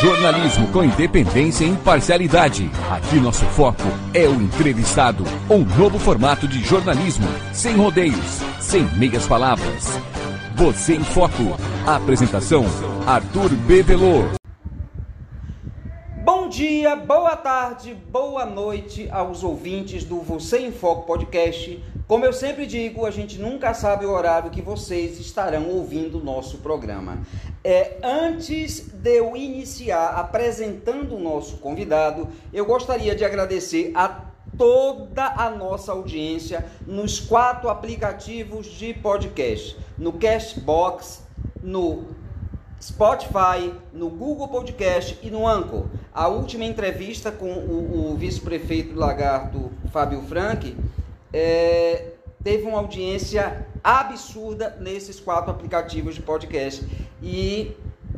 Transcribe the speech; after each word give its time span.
Jornalismo 0.00 0.68
com 0.68 0.84
independência 0.84 1.64
e 1.64 1.70
imparcialidade. 1.70 2.70
Aqui 2.88 3.16
nosso 3.16 3.44
foco 3.46 3.82
é 4.14 4.28
o 4.28 4.34
entrevistado. 4.34 5.24
Um 5.50 5.64
novo 5.76 5.98
formato 5.98 6.46
de 6.46 6.62
jornalismo, 6.62 7.26
sem 7.52 7.76
rodeios, 7.76 8.40
sem 8.60 8.84
meias 8.94 9.26
palavras. 9.26 9.98
Você 10.54 10.94
em 10.94 11.02
Foco. 11.02 11.56
Apresentação: 11.84 12.64
Arthur 13.06 13.50
Bevelô. 13.66 14.37
Bom 16.48 16.52
dia, 16.52 16.96
boa 16.96 17.36
tarde, 17.36 17.92
boa 17.92 18.46
noite 18.46 19.06
aos 19.10 19.44
ouvintes 19.44 20.02
do 20.02 20.22
Você 20.22 20.60
em 20.60 20.72
Foco 20.72 21.02
podcast. 21.02 21.84
Como 22.06 22.24
eu 22.24 22.32
sempre 22.32 22.64
digo, 22.64 23.04
a 23.04 23.10
gente 23.10 23.38
nunca 23.38 23.74
sabe 23.74 24.06
o 24.06 24.10
horário 24.10 24.50
que 24.50 24.62
vocês 24.62 25.20
estarão 25.20 25.68
ouvindo 25.68 26.18
o 26.18 26.24
nosso 26.24 26.56
programa. 26.56 27.18
É, 27.62 27.98
antes 28.02 28.80
de 28.80 29.18
eu 29.18 29.36
iniciar 29.36 30.12
apresentando 30.12 31.16
o 31.16 31.20
nosso 31.20 31.58
convidado, 31.58 32.26
eu 32.50 32.64
gostaria 32.64 33.14
de 33.14 33.26
agradecer 33.26 33.92
a 33.94 34.08
toda 34.56 35.26
a 35.26 35.50
nossa 35.50 35.92
audiência 35.92 36.64
nos 36.86 37.20
quatro 37.20 37.68
aplicativos 37.68 38.68
de 38.68 38.94
podcast: 38.94 39.76
no 39.98 40.14
Cashbox, 40.14 41.24
no 41.62 42.06
Spotify, 42.80 43.72
no 43.92 44.08
Google 44.08 44.48
Podcast 44.48 45.18
e 45.22 45.30
no 45.30 45.46
Anchor. 45.46 45.86
A 46.14 46.28
última 46.28 46.64
entrevista 46.64 47.32
com 47.32 47.52
o, 47.52 48.12
o 48.12 48.16
vice-prefeito 48.16 48.94
Lagarto, 48.94 49.70
Fábio 49.92 50.22
Frank, 50.22 50.76
é, 51.32 52.12
teve 52.42 52.64
uma 52.64 52.78
audiência 52.78 53.66
absurda 53.82 54.76
nesses 54.80 55.18
quatro 55.18 55.50
aplicativos 55.50 56.14
de 56.14 56.22
podcast. 56.22 56.86
E 57.22 57.76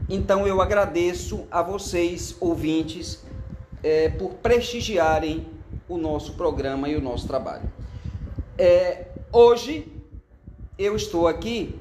então 0.08 0.46
eu 0.46 0.60
agradeço 0.60 1.46
a 1.50 1.62
vocês, 1.62 2.36
ouvintes, 2.40 3.24
é, 3.82 4.08
por 4.10 4.34
prestigiarem 4.34 5.46
o 5.88 5.96
nosso 5.96 6.34
programa 6.34 6.88
e 6.88 6.96
o 6.96 7.00
nosso 7.00 7.26
trabalho. 7.26 7.70
É, 8.58 9.06
hoje 9.32 9.90
eu 10.78 10.94
estou 10.94 11.26
aqui 11.26 11.78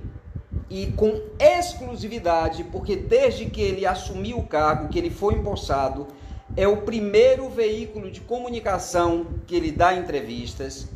e 0.70 0.88
com 0.94 1.22
exclusividade, 1.40 2.64
porque 2.66 2.96
desde 2.96 3.46
que 3.46 3.62
ele 3.62 3.86
assumiu 3.86 4.38
o 4.38 4.46
cargo, 4.46 4.90
que 4.90 4.98
ele 4.98 5.10
foi 5.10 5.36
empossado, 5.36 6.08
é 6.56 6.68
o 6.68 6.78
primeiro 6.78 7.50
veículo 7.50 8.10
de 8.10 8.22
comunicação 8.22 9.28
que 9.46 9.56
ele 9.56 9.72
dá 9.72 9.94
entrevistas. 9.94 10.88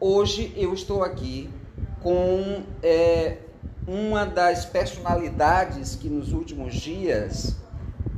Hoje 0.00 0.52
eu 0.56 0.72
estou 0.72 1.02
aqui 1.02 1.48
com 2.02 2.62
é, 2.82 3.38
uma 3.86 4.24
das 4.24 4.64
personalidades 4.64 5.94
que 5.94 6.08
nos 6.08 6.32
últimos 6.32 6.74
dias 6.74 7.56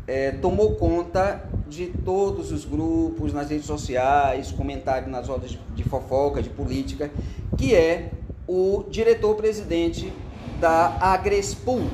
é, 0.07 0.33
tomou 0.33 0.77
conta 0.77 1.45
de 1.69 1.87
todos 1.87 2.53
os 2.53 2.65
grupos 2.65 3.33
nas 3.33 3.51
redes 3.51 3.67
sociais, 3.67 4.53
comentários 4.53 5.11
nas 5.11 5.29
rodas 5.29 5.51
de, 5.51 5.59
de 5.75 5.83
fofoca, 5.85 6.43
de 6.43 6.51
política, 6.51 7.11
que 7.57 7.75
é 7.75 8.11
o 8.47 8.85
diretor-presidente 8.91 10.13
da 10.61 10.97
Agrespul, 11.01 11.89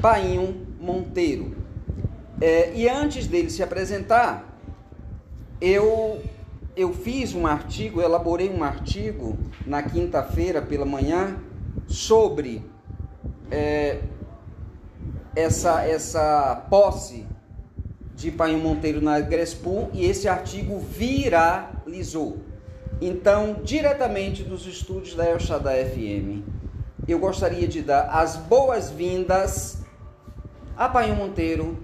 Painho 0.00 0.66
Monteiro. 0.80 1.56
É, 2.40 2.72
e 2.74 2.88
antes 2.88 3.26
dele 3.26 3.50
se 3.50 3.62
apresentar, 3.62 4.58
eu, 5.60 6.22
eu 6.76 6.92
fiz 6.92 7.34
um 7.34 7.46
artigo, 7.46 8.00
elaborei 8.00 8.50
um 8.50 8.62
artigo 8.62 9.38
na 9.66 9.82
quinta-feira 9.82 10.60
pela 10.60 10.84
manhã 10.84 11.38
sobre 11.86 12.62
é, 13.50 14.00
essa, 15.34 15.82
essa 15.84 16.66
posse 16.68 17.26
de 18.14 18.30
Painho 18.30 18.58
Monteiro 18.58 19.00
na 19.00 19.16
Agrespul 19.16 19.90
e 19.92 20.04
esse 20.04 20.28
artigo 20.28 20.78
viralizou. 20.78 22.38
Então, 23.00 23.60
diretamente 23.62 24.42
dos 24.42 24.66
estúdios 24.66 25.14
da 25.14 25.26
El 25.26 25.38
Shaddai 25.38 25.84
FM, 25.84 26.42
eu 27.12 27.20
gostaria 27.20 27.68
de 27.68 27.82
dar 27.82 28.08
as 28.10 28.36
boas-vindas 28.36 29.84
a 30.76 30.88
Painho 30.88 31.14
Monteiro 31.14 31.78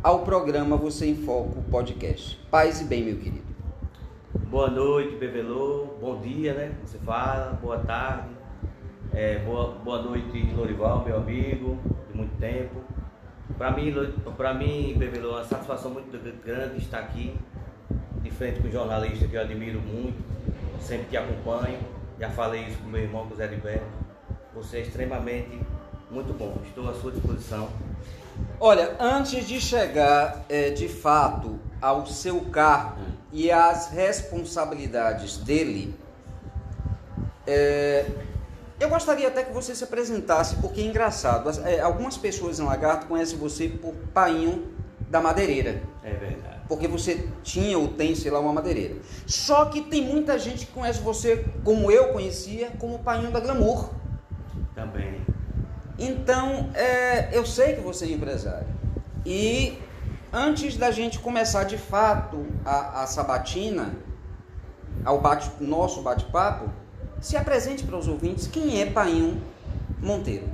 ao 0.00 0.20
programa 0.20 0.76
Você 0.76 1.06
em 1.06 1.16
Foco 1.16 1.60
Podcast. 1.62 2.38
Paz 2.48 2.80
e 2.80 2.84
bem, 2.84 3.02
meu 3.02 3.16
querido. 3.16 3.50
Boa 4.48 4.70
noite, 4.70 5.16
Bebelô. 5.16 5.86
Bom 6.00 6.20
dia, 6.20 6.54
né? 6.54 6.72
Você 6.84 6.98
fala. 6.98 7.58
Boa 7.60 7.78
tarde. 7.78 8.28
É, 9.12 9.40
boa, 9.40 9.72
boa 9.84 10.02
noite, 10.02 10.40
Lorival, 10.56 11.04
meu 11.04 11.16
amigo, 11.16 11.76
de 12.08 12.16
muito 12.16 12.38
tempo. 12.38 12.76
Para 13.58 13.72
mim, 13.72 13.92
para 14.36 14.54
mim, 14.54 14.94
Bebelô, 14.96 15.30
é 15.30 15.32
uma 15.32 15.44
satisfação 15.44 15.90
muito 15.90 16.16
grande 16.44 16.78
estar 16.78 17.00
aqui, 17.00 17.34
de 18.22 18.30
frente 18.30 18.60
com 18.60 18.68
um 18.68 18.70
jornalista 18.70 19.26
que 19.26 19.34
eu 19.34 19.40
admiro 19.40 19.80
muito, 19.80 20.22
sempre 20.80 21.08
te 21.08 21.16
acompanho. 21.16 21.80
Já 22.20 22.30
falei 22.30 22.66
isso 22.66 22.78
com 22.78 22.88
meu 22.88 23.00
irmão, 23.00 23.26
com 23.26 23.34
o 23.34 23.36
Liberto 23.36 24.09
você 24.54 24.78
é 24.78 24.80
extremamente 24.80 25.58
muito 26.10 26.32
bom. 26.32 26.56
Estou 26.66 26.88
à 26.88 26.94
sua 26.94 27.12
disposição. 27.12 27.68
Olha, 28.58 28.96
antes 28.98 29.46
de 29.46 29.60
chegar 29.60 30.44
é, 30.48 30.70
de 30.70 30.88
fato 30.88 31.58
ao 31.80 32.06
seu 32.06 32.40
cargo 32.42 33.00
e 33.32 33.50
às 33.50 33.90
responsabilidades 33.90 35.36
dele, 35.38 35.94
é, 37.46 38.06
eu 38.78 38.88
gostaria 38.88 39.28
até 39.28 39.44
que 39.44 39.52
você 39.52 39.74
se 39.74 39.84
apresentasse, 39.84 40.56
porque 40.56 40.80
é 40.80 40.84
engraçado. 40.84 41.50
É, 41.66 41.80
algumas 41.80 42.16
pessoas 42.16 42.58
em 42.58 42.64
Lagarto 42.64 43.06
conhecem 43.06 43.38
você 43.38 43.68
por 43.68 43.94
Painho 44.12 44.68
da 45.08 45.20
Madeireira. 45.20 45.82
É 46.02 46.12
verdade. 46.12 46.60
Porque 46.68 46.86
você 46.86 47.28
tinha 47.42 47.78
ou 47.78 47.88
tem, 47.88 48.14
sei 48.14 48.30
lá, 48.30 48.38
uma 48.40 48.52
madeireira. 48.52 48.96
Só 49.26 49.66
que 49.66 49.82
tem 49.82 50.02
muita 50.02 50.38
gente 50.38 50.66
que 50.66 50.72
conhece 50.72 51.00
você, 51.00 51.44
como 51.64 51.90
eu 51.90 52.12
conhecia, 52.12 52.70
como 52.78 53.00
Painho 53.00 53.30
da 53.30 53.40
Glamour. 53.40 53.90
Também. 54.74 55.20
Então, 55.98 56.70
é, 56.74 57.36
eu 57.36 57.44
sei 57.44 57.74
que 57.74 57.80
você 57.80 58.06
é 58.06 58.12
empresário. 58.12 58.66
E 59.26 59.78
antes 60.32 60.76
da 60.76 60.90
gente 60.90 61.18
começar 61.18 61.64
de 61.64 61.76
fato 61.76 62.46
a, 62.64 63.02
a 63.02 63.06
sabatina, 63.06 63.94
ao 65.04 65.20
bate, 65.20 65.50
nosso 65.60 66.02
bate-papo, 66.02 66.70
se 67.20 67.36
apresente 67.36 67.84
para 67.84 67.98
os 67.98 68.08
ouvintes 68.08 68.46
quem 68.46 68.80
é 68.80 68.86
Painho 68.86 69.42
Monteiro. 69.98 70.48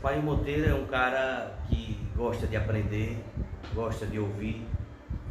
Painho 0.00 0.22
Monteiro 0.22 0.68
é 0.70 0.74
um 0.74 0.86
cara 0.86 1.54
que 1.68 1.98
gosta 2.16 2.46
de 2.46 2.56
aprender, 2.56 3.18
gosta 3.74 4.06
de 4.06 4.18
ouvir. 4.18 4.66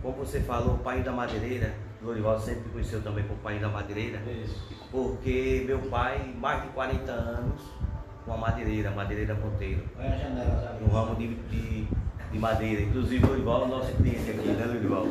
Como 0.02 0.18
você 0.18 0.40
falou, 0.40 0.76
o 0.76 0.78
Painho 0.80 1.04
da 1.04 1.12
Madeireira, 1.12 1.74
Lorival 2.04 2.40
sempre 2.40 2.70
conheceu 2.70 3.02
também 3.02 3.24
como 3.26 3.40
Painho 3.40 3.62
da 3.62 3.70
Madeireira. 3.70 4.20
Isso 4.44 4.82
porque 4.92 5.64
meu 5.66 5.80
pai, 5.80 6.34
mais 6.38 6.64
de 6.64 6.68
40 6.70 7.12
anos, 7.12 7.62
com 8.26 8.34
a 8.34 8.38
madeireira, 8.38 8.92
madeireira 8.92 9.34
Monteiro. 9.34 9.84
No 10.82 10.92
ramo 10.92 11.16
de, 11.16 11.34
de, 11.34 11.88
de 12.32 12.40
madeira. 12.40 12.82
Inclusive 12.82 13.26
o 13.26 13.30
Lurival 13.30 13.62
é 13.62 13.66
o 13.66 13.68
nosso 13.70 13.94
cliente 13.94 14.30
aqui, 14.30 14.50
né, 14.50 14.66
Lurival? 14.66 15.08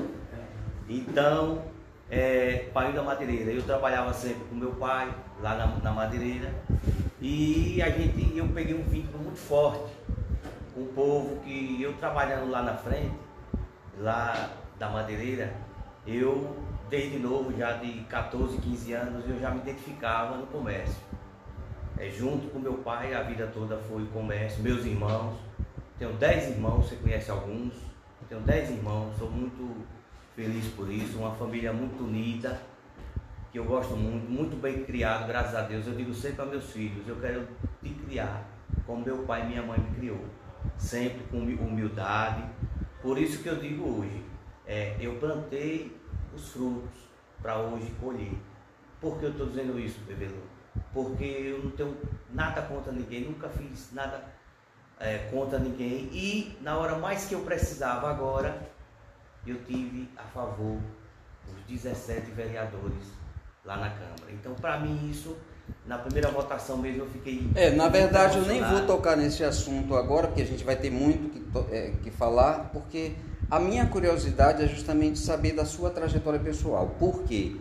Então, 0.89 1.63
é, 2.11 2.69
pai 2.75 2.93
da 2.93 3.03
madeireira. 3.03 3.51
Eu 3.51 3.63
trabalhava 3.63 4.13
sempre 4.13 4.45
com 4.45 4.55
meu 4.55 4.73
pai, 4.73 5.13
lá 5.41 5.57
na, 5.57 5.67
na 5.79 5.93
madeireira. 5.93 6.53
E 7.21 7.81
a 7.83 7.89
gente, 7.89 8.37
eu 8.37 8.47
peguei 8.49 8.75
um 8.75 8.83
vínculo 8.83 9.25
muito 9.25 9.39
forte 9.39 9.93
com 10.75 10.83
o 10.83 10.87
povo 10.87 11.37
que 11.41 11.81
eu 11.83 11.95
trabalhando 11.95 12.51
lá 12.51 12.63
na 12.63 12.75
frente, 12.75 13.15
lá 13.99 14.51
da 14.79 14.89
madeireira, 14.89 15.53
eu 16.07 16.57
desde 16.91 17.19
novo, 17.19 17.57
já 17.57 17.75
de 17.75 18.01
14, 18.05 18.59
15 18.59 18.93
anos, 18.93 19.25
eu 19.29 19.39
já 19.39 19.51
me 19.51 19.61
identificava 19.61 20.37
no 20.37 20.47
comércio. 20.49 21.01
É, 21.97 22.11
junto 22.11 22.49
com 22.49 22.59
meu 22.59 22.75
pai, 22.79 23.15
a 23.15 23.23
vida 23.23 23.47
toda 23.47 23.79
foi 23.79 24.05
comércio, 24.07 24.63
meus 24.63 24.85
irmãos. 24.85 25.39
Tenho 25.99 26.13
10 26.15 26.57
irmãos, 26.57 26.89
você 26.89 26.97
conhece 26.97 27.31
alguns. 27.31 27.75
Tenho 28.29 28.41
10 28.41 28.71
irmãos, 28.71 29.17
sou 29.17 29.31
muito 29.31 29.87
feliz 30.35 30.67
por 30.75 30.91
isso, 30.91 31.19
uma 31.19 31.33
família 31.35 31.73
muito 31.73 32.05
unida, 32.05 32.61
que 33.53 33.59
eu 33.59 33.65
gosto 33.65 33.97
muito, 33.97 34.31
muito 34.31 34.57
bem 34.57 34.85
criado, 34.85 35.27
graças 35.27 35.55
a 35.55 35.63
Deus. 35.63 35.87
Eu 35.87 35.95
digo 35.95 36.15
sempre 36.15 36.43
a 36.43 36.47
meus 36.47 36.71
filhos, 36.71 37.07
eu 37.07 37.17
quero 37.17 37.47
te 37.83 37.91
criar 37.91 38.49
como 38.87 39.05
meu 39.05 39.19
pai 39.25 39.43
e 39.43 39.49
minha 39.49 39.63
mãe 39.63 39.79
me 39.79 39.95
criou, 39.97 40.25
sempre 40.79 41.23
com 41.31 41.39
humildade. 41.39 42.45
Por 43.03 43.19
isso 43.19 43.43
que 43.43 43.49
eu 43.49 43.57
digo 43.57 44.01
hoje, 44.01 44.25
é, 44.67 44.97
eu 45.01 45.17
plantei 45.17 46.00
os 46.41 46.49
frutos 46.49 46.91
para 47.43 47.59
hoje 47.59 47.93
colher. 48.01 48.33
Por 49.01 49.19
que 49.19 49.27
eu 49.27 49.31
estou 49.31 49.47
dizendo 49.47 49.79
isso, 49.79 50.01
Bebelô? 50.07 50.43
Porque 50.93 51.25
eu 51.25 51.65
não 51.65 51.71
tenho 51.71 51.97
nada 52.33 52.63
contra 52.63 52.93
ninguém, 52.93 53.25
nunca 53.25 53.49
fiz 53.49 53.93
nada 53.93 54.25
é, 54.99 55.19
contra 55.31 55.59
ninguém 55.59 56.09
e 56.13 56.59
na 56.61 56.77
hora 56.77 56.97
mais 56.99 57.27
que 57.27 57.35
eu 57.35 57.41
precisava 57.41 58.11
agora, 58.11 58.71
eu 59.47 59.65
tive 59.65 60.09
a 60.17 60.23
favor 60.23 60.79
os 61.49 61.65
17 61.67 62.31
vereadores 62.33 63.07
lá 63.65 63.77
na 63.77 63.91
Câmara. 63.91 64.31
Então, 64.33 64.55
para 64.55 64.79
mim, 64.79 65.09
isso 65.11 65.37
na 65.87 65.99
primeira 65.99 66.31
votação 66.31 66.77
mesmo 66.77 67.03
eu 67.03 67.11
fiquei. 67.11 67.49
É, 67.55 67.71
na 67.71 67.89
verdade 67.89 68.39
eu 68.39 68.45
nem 68.45 68.63
vou 68.63 68.87
tocar 68.87 69.17
nesse 69.17 69.45
assunto 69.45 69.95
agora, 69.95 70.27
porque 70.27 70.43
a 70.43 70.47
gente 70.47 70.65
vai 70.65 70.77
ter 70.77 70.91
muito 70.91 71.31
que, 71.31 71.75
é, 71.75 71.93
que 72.03 72.11
falar, 72.11 72.71
porque 72.73 73.15
a 73.51 73.59
minha 73.59 73.85
curiosidade 73.87 74.63
é 74.63 74.69
justamente 74.69 75.19
saber 75.19 75.53
da 75.53 75.65
sua 75.65 75.91
trajetória 75.91 76.39
pessoal. 76.39 76.95
Por 76.99 77.25
quê? 77.25 77.57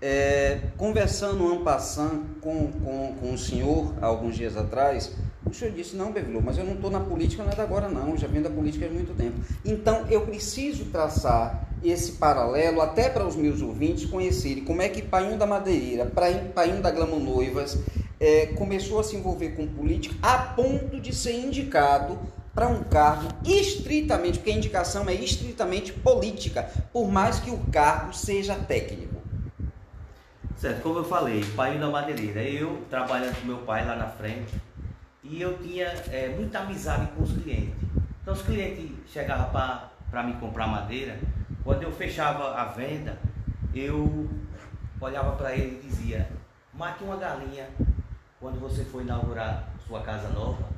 É, 0.00 0.60
conversando 0.76 1.52
en 1.52 1.62
passant 1.62 2.22
com, 2.40 2.72
com, 2.72 3.14
com 3.20 3.32
o 3.32 3.38
senhor 3.38 3.94
há 4.00 4.06
alguns 4.06 4.36
dias 4.36 4.56
atrás, 4.56 5.12
o 5.44 5.52
senhor 5.52 5.72
disse, 5.74 5.94
não, 5.96 6.12
Bevilô, 6.12 6.40
mas 6.40 6.58
eu 6.58 6.64
não 6.64 6.74
estou 6.74 6.90
na 6.90 7.00
política, 7.00 7.42
não 7.42 7.52
é 7.52 7.60
agora 7.60 7.88
não, 7.88 8.10
eu 8.10 8.16
já 8.16 8.26
venho 8.26 8.42
da 8.42 8.50
política 8.50 8.86
há 8.86 8.90
muito 8.90 9.14
tempo. 9.16 9.40
Então, 9.64 10.06
eu 10.08 10.22
preciso 10.22 10.86
traçar 10.86 11.68
esse 11.84 12.12
paralelo 12.12 12.80
até 12.80 13.08
para 13.08 13.26
os 13.26 13.36
meus 13.36 13.60
ouvintes 13.60 14.06
conhecerem 14.06 14.64
como 14.64 14.80
é 14.82 14.88
que 14.88 15.02
Painho 15.02 15.36
da 15.36 15.46
Madeireira, 15.46 16.06
Painho 16.06 16.80
da 16.80 16.90
Glamo 16.90 17.18
Noivas, 17.18 17.78
é, 18.20 18.46
começou 18.46 19.00
a 19.00 19.04
se 19.04 19.16
envolver 19.16 19.50
com 19.50 19.66
política 19.66 20.14
a 20.22 20.38
ponto 20.38 21.00
de 21.00 21.12
ser 21.12 21.34
indicado 21.34 22.18
para 22.54 22.68
um 22.68 22.82
cargo 22.84 23.28
estritamente, 23.44 24.38
porque 24.38 24.50
a 24.50 24.56
indicação 24.56 25.08
é 25.08 25.14
estritamente 25.14 25.92
política, 25.92 26.70
por 26.92 27.10
mais 27.10 27.38
que 27.38 27.50
o 27.50 27.58
cargo 27.70 28.12
seja 28.12 28.54
técnico. 28.54 29.22
Certo, 30.56 30.82
como 30.82 30.98
eu 30.98 31.04
falei, 31.04 31.44
pai 31.56 31.78
da 31.78 31.88
madeireira, 31.88 32.42
eu 32.42 32.84
trabalhando 32.88 33.40
com 33.40 33.46
meu 33.46 33.58
pai 33.58 33.84
lá 33.84 33.96
na 33.96 34.06
frente 34.06 34.54
e 35.24 35.40
eu 35.40 35.58
tinha 35.58 35.86
é, 36.10 36.28
muita 36.28 36.60
amizade 36.60 37.08
com 37.16 37.22
os 37.22 37.32
clientes. 37.32 37.74
Então 38.20 38.34
os 38.34 38.42
clientes 38.42 38.90
chegavam 39.10 39.50
para 39.50 40.22
me 40.22 40.34
comprar 40.34 40.66
madeira, 40.66 41.18
quando 41.64 41.82
eu 41.82 41.92
fechava 41.92 42.54
a 42.54 42.66
venda, 42.66 43.18
eu 43.74 44.28
olhava 45.00 45.32
para 45.36 45.54
ele 45.56 45.80
e 45.82 45.88
dizia, 45.88 46.28
mate 46.72 47.02
uma 47.02 47.16
galinha 47.16 47.68
quando 48.38 48.60
você 48.60 48.84
for 48.84 49.02
inaugurar 49.02 49.68
sua 49.86 50.00
casa 50.02 50.28
nova. 50.28 50.71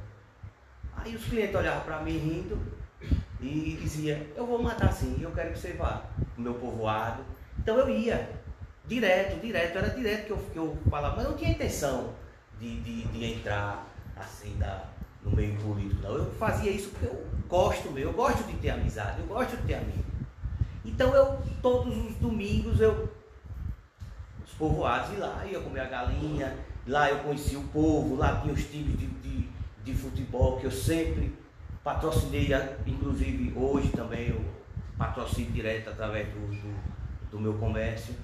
Aí 1.04 1.14
os 1.14 1.24
clientes 1.26 1.54
olhavam 1.54 1.82
para 1.82 2.00
mim 2.00 2.16
rindo 2.16 2.58
e 3.38 3.78
dizia, 3.78 4.26
eu 4.34 4.46
vou 4.46 4.62
matar 4.62 4.90
sim, 4.90 5.18
eu 5.20 5.30
quero 5.32 5.52
que 5.52 5.58
você 5.58 5.74
vá 5.74 6.02
no 6.34 6.44
meu 6.44 6.54
povoado. 6.54 7.22
Então 7.58 7.76
eu 7.76 7.90
ia. 7.90 8.42
Direto, 8.86 9.40
direto, 9.40 9.78
era 9.78 9.90
direto 9.90 10.26
que 10.26 10.30
eu, 10.30 10.36
que 10.36 10.56
eu 10.58 10.78
falava, 10.90 11.16
mas 11.16 11.26
não 11.26 11.36
tinha 11.36 11.50
intenção 11.50 12.12
de, 12.58 12.80
de, 12.80 13.02
de 13.02 13.24
entrar 13.24 13.86
assim 14.16 14.56
da, 14.58 14.84
no 15.22 15.30
meio 15.34 15.56
político, 15.56 16.02
não. 16.02 16.14
Eu 16.16 16.30
fazia 16.32 16.70
isso 16.70 16.90
porque 16.90 17.06
eu 17.06 17.26
gosto 17.48 17.90
meu, 17.90 18.08
eu 18.08 18.12
gosto 18.12 18.42
de 18.44 18.54
ter 18.58 18.70
amizade, 18.70 19.20
eu 19.20 19.26
gosto 19.26 19.56
de 19.56 19.66
ter 19.66 19.74
amigo. 19.74 20.04
Então 20.84 21.14
eu, 21.14 21.38
todos 21.62 21.96
os 21.96 22.14
domingos, 22.16 22.80
eu, 22.80 23.10
os 24.44 24.52
povoados, 24.52 25.12
ia 25.12 25.18
lá, 25.18 25.44
ia 25.46 25.60
comer 25.60 25.80
a 25.80 25.86
galinha, 25.86 26.56
lá 26.86 27.10
eu 27.10 27.18
conhecia 27.18 27.58
o 27.58 27.64
povo, 27.68 28.16
lá 28.16 28.40
tinha 28.40 28.52
os 28.52 28.64
times 28.64 28.98
de, 28.98 29.06
de, 29.06 29.48
de 29.84 29.94
futebol 29.94 30.58
que 30.58 30.66
eu 30.66 30.70
sempre 30.70 31.32
patrocinei, 31.82 32.48
inclusive 32.86 33.52
hoje 33.56 33.88
também 33.88 34.28
eu 34.28 34.40
patrocino 34.96 35.50
direto 35.52 35.90
através 35.90 36.26
do, 36.28 36.46
do, 36.46 37.30
do 37.32 37.40
meu 37.40 37.54
comércio. 37.54 38.14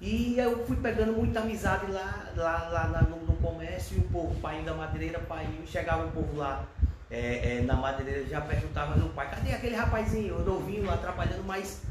E 0.00 0.38
eu 0.38 0.66
fui 0.66 0.76
pegando 0.76 1.12
muita 1.12 1.40
amizade 1.40 1.90
lá, 1.90 2.30
lá, 2.36 2.68
lá 2.68 3.02
no, 3.02 3.24
no, 3.24 3.36
comércio, 3.36 3.96
e 3.96 4.00
o 4.00 4.08
povo, 4.08 4.38
pai 4.40 4.62
da 4.62 4.74
madeireira, 4.74 5.18
pai, 5.20 5.48
chegava 5.66 6.06
o 6.06 6.10
povo 6.10 6.36
lá 6.36 6.66
é, 7.10 7.58
é, 7.58 7.62
na 7.62 7.74
madeireira, 7.74 8.26
já 8.26 8.40
perguntava 8.40 8.96
meu 8.96 9.08
pai, 9.10 9.30
cadê 9.30 9.52
aquele 9.52 9.74
rapazinho, 9.74 10.44
novinho 10.44 10.84
lá 10.84 10.96
trabalhando, 10.98 11.44
mas 11.46 11.82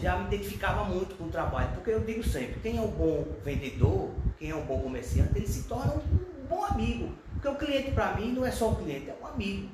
já 0.00 0.16
me 0.16 0.26
identificava 0.26 0.84
muito 0.84 1.16
com 1.16 1.24
o 1.24 1.28
trabalho, 1.28 1.70
porque 1.74 1.90
eu 1.90 2.00
digo 2.00 2.22
sempre, 2.22 2.60
quem 2.60 2.78
é 2.78 2.80
um 2.80 2.90
bom 2.90 3.26
vendedor, 3.44 4.10
quem 4.38 4.50
é 4.50 4.54
um 4.54 4.64
bom 4.64 4.80
comerciante, 4.80 5.36
ele 5.36 5.46
se 5.46 5.64
torna 5.64 5.94
um 5.94 6.46
bom 6.48 6.64
amigo. 6.64 7.12
Porque 7.40 7.48
o 7.48 7.54
cliente 7.54 7.92
para 7.92 8.14
mim 8.16 8.32
não 8.32 8.44
é 8.44 8.50
só 8.50 8.68
um 8.68 8.74
cliente, 8.74 9.08
é 9.08 9.16
um 9.20 9.26
amigo. 9.26 9.68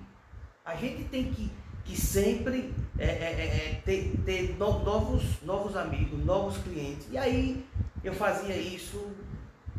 A 0.65 0.77
gente 0.77 1.05
tem 1.05 1.33
que 1.33 1.51
que 1.87 1.99
sempre 2.01 2.75
é, 2.99 3.07
é, 3.07 3.09
é, 3.09 3.45
é 3.45 3.83
ter, 3.85 4.17
ter 4.25 4.57
novos, 4.59 5.23
novos 5.43 5.77
amigos, 5.77 6.25
novos 6.25 6.59
clientes. 6.59 7.07
E 7.11 7.17
aí 7.17 7.65
eu 8.03 8.13
fazia 8.13 8.57
isso 8.57 9.11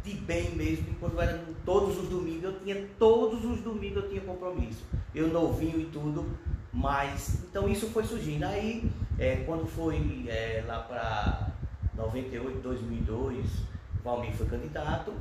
de 0.03 0.13
bem 0.13 0.51
mesmo, 0.55 0.95
quando 1.01 1.21
era 1.21 1.43
todos 1.65 1.97
os 1.97 2.07
domingos, 2.07 2.43
eu 2.43 2.59
tinha 2.61 2.87
todos 2.97 3.43
os 3.43 3.59
domingos 3.59 4.03
eu 4.03 4.09
tinha 4.09 4.21
compromisso. 4.21 4.85
Eu 5.13 5.27
novinho 5.27 5.81
e 5.81 5.85
tudo, 5.85 6.25
mas 6.71 7.43
então 7.49 7.67
isso 7.67 7.87
foi 7.87 8.05
surgindo. 8.05 8.43
Aí 8.43 8.89
é, 9.19 9.43
quando 9.45 9.65
foi 9.65 10.25
é, 10.27 10.63
lá 10.65 10.79
para 10.79 11.51
98, 11.95 12.59
2002, 12.59 13.45
o 13.45 14.03
Valmir 14.03 14.33
foi 14.33 14.47
candidato, 14.47 15.13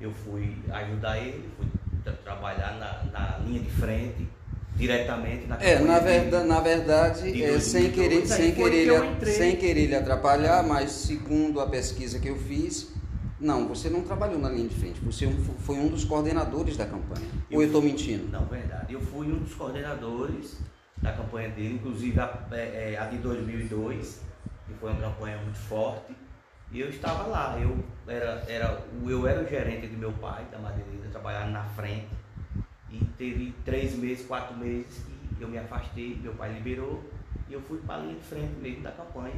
eu 0.00 0.12
fui 0.12 0.56
ajudar 0.70 1.18
ele, 1.18 1.50
fui 1.58 1.66
trabalhar 2.24 2.78
na, 2.78 3.10
na 3.12 3.38
linha 3.38 3.60
de 3.60 3.70
frente 3.70 4.28
diretamente 4.74 5.46
na 5.46 5.56
É, 5.56 5.78
na 5.78 5.98
verdade, 5.98 6.46
na 6.46 6.60
verdade 6.60 7.42
é, 7.42 7.60
sem 7.60 7.90
querer, 7.90 8.26
sem 8.26 8.52
querer, 8.52 8.88
ele, 8.88 9.26
sem 9.26 9.56
querer 9.56 9.86
lhe 9.86 9.94
atrapalhar, 9.94 10.62
mas 10.62 10.90
segundo 10.90 11.60
a 11.60 11.66
pesquisa 11.66 12.18
que 12.18 12.28
eu 12.28 12.36
fiz, 12.36 12.92
não, 13.38 13.68
você 13.68 13.90
não 13.90 14.02
trabalhou 14.02 14.38
na 14.38 14.48
linha 14.48 14.68
de 14.68 14.74
frente, 14.74 15.00
você 15.00 15.28
foi 15.60 15.76
um 15.76 15.88
dos 15.88 16.04
coordenadores 16.04 16.76
da 16.76 16.86
campanha. 16.86 17.26
Eu 17.50 17.56
Ou 17.56 17.62
eu 17.62 17.66
estou 17.66 17.82
mentindo? 17.82 18.28
Não, 18.30 18.44
verdade. 18.46 18.92
Eu 18.92 19.00
fui 19.00 19.26
um 19.26 19.38
dos 19.38 19.54
coordenadores 19.54 20.56
da 20.98 21.12
campanha 21.12 21.48
dele, 21.50 21.74
inclusive 21.74 22.18
a, 22.20 22.46
é, 22.52 22.92
é, 22.92 22.98
a 22.98 23.06
de 23.06 23.18
2002, 23.18 24.20
que 24.66 24.74
foi 24.74 24.90
uma 24.90 25.00
campanha 25.00 25.36
muito 25.38 25.58
forte. 25.58 26.14
E 26.72 26.80
eu 26.80 26.88
estava 26.88 27.24
lá, 27.24 27.58
eu 27.60 27.84
era, 28.06 28.42
era, 28.48 28.82
eu 29.06 29.26
era 29.26 29.42
o 29.42 29.46
gerente 29.46 29.88
de 29.88 29.96
meu 29.96 30.10
pai, 30.12 30.46
da 30.50 30.58
madeireira, 30.58 31.06
trabalhava 31.10 31.50
na 31.50 31.64
frente 31.64 32.08
e 32.90 33.04
teve 33.18 33.54
três 33.62 33.94
meses, 33.94 34.26
quatro 34.26 34.56
meses 34.56 35.04
que 35.36 35.42
eu 35.42 35.48
me 35.48 35.58
afastei, 35.58 36.18
meu 36.22 36.32
pai 36.32 36.50
liberou 36.54 37.02
e 37.46 37.52
eu 37.52 37.60
fui 37.60 37.78
para 37.80 37.96
a 37.96 37.98
linha 37.98 38.14
de 38.14 38.22
frente 38.22 38.54
mesmo 38.54 38.82
da 38.82 38.90
campanha. 38.90 39.36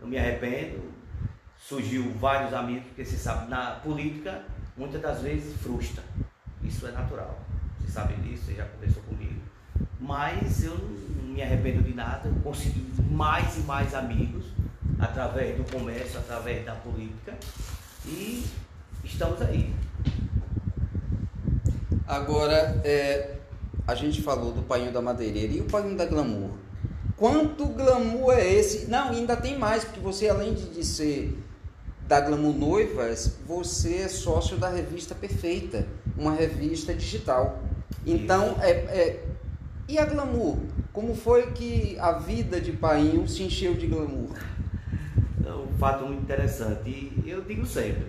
Eu 0.00 0.06
me 0.06 0.16
arrependo, 0.16 0.90
surgiu 1.58 2.10
vários 2.14 2.54
amigos, 2.54 2.84
porque 2.86 3.04
você 3.04 3.16
sabe, 3.18 3.50
na 3.50 3.72
política 3.72 4.42
muitas 4.74 5.02
das 5.02 5.20
vezes 5.20 5.60
frustra. 5.60 6.02
Isso 6.62 6.86
é 6.86 6.92
natural. 6.92 7.38
Você 7.78 7.92
sabe 7.92 8.14
disso, 8.22 8.44
você 8.46 8.54
já 8.54 8.64
conversou 8.64 9.02
comigo. 9.02 9.38
Mas 10.00 10.64
eu 10.64 10.78
não 10.78 11.34
me 11.34 11.42
arrependo 11.42 11.82
de 11.82 11.92
nada, 11.92 12.26
eu 12.26 12.34
consegui 12.42 12.90
mais 13.10 13.58
e 13.58 13.60
mais 13.60 13.94
amigos 13.94 14.53
através 15.04 15.56
do 15.56 15.64
comércio, 15.70 16.18
através 16.18 16.64
da 16.64 16.74
política. 16.74 17.34
E 18.06 18.44
estamos 19.04 19.40
aí. 19.42 19.74
Agora, 22.06 22.80
é, 22.84 23.36
a 23.86 23.94
gente 23.94 24.22
falou 24.22 24.52
do 24.52 24.62
painho 24.62 24.92
da 24.92 25.00
madeireira 25.00 25.52
e 25.52 25.60
o 25.60 25.64
painho 25.64 25.96
da 25.96 26.04
glamour. 26.04 26.50
Quanto 27.16 27.66
glamour 27.66 28.34
é 28.34 28.52
esse? 28.52 28.90
Não, 28.90 29.10
ainda 29.10 29.36
tem 29.36 29.56
mais, 29.58 29.84
porque 29.84 30.00
você, 30.00 30.28
além 30.28 30.54
de, 30.54 30.84
ser 30.84 31.38
da 32.08 32.20
Glamour 32.20 32.52
Noivas, 32.52 33.38
você 33.46 33.98
é 33.98 34.08
sócio 34.08 34.58
da 34.58 34.68
revista 34.68 35.14
Perfeita, 35.14 35.86
uma 36.18 36.34
revista 36.34 36.92
digital. 36.92 37.62
Então, 38.04 38.56
é, 38.60 38.70
é, 38.70 39.24
e 39.88 39.96
a 39.96 40.04
glamour? 40.04 40.58
Como 40.92 41.14
foi 41.14 41.52
que 41.52 41.96
a 41.98 42.12
vida 42.12 42.60
de 42.60 42.72
Painho 42.72 43.26
se 43.28 43.42
encheu 43.42 43.74
de 43.74 43.86
glamour? 43.86 44.30
Fato 45.78 46.06
muito 46.06 46.22
interessante. 46.22 46.88
E 46.88 47.22
eu 47.26 47.42
digo 47.42 47.66
sempre, 47.66 48.06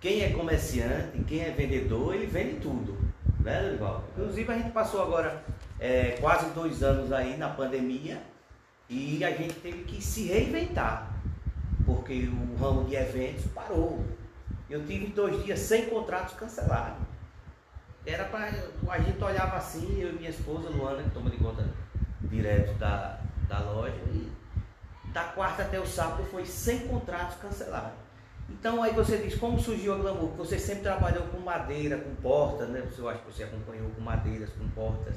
quem 0.00 0.22
é 0.22 0.30
comerciante, 0.30 1.18
quem 1.26 1.40
é 1.40 1.50
vendedor, 1.50 2.14
ele 2.14 2.26
vende 2.26 2.60
tudo, 2.60 2.96
né, 3.40 3.62
Dorival? 3.62 4.04
Inclusive 4.16 4.52
a 4.52 4.56
gente 4.56 4.70
passou 4.70 5.02
agora 5.02 5.42
é, 5.80 6.16
quase 6.20 6.50
dois 6.50 6.82
anos 6.82 7.12
aí 7.12 7.36
na 7.36 7.48
pandemia 7.48 8.22
e 8.88 9.24
a 9.24 9.30
gente 9.30 9.54
teve 9.54 9.84
que 9.84 10.02
se 10.02 10.26
reinventar, 10.26 11.10
porque 11.86 12.28
o 12.28 12.56
ramo 12.56 12.84
de 12.84 12.96
eventos 12.96 13.46
parou. 13.54 14.04
Eu 14.68 14.84
tive 14.86 15.06
dois 15.06 15.42
dias 15.44 15.58
sem 15.58 15.86
contratos 15.86 16.34
cancelados. 16.34 16.98
Era 18.06 18.24
para 18.24 18.52
a 18.90 18.98
gente 18.98 19.22
olhava 19.24 19.56
assim, 19.56 20.00
eu 20.00 20.10
e 20.10 20.12
minha 20.12 20.30
esposa 20.30 20.68
Luana, 20.68 21.02
que 21.02 21.10
toma 21.10 21.30
de 21.30 21.38
conta 21.38 21.66
direto 22.22 22.74
da, 22.78 23.20
da 23.48 23.60
loja, 23.60 23.96
e 24.12 24.30
da 25.14 25.22
quarta 25.22 25.62
até 25.62 25.78
o 25.78 25.86
sábado 25.86 26.24
foi 26.24 26.44
sem 26.44 26.80
contratos 26.88 27.36
cancelados. 27.36 27.92
Então 28.50 28.82
aí 28.82 28.92
você 28.92 29.16
diz, 29.16 29.36
como 29.36 29.58
surgiu 29.58 29.94
a 29.94 29.96
Glamour? 29.96 30.30
Você 30.36 30.58
sempre 30.58 30.82
trabalhou 30.82 31.22
com 31.28 31.38
madeira, 31.38 31.96
com 31.96 32.14
portas, 32.16 32.68
né? 32.68 32.84
Eu 32.98 33.08
acho 33.08 33.20
que 33.20 33.32
você 33.32 33.44
acompanhou 33.44 33.88
com 33.90 34.00
madeiras, 34.02 34.50
com 34.50 34.68
portas. 34.70 35.14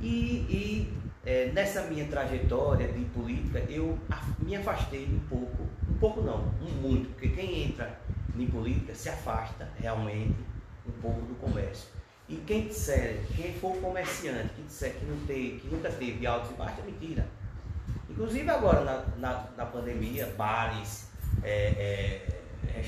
E, 0.00 0.46
e 0.48 0.98
é, 1.24 1.52
nessa 1.52 1.82
minha 1.82 2.06
trajetória 2.06 2.88
de 2.88 3.04
política, 3.04 3.58
eu 3.68 3.98
me 4.38 4.56
afastei 4.56 5.04
um 5.04 5.20
pouco, 5.28 5.68
um 5.88 5.98
pouco 5.98 6.22
não, 6.22 6.46
muito, 6.80 7.10
porque 7.10 7.28
quem 7.28 7.64
entra 7.64 8.00
em 8.34 8.46
política 8.46 8.94
se 8.94 9.10
afasta 9.10 9.68
realmente 9.78 10.34
um 10.86 10.92
pouco 10.92 11.20
do 11.20 11.34
comércio. 11.34 11.90
E 12.26 12.36
quem 12.36 12.68
disser, 12.68 13.20
quem 13.36 13.52
for 13.52 13.76
comerciante, 13.76 14.48
que 14.54 14.62
disser 14.62 14.94
que, 14.94 15.04
não 15.04 15.18
teve, 15.26 15.58
que 15.58 15.68
nunca 15.68 15.90
teve 15.90 16.26
altos 16.26 16.50
e 16.52 16.54
baixos, 16.54 16.78
é 16.78 16.82
mentira. 16.82 17.39
Inclusive 18.20 18.50
agora 18.50 18.84
na, 18.84 19.02
na, 19.16 19.44
na 19.56 19.64
pandemia, 19.64 20.30
bares, 20.36 21.06
é, 21.42 22.20
é, 22.68 22.84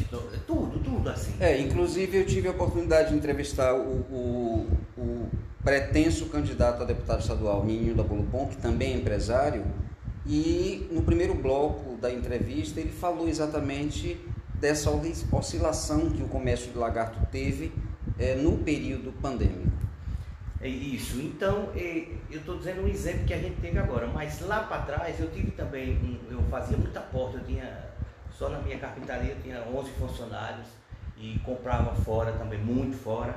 tudo, 0.47 0.79
tudo 0.79 1.09
assim. 1.09 1.33
É, 1.41 1.59
inclusive 1.59 2.19
eu 2.19 2.27
tive 2.27 2.49
a 2.49 2.51
oportunidade 2.51 3.09
de 3.09 3.15
entrevistar 3.15 3.73
o, 3.73 3.81
o, 4.11 4.69
o 4.99 5.27
pretenso 5.65 6.27
candidato 6.27 6.83
a 6.83 6.85
deputado 6.85 7.21
estadual 7.21 7.65
Ninho 7.65 7.95
da 7.95 8.03
Bolo 8.03 8.25
Bom, 8.25 8.47
que 8.47 8.59
também 8.59 8.93
é 8.93 8.97
empresário, 8.99 9.65
e 10.27 10.87
no 10.93 11.01
primeiro 11.01 11.35
bloco 11.35 11.97
da 11.97 12.13
entrevista 12.13 12.79
ele 12.79 12.93
falou 12.93 13.27
exatamente 13.27 14.21
dessa 14.61 14.91
oscilação 15.33 16.11
que 16.11 16.23
o 16.23 16.29
comércio 16.29 16.71
de 16.71 16.77
lagarto 16.77 17.19
teve 17.33 17.73
é, 18.19 18.35
no 18.35 18.59
período 18.59 19.11
pandêmico. 19.13 19.73
É 20.63 20.69
isso. 20.69 21.21
Então, 21.21 21.71
é, 21.75 22.07
eu 22.31 22.39
estou 22.39 22.57
dizendo 22.57 22.83
um 22.83 22.89
exemplo 22.89 23.25
que 23.27 23.35
a 23.35 23.39
gente 23.39 23.61
teve 23.61 23.77
agora, 23.81 24.07
mas 24.07 24.41
lá 24.43 24.61
para 24.61 24.83
trás 24.83 25.19
eu 25.19 25.29
tive 25.33 25.51
também, 25.51 25.97
um, 25.97 26.19
eu 26.31 26.41
fazia 26.45 26.77
muita 26.77 27.01
porta, 27.01 27.39
eu 27.39 27.45
tinha, 27.45 27.91
só 28.31 28.49
na 28.49 28.61
minha 28.61 28.79
carpintaria 28.79 29.33
eu 29.33 29.43
tinha 29.43 29.61
11 29.61 29.91
funcionários 29.93 30.69
e 31.17 31.41
comprava 31.41 31.93
fora 31.97 32.31
também, 32.35 32.61
muito 32.61 32.97
fora. 32.97 33.35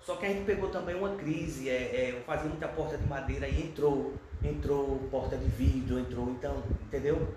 Só 0.00 0.16
que 0.16 0.24
a 0.24 0.30
gente 0.30 0.46
pegou 0.46 0.70
também 0.70 0.94
uma 0.94 1.14
crise, 1.14 1.68
é, 1.68 1.74
é, 1.74 2.12
eu 2.16 2.22
fazia 2.22 2.48
muita 2.48 2.66
porta 2.68 2.96
de 2.96 3.06
madeira 3.06 3.46
e 3.46 3.64
entrou, 3.64 4.14
entrou 4.42 4.98
porta 5.10 5.36
de 5.36 5.44
vidro, 5.44 5.98
entrou, 5.98 6.30
então, 6.30 6.62
entendeu? 6.86 7.34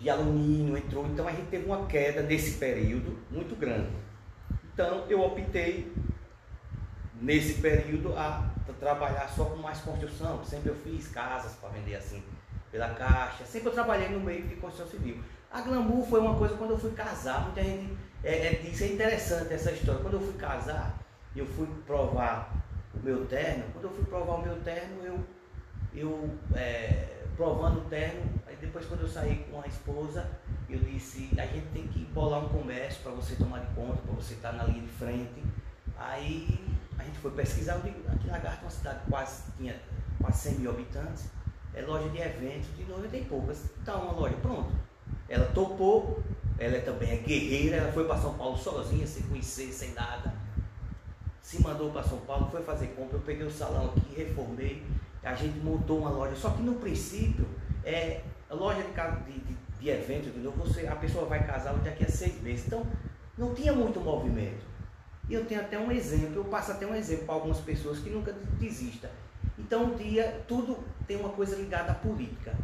De 0.00 0.08
alumínio, 0.08 0.78
entrou, 0.78 1.06
então 1.06 1.28
a 1.28 1.30
gente 1.32 1.48
teve 1.48 1.66
uma 1.66 1.84
queda 1.86 2.22
nesse 2.22 2.56
período 2.56 3.18
muito 3.30 3.54
grande. 3.54 3.90
Então 4.72 5.04
eu 5.10 5.20
optei 5.20 5.92
nesse 7.20 7.60
período 7.60 8.14
a 8.16 8.57
trabalhar 8.74 9.28
só 9.28 9.44
com 9.44 9.56
mais 9.56 9.80
construção. 9.80 10.44
Sempre 10.44 10.70
eu 10.70 10.76
fiz 10.76 11.08
casas 11.08 11.52
para 11.54 11.70
vender 11.70 11.96
assim 11.96 12.22
pela 12.70 12.90
caixa. 12.90 13.44
Sempre 13.44 13.68
eu 13.68 13.74
trabalhei 13.74 14.08
no 14.08 14.20
meio 14.20 14.46
de 14.46 14.56
construção 14.56 14.90
civil. 14.90 15.22
A 15.50 15.60
glamour 15.62 16.06
foi 16.06 16.20
uma 16.20 16.36
coisa 16.36 16.56
quando 16.56 16.70
eu 16.70 16.78
fui 16.78 16.92
casar. 16.92 17.42
Muita 17.42 17.62
gente 17.62 17.96
é, 18.22 18.46
é, 18.46 18.54
disse, 18.54 18.84
é 18.84 18.92
interessante 18.92 19.52
essa 19.54 19.72
história. 19.72 20.00
Quando 20.00 20.14
eu 20.14 20.20
fui 20.20 20.34
casar, 20.34 20.98
eu 21.34 21.46
fui 21.46 21.66
provar 21.86 22.52
o 22.94 22.98
meu 22.98 23.24
terno. 23.26 23.64
Quando 23.72 23.84
eu 23.84 23.90
fui 23.90 24.04
provar 24.04 24.34
o 24.34 24.42
meu 24.42 24.56
terno, 24.60 25.02
eu, 25.02 25.20
eu 25.94 26.30
é, 26.54 27.18
provando 27.36 27.78
o 27.78 27.84
terno, 27.84 28.22
aí 28.46 28.56
depois 28.56 28.84
quando 28.86 29.02
eu 29.02 29.08
saí 29.08 29.46
com 29.50 29.60
a 29.60 29.66
esposa, 29.66 30.28
eu 30.68 30.78
disse, 30.80 31.30
a 31.38 31.46
gente 31.46 31.68
tem 31.72 31.86
que 31.86 32.00
bolar 32.06 32.44
um 32.44 32.48
comércio 32.48 33.00
para 33.02 33.12
você 33.12 33.36
tomar 33.36 33.60
de 33.60 33.74
conta, 33.74 34.02
para 34.02 34.14
você 34.14 34.34
estar 34.34 34.50
tá 34.50 34.56
na 34.56 34.64
linha 34.64 34.82
de 34.82 34.88
frente. 34.88 35.42
Aí 35.96 36.66
a 36.98 37.04
gente 37.04 37.18
foi 37.18 37.30
pesquisar, 37.30 37.76
eu 37.76 37.82
digo, 37.82 38.00
aqui 38.10 38.28
Lagarto 38.28 38.58
é 38.58 38.64
uma 38.64 38.70
cidade 38.70 39.00
que 39.04 39.10
quase 39.10 39.42
tinha 39.56 39.80
quase 40.20 40.50
100 40.50 40.58
mil 40.58 40.70
habitantes, 40.70 41.30
é 41.74 41.82
loja 41.82 42.08
de 42.08 42.18
eventos, 42.18 42.76
de 42.76 42.84
90 42.84 43.16
e 43.16 43.24
poucas. 43.24 43.64
Então 43.80 44.02
uma 44.02 44.12
loja, 44.12 44.36
pronto. 44.42 44.72
Ela 45.28 45.46
topou, 45.46 46.22
ela 46.58 46.80
também 46.80 47.10
é 47.10 47.16
guerreira, 47.16 47.76
ela 47.76 47.92
foi 47.92 48.04
para 48.06 48.18
São 48.18 48.34
Paulo 48.34 48.58
sozinha, 48.58 49.06
sem 49.06 49.22
conhecer, 49.24 49.72
sem 49.72 49.92
nada. 49.92 50.34
Se 51.40 51.62
mandou 51.62 51.90
para 51.90 52.02
São 52.02 52.18
Paulo, 52.20 52.48
foi 52.50 52.62
fazer 52.62 52.88
compra, 52.88 53.16
eu 53.16 53.22
peguei 53.22 53.46
o 53.46 53.50
salão 53.50 53.86
aqui, 53.86 54.14
reformei, 54.16 54.84
a 55.22 55.34
gente 55.34 55.58
montou 55.60 56.00
uma 56.00 56.10
loja. 56.10 56.34
Só 56.36 56.50
que 56.50 56.62
no 56.62 56.74
princípio, 56.74 57.46
é, 57.84 58.22
loja 58.50 58.82
de, 58.82 59.32
de, 59.40 59.56
de 59.80 59.88
eventos, 59.88 60.32
de 60.32 60.40
novo, 60.40 60.58
você, 60.58 60.86
a 60.86 60.96
pessoa 60.96 61.26
vai 61.26 61.46
casar 61.46 61.74
daqui 61.74 62.04
a 62.04 62.08
seis 62.08 62.40
meses. 62.42 62.66
Então, 62.66 62.86
não 63.36 63.54
tinha 63.54 63.72
muito 63.72 64.00
movimento. 64.00 64.66
E 65.28 65.34
eu 65.34 65.44
tenho 65.44 65.60
até 65.60 65.78
um 65.78 65.92
exemplo, 65.92 66.36
eu 66.36 66.44
passo 66.44 66.72
até 66.72 66.86
um 66.86 66.94
exemplo 66.94 67.26
para 67.26 67.34
algumas 67.34 67.58
pessoas 67.58 67.98
que 67.98 68.08
nunca 68.08 68.34
desistam. 68.58 69.10
Então, 69.58 69.84
um 69.84 69.96
dia, 69.96 70.40
tudo 70.48 70.78
tem 71.06 71.16
uma 71.16 71.28
coisa 71.30 71.56
ligada 71.56 71.92
à 71.92 71.94
política. 71.94 72.54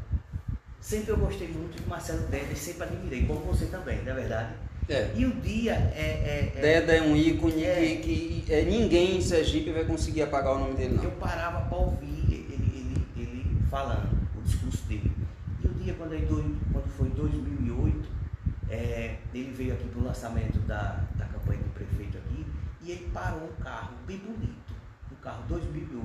Sempre 0.80 1.12
eu 1.12 1.18
gostei 1.18 1.48
muito 1.48 1.80
de 1.80 1.88
Marcelo 1.88 2.26
Deda 2.28 2.52
e 2.52 2.56
sempre 2.56 2.84
admirei, 2.84 3.26
como 3.26 3.40
você 3.40 3.66
também, 3.66 4.02
não 4.02 4.12
é 4.12 4.14
verdade? 4.14 4.54
É. 4.88 5.10
E 5.14 5.24
o 5.24 5.32
dia 5.32 5.72
é. 5.94 6.52
é, 6.54 6.58
é 6.58 6.60
Deda 6.60 6.94
é 6.94 7.02
um 7.02 7.16
ícone 7.16 7.64
é, 7.64 7.96
que, 7.96 8.44
que 8.46 8.52
é, 8.52 8.62
ninguém 8.64 9.16
em 9.16 9.20
Sergipe 9.20 9.72
vai 9.72 9.84
conseguir 9.84 10.22
apagar 10.22 10.54
o 10.54 10.58
nome 10.58 10.74
dele, 10.74 10.94
não. 10.94 11.04
Eu 11.04 11.10
parava 11.12 11.62
para 11.68 11.78
ouvir 11.78 12.24
ele, 12.28 12.46
ele, 12.76 13.06
ele 13.16 13.56
falando, 13.70 14.10
o 14.36 14.42
discurso 14.42 14.84
dele. 14.86 15.10
E 15.62 15.66
o 15.66 15.70
dia, 15.70 15.94
quando, 15.94 16.12
ele, 16.14 16.26
quando 16.26 16.88
foi 16.96 17.08
2008, 17.10 18.08
é, 18.70 19.16
ele 19.32 19.52
veio 19.52 19.74
aqui 19.74 19.88
para 19.88 20.00
o 20.00 20.04
lançamento 20.04 20.58
da, 20.60 21.02
da 21.16 21.26
campanha 21.26 21.60
do 21.60 21.70
prefeito 21.74 22.18
aqui 22.18 22.33
e 22.84 22.90
ele 22.90 23.10
parou 23.12 23.48
um 23.48 23.62
carro 23.62 23.94
bem 24.06 24.18
bonito, 24.18 24.74
um 25.10 25.14
carro 25.22 25.42
2008, 25.48 26.04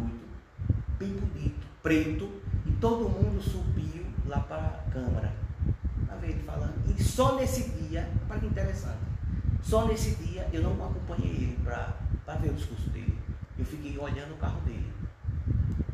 bem 0.98 1.10
bonito, 1.10 1.68
preto, 1.84 2.30
e 2.66 2.72
todo 2.80 3.10
mundo 3.10 3.42
subiu 3.42 4.06
lá 4.26 4.40
para 4.40 4.66
a 4.66 4.92
Câmara 4.92 5.34
para 6.06 6.16
ver 6.18 6.30
ele 6.30 6.44
falando. 6.44 6.74
E 6.88 7.04
só 7.04 7.36
nesse 7.36 7.70
dia, 7.72 8.10
para 8.28 8.40
que 8.40 8.46
interessante, 8.46 9.00
só 9.62 9.86
nesse 9.86 10.16
dia 10.16 10.48
eu 10.54 10.64
não 10.64 10.72
acompanhei 10.74 11.32
ele 11.32 11.60
para 11.64 12.36
ver 12.36 12.52
o 12.52 12.54
discurso 12.54 12.90
dele. 12.92 13.18
Eu 13.58 13.66
fiquei 13.66 13.98
olhando 13.98 14.34
o 14.34 14.38
carro 14.38 14.62
dele. 14.62 14.94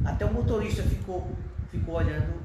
Até 0.05 0.23
o 0.23 0.31
motorista 0.31 0.83
ficou, 0.83 1.35
ficou 1.71 1.95
olhando, 1.95 2.39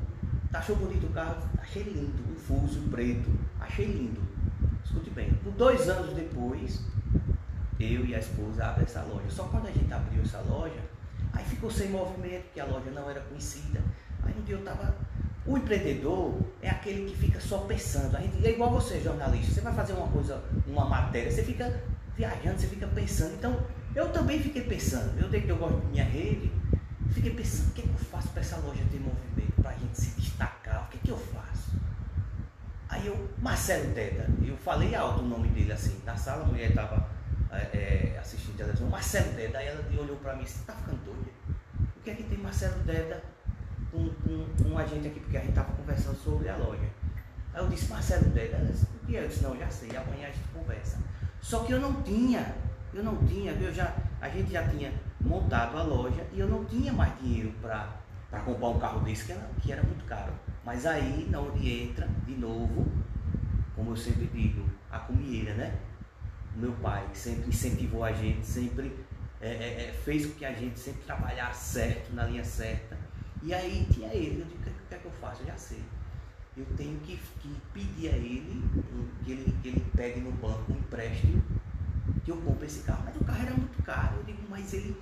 achou 0.51 0.77
bonito 0.77 1.07
o 1.07 1.11
carro, 1.11 1.43
achei 1.61 1.83
lindo, 1.83 2.33
o 2.33 2.41
fuso 2.41 2.81
preto, 2.91 3.31
achei 3.61 3.85
lindo. 3.85 4.23
Escute 4.83 5.11
bem, 5.11 5.31
dois 5.59 5.89
anos 5.91 6.15
depois, 6.15 6.83
eu 7.81 8.05
e 8.05 8.15
a 8.15 8.19
esposa 8.19 8.67
abrem 8.67 8.85
essa 8.85 9.03
loja. 9.03 9.29
Só 9.31 9.45
quando 9.45 9.67
a 9.67 9.71
gente 9.71 9.93
abriu 9.93 10.23
essa 10.23 10.41
loja, 10.41 10.81
aí 11.33 11.45
ficou 11.45 11.71
sem 11.71 11.89
movimento, 11.89 12.45
porque 12.45 12.61
a 12.61 12.67
loja 12.67 12.91
não 12.91 13.09
era 13.09 13.21
conhecida. 13.21 13.81
Aí 14.23 14.35
um 14.39 14.43
dia 14.43 14.55
eu 14.57 14.61
estava. 14.61 14.95
O 15.47 15.57
empreendedor 15.57 16.39
é 16.61 16.69
aquele 16.69 17.11
que 17.11 17.17
fica 17.17 17.41
só 17.41 17.59
pensando. 17.59 18.17
A 18.17 18.21
gente, 18.21 18.47
é 18.47 18.51
igual 18.51 18.71
você, 18.71 19.01
jornalista. 19.01 19.55
Você 19.55 19.61
vai 19.63 19.75
fazer 19.75 19.95
uma 19.95 20.09
coisa, 20.09 20.43
uma 20.67 20.85
matéria, 20.85 21.31
você 21.31 21.43
fica 21.43 21.83
viajando, 22.15 22.61
você 22.61 22.67
fica 22.67 22.87
pensando. 22.89 23.35
Então, 23.35 23.59
eu 23.95 24.11
também 24.13 24.39
fiquei 24.39 24.63
pensando. 24.63 25.19
Eu 25.19 25.31
tenho 25.31 25.45
que 25.45 25.51
eu 25.51 25.57
gosto 25.57 25.81
de 25.81 25.87
minha 25.87 26.05
rede. 26.05 26.53
Fiquei 27.13 27.35
pensando, 27.35 27.71
o 27.71 27.73
que, 27.73 27.81
é 27.81 27.85
que 27.85 27.91
eu 27.91 27.95
faço 27.97 28.29
para 28.29 28.41
essa 28.41 28.57
loja 28.59 28.83
ter 28.91 29.01
movimento, 29.01 29.61
para 29.61 29.71
a 29.71 29.75
gente 29.75 29.99
se 29.99 30.21
destacar? 30.21 30.85
O 30.85 30.91
que, 30.91 30.99
é 30.99 31.01
que 31.03 31.11
eu 31.11 31.19
faço? 31.19 31.73
Aí 32.89 33.07
eu, 33.07 33.29
Marcelo 33.39 33.93
Deda, 33.93 34.29
eu 34.45 34.57
falei 34.57 34.95
alto 34.95 35.23
o 35.23 35.27
nome 35.27 35.49
dele 35.49 35.73
assim. 35.73 36.01
Na 36.05 36.17
sala 36.17 36.45
a 36.45 36.47
mulher 36.47 36.71
estava 36.71 37.09
é, 37.53 37.57
é, 37.77 38.19
assistindo 38.19 38.57
televisão, 38.57 38.89
Marcelo 38.89 39.33
Deda, 39.33 39.59
aí 39.59 39.69
ela 39.69 39.85
olhou 40.01 40.17
para 40.17 40.35
mim 40.35 40.43
e 40.43 40.45
disse, 40.45 40.65
tá 40.65 40.73
ficando 40.73 41.05
doida? 41.05 41.31
O 41.97 42.01
que 42.03 42.11
é 42.11 42.15
que 42.15 42.23
tem 42.23 42.39
Marcelo 42.39 42.79
Deda 42.85 43.23
com, 43.91 44.09
com, 44.09 44.47
com 44.63 44.79
a 44.79 44.85
gente 44.87 45.09
aqui? 45.09 45.21
Porque 45.21 45.37
a 45.37 45.41
gente 45.41 45.51
estava 45.51 45.73
conversando 45.73 46.17
sobre 46.17 46.49
a 46.49 46.57
loja. 46.57 46.89
Aí 47.53 47.63
eu 47.63 47.69
disse, 47.69 47.91
Marcelo 47.91 48.31
Deda, 48.31 48.57
ela 48.57 48.67
disse, 48.67 48.85
o 48.85 49.07
que 49.07 49.17
é? 49.17 49.25
Eu 49.25 49.29
disse, 49.29 49.43
não, 49.43 49.57
já 49.57 49.69
sei, 49.69 49.91
amanhã 49.97 50.29
a 50.29 50.31
gente 50.31 50.49
conversa. 50.55 50.99
Só 51.41 51.65
que 51.65 51.73
eu 51.73 51.81
não 51.81 52.03
tinha, 52.03 52.55
eu 52.95 53.03
não 53.03 53.17
tinha, 53.27 53.53
eu 53.53 53.75
já, 53.75 53.95
a 54.21 54.29
gente 54.29 54.53
já 54.53 54.67
tinha 54.69 54.93
montado 55.21 55.77
a 55.77 55.83
loja 55.83 56.25
e 56.33 56.41
eu 56.41 56.49
não 56.49 56.65
tinha 56.65 56.93
mais 56.93 57.19
dinheiro 57.21 57.53
para 57.61 58.41
comprar 58.45 58.69
um 58.69 58.79
carro 58.79 59.01
desse 59.01 59.25
que 59.25 59.33
era, 59.33 59.51
que 59.61 59.73
era 59.73 59.83
muito 59.83 60.05
caro. 60.05 60.33
Mas 60.65 60.87
aí, 60.87 61.27
na 61.31 61.41
onde 61.41 61.83
entra, 61.83 62.07
de 62.27 62.35
novo, 62.35 62.87
como 63.75 63.93
eu 63.93 63.97
sempre 63.97 64.27
digo, 64.27 64.65
a 64.91 64.99
comieira, 65.01 65.55
né? 65.55 65.75
Meu 66.57 66.73
pai, 66.75 67.07
sempre 67.15 67.49
incentivou 67.49 68.05
a 68.05 68.13
gente, 68.13 68.47
sempre 68.47 68.93
é, 69.41 69.49
é, 69.49 69.89
é, 69.89 69.93
fez 70.05 70.27
com 70.27 70.35
que 70.35 70.45
a 70.45 70.53
gente 70.53 70.79
sempre 70.79 71.03
trabalhasse 71.03 71.73
certo, 71.73 72.13
na 72.15 72.25
linha 72.25 72.45
certa. 72.45 72.99
E 73.43 73.55
aí 73.55 73.87
tinha 73.91 74.13
ele, 74.13 74.41
eu 74.41 74.47
digo, 74.47 74.61
o 74.61 74.89
que 74.89 74.95
é 74.95 74.99
que 74.99 75.05
eu 75.07 75.13
faço? 75.13 75.43
Eu 75.43 75.47
já 75.47 75.57
sei. 75.57 75.83
Eu 76.57 76.67
tenho 76.77 76.99
que, 77.01 77.17
que 77.17 77.57
pedir 77.73 78.09
a 78.09 78.17
ele 78.17 78.63
que 79.25 79.33
ele, 79.33 79.57
que 79.63 79.69
ele 79.69 79.87
pegue 79.97 80.21
no 80.21 80.33
banco 80.33 80.73
um 80.73 80.77
empréstimo 80.77 81.43
que 82.25 82.31
eu 82.31 82.37
compre 82.39 82.67
esse 82.67 82.83
carro. 82.83 83.03
Mas 83.05 83.17
o 83.17 83.25
carro 83.25 83.43
era 83.43 83.55
muito 83.55 83.83
caro. 83.83 84.17
Eu 84.19 84.25
digo, 84.25 84.43
mas 84.49 84.73
ele, 84.75 84.97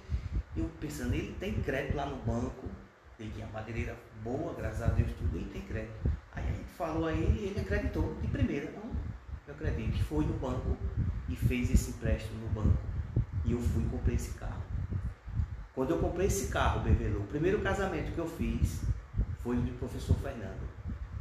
eu 0.57 0.71
pensando, 0.81 1.15
ele 1.15 1.35
tem 1.41 1.55
crédito 1.63 1.97
lá 1.97 2.07
no 2.07 2.17
banco, 2.19 2.67
ele 3.19 3.31
tinha 3.31 3.47
madeireira 3.49 3.97
boa, 4.23 4.55
graças 4.55 4.83
a 4.83 4.87
Deus, 4.87 5.11
tudo, 5.19 5.37
ele 5.37 5.51
tem 5.51 5.63
crédito. 5.63 6.11
Aí 6.33 6.45
a 6.45 6.53
gente 6.53 6.71
falou 6.77 7.07
a 7.07 7.13
ele 7.13 7.41
e 7.41 7.45
ele 7.47 7.61
acreditou 7.61 8.15
de 8.21 8.29
primeira. 8.29 8.71
Não, 8.71 8.91
eu 9.49 9.55
acredito. 9.55 9.99
Foi 10.05 10.25
no 10.25 10.35
banco 10.35 10.77
e 11.29 11.35
fez 11.35 11.71
esse 11.71 11.91
empréstimo 11.91 12.41
no 12.43 12.49
banco. 12.49 12.79
E 13.45 13.53
eu 13.53 13.61
fui 13.61 13.83
e 13.83 13.87
comprei 13.87 14.15
esse 14.15 14.31
carro. 14.33 14.63
Quando 15.75 15.91
eu 15.91 15.99
comprei 15.99 16.27
esse 16.27 16.49
carro, 16.49 16.81
Bevelô, 16.81 17.21
o 17.21 17.27
primeiro 17.27 17.61
casamento 17.61 18.13
que 18.13 18.19
eu 18.19 18.27
fiz 18.27 18.81
foi 19.43 19.57
o 19.57 19.61
do 19.61 19.79
professor 19.79 20.17
Fernando, 20.17 20.69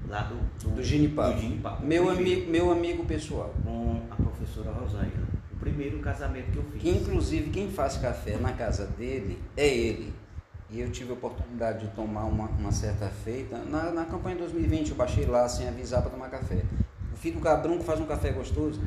lá 0.08 0.24
do, 0.24 0.36
do, 0.64 0.76
do 0.76 0.84
Ginipapo. 0.84 1.86
Meu, 1.86 2.10
amigo, 2.10 2.50
meu 2.50 2.72
amigo 2.72 3.06
pessoal. 3.06 3.54
Com 3.64 4.02
a 4.10 4.16
professora 4.16 4.72
Rosângela. 4.72 5.28
O 5.54 5.56
primeiro 5.58 6.00
casamento 6.00 6.52
que 6.52 6.58
eu 6.58 6.64
fiz. 6.64 6.82
Que 6.82 6.90
inclusive 6.90 7.50
quem 7.52 7.72
faz 7.72 7.98
café 7.98 8.38
na 8.38 8.52
casa 8.54 8.88
dele 8.88 9.40
é 9.56 9.68
ele. 9.68 10.14
E 10.70 10.82
eu 10.82 10.92
tive 10.92 11.12
a 11.12 11.14
oportunidade 11.14 11.88
de 11.88 11.96
tomar 11.96 12.26
uma, 12.26 12.46
uma 12.46 12.72
certa 12.72 13.08
feita. 13.08 13.58
Na, 13.60 13.92
na 13.92 14.06
campanha 14.06 14.36
de 14.36 14.42
2020 14.42 14.90
eu 14.90 14.96
baixei 14.98 15.26
lá 15.26 15.48
sem 15.48 15.68
avisar 15.68 16.02
para 16.02 16.12
tomar 16.12 16.30
café. 16.30 16.64
O 17.18 17.20
filho 17.20 17.38
do 17.38 17.42
cabrão 17.42 17.80
que 17.80 17.84
faz 17.84 18.00
um 18.00 18.06
café 18.06 18.32
gostoso. 18.32 18.80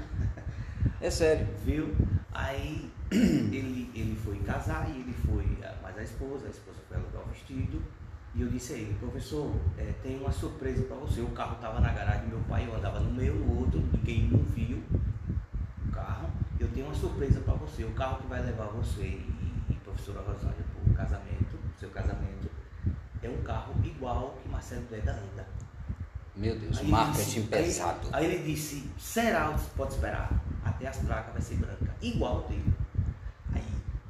É 1.01 1.11
sério. 1.11 1.49
Viu? 1.65 1.93
Aí 2.33 2.89
ele, 3.11 3.91
ele 3.93 4.17
foi 4.25 4.39
casar 4.39 4.89
e 4.89 5.01
ele 5.01 5.13
foi, 5.27 5.45
mais 5.83 5.99
a 5.99 6.03
esposa, 6.05 6.47
a 6.47 6.51
esposa 6.51 6.79
foi 6.87 6.97
alugar 6.97 7.23
o 7.23 7.29
vestido. 7.29 7.83
E 8.33 8.43
eu 8.43 8.49
disse 8.49 8.75
a 8.75 8.77
ele, 8.77 8.95
professor, 9.01 9.53
é, 9.77 9.93
tem 10.01 10.21
uma 10.21 10.31
surpresa 10.31 10.85
para 10.85 10.97
você. 10.99 11.21
O 11.21 11.31
carro 11.31 11.57
estava 11.57 11.81
na 11.81 11.93
garagem 11.93 12.29
do 12.29 12.37
meu 12.37 12.45
pai, 12.49 12.69
eu 12.69 12.77
andava 12.77 13.01
no 13.01 13.13
meio, 13.13 13.35
no 13.35 13.59
outro, 13.59 13.83
ninguém 13.93 14.29
não 14.29 14.45
viu. 14.45 14.81
eu 16.61 16.69
tenho 16.69 16.87
uma 16.87 16.95
surpresa 16.95 17.41
para 17.41 17.55
você. 17.55 17.83
O 17.83 17.91
carro 17.95 18.23
que 18.23 18.29
vai 18.29 18.41
levar 18.45 18.67
você 18.67 19.03
e, 19.03 19.65
e 19.71 19.75
professora 19.83 20.21
Rosângela 20.21 20.55
para 20.55 20.93
o 20.93 20.95
casamento, 20.95 21.59
seu 21.81 21.91
casamento, 21.91 22.49
é 23.25 23.29
um 23.29 23.43
carro 23.43 23.75
igual 23.83 24.39
que 24.41 24.49
Marcelo 24.49 24.83
Breda 24.83 25.11
anda. 25.11 25.60
Meu 26.41 26.59
Deus, 26.59 26.79
Aí 26.79 26.89
marketing 26.89 27.23
disse- 27.25 27.41
pesado. 27.49 28.09
Aí, 28.13 28.25
aí 28.27 28.33
ele 28.35 28.53
disse, 28.55 28.91
será? 28.99 29.51
Disse, 29.53 29.69
pode 29.77 29.93
esperar. 29.93 30.31
Até 30.65 30.87
as 30.87 30.97
placas 30.97 31.33
vai 31.35 31.43
ser 31.43 31.57
branca. 31.57 31.95
Igual 32.01 32.39
o 32.39 32.49
dele. 32.49 32.73
Aí 33.53 33.63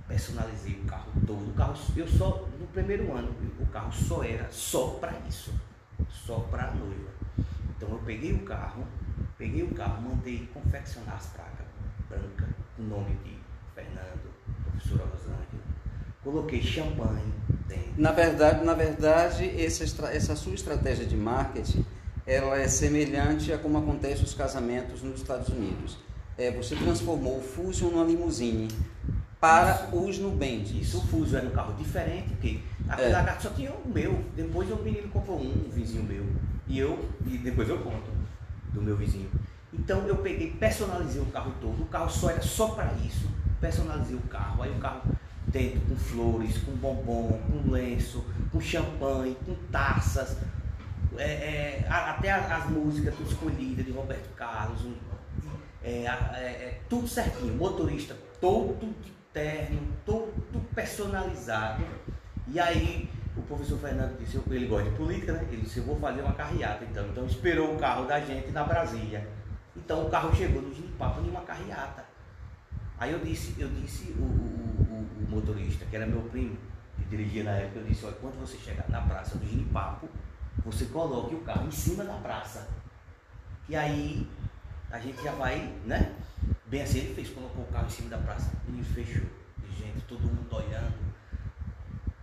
personalizei 0.07 0.75
o 0.75 0.85
carro 0.87 1.11
todo. 1.27 1.51
O 1.51 1.55
carro, 1.55 1.75
eu 1.97 2.07
só, 2.07 2.47
no 2.61 2.67
primeiro 2.69 3.13
ano, 3.17 3.35
o 3.59 3.67
carro 3.67 3.93
só 3.93 4.23
era 4.23 4.47
só 4.51 4.91
para 5.01 5.13
isso. 5.29 5.53
Só 6.09 6.39
para 6.39 6.69
a 6.69 6.71
noiva. 6.71 7.11
Então 7.77 7.89
eu 7.91 7.99
peguei 7.99 8.33
o 8.33 8.45
carro, 8.45 8.85
peguei 9.37 9.65
o 9.65 9.75
carro, 9.75 10.01
mandei 10.03 10.49
confeccionar 10.55 11.17
as 11.17 11.27
placas 11.27 11.67
brancas, 12.09 12.49
com 12.77 12.83
o 12.83 12.87
nome 12.87 13.17
de 13.25 13.37
Fernando, 13.75 14.31
professora 14.65 15.05
Rosângela. 15.11 15.45
Coloquei 16.23 16.63
champanhe 16.63 17.33
dentro. 17.67 17.95
Na 17.97 18.13
verdade, 18.13 18.65
na 18.65 18.75
verdade 18.75 19.49
essa, 19.61 19.85
essa 20.09 20.37
sua 20.37 20.55
estratégia 20.55 21.07
de 21.07 21.17
marketing 21.17 21.85
ela 22.27 22.59
é 22.59 22.69
semelhante 22.69 23.53
a 23.53 23.59
como 23.59 23.79
acontece 23.79 24.23
os 24.23 24.35
casamentos 24.35 25.03
nos 25.03 25.21
Estados 25.21 25.49
Unidos. 25.49 25.99
É, 26.39 26.51
você 26.51 26.75
transformou 26.77 27.39
o 27.39 27.43
Fusion 27.43 27.91
numa 27.91 28.05
limusine 28.05 28.69
para 29.41 29.89
os 29.93 30.19
Nubendes. 30.19 30.71
Isso, 30.73 30.99
o 30.99 31.03
Fuso 31.03 31.37
era 31.37 31.47
um 31.47 31.51
carro 31.51 31.75
diferente, 31.75 32.29
porque 32.29 32.61
aquele 32.89 33.13
É. 33.13 33.37
só 33.41 33.51
tinha 33.51 33.73
o 33.73 33.89
meu. 33.89 34.23
Depois 34.37 34.71
o 34.71 34.77
menino 34.77 35.09
comprou 35.09 35.39
um, 35.39 35.67
um 35.67 35.71
vizinho 35.71 36.03
meu. 36.05 36.25
E 36.69 36.79
eu, 36.79 37.09
e 37.27 37.39
depois 37.39 37.69
eu 37.69 37.79
conto 37.79 38.11
do 38.73 38.83
meu 38.83 38.97
vizinho. 38.97 39.29
Então 39.73 40.07
eu 40.07 40.17
peguei, 40.17 40.51
personalizei 40.53 41.21
o 41.21 41.27
carro 41.27 41.53
todo. 41.61 41.83
O 41.83 41.87
carro 41.87 42.11
só 42.11 42.31
era 42.31 42.43
só 42.43 42.69
para 42.69 42.93
isso. 43.05 43.29
Personalizei 43.61 44.17
o 44.17 44.21
carro. 44.23 44.63
Aí 44.63 44.71
o 44.71 44.79
carro 44.79 45.03
dentro 45.47 45.81
com 45.81 45.97
flores, 45.97 46.59
com 46.59 46.73
bombom, 46.73 47.41
com 47.51 47.71
lenço, 47.71 48.25
com 48.53 48.61
champanhe, 48.61 49.37
com 49.45 49.55
taças. 49.73 50.37
É, 51.23 51.85
é, 51.85 51.87
até 51.91 52.31
as 52.31 52.67
músicas 52.71 53.15
tudo 53.15 53.29
escolhidas 53.31 53.85
de 53.85 53.93
Roberto 53.93 54.35
Carlos, 54.35 54.85
um- 54.87 54.95
é, 55.83 56.05
é, 56.05 56.07
é, 56.07 56.81
tudo 56.89 57.07
certinho, 57.07 57.55
motorista 57.55 58.17
todo 58.41 58.75
de 59.03 59.11
terno, 59.33 59.81
todo 60.07 60.33
personalizado. 60.75 61.85
E 62.49 62.59
aí 62.59 63.09
o 63.37 63.43
professor 63.43 63.79
Fernando 63.79 64.19
disse, 64.19 64.41
ele 64.51 64.67
gosta 64.67 64.89
de 64.91 64.97
política, 64.97 65.33
né? 65.35 65.47
Ele 65.51 65.63
disse, 65.63 65.79
eu 65.79 65.85
vou 65.85 65.99
fazer 66.01 66.23
uma 66.23 66.33
carreata 66.33 66.85
então. 66.85 67.07
Então 67.09 67.27
esperou 67.27 67.75
o 67.75 67.79
carro 67.79 68.07
da 68.07 68.19
gente 68.21 68.51
na 68.51 68.65
Brasília. 68.65 69.29
Então 69.77 70.07
o 70.07 70.11
carro 70.11 70.35
chegou 70.35 70.63
no 70.63 70.75
Ginipapo 70.75 71.21
em 71.21 71.29
uma 71.31 71.43
carreata. 71.43 72.05
Aí 72.99 73.13
eu 73.13 73.19
disse, 73.21 73.55
eu 73.59 73.69
disse 73.69 74.13
o, 74.19 74.23
o- 74.23 74.87
o- 74.91 75.25
o 75.25 75.31
motorista, 75.31 75.85
que 75.85 75.97
era 75.97 76.07
meu 76.07 76.21
primo, 76.23 76.57
que 76.97 77.05
dirigia 77.05 77.45
na 77.45 77.53
época, 77.53 77.79
eu 77.81 77.85
disse, 77.87 78.05
olha, 78.05 78.17
quando 78.21 78.39
você 78.41 78.57
chegar 78.59 78.89
na 78.89 79.01
praça 79.03 79.39
do 79.39 79.47
Ginipapo, 79.47 80.09
você 80.65 80.87
coloque 80.87 81.35
o 81.35 81.41
carro 81.41 81.67
em 81.67 81.71
cima 81.71 82.05
da 82.05 82.15
praça. 82.15 82.69
E 83.69 83.77
aí 83.77 84.29
a 84.91 84.99
gente 84.99 85.23
já 85.23 85.33
vai, 85.33 85.73
né? 85.85 86.15
Bem 86.67 86.83
assim 86.83 86.99
ele 86.99 87.15
fez, 87.15 87.31
colocou 87.31 87.65
o 87.65 87.69
carro 87.69 87.87
em 87.87 87.91
cima 87.91 88.11
da 88.11 88.19
praça, 88.19 88.51
e 88.69 88.83
fechou. 88.83 89.27
E 89.65 89.73
gente, 89.77 90.01
todo 90.09 90.21
mundo 90.21 90.49
olhando. 90.51 91.11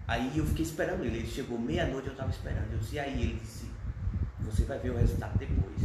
Aí 0.08 0.38
eu 0.38 0.46
fiquei 0.46 0.64
esperando 0.64 1.04
ele, 1.04 1.18
ele 1.18 1.28
chegou 1.28 1.60
meia-noite, 1.60 2.08
eu 2.08 2.14
estava 2.14 2.30
esperando. 2.30 2.72
Eu 2.72 2.80
disse, 2.80 2.96
e 2.96 3.00
aí 3.00 3.22
ele 3.22 3.40
disse, 3.40 3.70
você 4.40 4.64
vai 4.64 4.80
ver 4.80 4.92
o 4.92 4.98
resultado 4.98 5.38
depois. 5.38 5.82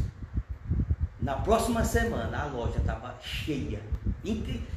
Na 1.20 1.36
próxima 1.36 1.84
semana 1.84 2.42
a 2.42 2.46
loja 2.46 2.78
estava 2.78 3.16
cheia. 3.20 3.80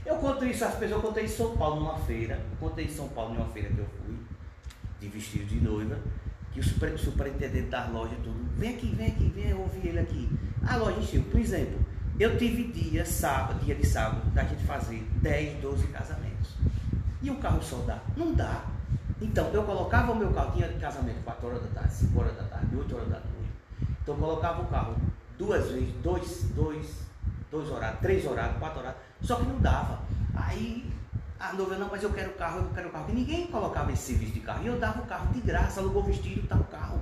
Eu 0.05 0.15
conto 0.17 0.45
isso 0.45 0.65
às 0.65 0.73
pessoas, 0.73 0.91
eu 0.91 1.01
contei 1.01 1.25
em 1.25 1.27
São 1.27 1.55
Paulo 1.55 1.81
numa 1.81 1.97
feira, 1.99 2.35
eu 2.35 2.57
contei 2.57 2.85
em 2.85 2.89
São 2.89 3.07
Paulo 3.09 3.35
numa 3.35 3.47
feira 3.47 3.69
que 3.69 3.77
eu 3.77 3.85
fui, 3.85 4.17
de 4.99 5.07
vestido 5.07 5.45
de 5.45 5.59
noiva, 5.59 5.99
que 6.55 6.61
o 6.61 6.63
super- 6.63 6.93
o 6.93 6.97
superintendente 6.97 7.67
das 7.67 7.91
lojas 7.91 8.17
tudo, 8.23 8.39
vem 8.57 8.75
aqui, 8.75 8.87
vem 8.95 9.07
aqui, 9.07 9.29
vem, 9.35 9.49
eu 9.49 9.59
ouvi 9.59 9.89
ele 9.89 9.99
aqui. 9.99 10.29
A 10.65 10.77
loja 10.77 10.97
encheu. 11.01 11.21
Por 11.23 11.37
exemplo, 11.37 11.77
eu 12.17 12.37
tive 12.37 12.71
dia 12.71 13.05
sábado, 13.05 13.59
dia 13.59 13.75
de 13.75 13.85
sábado, 13.85 14.25
da 14.31 14.41
gente 14.45 14.63
fazer 14.63 15.05
10, 15.21 15.59
12 15.61 15.85
casamentos. 15.87 16.55
E 17.21 17.29
o 17.29 17.35
carro 17.39 17.61
só 17.61 17.75
dá? 17.79 17.99
Não 18.15 18.33
dá. 18.33 18.63
Então, 19.21 19.49
eu 19.51 19.63
colocava 19.63 20.13
o 20.13 20.15
meu 20.15 20.31
carro, 20.31 20.53
tinha 20.53 20.69
casamento 20.79 21.21
4 21.25 21.45
horas 21.45 21.61
da 21.63 21.67
tarde, 21.81 21.93
5 21.93 22.19
horas 22.19 22.37
da 22.37 22.43
tarde, 22.43 22.73
8 22.73 22.95
horas 22.95 23.09
da 23.09 23.19
noite. 23.19 23.35
Então 24.01 24.15
eu 24.15 24.21
colocava 24.21 24.61
o 24.61 24.67
carro 24.67 24.95
duas 25.37 25.69
vezes, 25.71 25.93
dois, 26.01 26.43
dois, 26.55 27.01
dois 27.51 27.69
horários, 27.69 27.99
três 27.99 28.25
horários, 28.25 28.57
quatro 28.59 28.79
horários, 28.79 29.01
só 29.21 29.35
que 29.35 29.45
não 29.45 29.59
dava. 29.59 29.99
Aí 30.35 30.89
a 31.39 31.53
noiva, 31.53 31.75
não, 31.75 31.89
mas 31.89 32.01
eu 32.01 32.11
quero 32.11 32.31
o 32.31 32.33
carro, 32.33 32.59
eu 32.59 32.69
quero 32.73 32.89
o 32.89 32.91
carro. 32.91 33.05
E 33.09 33.13
ninguém 33.13 33.47
colocava 33.47 33.91
esse 33.91 34.03
serviço 34.03 34.33
de 34.33 34.39
carro. 34.39 34.63
E 34.63 34.67
eu 34.67 34.79
dava 34.79 35.01
o 35.01 35.05
carro 35.05 35.33
de 35.33 35.41
graça, 35.41 35.79
alugou 35.79 36.01
o 36.01 36.05
vestido, 36.05 36.47
tá 36.47 36.55
o 36.55 36.63
carro. 36.65 36.99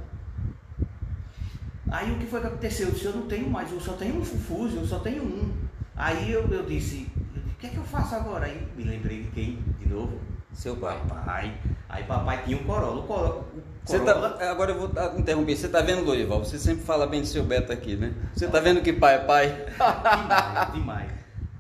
Aí 1.92 2.12
o 2.12 2.18
que 2.18 2.26
foi 2.26 2.42
que 2.42 2.48
aconteceu? 2.48 2.88
Eu 2.88 2.94
disse, 2.94 3.06
eu 3.06 3.14
não 3.14 3.28
tenho 3.28 3.50
mais, 3.50 3.72
eu 3.72 3.80
só 3.80 3.94
tenho 3.94 4.20
um 4.20 4.26
Fuso, 4.26 4.78
eu 4.78 4.86
só 4.86 5.00
tenho 5.00 5.24
um. 5.24 5.54
Aí 5.96 6.32
eu, 6.32 6.48
eu 6.50 6.66
disse, 6.66 7.08
o 7.36 7.56
que 7.60 7.68
é 7.68 7.70
que 7.70 7.78
eu 7.78 7.84
faço 7.84 8.16
agora? 8.16 8.48
Aí 8.48 8.68
me 8.76 8.84
lembrei 8.84 9.24
de 9.24 9.30
quem, 9.30 9.64
de 9.80 9.88
novo? 9.88 10.20
Seu 10.54 10.76
pai. 10.76 11.00
Papai. 11.08 11.54
Aí 11.88 12.04
papai 12.04 12.44
tinha 12.44 12.58
um 12.58 12.64
Corolla. 12.64 13.02
O 13.02 13.04
Corolla, 13.04 13.46
o 13.56 13.62
Você 13.86 14.00
Corolla 14.00 14.32
tá, 14.32 14.50
agora 14.50 14.72
eu 14.72 14.80
vou 14.80 14.92
ah, 14.98 15.14
interromper. 15.18 15.56
Você 15.56 15.68
tá 15.68 15.82
vendo, 15.82 16.04
Lorival? 16.04 16.40
Você 16.40 16.58
sempre 16.58 16.84
fala 16.84 17.06
bem 17.06 17.22
do 17.22 17.28
seu 17.28 17.44
Beto 17.44 17.72
aqui, 17.72 17.96
né? 17.96 18.14
Você 18.34 18.48
tá 18.48 18.60
vendo 18.60 18.82
que 18.82 18.94
pai 18.94 19.16
é 19.16 19.20
pai? 19.20 19.66
demais, 19.78 20.74
demais. 20.74 21.12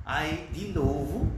Aí, 0.03 0.49
de 0.51 0.67
novo. 0.69 1.31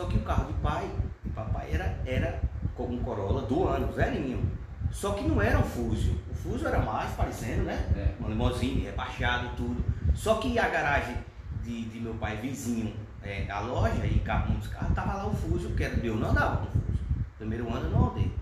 Só 0.00 0.06
que 0.06 0.16
o 0.16 0.22
carro 0.22 0.46
de 0.46 0.54
pai, 0.60 0.90
de 1.22 1.28
papai, 1.28 1.68
era, 1.74 2.00
era 2.06 2.40
como 2.74 2.94
um 2.94 3.02
Corolla 3.02 3.42
do 3.42 3.68
ano, 3.68 3.92
zerinho. 3.92 4.50
Só 4.90 5.12
que 5.12 5.28
não 5.28 5.42
era 5.42 5.58
um 5.58 5.62
Fuso. 5.62 6.16
O 6.30 6.34
Fuso 6.34 6.66
era 6.66 6.78
mais 6.78 7.10
parecendo, 7.12 7.64
né? 7.64 7.86
É. 7.94 8.14
Uma 8.18 8.30
limousine, 8.30 8.80
rebaixado 8.80 9.48
e 9.48 9.56
tudo. 9.56 9.84
Só 10.14 10.36
que 10.36 10.58
a 10.58 10.70
garagem 10.70 11.18
de, 11.62 11.84
de 11.84 12.00
meu 12.00 12.14
pai 12.14 12.38
vizinho, 12.38 12.94
é, 13.22 13.46
a 13.50 13.60
loja 13.60 14.06
e 14.06 14.20
carro, 14.20 14.52
muitos 14.52 14.68
carros, 14.68 14.94
tava 14.94 15.18
lá 15.18 15.26
o 15.26 15.34
Fuso, 15.34 15.68
que 15.74 15.84
era 15.84 15.94
meu, 15.98 16.16
não 16.16 16.30
andava 16.30 16.56
com 16.56 16.68
o 16.68 16.80
Fuso. 16.80 16.98
Primeiro 17.36 17.68
ano 17.68 17.84
eu 17.84 17.90
não 17.90 18.10
andei. 18.10 18.32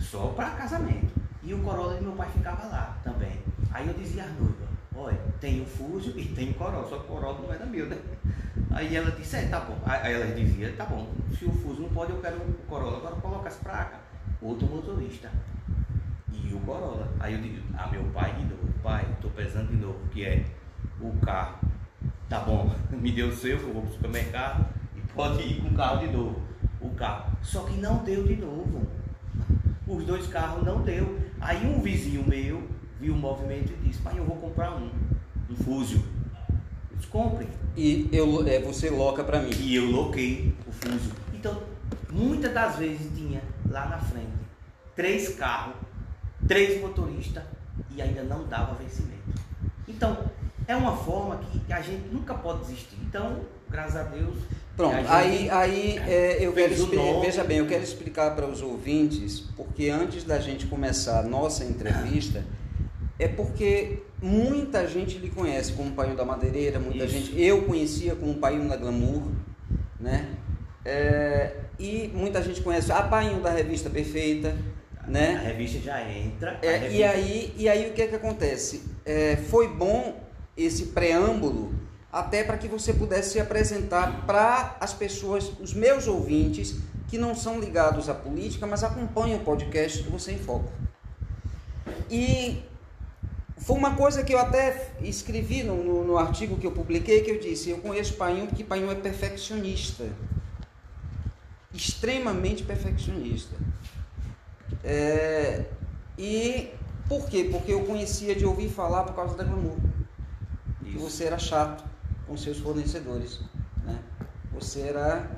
Só 0.00 0.30
para 0.30 0.50
casamento. 0.50 1.14
E 1.44 1.54
o 1.54 1.62
Corolla 1.62 1.94
de 1.94 2.02
meu 2.02 2.12
pai 2.14 2.28
ficava 2.32 2.66
lá 2.66 2.98
também. 3.04 3.38
Aí 3.70 3.86
eu 3.86 3.94
dizia 3.94 4.24
às 4.24 4.32
noivas, 4.32 4.68
olha, 4.96 5.20
tem 5.40 5.62
o 5.62 5.64
Fuso 5.64 6.18
e 6.18 6.24
tem 6.24 6.50
o 6.50 6.54
Corolla, 6.54 6.88
só 6.88 6.98
que 6.98 7.04
o 7.04 7.06
Corolla 7.06 7.38
não 7.40 7.54
era 7.54 7.66
meu, 7.66 7.86
né? 7.86 7.98
Aí 8.74 8.96
ela 8.96 9.10
disse, 9.10 9.36
é, 9.36 9.48
tá 9.48 9.60
bom. 9.60 9.78
Aí 9.84 10.12
ela 10.12 10.26
dizia, 10.34 10.72
tá 10.76 10.86
bom, 10.86 11.12
se 11.38 11.44
o 11.44 11.52
Fuso 11.52 11.82
não 11.82 11.90
pode, 11.90 12.12
eu 12.12 12.20
quero 12.20 12.36
o 12.38 12.54
Corolla. 12.66 12.98
Agora 12.98 13.16
coloca 13.16 13.48
as 13.48 13.56
placas. 13.56 14.00
Outro 14.40 14.66
motorista. 14.66 15.30
E 16.32 16.54
o 16.54 16.60
Corolla. 16.60 17.12
Aí 17.20 17.34
eu 17.34 17.40
digo, 17.40 17.62
ah, 17.76 17.88
meu 17.88 18.04
pai 18.04 18.32
de 18.34 18.44
novo, 18.44 18.72
pai, 18.82 19.06
tô 19.20 19.28
pesando 19.30 19.68
de 19.68 19.76
novo, 19.76 19.98
que 20.10 20.24
é 20.24 20.44
o 21.00 21.12
carro. 21.18 21.58
Tá 22.28 22.40
bom, 22.40 22.74
me 22.90 23.12
deu 23.12 23.28
o 23.28 23.36
seu, 23.36 23.58
eu 23.58 23.72
vou 23.72 23.82
pro 23.82 23.92
supermercado 23.92 24.66
e 24.96 25.00
pode 25.12 25.42
ir 25.42 25.60
com 25.60 25.68
o 25.68 25.74
carro 25.74 25.98
de 25.98 26.12
novo. 26.12 26.42
O 26.80 26.90
carro. 26.90 27.32
Só 27.42 27.64
que 27.64 27.76
não 27.76 28.02
deu 28.02 28.24
de 28.24 28.36
novo. 28.36 28.86
Os 29.86 30.04
dois 30.04 30.26
carros 30.28 30.64
não 30.64 30.80
deu. 30.82 31.20
Aí 31.40 31.66
um 31.66 31.80
vizinho 31.80 32.26
meu 32.26 32.68
viu 32.98 33.14
o 33.14 33.18
movimento 33.18 33.72
e 33.72 33.88
disse, 33.88 34.00
pai, 34.00 34.18
eu 34.18 34.24
vou 34.24 34.36
comprar 34.36 34.74
um, 34.76 34.90
um 35.50 35.56
Fuso. 35.56 36.02
Eu 37.02 37.08
disse, 37.08 37.08
compre. 37.08 37.48
E 37.76 38.08
eu, 38.12 38.46
é, 38.46 38.60
você 38.60 38.90
loca 38.90 39.24
pra 39.24 39.40
mim. 39.40 39.50
E 39.58 39.76
eu 39.76 39.90
loquei 39.90 40.54
o 40.66 40.72
Fuso. 40.72 41.12
Então, 41.34 41.62
muitas 42.10 42.52
das 42.52 42.76
vezes 42.76 43.10
tinha 43.16 43.42
lá 43.68 43.86
na 43.88 43.98
frente 43.98 44.32
três 44.94 45.30
carros, 45.34 45.74
três 46.46 46.80
motoristas 46.80 47.42
e 47.94 48.02
ainda 48.02 48.22
não 48.22 48.46
dava 48.46 48.74
vencimento. 48.74 49.12
Então, 49.88 50.18
é 50.66 50.76
uma 50.76 50.96
forma 50.96 51.40
que 51.50 51.72
a 51.72 51.80
gente 51.80 52.08
nunca 52.12 52.34
pode 52.34 52.60
desistir. 52.60 52.96
Então, 53.02 53.40
graças 53.70 53.96
a 53.96 54.02
Deus. 54.04 54.36
Pronto, 54.76 54.94
a 54.94 55.22
gente 55.22 55.50
aí, 55.50 55.50
aí 55.50 55.98
é, 55.98 56.46
eu 56.46 56.52
quero 56.52 57.20
veja 57.20 57.44
bem, 57.44 57.58
eu 57.58 57.66
quero 57.66 57.82
explicar 57.82 58.34
para 58.34 58.46
os 58.46 58.62
ouvintes, 58.62 59.40
porque 59.54 59.90
antes 59.90 60.24
da 60.24 60.38
gente 60.38 60.66
começar 60.66 61.20
a 61.20 61.22
nossa 61.22 61.62
entrevista, 61.64 62.42
é 63.22 63.28
porque 63.28 64.02
muita 64.20 64.86
gente 64.86 65.18
lhe 65.18 65.30
conhece 65.30 65.72
como 65.72 65.92
Paião 65.92 66.14
da 66.14 66.24
Madeireira, 66.24 66.78
muita 66.78 67.04
Isso. 67.04 67.14
gente, 67.14 67.40
eu 67.40 67.62
conhecia 67.62 68.14
como 68.14 68.34
Paião 68.34 68.66
da 68.66 68.76
Glamour, 68.76 69.22
né? 70.00 70.28
É, 70.84 71.56
e 71.78 72.10
muita 72.14 72.42
gente 72.42 72.60
conhece 72.60 72.90
a 72.92 73.02
Paião 73.02 73.40
da 73.40 73.50
Revista 73.50 73.88
Perfeita, 73.90 74.56
A 74.98 75.06
né? 75.10 75.40
revista 75.44 75.78
já 75.80 76.00
entra. 76.08 76.58
a 76.62 76.66
É, 76.66 76.76
revista- 76.76 76.96
e, 76.96 77.04
aí, 77.04 77.54
e 77.56 77.68
aí 77.68 77.90
o 77.90 77.92
que 77.92 78.02
é 78.02 78.06
que 78.08 78.14
acontece? 78.16 78.82
É, 79.04 79.36
foi 79.36 79.68
bom 79.68 80.20
esse 80.56 80.86
preâmbulo 80.86 81.72
até 82.12 82.44
para 82.44 82.58
que 82.58 82.68
você 82.68 82.92
pudesse 82.92 83.30
se 83.32 83.40
apresentar 83.40 84.26
para 84.26 84.76
as 84.80 84.92
pessoas, 84.92 85.50
os 85.60 85.72
meus 85.72 86.06
ouvintes, 86.06 86.76
que 87.08 87.16
não 87.18 87.34
são 87.34 87.58
ligados 87.60 88.08
à 88.08 88.14
política, 88.14 88.66
mas 88.66 88.82
acompanham 88.84 89.38
o 89.38 89.44
podcast 89.44 90.02
do 90.02 90.10
Você 90.10 90.32
em 90.32 90.38
Foco. 90.38 90.70
E 92.10 92.62
Foi 93.62 93.76
uma 93.76 93.94
coisa 93.94 94.24
que 94.24 94.34
eu 94.34 94.40
até 94.40 94.92
escrevi 95.00 95.62
no, 95.62 95.84
no, 95.84 96.04
no 96.04 96.18
artigo 96.18 96.58
que 96.58 96.66
eu 96.66 96.72
publiquei, 96.72 97.20
que 97.22 97.30
eu 97.30 97.38
disse, 97.38 97.70
eu 97.70 97.78
conheço 97.78 98.14
Painho 98.14 98.46
porque 98.48 98.64
Painho 98.64 98.90
é 98.90 98.94
perfeccionista. 98.96 100.04
Extremamente 101.72 102.64
perfeccionista. 102.64 103.54
É, 104.82 105.66
e 106.18 106.70
por 107.08 107.28
quê? 107.28 107.48
Porque 107.52 107.72
eu 107.72 107.84
conhecia 107.84 108.34
de 108.34 108.44
ouvir 108.44 108.68
falar 108.68 109.04
por 109.04 109.14
causa 109.14 109.36
da 109.36 109.44
glamour. 109.44 109.76
Que 110.84 110.98
você 110.98 111.24
era 111.24 111.38
chato 111.38 111.84
com 112.26 112.36
seus 112.36 112.58
fornecedores. 112.58 113.40
Né? 113.84 113.96
Você 114.54 114.80
era, 114.80 115.30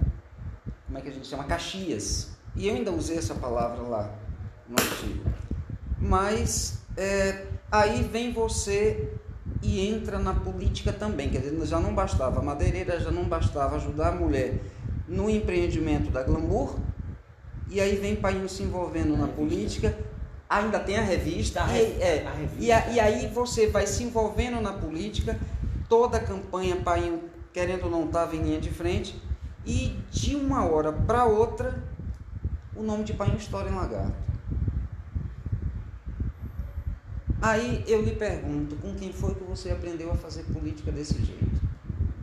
como 0.86 0.96
é 0.96 1.02
que 1.02 1.08
a 1.08 1.12
gente 1.12 1.26
chama? 1.26 1.44
Caxias. 1.44 2.30
E 2.56 2.68
eu 2.68 2.74
ainda 2.74 2.90
usei 2.90 3.18
essa 3.18 3.34
palavra 3.34 3.82
lá 3.82 4.14
no 4.66 4.76
artigo. 4.80 5.24
Mas 5.98 6.78
é, 6.96 7.46
aí 7.80 8.02
vem 8.02 8.32
você 8.32 9.12
e 9.62 9.86
entra 9.86 10.18
na 10.18 10.32
política 10.32 10.92
também. 10.92 11.28
Quer 11.28 11.38
dizer, 11.38 11.66
já 11.66 11.80
não 11.80 11.94
bastava 11.94 12.40
a 12.40 12.42
madeireira, 12.42 13.00
já 13.00 13.10
não 13.10 13.24
bastava 13.24 13.76
ajudar 13.76 14.08
a 14.08 14.12
mulher 14.12 14.60
no 15.08 15.28
empreendimento 15.28 16.10
da 16.10 16.22
glamour. 16.22 16.76
E 17.68 17.80
aí 17.80 17.96
vem 17.96 18.14
Painho 18.14 18.48
se 18.48 18.62
envolvendo 18.62 19.16
na 19.16 19.26
política. 19.26 19.96
Ainda 20.48 20.78
tem 20.78 20.98
a 20.98 21.02
revista. 21.02 21.64
A, 21.64 21.76
e, 21.76 22.00
é, 22.00 22.26
a 22.26 22.32
revista. 22.32 22.62
E, 22.62 22.94
e 22.94 23.00
aí 23.00 23.26
você 23.28 23.66
vai 23.68 23.86
se 23.86 24.04
envolvendo 24.04 24.60
na 24.60 24.72
política. 24.72 25.38
Toda 25.88 26.18
a 26.18 26.20
campanha 26.20 26.76
Painho, 26.76 27.22
querendo 27.52 27.84
ou 27.84 27.90
não, 27.90 28.04
estava 28.04 28.36
em 28.36 28.42
linha 28.42 28.60
de 28.60 28.70
frente. 28.70 29.20
E 29.66 29.96
de 30.10 30.36
uma 30.36 30.66
hora 30.66 30.92
para 30.92 31.24
outra, 31.24 31.82
o 32.76 32.82
nome 32.82 33.02
de 33.04 33.14
Painho 33.14 33.36
estoura 33.36 33.68
em 33.68 33.74
lagarto. 33.74 34.12
Aí 37.44 37.84
eu 37.86 38.00
lhe 38.00 38.16
pergunto, 38.16 38.74
com 38.76 38.94
quem 38.94 39.12
foi 39.12 39.34
que 39.34 39.44
você 39.44 39.70
aprendeu 39.70 40.10
a 40.10 40.16
fazer 40.16 40.44
política 40.44 40.90
desse 40.90 41.22
jeito? 41.22 41.60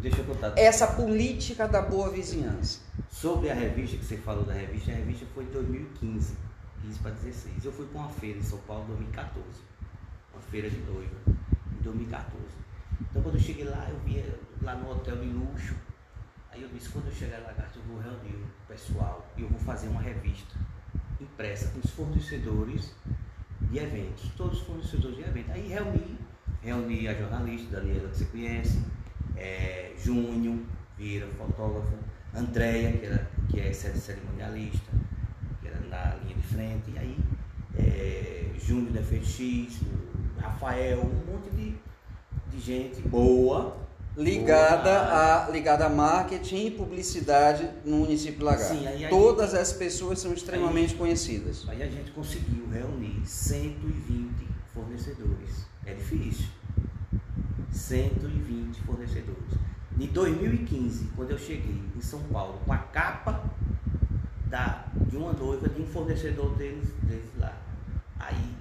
Deixa 0.01 0.17
eu 0.17 0.25
contar. 0.25 0.57
Essa 0.57 0.87
política 0.87 1.67
da 1.67 1.79
boa 1.79 2.09
vizinhança. 2.09 2.79
Sobre 3.07 3.51
a 3.51 3.53
revista 3.53 3.97
que 3.97 4.03
você 4.03 4.17
falou 4.17 4.43
da 4.43 4.53
revista, 4.53 4.89
a 4.89 4.95
revista 4.95 5.27
foi 5.35 5.43
em 5.43 5.51
2015, 5.51 6.35
15 6.81 6.99
para 7.01 7.11
16. 7.11 7.65
Eu 7.65 7.71
fui 7.71 7.85
para 7.85 7.99
uma 7.99 8.09
feira 8.09 8.39
em 8.39 8.41
São 8.41 8.57
Paulo 8.65 8.85
em 8.85 8.87
2014. 8.87 9.45
Uma 10.33 10.41
feira 10.41 10.67
de 10.71 10.77
noiva, 10.77 11.15
em 11.27 11.83
2014. 11.83 12.35
Então 13.01 13.21
quando 13.21 13.35
eu 13.35 13.41
cheguei 13.41 13.65
lá, 13.65 13.87
eu 13.91 13.99
via 13.99 14.39
lá 14.63 14.73
no 14.73 14.89
hotel 14.89 15.17
de 15.17 15.27
luxo. 15.27 15.75
Aí 16.49 16.63
eu 16.63 16.69
disse, 16.69 16.89
quando 16.89 17.05
eu 17.05 17.13
chegar 17.13 17.37
lá, 17.41 17.53
eu 17.75 17.81
vou 17.83 18.01
reunir 18.01 18.37
o 18.37 18.67
pessoal 18.67 19.31
e 19.37 19.43
eu 19.43 19.49
vou 19.49 19.59
fazer 19.59 19.87
uma 19.87 20.01
revista 20.01 20.57
impressa 21.21 21.67
com 21.67 21.79
os 21.79 21.91
fornecedores 21.91 22.95
de 23.69 23.79
eventos, 23.79 24.29
todos 24.35 24.59
os 24.59 24.67
fornecedores 24.67 25.17
de 25.17 25.23
eventos. 25.23 25.51
Aí 25.51 25.67
reuni, 25.67 26.17
reuni 26.61 27.07
a 27.07 27.13
jornalista 27.13 27.77
Daniela, 27.77 28.09
que 28.09 28.17
você 28.17 28.25
conhece, 28.25 28.81
é, 29.37 29.93
Júnior 29.97 30.59
Vira, 30.97 31.27
fotógrafo, 31.37 31.93
Andréia, 32.33 32.93
que, 32.93 33.53
que 33.53 33.59
é 33.59 33.73
cerimonialista, 33.73 34.91
que 35.61 35.67
era 35.67 35.79
na 35.81 36.15
linha 36.23 36.35
de 36.35 36.43
frente, 36.43 36.91
e 36.91 36.99
aí 36.99 37.17
é, 37.77 38.51
Júnior 38.59 38.93
da 38.93 39.01
FX, 39.01 39.81
Rafael, 40.39 40.99
um 40.99 41.31
monte 41.31 41.49
de, 41.55 41.75
de 42.51 42.59
gente 42.59 43.01
boa. 43.07 43.77
Ligada 44.17 44.91
a, 44.91 45.49
ligada 45.49 45.85
a 45.85 45.89
marketing 45.89 46.65
e 46.65 46.71
publicidade 46.71 47.69
no 47.85 47.97
município 47.99 48.39
de 48.39 48.43
Lagarto. 48.43 48.75
Sim, 48.75 48.85
aí, 48.85 49.05
aí, 49.05 49.09
Todas 49.09 49.53
as 49.53 49.71
pessoas 49.71 50.19
são 50.19 50.33
extremamente 50.33 50.91
aí, 50.91 50.97
conhecidas. 50.97 51.65
Aí 51.69 51.81
a 51.81 51.87
gente 51.87 52.11
conseguiu 52.11 52.67
reunir 52.69 53.25
120 53.25 54.47
fornecedores. 54.73 55.65
É 55.85 55.93
difícil. 55.93 56.45
120 57.71 58.81
fornecedores. 58.81 59.53
Em 59.97 60.07
2015, 60.07 61.09
quando 61.15 61.31
eu 61.31 61.37
cheguei 61.37 61.81
em 61.95 62.01
São 62.01 62.21
Paulo 62.23 62.59
com 62.65 62.73
a 62.73 62.77
capa 62.77 63.43
da, 64.47 64.85
de 65.07 65.15
uma 65.15 65.31
noiva 65.31 65.69
de 65.69 65.81
um 65.81 65.85
fornecedor 65.87 66.53
deles, 66.57 66.89
deles 67.03 67.29
lá, 67.37 67.57
aí 68.19 68.55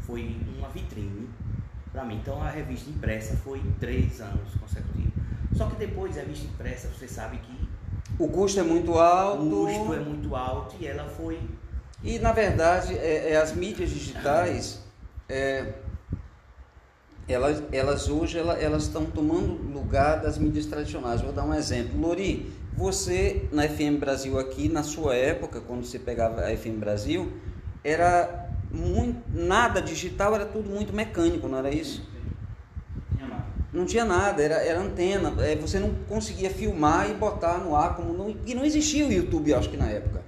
foi 0.00 0.36
uma 0.58 0.68
vitrine 0.68 1.28
para 1.96 2.04
mim. 2.04 2.16
Então 2.16 2.42
a 2.42 2.50
revista 2.50 2.90
impressa 2.90 3.34
foi 3.38 3.62
três 3.80 4.20
anos 4.20 4.54
consecutivos. 4.60 5.12
Só 5.56 5.66
que 5.66 5.76
depois 5.76 6.18
a 6.18 6.20
revista 6.20 6.46
impressa, 6.46 6.88
você 6.88 7.08
sabe 7.08 7.38
que 7.38 7.66
o 8.18 8.28
custo 8.28 8.60
é 8.60 8.62
muito 8.62 8.98
alto. 8.98 9.42
O 9.42 9.66
custo 9.66 9.94
é 9.94 9.98
muito 9.98 10.36
alto 10.36 10.76
e 10.78 10.86
ela 10.86 11.04
foi. 11.04 11.40
E 12.04 12.18
na 12.18 12.32
verdade, 12.32 12.94
é, 12.98 13.32
é 13.32 13.36
as 13.36 13.54
mídias 13.54 13.88
digitais, 13.88 14.82
é, 15.26 15.72
elas, 17.26 17.62
elas 17.72 18.08
hoje 18.08 18.38
elas 18.38 18.82
estão 18.82 19.06
tomando 19.06 19.54
lugar 19.72 20.20
das 20.20 20.36
mídias 20.36 20.66
tradicionais. 20.66 21.22
Vou 21.22 21.32
dar 21.32 21.44
um 21.44 21.54
exemplo. 21.54 21.98
Lori, 21.98 22.52
você 22.74 23.48
na 23.50 23.66
FM 23.66 23.98
Brasil 23.98 24.38
aqui, 24.38 24.68
na 24.68 24.82
sua 24.82 25.14
época, 25.16 25.62
quando 25.62 25.84
você 25.84 25.98
pegava 25.98 26.42
a 26.42 26.54
FM 26.54 26.78
Brasil, 26.78 27.32
era 27.82 28.45
muito, 28.70 29.22
nada 29.32 29.80
digital, 29.80 30.34
era 30.34 30.46
tudo 30.46 30.68
muito 30.68 30.92
mecânico, 30.92 31.48
não 31.48 31.58
era 31.58 31.70
isso? 31.70 32.06
Não 33.72 33.84
tinha 33.84 34.06
nada, 34.06 34.42
era, 34.42 34.54
era 34.54 34.80
antena. 34.80 35.34
É, 35.44 35.54
você 35.54 35.78
não 35.78 35.92
conseguia 36.08 36.48
filmar 36.48 37.10
e 37.10 37.14
botar 37.14 37.58
no 37.58 37.76
ar 37.76 37.94
como 37.94 38.14
não, 38.14 38.34
e 38.46 38.54
não 38.54 38.64
existia 38.64 39.06
o 39.06 39.12
YouTube, 39.12 39.52
acho 39.52 39.68
que 39.68 39.76
na 39.76 39.86
época, 39.86 40.22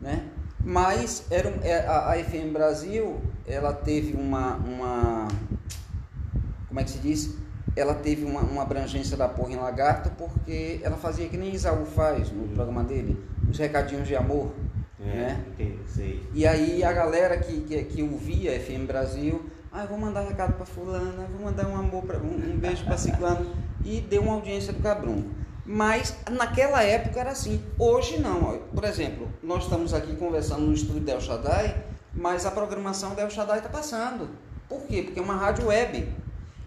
né? 0.00 0.24
Mas 0.64 1.24
era 1.30 1.48
é, 1.62 1.86
a, 1.86 2.10
a 2.10 2.24
FM 2.24 2.52
Brasil, 2.52 3.20
ela 3.46 3.72
teve 3.72 4.14
uma, 4.14 4.56
uma 4.56 5.28
como 6.66 6.80
é 6.80 6.84
que 6.84 6.90
se 6.90 6.98
diz? 6.98 7.36
Ela 7.76 7.94
teve 7.94 8.24
uma, 8.24 8.40
uma 8.40 8.62
abrangência 8.62 9.16
da 9.16 9.28
porra 9.28 9.52
em 9.52 9.56
lagarto 9.56 10.10
porque 10.18 10.80
ela 10.82 10.96
fazia 10.96 11.28
que 11.28 11.36
nem 11.36 11.54
Isaú 11.54 11.86
faz 11.86 12.32
no 12.32 12.48
programa 12.48 12.82
dele, 12.82 13.16
os 13.48 13.58
recadinhos 13.58 14.08
de 14.08 14.16
amor. 14.16 14.52
É, 15.08 15.16
né? 15.16 15.44
Sei. 15.86 16.22
E 16.34 16.46
aí 16.46 16.84
a 16.84 16.92
galera 16.92 17.38
que, 17.38 17.60
que, 17.62 17.84
que 17.84 18.02
ouvia 18.02 18.58
FM 18.60 18.86
Brasil, 18.86 19.44
ah, 19.72 19.84
vou 19.86 19.98
mandar 19.98 20.22
recado 20.22 20.54
para 20.54 20.66
fulana, 20.66 21.26
vou 21.30 21.44
mandar 21.44 21.66
um 21.66 21.76
amor 21.76 22.04
pra, 22.04 22.18
um, 22.18 22.52
um 22.52 22.58
beijo 22.58 22.84
para 22.84 22.96
ciclano 22.96 23.54
e 23.84 24.00
deu 24.00 24.22
uma 24.22 24.34
audiência 24.34 24.72
do 24.72 24.82
Cabrum. 24.82 25.24
Mas 25.64 26.16
naquela 26.30 26.82
época 26.82 27.20
era 27.20 27.30
assim. 27.30 27.62
Hoje 27.78 28.18
não. 28.18 28.58
Por 28.74 28.84
exemplo, 28.84 29.28
nós 29.42 29.64
estamos 29.64 29.92
aqui 29.92 30.16
conversando 30.16 30.62
no 30.62 30.72
estúdio 30.72 31.02
Del 31.02 31.20
Shaddai, 31.20 31.76
mas 32.14 32.46
a 32.46 32.50
programação 32.50 33.14
Del 33.14 33.28
Shaddai 33.28 33.58
está 33.58 33.68
passando. 33.68 34.30
Por 34.66 34.80
quê? 34.82 35.02
Porque 35.02 35.20
é 35.20 35.22
uma 35.22 35.36
rádio 35.36 35.66
web. 35.66 36.08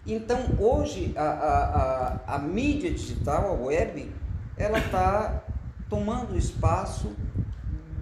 Então, 0.05 0.39
hoje, 0.59 1.13
a, 1.15 1.23
a, 1.23 2.33
a, 2.33 2.35
a 2.35 2.39
mídia 2.39 2.91
digital, 2.91 3.47
a 3.49 3.53
web, 3.53 4.11
ela 4.57 4.77
está 4.77 5.43
tomando 5.89 6.37
espaço 6.37 7.15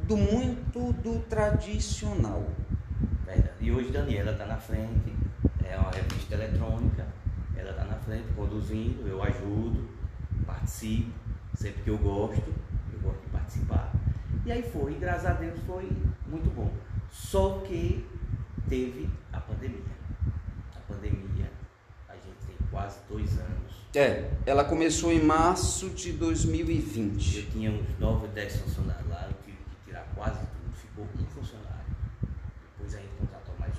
do 0.10 0.17
muito 0.17 0.91
do 1.02 1.19
tradicional. 1.30 2.43
Verdade. 3.26 3.54
E 3.62 3.72
hoje 3.72 3.91
Daniela 3.91 4.32
está 4.32 4.45
na 4.45 4.58
frente, 4.58 5.13
é 5.63 5.78
uma 5.78 5.91
revista 5.91 6.34
eletrônica, 6.34 7.06
ela 7.56 7.69
está 7.69 7.86
na 7.86 7.95
frente 7.95 8.28
produzindo, 8.34 9.08
eu 9.08 9.22
ajudo, 9.22 9.88
participo, 10.48 11.12
sempre 11.54 11.84
que 11.84 11.89
eu 11.89 11.98
gosto, 12.00 12.54
eu 12.91 13.00
gosto 13.02 13.22
de 13.22 13.30
participar. 13.30 13.93
E 14.45 14.52
aí 14.52 14.63
foi, 14.63 14.93
e 14.93 14.95
graças 14.95 15.28
a 15.28 15.34
Deus 15.34 15.60
foi 15.67 15.88
muito 16.26 16.50
bom. 16.56 16.72
Só 17.12 17.60
que 17.60 18.04
teve 18.67 19.08
a 19.32 19.39
pandemia. 19.39 20.00
A 20.76 20.80
pandemia 20.91 21.30
quase 22.72 23.00
dois 23.10 23.38
anos. 23.38 23.76
É, 23.95 24.32
ela 24.45 24.63
começou 24.63 25.12
em 25.12 25.22
março 25.22 25.89
de 25.89 26.13
2020. 26.13 27.38
Eu 27.38 27.45
tinha 27.52 27.72
uns 27.72 28.00
9, 28.00 28.28
10 28.28 28.58
funcionários 28.58 29.10
lá, 29.10 29.28
eu 29.28 29.36
tive 29.43 29.58
que 29.58 29.86
tirar 29.86 30.06
quase 30.15 30.39
tudo, 30.39 30.76
ficou 30.76 31.06
um 31.06 31.26
funcionário. 31.26 31.69
Depois 32.78 32.95
a 32.95 33.00
gente 33.00 33.10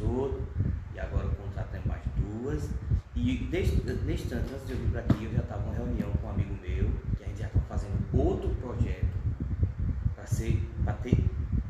outro, 0.07 0.43
e 0.95 1.01
agora 1.01 1.27
o 1.27 1.35
contrato 1.35 1.75
é 1.75 1.89
mais 1.89 2.03
duas. 2.17 2.69
E 3.15 3.49
desde, 3.51 3.81
tanto, 3.81 4.55
antes 4.55 4.67
de 4.67 4.73
eu 4.73 4.79
vir 4.79 4.91
para 4.91 5.01
aqui, 5.01 5.25
eu 5.25 5.33
já 5.33 5.41
estava 5.41 5.69
em 5.71 5.75
reunião 5.75 6.11
com 6.13 6.27
um 6.27 6.31
amigo 6.31 6.55
meu, 6.63 6.91
que 7.17 7.25
a 7.25 7.27
gente 7.27 7.41
já 7.41 7.47
está 7.47 7.61
fazendo 7.69 7.99
outro 8.13 8.49
projeto 8.57 9.07
para 10.15 10.27
ser, 10.27 10.69
para 10.85 10.95
ter, 10.95 11.25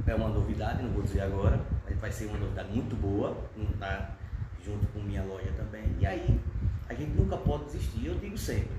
é 0.06 0.14
uma 0.14 0.28
novidade, 0.28 0.82
não 0.82 0.90
vou 0.90 1.02
dizer 1.02 1.20
agora, 1.22 1.64
mas 1.84 1.96
vai 1.98 2.10
ser 2.10 2.26
uma 2.26 2.38
novidade 2.38 2.70
muito 2.72 2.96
boa, 2.96 3.36
tá 3.78 4.16
junto 4.64 4.86
com 4.88 5.00
minha 5.00 5.22
loja 5.22 5.50
também. 5.56 5.84
E 5.98 6.06
aí 6.06 6.40
a 6.88 6.94
gente 6.94 7.12
nunca 7.12 7.36
pode 7.36 7.64
desistir. 7.64 8.06
Eu 8.06 8.18
digo 8.18 8.36
sempre, 8.36 8.70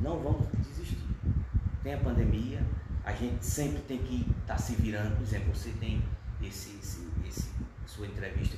não 0.00 0.18
vamos 0.18 0.46
desistir. 0.58 0.98
Tem 1.82 1.94
a 1.94 1.98
pandemia, 1.98 2.62
a 3.04 3.12
gente 3.12 3.44
sempre 3.44 3.80
tem 3.82 3.98
que 3.98 4.26
estar 4.40 4.54
tá 4.54 4.58
se 4.58 4.74
virando. 4.76 5.16
Por 5.16 5.22
exemplo, 5.22 5.54
você 5.54 5.70
tem 5.80 6.02
esse, 6.42 6.76
esse, 6.76 7.06
esse, 7.26 7.50
sua 7.86 8.06
entrevista 8.06 8.56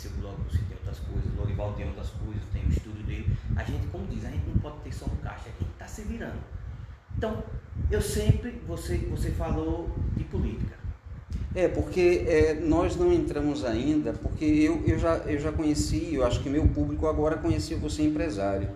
seu 0.00 0.10
blog, 0.12 0.36
você 0.48 0.58
tem 0.58 0.76
outras 0.78 0.98
coisas, 1.00 1.34
Lorival 1.36 1.74
tem 1.74 1.86
outras 1.86 2.10
coisas, 2.10 2.42
tem 2.52 2.62
o 2.64 2.68
estúdio 2.70 3.02
dele. 3.04 3.36
A 3.54 3.62
gente, 3.64 3.86
como 3.88 4.06
diz, 4.06 4.24
a 4.24 4.30
gente 4.30 4.46
não 4.46 4.58
pode 4.58 4.78
ter 4.80 4.94
só 4.94 5.04
um 5.04 5.16
caixa, 5.16 5.44
a 5.48 5.62
gente 5.62 5.72
está 5.72 5.86
se 5.86 6.02
virando. 6.02 6.40
Então, 7.16 7.42
eu 7.90 8.00
sempre, 8.00 8.62
você, 8.66 8.96
você 8.96 9.30
falou 9.30 9.90
de 10.16 10.24
política. 10.24 10.78
É, 11.54 11.68
porque 11.68 12.24
é, 12.26 12.54
nós 12.54 12.96
não 12.96 13.12
entramos 13.12 13.64
ainda, 13.64 14.12
porque 14.12 14.44
eu, 14.44 14.82
eu, 14.86 14.98
já, 14.98 15.16
eu 15.18 15.38
já 15.38 15.52
conheci, 15.52 16.14
eu 16.14 16.24
acho 16.24 16.40
que 16.40 16.48
meu 16.48 16.66
público 16.68 17.06
agora 17.06 17.36
conhecia 17.36 17.76
você 17.76 18.02
empresário. 18.02 18.70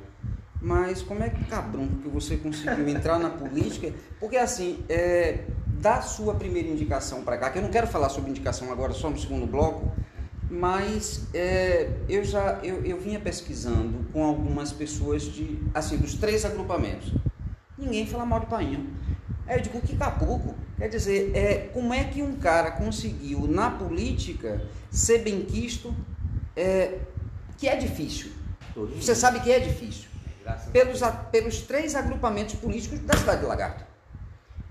Mas 0.61 1.03
como 1.03 1.23
é 1.23 1.29
que 1.31 1.45
cabrão 1.45 1.87
que 2.03 2.09
você 2.09 2.37
conseguiu 2.37 2.89
entrar 2.89 3.19
na 3.19 3.31
política? 3.31 3.93
Porque 4.19 4.37
assim, 4.37 4.83
é, 4.89 5.45
da 5.81 6.01
sua 6.01 6.35
primeira 6.35 6.69
indicação 6.69 7.23
para 7.23 7.39
cá, 7.39 7.51
que 7.51 7.59
eu 7.59 7.63
não 7.63 7.71
quero 7.71 7.87
falar 7.87 8.09
sobre 8.09 8.31
indicação 8.31 8.73
agora, 8.73 8.93
só 8.93 9.09
no 9.09 9.19
segundo 9.19 9.47
bloco, 9.47 9.93
mas 10.55 11.27
é, 11.35 11.91
eu 12.09 12.25
já 12.25 12.61
eu, 12.63 12.85
eu 12.85 13.01
vinha 13.01 13.19
pesquisando 13.19 14.07
com 14.13 14.25
algumas 14.25 14.73
pessoas 14.73 15.23
de 15.23 15.61
assim 15.75 15.97
dos 15.97 16.15
três 16.15 16.45
agrupamentos. 16.45 17.13
Ninguém 17.77 18.07
fala 18.07 18.25
mal 18.25 18.41
de 18.41 18.47
Painho. 18.47 18.89
Aí 19.47 19.59
eu 19.59 19.63
digo 19.63 19.81
que 19.81 19.97
capuco. 19.97 20.55
Quer 20.79 20.89
dizer, 20.89 21.35
é, 21.35 21.69
como 21.73 21.93
é 21.93 22.05
que 22.05 22.23
um 22.23 22.37
cara 22.37 22.71
conseguiu 22.71 23.47
na 23.47 23.71
política 23.71 24.65
ser 24.91 25.19
benquisto, 25.19 25.95
é, 26.57 27.01
que 27.59 27.69
é 27.69 27.77
difícil. 27.77 28.33
Você 28.97 29.15
sabe 29.15 29.41
que 29.41 29.51
é 29.51 29.59
difícil. 29.59 30.09
Pelos, 30.73 31.01
pelos 31.31 31.61
três 31.63 31.95
agrupamentos 31.95 32.55
políticos 32.55 33.01
da 33.01 33.17
cidade 33.17 33.41
de 33.41 33.47
Lagarto. 33.47 33.85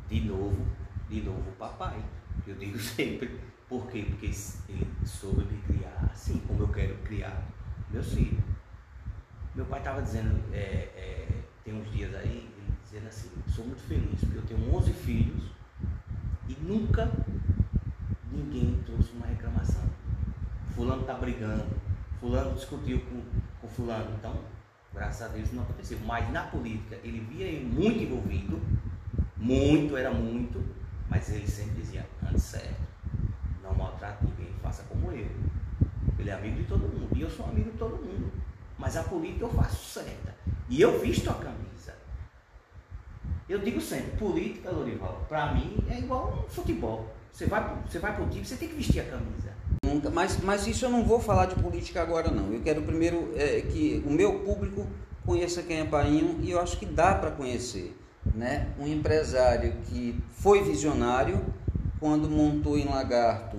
De 0.09 0.21
novo, 0.21 0.57
de 1.09 1.21
novo, 1.21 1.51
papai. 1.57 1.97
Eu 2.47 2.55
digo 2.55 2.79
sempre. 2.79 3.39
Por 3.73 3.87
quê? 3.87 4.05
Porque 4.07 4.27
ele 4.27 4.87
soube 5.03 5.45
me 5.51 5.59
criar 5.63 6.07
assim 6.11 6.37
como 6.47 6.61
eu 6.61 6.67
quero 6.67 6.95
criar 6.97 7.43
meus 7.89 8.13
filhos. 8.13 8.39
Meu 9.55 9.65
pai 9.65 9.79
estava 9.79 9.99
dizendo, 9.99 10.43
é, 10.53 10.91
é, 10.95 11.27
tem 11.63 11.73
uns 11.73 11.91
dias 11.91 12.13
aí, 12.13 12.53
ele 12.55 12.77
dizendo 12.83 13.07
assim, 13.07 13.31
sou 13.47 13.65
muito 13.65 13.81
feliz, 13.81 14.19
porque 14.19 14.37
eu 14.37 14.43
tenho 14.43 14.75
11 14.75 14.93
filhos 14.93 15.49
e 16.47 16.55
nunca 16.61 17.11
ninguém 18.31 18.79
trouxe 18.85 19.11
uma 19.13 19.25
reclamação. 19.25 19.89
Fulano 20.75 21.01
está 21.01 21.15
brigando, 21.15 21.65
fulano 22.19 22.53
discutiu 22.53 22.99
com, 22.99 23.23
com 23.59 23.67
fulano. 23.67 24.15
Então, 24.19 24.39
graças 24.93 25.23
a 25.23 25.29
Deus 25.29 25.51
não 25.51 25.63
aconteceu. 25.63 25.97
Mas 26.05 26.31
na 26.31 26.43
política 26.43 26.99
ele 27.03 27.21
via 27.21 27.47
ele 27.47 27.65
muito 27.65 28.03
envolvido, 28.03 28.61
muito, 29.35 29.97
era 29.97 30.13
muito, 30.13 30.63
mas 31.09 31.27
ele 31.33 31.47
sempre 31.47 31.81
dizia, 31.81 32.07
antes 32.23 32.43
certo, 32.43 32.92
não 33.73 33.85
maltrate 33.85 34.23
ninguém, 34.23 34.53
faça 34.61 34.83
como 34.83 35.11
eu. 35.11 35.27
Ele 36.17 36.29
é 36.29 36.33
amigo 36.33 36.57
de 36.57 36.63
todo 36.63 36.81
mundo, 36.81 37.09
e 37.15 37.21
eu 37.21 37.29
sou 37.29 37.45
amigo 37.45 37.71
de 37.71 37.77
todo 37.77 37.95
mundo. 37.95 38.31
Mas 38.77 38.95
a 38.95 39.03
política 39.03 39.45
eu 39.45 39.49
faço 39.49 39.99
certa. 39.99 40.35
E 40.69 40.81
eu 40.81 40.99
visto 40.99 41.29
a 41.29 41.33
camisa. 41.33 41.95
Eu 43.47 43.59
digo 43.59 43.81
sempre, 43.81 44.17
política, 44.17 44.71
Lorival, 44.71 45.25
para 45.27 45.53
mim 45.53 45.77
é 45.89 45.99
igual 45.99 46.45
um 46.45 46.49
futebol. 46.49 47.13
Você 47.31 47.45
vai, 47.45 47.77
você 47.87 47.99
vai 47.99 48.15
pro 48.15 48.27
time, 48.29 48.45
você 48.45 48.55
tem 48.55 48.69
que 48.69 48.75
vestir 48.75 49.01
a 49.01 49.05
camisa. 49.05 49.53
Nunca, 49.83 50.09
mas, 50.09 50.39
mas 50.41 50.67
isso 50.67 50.85
eu 50.85 50.89
não 50.89 51.03
vou 51.03 51.19
falar 51.19 51.47
de 51.47 51.55
política 51.55 52.01
agora 52.01 52.31
não. 52.31 52.51
Eu 52.53 52.61
quero 52.61 52.81
primeiro 52.81 53.31
é, 53.35 53.61
que 53.61 54.03
o 54.05 54.11
meu 54.11 54.39
público 54.39 54.87
conheça 55.25 55.63
quem 55.63 55.79
é 55.79 55.85
Painho 55.85 56.39
e 56.41 56.51
eu 56.51 56.59
acho 56.59 56.77
que 56.77 56.85
dá 56.85 57.15
para 57.15 57.31
conhecer. 57.31 57.95
Né? 58.33 58.69
Um 58.79 58.87
empresário 58.87 59.73
que 59.85 60.17
foi 60.31 60.63
visionário 60.63 61.43
quando 62.03 62.29
montou 62.29 62.77
em 62.77 62.83
Lagarto 62.83 63.55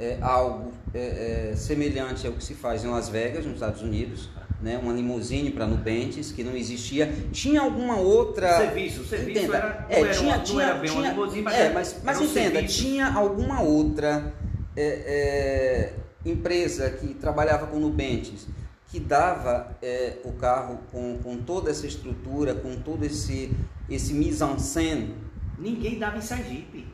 é, 0.00 0.18
algo 0.20 0.72
é, 0.92 1.50
é, 1.52 1.56
semelhante 1.56 2.26
ao 2.26 2.32
que 2.32 2.42
se 2.42 2.54
faz 2.54 2.82
em 2.82 2.88
Las 2.88 3.08
Vegas, 3.08 3.44
nos 3.44 3.54
Estados 3.54 3.82
Unidos, 3.82 4.28
né? 4.60 4.80
uma 4.82 4.92
limusine 4.92 5.52
para 5.52 5.64
Nubentes, 5.64 6.32
que 6.32 6.42
não 6.42 6.56
existia. 6.56 7.06
Tinha 7.30 7.60
alguma 7.60 7.96
outra. 7.96 8.56
Serviço, 8.56 9.02
o 9.02 9.04
serviço 9.04 9.38
entenda, 9.38 9.56
era, 9.58 9.86
é, 9.88 10.04
não 10.04 10.12
tinha, 10.12 10.34
era, 10.34 10.42
tinha, 10.42 10.62
era 10.64 10.74
bem 10.74 10.90
tinha, 10.90 11.02
uma 11.02 11.08
limusine, 11.12 11.42
mas, 11.42 11.54
é, 11.54 11.60
era- 11.60 11.74
mas, 11.74 11.96
mas 12.02 12.16
era 12.16 12.26
um 12.26 12.28
entenda, 12.28 12.50
serviço. 12.54 12.82
tinha 12.82 13.12
alguma 13.12 13.60
outra 13.60 14.34
é, 14.76 14.82
é, 14.84 16.28
empresa 16.28 16.90
que 16.90 17.14
trabalhava 17.14 17.68
com 17.68 17.78
Nubentes 17.78 18.48
que 18.88 18.98
dava 18.98 19.76
é, 19.80 20.16
o 20.24 20.32
carro 20.32 20.80
com, 20.90 21.18
com 21.22 21.36
toda 21.36 21.70
essa 21.70 21.86
estrutura, 21.86 22.54
com 22.56 22.74
todo 22.74 23.04
esse, 23.04 23.52
esse 23.88 24.14
mise-en-scène. 24.14 25.14
Ninguém 25.58 25.98
dava 25.98 26.16
em 26.16 26.22
Sergipe. 26.22 26.87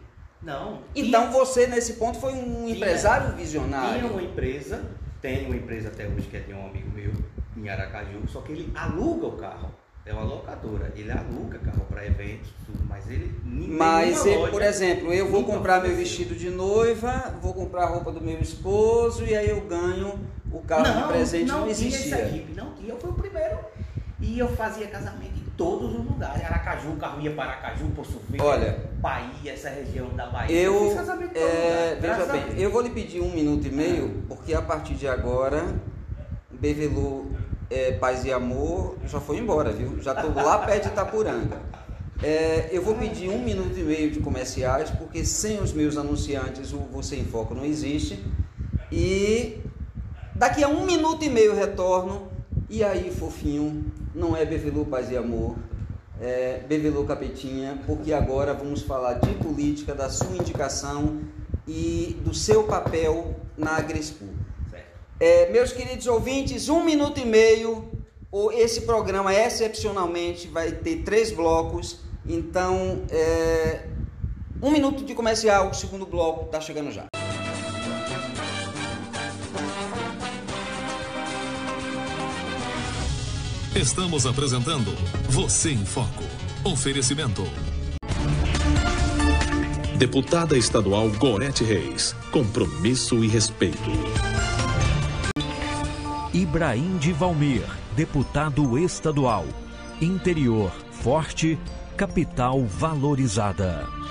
Não. 0.45 0.81
Então 0.95 1.31
você, 1.33 1.67
nesse 1.67 1.95
ponto, 1.95 2.19
foi 2.19 2.33
um 2.33 2.65
Tinha- 2.67 2.77
empresário 2.77 3.27
Tinha 3.29 3.37
visionário. 3.39 4.07
uma 4.09 4.23
empresa, 4.23 4.83
tem 5.21 5.47
uma 5.47 5.57
empresa 5.57 5.89
até 5.89 6.07
hoje 6.07 6.29
que 6.29 6.37
é 6.37 6.41
de 6.41 6.53
um 6.53 6.67
amigo 6.67 6.91
meu, 6.95 7.13
em 7.57 7.69
Aracaju, 7.69 8.21
só 8.29 8.41
que 8.41 8.53
ele 8.53 8.73
aluga 8.75 9.27
o 9.27 9.33
carro. 9.33 9.71
É 10.07 10.13
uma 10.13 10.23
locadora. 10.23 10.93
Ele 10.95 11.11
aluga 11.11 11.59
carro 11.61 11.87
para 11.89 12.05
eventos, 12.05 12.51
tudo, 12.67 12.85
mas 12.87 13.09
ele. 13.09 13.35
Mas, 13.43 14.23
loja 14.23 14.51
por 14.51 14.61
exemplo, 14.61 15.11
eu 15.11 15.31
vou 15.31 15.45
comprar 15.45 15.81
meu 15.81 15.97
vestido 15.97 16.35
de 16.35 16.51
noiva, 16.51 17.35
vou 17.41 17.55
comprar 17.55 17.85
a 17.85 17.87
roupa 17.87 18.13
do 18.13 18.21
meu 18.21 18.39
esposo 18.39 19.25
e 19.25 19.35
aí 19.35 19.49
eu 19.49 19.63
ganho 19.63 20.19
o 20.53 20.61
carro 20.61 20.85
de 20.85 21.09
presente. 21.09 21.47
Não, 21.47 21.61
tinha 21.61 21.71
existia. 21.71 22.17
Sergipe, 22.17 22.53
não 22.55 22.75
tinha. 22.75 22.91
Eu 22.91 22.99
fui 22.99 23.11
o 23.11 23.15
primeiro. 23.15 23.59
E 24.21 24.39
eu 24.39 24.49
fazia 24.49 24.87
casamento 24.89 25.39
em 25.39 25.51
todos 25.57 25.91
os 25.95 26.05
lugares. 26.05 26.45
Aracaju, 26.45 26.91
o 26.91 26.97
carro 26.97 27.23
ia 27.23 27.31
para 27.31 27.53
Aracaju, 27.53 27.87
Poço 27.97 28.21
Olha, 28.39 28.79
Bahia, 29.05 29.53
essa 29.53 29.69
região 29.69 30.09
da 30.17 30.25
Bahia. 30.25 30.63
Eu, 30.63 30.95
casamento 30.95 31.37
é, 31.37 31.95
veja 32.01 32.25
bem, 32.25 32.59
eu 32.59 32.71
vou 32.71 32.81
lhe 32.81 32.89
pedir 32.89 33.21
um 33.21 33.31
minuto 33.31 33.67
e 33.67 33.71
meio, 33.71 34.23
porque 34.27 34.55
a 34.55 34.63
partir 34.63 34.95
de 34.95 35.07
agora, 35.07 35.63
Bevelu 36.51 37.31
é, 37.71 37.93
Paz 37.93 38.25
e 38.25 38.33
Amor 38.33 38.97
já 39.05 39.21
foi 39.21 39.37
embora, 39.37 39.71
viu? 39.71 40.01
Já 40.01 40.15
estou 40.15 40.33
lá 40.35 40.61
perto 40.61 40.85
de 40.85 40.89
Itapuranga. 40.89 41.61
É, 42.23 42.71
eu 42.73 42.81
vou 42.81 42.95
pedir 42.95 43.29
um 43.29 43.43
minuto 43.45 43.79
e 43.79 43.83
meio 43.83 44.11
de 44.11 44.21
comerciais, 44.21 44.89
porque 44.89 45.23
sem 45.23 45.61
os 45.61 45.75
meus 45.75 45.99
anunciantes 45.99 46.73
o 46.73 46.79
Você 46.91 47.17
em 47.17 47.27
Foco 47.27 47.55
não 47.55 47.67
existe. 47.67 48.25
E 48.91 49.61
daqui 50.35 50.65
a 50.65 50.69
um 50.69 50.87
minuto 50.87 51.23
e 51.23 51.29
meio 51.29 51.55
retorno. 51.55 52.33
E 52.71 52.83
aí, 52.83 53.11
fofinho, 53.11 53.85
não 54.15 54.35
é 54.35 54.47
Bevelu 54.47 54.87
Paz 54.87 55.11
e 55.11 55.17
Amor, 55.19 55.57
é 56.21 56.61
Bevelu 56.67 57.05
Capetinha, 57.05 57.83
porque 57.87 58.13
agora 58.13 58.55
vamos 58.55 58.83
falar 58.83 59.15
de 59.15 59.35
política, 59.35 59.95
da 59.95 60.09
sua 60.09 60.37
indicação 60.37 61.21
e 61.67 62.17
do 62.25 62.35
seu 62.35 62.65
papel 62.65 63.35
na 63.57 63.77
Agrespu. 63.77 64.27
Certo. 64.71 64.87
É, 65.19 65.51
meus 65.51 65.73
queridos 65.73 66.07
ouvintes, 66.07 66.69
um 66.69 66.85
minuto 66.85 67.19
e 67.21 67.25
meio. 67.25 67.91
Esse 68.55 68.81
programa 68.81 69.33
excepcionalmente 69.33 70.49
vai 70.49 70.73
ter 70.73 71.03
três 71.05 71.31
blocos. 71.31 72.01
Então, 72.27 73.03
é, 73.11 73.87
um 74.61 74.71
minuto 74.71 75.05
de 75.05 75.15
comercial, 75.15 75.71
o 75.71 75.75
segundo 75.75 76.05
bloco 76.05 76.47
está 76.47 76.61
chegando 76.61 76.91
já. 76.91 77.07
Estamos 83.75 84.25
apresentando 84.25 84.95
Você 85.29 85.73
em 85.73 85.85
Foco. 85.85 86.23
Oferecimento. 86.63 87.43
Deputada 89.99 90.57
Estadual 90.57 91.11
Gorete 91.11 91.65
Reis. 91.65 92.15
Compromisso 92.31 93.25
e 93.25 93.27
respeito. 93.27 93.91
Ibrahim 96.33 96.99
de 96.99 97.13
Valmir, 97.13 97.65
deputado 97.97 98.79
estadual. 98.79 99.45
Interior 100.01 100.71
forte, 100.93 101.59
capital 101.97 102.65
valorizada. 102.65 104.04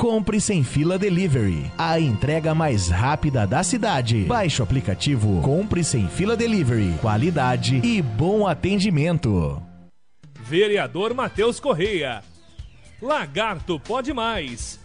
Compre 0.00 0.40
sem 0.40 0.64
fila 0.64 0.98
delivery. 0.98 1.70
A 1.76 2.00
entrega 2.00 2.54
mais 2.54 2.88
rápida 2.88 3.46
da 3.46 3.62
cidade. 3.62 4.24
Baixe 4.24 4.62
o 4.62 4.64
aplicativo 4.64 5.42
Compre 5.42 5.84
sem 5.84 6.08
fila 6.08 6.34
delivery. 6.34 6.94
Qualidade 7.02 7.82
e 7.84 8.00
bom 8.00 8.46
atendimento. 8.46 9.62
Vereador 10.40 11.12
Matheus 11.12 11.60
Correia. 11.60 12.22
Lagarto 13.02 13.78
pode 13.78 14.14
mais. 14.14 14.80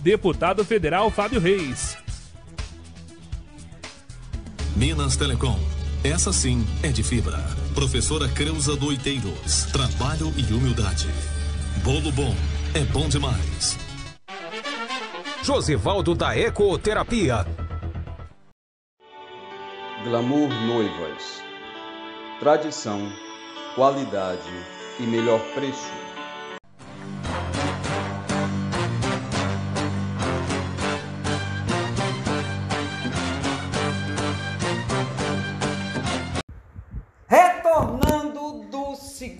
Deputado 0.00 0.64
Federal 0.64 1.12
Fábio 1.12 1.38
Reis. 1.38 1.96
Minas 4.74 5.16
Telecom. 5.16 5.79
Essa 6.02 6.32
sim 6.32 6.66
é 6.82 6.88
de 6.88 7.02
fibra. 7.02 7.36
Professora 7.74 8.26
Creuza 8.26 8.74
Doiteiros. 8.74 9.64
Trabalho 9.70 10.32
e 10.34 10.50
humildade. 10.54 11.06
Bolo 11.84 12.10
bom 12.10 12.34
é 12.72 12.80
bom 12.84 13.06
demais. 13.06 13.76
Josivaldo 15.42 16.14
da 16.14 16.34
Ecoterapia. 16.34 17.46
Glamour 20.02 20.48
Noivas. 20.66 21.42
Tradição, 22.38 23.12
qualidade 23.74 24.40
e 24.98 25.02
melhor 25.02 25.40
preço. 25.52 25.99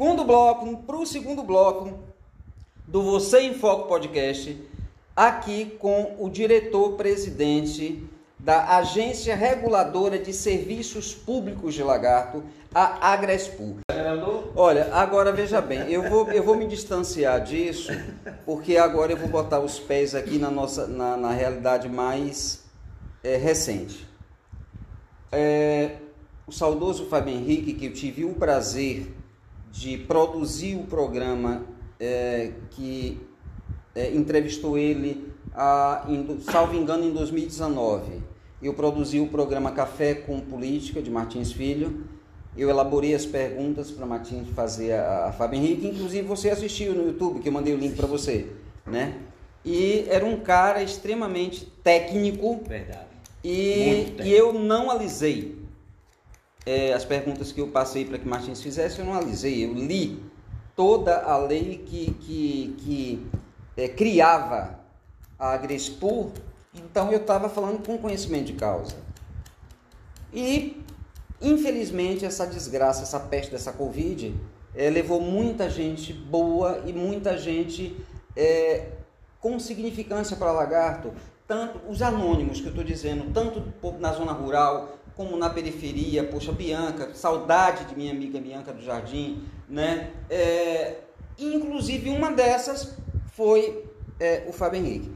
Segundo 0.01 0.25
bloco 0.25 0.79
para 0.79 0.97
o 0.97 1.05
segundo 1.05 1.43
bloco, 1.43 1.99
do 2.89 3.03
Você 3.03 3.41
em 3.41 3.53
Foco 3.53 3.87
Podcast, 3.87 4.59
aqui 5.15 5.77
com 5.79 6.17
o 6.19 6.31
diretor-presidente 6.31 8.03
da 8.39 8.79
Agência 8.79 9.37
Reguladora 9.37 10.19
de 10.19 10.33
Serviços 10.33 11.15
Públicos 11.15 11.75
de 11.75 11.83
Lagarto, 11.83 12.43
a 12.75 13.13
Agrespu. 13.13 13.77
Olha, 14.57 14.89
agora 14.95 15.33
veja 15.33 15.61
bem, 15.61 15.93
eu 15.93 16.09
vou, 16.09 16.33
eu 16.33 16.43
vou 16.43 16.57
me 16.57 16.67
distanciar 16.67 17.45
disso, 17.45 17.93
porque 18.47 18.79
agora 18.79 19.13
eu 19.13 19.19
vou 19.19 19.29
botar 19.29 19.61
os 19.61 19.79
pés 19.79 20.15
aqui 20.15 20.39
na 20.39 20.51
nossa 20.51 20.87
na, 20.87 21.15
na 21.15 21.31
realidade 21.31 21.91
mais 21.91 22.65
é, 23.23 23.37
recente. 23.37 24.09
É, 25.31 25.97
o 26.47 26.53
saudoso 26.53 27.05
Fábio 27.05 27.35
Henrique, 27.35 27.75
que 27.75 27.85
eu 27.85 27.93
tive 27.93 28.25
o 28.25 28.33
prazer 28.33 29.20
de 29.71 29.97
produzir 29.99 30.77
o 30.77 30.85
programa 30.85 31.65
é, 31.99 32.53
que 32.71 33.21
é, 33.95 34.11
entrevistou 34.15 34.77
ele, 34.77 35.33
a, 35.55 36.05
em, 36.09 36.41
salvo 36.41 36.75
engano, 36.75 37.05
em 37.05 37.13
2019. 37.13 38.23
Eu 38.63 38.75
produzi 38.75 39.21
o 39.21 39.29
programa 39.29 39.73
Café 39.73 40.15
com 40.15 40.41
Política, 40.41 41.01
de 41.01 41.11
Martins 41.11 41.53
Filho. 41.53 42.05
Eu 42.57 42.69
elaborei 42.69 43.15
as 43.15 43.25
perguntas 43.25 43.91
para 43.91 44.05
Martins 44.05 44.49
fazer 44.49 44.93
a, 44.93 45.27
a 45.27 45.33
Fábio 45.33 45.59
Henrique, 45.59 45.87
inclusive 45.87 46.27
você 46.27 46.51
assistiu 46.51 46.95
no 46.95 47.07
YouTube, 47.07 47.41
que 47.41 47.49
eu 47.49 47.53
mandei 47.53 47.73
o 47.73 47.79
link 47.79 47.95
para 47.95 48.07
você, 48.07 48.49
né? 48.85 49.19
E 49.65 50.07
era 50.09 50.25
um 50.25 50.41
cara 50.41 50.83
extremamente 50.83 51.67
técnico. 51.83 52.61
Verdade. 52.67 53.11
E, 53.45 54.15
e 54.23 54.33
eu 54.33 54.53
não 54.53 54.91
alisei 54.91 55.60
é, 56.66 56.92
as 56.92 57.05
perguntas 57.05 57.53
que 57.53 57.61
eu 57.61 57.68
passei 57.68 58.05
para 58.05 58.18
que 58.18 58.29
Martins 58.29 58.62
fizesse, 58.62 58.99
eu 58.99 59.05
não 59.05 59.14
alisei, 59.14 59.64
eu 59.64 59.73
li 59.73 60.23
toda 60.77 61.23
a 61.23 61.37
lei 61.37 61.83
que, 61.87 62.12
que, 62.20 62.75
que 62.79 63.27
é, 63.77 63.88
criava 63.88 64.79
a 65.38 65.53
Agrespur, 65.53 66.31
então 66.75 67.11
eu 67.11 67.18
estava 67.18 67.49
falando 67.49 67.85
com 67.85 67.99
conhecimento 67.99 68.46
de 68.46 68.53
causa. 68.55 68.96
E, 70.33 70.83
infelizmente, 71.40 72.25
essa 72.25 72.46
desgraça, 72.46 73.03
essa 73.03 73.18
peste 73.18 73.51
dessa 73.51 73.73
Covid, 73.73 74.35
é, 74.75 74.88
levou 74.88 75.20
muita 75.20 75.68
gente 75.68 76.12
boa 76.12 76.83
e 76.87 76.92
muita 76.92 77.37
gente 77.37 77.96
é, 78.37 78.87
com 79.40 79.59
significância 79.59 80.37
para 80.37 80.53
Lagarto, 80.53 81.12
tanto 81.49 81.81
os 81.88 82.01
anônimos 82.01 82.61
que 82.61 82.66
eu 82.66 82.70
estou 82.70 82.85
dizendo, 82.85 83.33
tanto 83.33 83.62
na 83.99 84.12
zona 84.12 84.33
rural 84.33 85.00
como 85.16 85.37
na 85.37 85.51
periferia, 85.51 86.25
poxa, 86.25 86.53
Bianca, 86.53 87.14
saudade 87.14 87.85
de 87.87 87.96
minha 87.96 88.12
amiga 88.12 88.40
Bianca 88.40 88.73
do 88.73 88.83
Jardim, 88.83 89.44
né? 89.68 90.11
É, 90.29 90.99
inclusive 91.38 92.11
uma 92.11 92.33
dessas 92.33 92.96
foi 93.33 93.85
é, 94.18 94.44
o 94.49 94.53
Fábio 94.53 94.81
Henrique. 94.81 95.11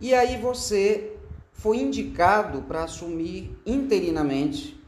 E 0.00 0.14
aí 0.14 0.36
você 0.36 1.16
foi 1.52 1.78
indicado 1.78 2.62
para 2.62 2.84
assumir 2.84 3.56
interinamente, 3.64 4.80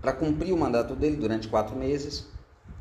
para 0.00 0.12
cumprir 0.12 0.52
o 0.52 0.56
mandato 0.56 0.94
dele 0.94 1.16
durante 1.16 1.48
quatro 1.48 1.76
meses, 1.76 2.26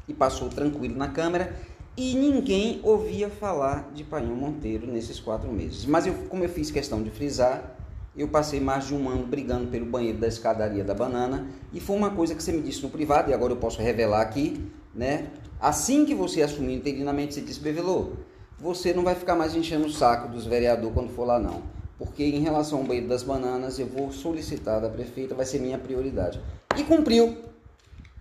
e 0.08 0.14
passou 0.14 0.50
tranquilo 0.50 0.96
na 0.96 1.10
Câmara, 1.10 1.56
e 1.98 2.14
ninguém 2.16 2.80
ouvia 2.84 3.30
falar 3.30 3.92
de 3.94 4.04
Painho 4.04 4.36
Monteiro 4.36 4.86
nesses 4.88 5.20
quatro 5.20 5.52
meses. 5.52 5.86
Mas 5.86 6.06
eu, 6.06 6.14
como 6.30 6.44
eu 6.44 6.50
fiz 6.50 6.70
questão 6.70 7.02
de 7.02 7.10
frisar, 7.10 7.75
eu 8.18 8.28
passei 8.28 8.60
mais 8.60 8.88
de 8.88 8.96
um 8.96 9.10
ano 9.10 9.26
brigando 9.26 9.68
pelo 9.68 9.86
banheiro 9.86 10.18
da 10.18 10.28
escadaria 10.28 10.84
da 10.84 10.94
banana 10.94 11.48
e 11.74 11.80
foi 11.80 11.96
uma 11.96 12.12
coisa 12.12 12.34
que 12.34 12.42
você 12.42 12.52
me 12.52 12.62
disse 12.62 12.82
no 12.82 12.90
privado 12.90 13.30
e 13.30 13.34
agora 13.34 13.52
eu 13.52 13.58
posso 13.58 13.82
revelar 13.82 14.22
aqui, 14.22 14.62
né? 14.94 15.28
Assim 15.60 16.06
que 16.06 16.16
você 16.16 16.42
assumiu 16.42 16.76
interinamente, 16.76 17.34
você 17.34 17.42
disse, 17.42 17.60
Bevelô, 17.60 18.12
você 18.58 18.94
não 18.94 19.04
vai 19.04 19.16
ficar 19.16 19.36
mais 19.36 19.56
enchendo 19.56 19.86
o 19.86 19.92
saco 19.92 20.30
dos 20.30 20.46
vereadores 20.46 20.94
quando 20.94 21.10
for 21.10 21.26
lá 21.26 21.40
não. 21.40 21.62
Porque 21.98 22.24
em 22.24 22.42
relação 22.42 22.80
ao 22.80 22.86
banheiro 22.86 23.08
das 23.08 23.24
bananas, 23.24 23.80
eu 23.80 23.88
vou 23.88 24.12
solicitar 24.12 24.82
da 24.82 24.90
prefeita, 24.90 25.34
vai 25.34 25.46
ser 25.46 25.60
minha 25.60 25.78
prioridade. 25.78 26.42
E 26.76 26.84
cumpriu. 26.84 27.38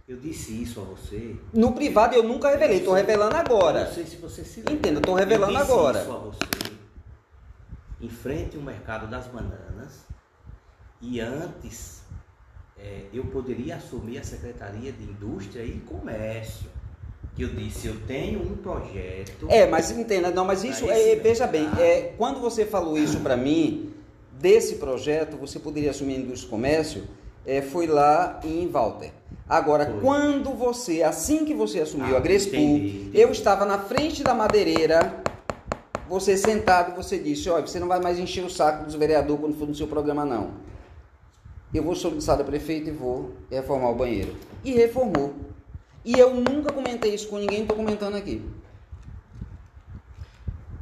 Eu 0.07 0.17
disse 0.19 0.63
isso 0.63 0.81
a 0.81 0.85
você. 0.85 1.35
No 1.53 1.73
privado 1.73 2.15
eu 2.15 2.23
nunca 2.23 2.51
revelei, 2.51 2.79
estou 2.79 2.95
revelando 2.95 3.37
agora. 3.37 3.87
Não 3.87 3.93
sei 3.93 4.05
se 4.05 4.17
você 4.17 4.45
se 4.45 4.59
lembra. 4.59 4.75
Entenda, 4.75 5.01
estou 5.01 5.15
revelando 5.15 5.53
eu 5.55 5.61
disse 5.61 5.73
agora. 5.73 6.01
Isso 6.01 6.13
a 6.13 6.19
você 6.19 6.74
em 8.05 8.09
frente 8.09 8.57
ao 8.57 8.63
mercado 8.63 9.07
das 9.07 9.27
bananas 9.27 10.05
e 11.01 11.21
antes 11.21 12.03
é, 12.79 13.05
eu 13.13 13.25
poderia 13.27 13.77
assumir 13.77 14.19
a 14.19 14.25
Secretaria 14.25 14.93
de 14.93 15.05
Indústria 15.05 15.63
e 15.63 15.81
Comércio. 15.81 16.69
Que 17.35 17.43
eu 17.43 17.49
disse, 17.49 17.89
eu 17.89 17.97
tenho 18.07 18.41
um 18.43 18.57
projeto. 18.57 19.47
É, 19.49 19.67
mas 19.67 19.91
entenda, 19.91 20.31
não, 20.31 20.45
mas 20.45 20.63
isso 20.63 20.89
é, 20.89 21.17
veja 21.17 21.47
bem, 21.47 21.69
é, 21.79 22.13
quando 22.17 22.41
você 22.41 22.65
falou 22.65 22.97
isso 22.97 23.19
para 23.21 23.37
mim, 23.37 23.93
desse 24.39 24.77
projeto, 24.77 25.37
você 25.37 25.59
poderia 25.59 25.91
assumir 25.91 26.15
a 26.15 26.19
indústria 26.19 26.47
e 26.47 26.51
comércio, 26.51 27.05
é, 27.45 27.61
foi 27.61 27.87
lá 27.87 28.41
em 28.45 28.69
Walter. 28.69 29.11
Agora, 29.49 29.85
Foi. 29.87 30.01
quando 30.01 30.51
você, 30.51 31.03
assim 31.03 31.45
que 31.45 31.53
você 31.55 31.81
assumiu 31.81 32.15
Ah, 32.15 32.19
a 32.19 32.21
Grespu, 32.21 32.55
entendi, 32.57 32.97
entendi. 33.03 33.21
eu 33.21 33.31
estava 33.31 33.65
na 33.67 33.79
frente 33.79 34.23
da 34.23 34.33
madeireira, 34.33 35.23
você 36.15 36.37
sentado 36.37 36.93
e 36.93 36.95
você 36.95 37.19
disse, 37.19 37.51
olha, 37.51 37.67
você 37.67 37.81
não 37.81 37.89
vai 37.89 38.01
mais 38.01 38.21
encher 38.21 38.45
o 38.45 38.49
saco 38.49 38.85
dos 38.85 38.95
vereadores 38.95 39.41
quando 39.41 39.59
for 39.59 39.67
no 39.67 39.75
seu 39.75 39.89
programa, 39.89 40.25
não. 40.25 40.53
Eu 41.75 41.83
vou 41.83 41.97
solicitar 41.97 42.39
da 42.39 42.45
prefeita 42.45 42.89
e 42.89 42.93
vou 42.93 43.33
reformar 43.51 43.91
o 43.91 43.97
banheiro. 43.97 44.37
E 44.63 44.71
reformou. 44.71 45.35
E 46.05 46.17
eu 46.17 46.33
nunca 46.33 46.73
comentei 46.73 47.13
isso 47.13 47.27
com 47.27 47.37
ninguém, 47.39 47.63
estou 47.63 47.77
comentando 47.77 48.15
aqui. 48.15 48.41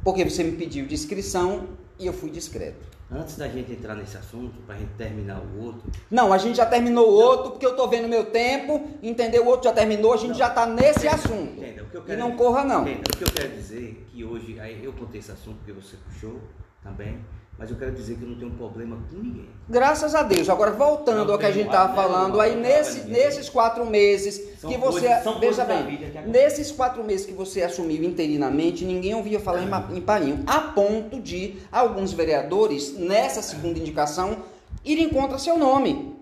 Porque 0.03 0.23
você 0.23 0.43
me 0.43 0.51
pediu 0.51 0.85
descrição 0.85 1.67
e 1.97 2.05
eu 2.05 2.13
fui 2.13 2.29
discreto. 2.29 2.92
Antes 3.11 3.37
da 3.37 3.47
gente 3.47 3.71
entrar 3.71 3.93
nesse 3.95 4.17
assunto, 4.17 4.59
para 4.65 4.75
a 4.75 4.77
gente 4.79 4.93
terminar 4.93 5.39
o 5.39 5.61
outro, 5.63 5.83
Não, 6.09 6.33
a 6.33 6.37
gente 6.37 6.55
já 6.57 6.65
terminou 6.65 7.07
o 7.09 7.13
outro, 7.13 7.51
porque 7.51 7.65
eu 7.65 7.75
tô 7.75 7.87
vendo 7.87 8.07
meu 8.07 8.25
tempo, 8.25 8.87
entendeu? 9.03 9.43
O 9.45 9.47
outro 9.49 9.65
já 9.65 9.73
terminou, 9.73 10.13
a 10.13 10.17
gente 10.17 10.29
Não. 10.31 10.35
já 10.35 10.49
tá 10.49 10.65
nesse 10.65 11.05
Entenda, 11.05 11.15
assunto. 11.15 11.51
entenda, 11.61 11.83
o 11.83 11.89
que 11.89 11.97
eu 11.97 12.01
E 12.01 12.05
quero 12.05 12.19
não 12.19 12.31
dizer- 12.31 12.43
corra, 12.43 12.63
não. 12.63 12.81
entenda, 12.81 13.01
o 13.13 13.17
que 13.17 13.23
eu 13.23 13.31
quero 13.31 13.49
dizer 13.53 14.03
é 14.07 14.11
que 14.11 14.23
hoje, 14.23 14.59
aí 14.59 14.83
eu 14.83 14.93
contei 14.93 15.19
esse 15.19 15.31
assunto 15.31 15.57
porque 15.57 15.73
você 15.73 15.95
puxou 15.97 16.39
também, 16.81 17.19
mas 17.57 17.69
eu 17.69 17.77
quero 17.77 17.91
dizer 17.91 18.15
que 18.17 18.23
eu 18.23 18.29
não 18.29 18.35
tenho 18.35 18.51
problema 18.51 18.97
com 19.09 19.15
ninguém. 19.17 19.47
Graças 19.69 20.13
a 20.15 20.23
Deus. 20.23 20.49
Agora, 20.49 20.71
voltando 20.71 21.25
Não 21.25 21.33
ao 21.33 21.39
que 21.39 21.45
a 21.45 21.51
gente 21.51 21.69
tava 21.69 21.93
guarda, 21.93 22.13
falando, 22.13 22.41
aí 22.41 22.55
nesse, 22.55 23.01
nesses 23.07 23.47
quatro 23.47 23.85
meses 23.85 24.59
São 24.59 24.69
que 24.69 24.77
você. 24.77 25.07
coisas- 25.07 25.39
veja 25.39 25.63
bem, 25.65 25.97
que 25.97 26.19
nesses 26.29 26.71
quatro 26.71 27.03
meses 27.03 27.25
que 27.25 27.31
você 27.33 27.61
assumiu 27.61 28.03
interinamente, 28.03 28.83
ninguém 28.83 29.13
ouvia 29.15 29.39
falar 29.39 29.61
em, 29.63 29.69
Ma- 29.69 29.87
em 29.93 30.01
Painho. 30.01 30.43
A 30.47 30.59
ponto 30.59 31.19
de 31.21 31.55
alguns 31.71 32.11
vereadores, 32.11 32.97
nessa 32.97 33.41
segunda 33.41 33.79
indicação, 33.79 34.37
irem 34.83 35.09
contra 35.09 35.37
seu 35.37 35.57
nome. 35.57 36.13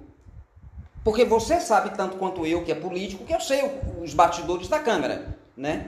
Porque 1.03 1.25
você 1.25 1.59
sabe 1.59 1.97
tanto 1.97 2.17
quanto 2.17 2.45
eu, 2.45 2.63
que 2.63 2.71
é 2.71 2.75
político, 2.75 3.25
que 3.25 3.33
eu 3.33 3.39
sei 3.39 3.63
os 4.03 4.13
bastidores 4.13 4.67
da 4.67 4.77
Câmara, 4.79 5.35
né? 5.57 5.87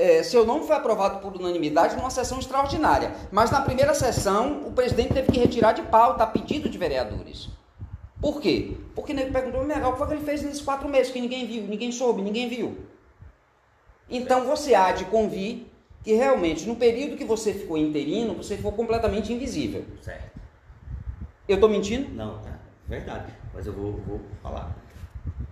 É, 0.00 0.22
seu 0.22 0.46
nome 0.46 0.66
foi 0.66 0.74
aprovado 0.74 1.18
por 1.18 1.36
unanimidade 1.36 1.94
numa 1.94 2.08
sessão 2.08 2.38
extraordinária, 2.38 3.14
mas 3.30 3.50
na 3.50 3.60
primeira 3.60 3.92
sessão 3.92 4.62
o 4.66 4.72
presidente 4.72 5.12
teve 5.12 5.30
que 5.30 5.38
retirar 5.38 5.72
de 5.72 5.82
pauta 5.82 6.24
a 6.24 6.26
pedido 6.26 6.70
de 6.70 6.78
vereadores. 6.78 7.50
Por 8.18 8.40
quê? 8.40 8.78
Porque 8.94 9.12
ele 9.12 9.30
perguntou, 9.30 9.62
legal, 9.62 9.90
o 9.90 9.92
que 9.92 9.98
foi 9.98 10.06
que 10.06 10.14
ele 10.14 10.24
fez 10.24 10.42
nesses 10.42 10.62
quatro 10.62 10.88
meses 10.88 11.12
que 11.12 11.20
ninguém 11.20 11.46
viu, 11.46 11.64
ninguém 11.64 11.92
soube, 11.92 12.22
ninguém 12.22 12.48
viu. 12.48 12.78
Então 14.08 14.46
você 14.46 14.74
há 14.74 14.90
de 14.90 15.04
convir 15.04 15.66
que 16.02 16.14
realmente 16.14 16.66
no 16.66 16.76
período 16.76 17.18
que 17.18 17.24
você 17.26 17.52
ficou 17.52 17.76
interino, 17.76 18.32
você 18.32 18.56
ficou 18.56 18.72
completamente 18.72 19.30
invisível. 19.30 19.84
Certo? 20.00 20.40
Eu 21.46 21.56
estou 21.56 21.68
mentindo? 21.68 22.08
Não, 22.14 22.38
tá. 22.38 22.58
Verdade. 22.88 23.34
Mas 23.52 23.66
eu 23.66 23.74
vou, 23.74 23.92
vou 24.06 24.18
falar. 24.42 24.74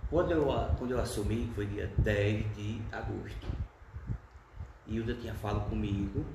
Quando 0.09 0.31
eu, 0.31 0.47
quando 0.79 0.89
eu 0.89 0.99
assumi, 0.99 1.51
foi 1.53 1.67
dia 1.67 1.91
10 1.99 2.55
de 2.55 2.81
agosto. 2.91 3.68
Hilda 4.89 5.13
tinha 5.15 5.33
falado 5.33 5.69
comigo 5.69 6.25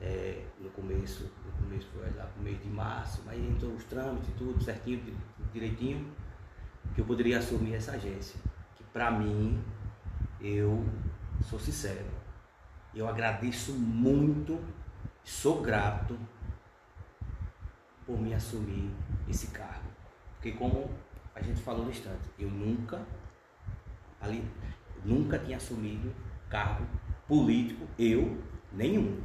é, 0.00 0.44
no 0.60 0.68
começo, 0.70 1.30
no 1.44 1.52
começo 1.64 1.88
foi 1.92 2.10
lá 2.10 2.28
no 2.36 2.42
mês 2.42 2.60
de 2.62 2.68
março, 2.68 3.22
mas 3.24 3.38
entrou 3.38 3.72
os 3.72 3.84
trâmites 3.84 4.34
tudo 4.36 4.62
certinho, 4.62 5.00
di- 5.02 5.16
direitinho, 5.52 6.12
que 6.94 7.00
eu 7.00 7.04
poderia 7.04 7.38
assumir 7.38 7.74
essa 7.74 7.92
agência. 7.92 8.38
Que 8.74 8.84
pra 8.84 9.10
mim, 9.10 9.62
eu 10.40 10.84
sou 11.42 11.58
sincero, 11.58 12.04
eu 12.94 13.08
agradeço 13.08 13.72
muito, 13.72 14.58
sou 15.24 15.62
grato 15.62 16.18
por 18.04 18.20
me 18.20 18.34
assumir 18.34 18.90
esse 19.28 19.48
cargo. 19.48 19.88
Porque 20.34 20.52
como 20.52 20.90
a 21.34 21.42
gente 21.42 21.60
falou 21.62 21.84
no 21.84 21.90
instante, 21.90 22.30
eu 22.38 22.50
nunca 22.50 23.00
ali 24.20 24.44
nunca 25.04 25.38
tinha 25.38 25.56
assumido 25.56 26.12
cargo 26.48 26.84
político, 27.28 27.86
eu 27.98 28.36
nenhum. 28.72 29.18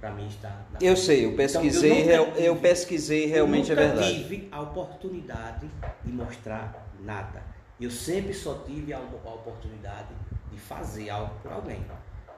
Para 0.00 0.10
mim 0.12 0.26
está 0.26 0.50
na 0.72 0.78
Eu 0.80 0.94
sei, 0.96 1.24
eu 1.24 1.30
Então, 1.30 1.36
pesquisei, 1.38 1.90
nunca 1.90 2.04
real- 2.04 2.26
tive- 2.32 2.44
eu 2.46 2.56
pesquisei, 2.56 3.26
realmente 3.26 3.70
é 3.70 3.74
eu 3.74 3.80
nunca 3.80 3.94
verdade. 3.94 4.22
tive 4.22 4.48
a 4.52 4.60
oportunidade 4.60 5.66
de 6.04 6.12
mostrar 6.12 6.86
nada. 7.02 7.42
Eu 7.80 7.90
sempre 7.90 8.32
só 8.34 8.54
tive 8.66 8.92
a, 8.92 8.98
a 8.98 9.30
oportunidade 9.34 10.08
de 10.52 10.58
fazer 10.58 11.08
algo 11.10 11.34
por 11.42 11.52
alguém. 11.52 11.80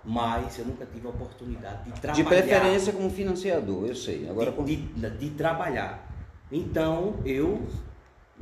mas 0.04 0.56
eu 0.58 0.64
nunca 0.64 0.86
tive 0.86 1.06
a 1.06 1.10
oportunidade 1.10 1.84
de 1.84 1.90
De 1.92 2.00
trabalhar. 2.00 2.28
preferência 2.28 2.92
como 2.92 3.10
financiador, 3.10 3.86
eu 3.86 3.94
sei. 3.96 4.28
Agora, 4.30 4.52
de, 4.52 4.76
de, 4.76 5.10
de 5.10 5.30
trabalhar. 5.30 6.08
Então, 6.50 7.16
eu, 7.26 7.66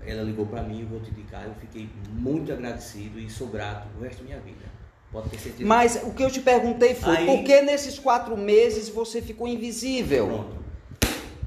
ela 0.03 0.23
ligou 0.23 0.47
para 0.47 0.63
mim, 0.63 0.83
eu 0.83 0.87
vou 0.87 1.01
te 1.01 1.11
indicar, 1.11 1.45
eu 1.45 1.55
fiquei 1.55 1.89
muito 2.13 2.53
agradecido 2.53 3.19
e 3.19 3.29
sou 3.29 3.49
grato 3.49 3.89
o 3.99 4.03
resto 4.03 4.19
da 4.19 4.25
minha 4.25 4.39
vida. 4.41 4.76
Pode 5.17 5.31
ter 5.31 5.39
certeza. 5.39 5.65
Mas 5.67 5.97
o 6.03 6.11
que 6.13 6.23
eu 6.23 6.31
te 6.31 6.41
perguntei 6.41 6.95
foi, 6.95 7.17
Aí- 7.17 7.27
por 7.27 7.43
que 7.43 7.63
nesses 7.63 7.99
quatro 7.99 8.37
meses 8.37 8.91
você 8.91 9.23
ficou 9.23 9.49
invisível? 9.49 10.27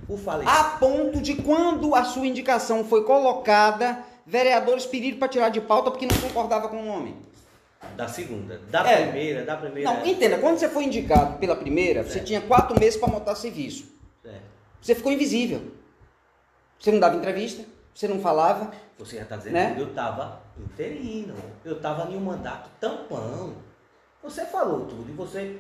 Pronto. 0.08 0.40
A 0.48 0.64
ponto 0.80 1.22
de 1.22 1.36
quando 1.36 1.94
a 1.94 2.04
sua 2.04 2.26
indicação 2.26 2.84
foi 2.84 3.04
colocada, 3.04 4.00
vereadores 4.26 4.88
pediram 4.88 5.20
para 5.20 5.28
tirar 5.28 5.50
de 5.50 5.62
pauta 5.62 5.92
porque 5.92 6.08
não 6.08 6.18
concordava 6.20 6.68
com 6.68 6.82
o 6.82 6.86
nome. 6.86 7.16
Da 7.96 8.08
segunda. 8.08 8.60
Da 8.72 8.90
É. 8.90 9.04
primeira, 9.04 9.46
da 9.46 9.56
primeira. 9.56 9.94
Não, 9.94 10.04
entenda, 10.04 10.40
quando 10.40 10.58
você 10.58 10.68
foi 10.68 10.86
indicado 10.86 11.38
pela 11.38 11.56
primeira, 11.56 12.02
você 12.04 12.14
Certo. 12.14 12.26
tinha 12.26 12.42
quatro 12.42 12.78
meses 12.80 13.00
para 13.00 13.08
montar 13.08 13.36
serviço. 13.36 13.86
É. 14.26 14.32
Você 14.82 14.96
ficou 14.96 15.12
invisível. 15.12 15.62
Você 16.80 16.92
não 16.92 17.00
dava 17.00 17.16
entrevista, 17.16 17.64
você 17.94 18.08
não 18.08 18.20
falava. 18.20 18.72
Você 18.98 19.18
já 19.18 19.22
está 19.24 19.36
dizendo 19.38 19.54
Né? 19.54 19.74
que 19.76 19.82
eu 19.82 19.90
estava 19.90 20.42
interino. 20.64 21.36
Eu 21.64 21.78
estava 21.78 22.10
em 22.12 22.16
um 22.16 22.22
mandato 22.22 22.70
tampão. 22.80 23.56
Você 24.24 24.46
falou 24.46 24.86
tudo 24.86 25.10
e 25.10 25.14
você. 25.14 25.60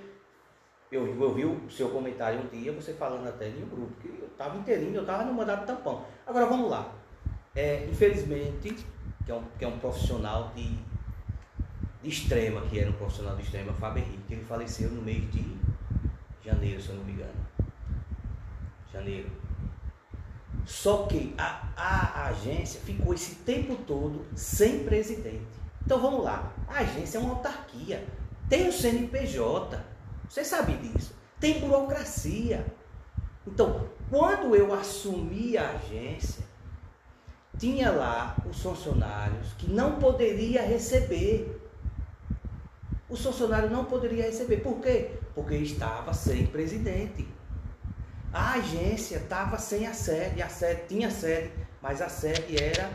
Eu, 0.91 1.07
eu 1.07 1.33
vi 1.33 1.45
o 1.45 1.69
seu 1.69 1.89
comentário 1.89 2.39
um 2.39 2.47
dia, 2.47 2.71
você 2.71 2.93
falando 2.93 3.27
até 3.27 3.47
em 3.47 3.63
um 3.63 3.69
grupo, 3.69 3.93
que 4.01 4.07
eu 4.07 4.27
estava 4.27 4.57
interino, 4.57 4.95
eu 4.95 5.01
estava 5.01 5.23
no 5.23 5.33
mandato 5.33 5.65
tampão. 5.65 6.03
Agora 6.25 6.47
vamos 6.47 6.69
lá. 6.69 6.91
É, 7.55 7.85
infelizmente, 7.85 8.75
que 9.25 9.31
é, 9.31 9.35
um, 9.35 9.43
que 9.57 9.65
é 9.65 9.67
um 9.67 9.77
profissional 9.77 10.51
de, 10.55 10.67
de 12.01 12.09
extrema, 12.09 12.61
que 12.61 12.79
era 12.79 12.89
um 12.89 12.93
profissional 12.93 13.35
de 13.35 13.43
extrema, 13.43 13.71
Fábio 13.73 14.03
Henrique, 14.03 14.33
ele 14.33 14.43
faleceu 14.43 14.89
no 14.89 15.01
mês 15.01 15.29
de 15.31 15.57
janeiro, 16.43 16.81
se 16.81 16.89
eu 16.89 16.95
não 16.95 17.03
me 17.03 17.11
engano. 17.11 17.47
Janeiro. 18.91 19.29
Só 20.69 21.07
que 21.07 21.33
a, 21.35 21.67
a 21.75 22.27
agência 22.27 22.79
ficou 22.81 23.11
esse 23.11 23.37
tempo 23.37 23.75
todo 23.87 24.23
sem 24.35 24.83
presidente. 24.83 25.47
Então 25.83 25.99
vamos 25.99 26.23
lá, 26.23 26.53
a 26.67 26.81
agência 26.81 27.17
é 27.17 27.21
uma 27.21 27.31
autarquia, 27.31 28.07
tem 28.47 28.69
o 28.69 28.71
CNPJ, 28.71 29.83
você 30.29 30.45
sabe 30.45 30.73
disso, 30.73 31.11
tem 31.39 31.59
burocracia. 31.59 32.63
Então, 33.47 33.89
quando 34.11 34.55
eu 34.55 34.71
assumi 34.71 35.57
a 35.57 35.71
agência, 35.71 36.43
tinha 37.57 37.89
lá 37.89 38.37
os 38.47 38.61
funcionários 38.61 39.53
que 39.53 39.71
não 39.71 39.95
poderia 39.95 40.61
receber. 40.61 41.59
O 43.09 43.15
funcionário 43.15 43.71
não 43.71 43.85
poderia 43.85 44.25
receber. 44.25 44.57
Por 44.57 44.79
quê? 44.79 45.17
Porque 45.33 45.55
estava 45.55 46.13
sem 46.13 46.45
presidente. 46.45 47.27
A 48.31 48.53
agência 48.53 49.17
estava 49.17 49.57
sem 49.57 49.87
a 49.87 49.93
sede, 49.93 50.41
a 50.41 50.49
sede 50.49 50.81
tinha 50.87 51.09
sede, 51.09 51.51
mas 51.81 52.01
a 52.01 52.09
sede 52.09 52.61
era 52.61 52.89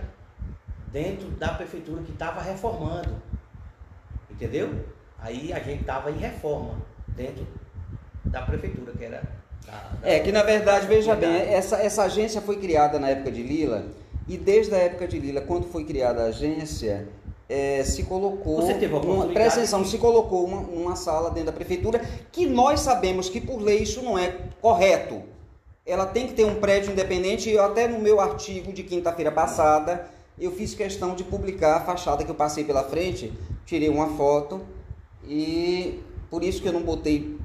dentro 0.92 1.28
da 1.32 1.48
prefeitura 1.54 2.02
que 2.02 2.12
estava 2.12 2.40
reformando. 2.40 3.20
Entendeu? 4.30 4.84
Aí 5.18 5.52
a 5.52 5.58
gente 5.58 5.80
estava 5.80 6.10
em 6.10 6.18
reforma 6.18 6.74
dentro 7.08 7.46
da 8.24 8.42
prefeitura, 8.42 8.92
que 8.92 9.04
era 9.04 9.22
da- 9.66 9.72
da- 10.00 10.08
É 10.08 10.20
que 10.20 10.30
na 10.30 10.42
verdade, 10.42 10.86
veja 10.86 11.14
bem, 11.16 11.34
essa, 11.52 11.76
essa 11.76 12.04
agência 12.04 12.40
foi 12.40 12.56
criada 12.58 12.98
na 12.98 13.08
época 13.10 13.32
de 13.32 13.42
Lila 13.42 13.86
e 14.28 14.36
desde 14.36 14.74
a 14.74 14.78
época 14.78 15.08
de 15.08 15.18
Lila, 15.18 15.40
quando 15.40 15.66
foi 15.70 15.84
criada 15.84 16.22
a 16.22 16.26
agência, 16.26 17.08
é, 17.48 17.82
se 17.84 18.02
colocou. 18.04 18.56
Você 18.56 18.74
teve 18.74 18.94
uma, 18.94 19.26
se 19.84 19.98
colocou 19.98 20.44
uma, 20.44 20.60
uma 20.60 20.96
sala 20.96 21.30
dentro 21.30 21.46
da 21.46 21.52
prefeitura 21.52 22.00
que 22.32 22.46
nós 22.46 22.80
sabemos 22.80 23.28
que 23.28 23.40
por 23.40 23.60
lei 23.60 23.78
isso 23.78 24.02
não 24.02 24.18
é 24.18 24.34
correto. 24.60 25.22
Ela 25.86 26.06
tem 26.06 26.26
que 26.26 26.32
ter 26.32 26.44
um 26.44 26.60
prédio 26.60 26.92
independente 26.92 27.50
eu 27.50 27.62
até 27.62 27.86
no 27.86 27.98
meu 27.98 28.20
artigo 28.20 28.72
de 28.72 28.82
quinta-feira 28.82 29.30
passada 29.30 30.08
eu 30.38 30.50
fiz 30.50 30.74
questão 30.74 31.14
de 31.14 31.22
publicar 31.22 31.76
a 31.76 31.80
fachada 31.80 32.24
que 32.24 32.30
eu 32.30 32.34
passei 32.34 32.64
pela 32.64 32.82
frente, 32.82 33.32
tirei 33.64 33.88
uma 33.88 34.08
foto 34.16 34.60
e 35.26 36.00
por 36.28 36.42
isso 36.42 36.60
que 36.60 36.68
eu 36.68 36.72
não 36.72 36.82
botei 36.82 37.38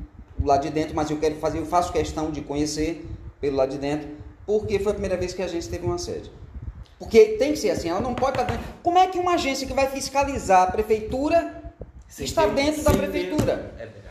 lado 0.43 0.64
de 0.64 0.70
dentro, 0.72 0.95
mas 0.95 1.10
eu 1.10 1.18
quero 1.18 1.36
fazer, 1.36 1.60
eu 1.60 1.66
faço 1.66 1.91
questão 1.91 2.32
de 2.32 2.41
conhecer 2.41 3.06
pelo 3.39 3.58
lado 3.58 3.72
de 3.72 3.78
dentro, 3.78 4.10
porque 4.45 4.80
foi 4.80 4.91
a 4.91 4.95
primeira 4.95 5.18
vez 5.18 5.34
que 5.34 5.41
a 5.41 5.45
agência 5.45 5.70
teve 5.70 5.86
uma 5.86 5.97
sede. 5.97 6.32
Porque 7.00 7.38
tem 7.38 7.54
que 7.54 7.60
ser 7.60 7.72
assim, 7.72 7.89
ela 7.89 8.02
não 8.02 8.14
pode 8.14 8.38
estar 8.39 8.52
dentro. 8.52 8.68
Como 8.84 8.97
é 8.97 9.08
que 9.08 9.18
uma 9.18 9.34
agência 9.36 9.66
que 9.66 9.74
vai 9.74 9.88
fiscalizar 9.88 10.68
a 10.68 10.72
prefeitura 10.72 11.74
Sem 12.08 12.26
está 12.26 12.43
ter- 12.43 12.54
dentro 12.56 12.84
da 12.84 12.91
sem 12.91 13.00
ter- 13.00 13.08
prefeitura? 13.08 13.74
É 13.80 13.86
verdade. 13.86 14.10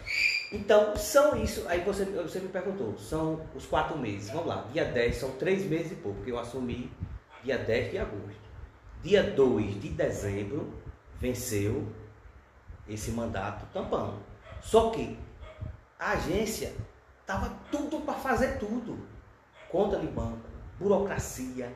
Então, 0.50 0.96
são 0.96 1.36
isso. 1.42 1.66
Aí 1.68 1.80
você, 1.82 2.06
você 2.06 2.40
me 2.40 2.48
perguntou, 2.48 2.96
são 2.98 3.42
os 3.54 3.66
quatro 3.66 3.98
meses. 3.98 4.30
Vamos 4.30 4.46
lá, 4.46 4.66
dia 4.72 4.86
10 4.86 5.16
são 5.16 5.32
três 5.32 5.64
meses 5.66 5.92
e 5.92 5.96
pouco, 5.96 6.16
porque 6.16 6.32
eu 6.32 6.38
assumi 6.38 6.90
dia 7.44 7.58
10 7.58 7.90
de 7.90 7.98
agosto. 7.98 8.48
Dia 9.02 9.22
2 9.22 9.80
de 9.80 9.90
dezembro 9.90 10.72
venceu 11.20 11.86
esse 12.88 13.10
mandato 13.10 13.66
tampão. 13.72 14.18
Só 14.62 14.88
que 14.90 15.18
a 15.98 16.12
agência 16.12 16.72
estava 17.20 17.52
tudo 17.70 18.00
para 18.00 18.14
fazer 18.14 18.58
tudo. 18.58 18.98
Conta 19.70 19.98
de 19.98 20.06
banco, 20.06 20.40
burocracia, 20.80 21.70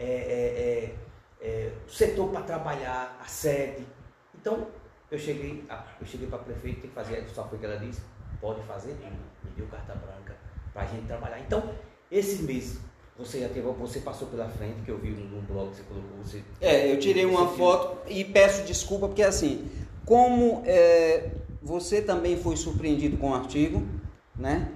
é, 0.00 0.94
é, 1.42 1.46
é, 1.46 1.46
é, 1.46 1.72
setor 1.86 2.30
para 2.30 2.40
trabalhar, 2.42 3.18
a 3.22 3.26
sede. 3.26 3.86
Então, 4.34 4.66
eu 5.10 5.18
cheguei, 5.18 5.64
a- 5.68 5.84
eu 6.00 6.06
cheguei 6.06 6.26
para 6.26 6.38
a 6.38 6.42
prefeita, 6.42 6.80
tem 6.80 6.90
que 6.90 6.94
fazer, 6.94 7.24
só 7.34 7.44
foi 7.46 7.58
que 7.58 7.66
ela 7.66 7.76
disse, 7.76 8.00
pode 8.40 8.62
fazer 8.62 8.94
tudo. 8.94 9.16
Me 9.44 9.50
deu 9.56 9.66
carta 9.66 9.94
branca 9.94 10.34
para 10.72 10.82
a 10.82 10.86
gente 10.86 11.06
trabalhar. 11.06 11.38
Então, 11.40 11.62
esse 12.10 12.42
mês, 12.42 12.78
você 13.18 13.40
já 13.40 13.48
teve, 13.48 13.60
você 13.72 14.00
passou 14.00 14.28
pela 14.28 14.48
frente, 14.48 14.80
que 14.82 14.90
eu 14.90 14.98
vi 14.98 15.10
num, 15.10 15.26
num 15.28 15.42
blog 15.42 15.70
que 15.70 15.76
você 15.76 15.82
colocou, 15.82 16.24
você... 16.24 16.42
É, 16.60 16.90
eu 16.90 16.98
tirei 16.98 17.26
uma 17.26 17.46
foto 17.48 17.98
e 18.08 18.24
peço 18.24 18.64
desculpa 18.64 19.06
porque 19.08 19.22
assim, 19.22 19.70
como 20.06 20.62
é, 20.64 21.30
você 21.62 22.00
também 22.00 22.36
foi 22.36 22.56
surpreendido 22.56 23.18
com 23.18 23.30
o 23.30 23.34
artigo, 23.34 23.86
né? 24.34 24.72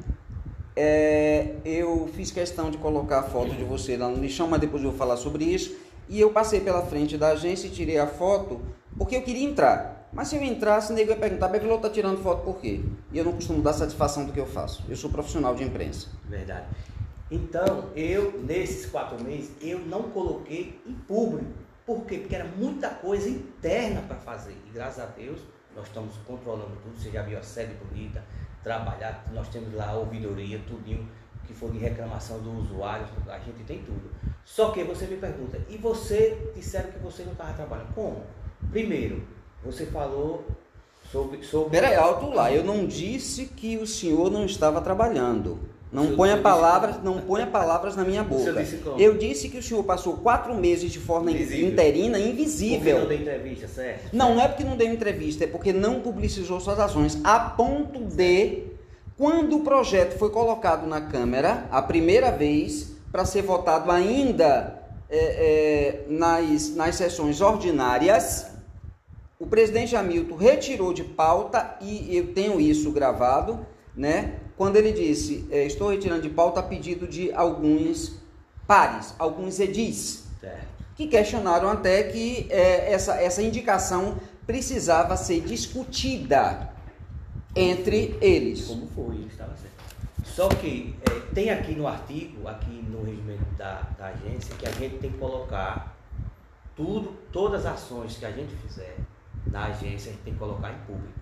É, 0.77 1.55
eu 1.65 2.09
fiz 2.15 2.31
questão 2.31 2.71
de 2.71 2.79
colocar 2.79 3.21
a 3.21 3.23
foto 3.23 3.55
de 3.55 3.65
você 3.65 3.97
lá 3.97 4.09
no 4.09 4.21
lixão, 4.21 4.49
mas 4.49 4.61
depois 4.61 4.83
eu 4.83 4.91
vou 4.91 4.99
falar 4.99 5.17
sobre 5.17 5.45
isso. 5.45 5.77
E 6.09 6.21
eu 6.21 6.31
passei 6.31 6.61
pela 6.61 6.83
frente 6.83 7.17
da 7.17 7.29
agência 7.29 7.67
e 7.67 7.71
tirei 7.71 7.99
a 7.99 8.07
foto 8.07 8.61
porque 8.97 9.17
eu 9.17 9.23
queria 9.23 9.49
entrar. 9.49 10.09
Mas 10.13 10.29
se 10.29 10.37
eu 10.37 10.43
entrasse, 10.43 10.93
nego 10.93 11.11
ia 11.11 11.17
perguntar, 11.17 11.49
Bevilô 11.49 11.79
tá 11.79 11.91
tirando 11.91 12.23
foto 12.23 12.45
por 12.45 12.61
quê? 12.61 12.81
E 13.13 13.19
eu 13.19 13.25
não 13.25 13.33
costumo 13.33 13.61
dar 13.61 13.73
satisfação 13.73 14.25
do 14.25 14.33
que 14.33 14.39
eu 14.39 14.47
faço. 14.47 14.85
Eu 14.89 14.97
sou 14.97 15.11
profissional 15.11 15.55
de 15.55 15.65
imprensa. 15.65 16.09
Verdade. 16.29 16.67
Então, 17.31 17.91
eu, 17.97 18.41
nesses 18.45 18.87
quatro 18.87 19.23
meses, 19.25 19.51
eu 19.61 19.81
não 19.81 20.05
coloquei 20.05 20.81
em 20.87 20.93
público. 20.93 21.51
Por 21.85 22.03
quê? 22.03 22.19
Porque 22.19 22.35
era 22.35 22.45
muita 22.45 22.91
coisa 22.91 23.29
interna 23.29 24.03
para 24.03 24.17
fazer. 24.17 24.57
E 24.69 24.71
graças 24.73 25.03
a 25.03 25.07
Deus, 25.07 25.41
nós 25.75 25.87
estamos 25.87 26.17
controlando 26.27 26.77
tudo. 26.83 26.97
Você 26.97 27.11
já 27.11 27.23
viu 27.23 27.37
a 27.37 27.43
sede 27.43 27.75
bonita, 27.75 28.23
trabalhar. 28.65 29.25
Nós 29.33 29.49
temos 29.49 29.73
lá 29.75 29.91
a 29.91 29.95
ouvidoria, 29.95 30.61
tudinho 30.67 31.07
que 31.47 31.53
for 31.53 31.71
de 31.71 31.79
reclamação 31.79 32.41
do 32.41 32.59
usuário. 32.59 33.07
A 33.29 33.39
gente 33.39 33.63
tem 33.65 33.83
tudo. 33.83 34.11
Só 34.45 34.71
que 34.71 34.83
você 34.83 35.07
me 35.07 35.17
pergunta, 35.17 35.61
e 35.69 35.77
você 35.77 36.53
disseram 36.55 36.91
que 36.91 36.99
você 36.99 37.23
não 37.23 37.33
estava 37.33 37.53
trabalhando? 37.53 37.95
Como? 37.95 38.25
Primeiro, 38.71 39.23
você 39.63 39.87
falou 39.87 40.45
sobre... 41.11 41.43
sobre 41.43 41.71
Peraí, 41.71 41.95
alto 41.95 42.31
lá. 42.31 42.53
Eu 42.53 42.65
não 42.65 42.87
disse 42.87 43.47
que 43.47 43.77
o 43.77 43.87
senhor 43.87 44.31
não 44.31 44.45
estava 44.45 44.81
trabalhando. 44.81 45.61
Não 45.95 46.17
ponha 46.17 46.37
palavras, 46.39 47.01
não 47.05 47.19
ponha 47.21 47.47
palavras 47.47 47.95
na 47.95 48.03
minha 48.05 48.25
boca. 48.25 48.53
disse? 48.53 48.83
Eu 48.99 49.17
disse 49.17 49.49
que 49.49 49.59
o 49.59 49.63
senhor 49.63 49.85
passou 49.85 50.17
quatro 50.17 50.53
meses 50.53 50.91
de 50.91 50.99
forma 50.99 51.31
Invisível. 51.31 51.69
interina, 51.69 52.19
Porque 52.19 52.25
não 52.25 52.33
invisível. 52.35 53.07
deu 53.07 53.17
entrevista, 53.17 53.69
certo? 53.69 54.09
Não, 54.13 54.35
não 54.35 54.43
é 54.43 54.49
porque 54.49 54.65
não 54.65 54.77
deu 54.77 54.89
entrevista, 54.93 55.45
é 55.45 55.47
porque 55.47 55.73
não 55.73 56.01
publicizou 56.01 56.59
suas 56.59 56.81
ações. 56.81 57.21
A 57.23 57.39
ponto 57.39 58.01
de, 58.01 58.65
quando 59.17 59.57
o 59.59 59.61
projeto 59.61 60.19
foi 60.19 60.31
colocado 60.31 60.85
na 60.85 61.01
Câmara, 61.01 61.69
a 61.71 61.81
primeira 61.81 62.33
vez, 62.33 62.93
para 63.13 63.25
ser 63.25 63.43
votado 63.43 63.89
ainda 63.93 64.83
é, 65.09 65.17
é, 65.19 66.05
nas, 66.09 66.75
nas 66.75 66.97
sessões 66.97 67.41
ordinárias, 67.41 68.49
o 69.39 69.47
presidente 69.47 69.95
Hamilton 69.95 70.35
retirou 70.35 70.93
de 70.93 71.05
pauta, 71.05 71.77
e 71.81 72.17
eu 72.17 72.33
tenho 72.35 72.61
isso 72.61 72.91
gravado, 72.91 73.65
né? 73.97 74.41
Quando 74.57 74.77
ele 74.77 74.93
disse, 74.93 75.47
é, 75.51 75.65
estou 75.65 75.91
retirando 75.91 76.23
de 76.23 76.31
pauta 76.31 76.61
a 76.61 76.63
pedido 76.63 77.07
de 77.09 77.33
alguns 77.33 78.17
pares, 78.67 79.15
alguns 79.19 79.59
edis 79.61 80.25
Certo. 80.41 80.67
que 80.97 81.07
questionaram 81.07 81.69
até 81.71 82.05
que 82.05 82.47
eh, 82.51 82.93
essa, 82.93 83.15
essa 83.21 83.43
indicação 83.43 84.17
precisava 84.47 85.17
ser 85.17 85.41
discutida 85.41 86.71
entre 87.57 88.17
eles. 88.21 88.67
Como 88.67 88.87
foi, 88.89 89.27
estava 89.27 89.55
certo. 89.57 89.75
Só 90.25 90.49
que 90.49 90.95
é, 91.03 91.35
tem 91.35 91.51
aqui 91.51 91.75
no 91.75 91.87
artigo, 91.87 92.49
aqui 92.49 92.85
no 92.89 93.05
regimento 93.05 93.45
da, 93.57 93.83
da 93.99 94.07
agência, 94.07 94.55
que 94.57 94.67
a 94.67 94.71
gente 94.71 94.99
tem 94.99 95.13
que 95.13 95.19
colocar 95.19 95.97
tudo, 96.77 97.13
todas 97.33 97.65
as 97.67 97.75
ações 97.75 98.17
que 98.17 98.25
a 98.25 98.31
gente 98.31 98.55
fizer 98.57 98.97
na 99.47 99.67
agência, 99.67 100.11
a 100.11 100.15
gente 100.15 100.25
tem 100.25 100.33
que 100.33 100.39
colocar 100.39 100.73
em 100.73 100.79
público. 100.87 101.21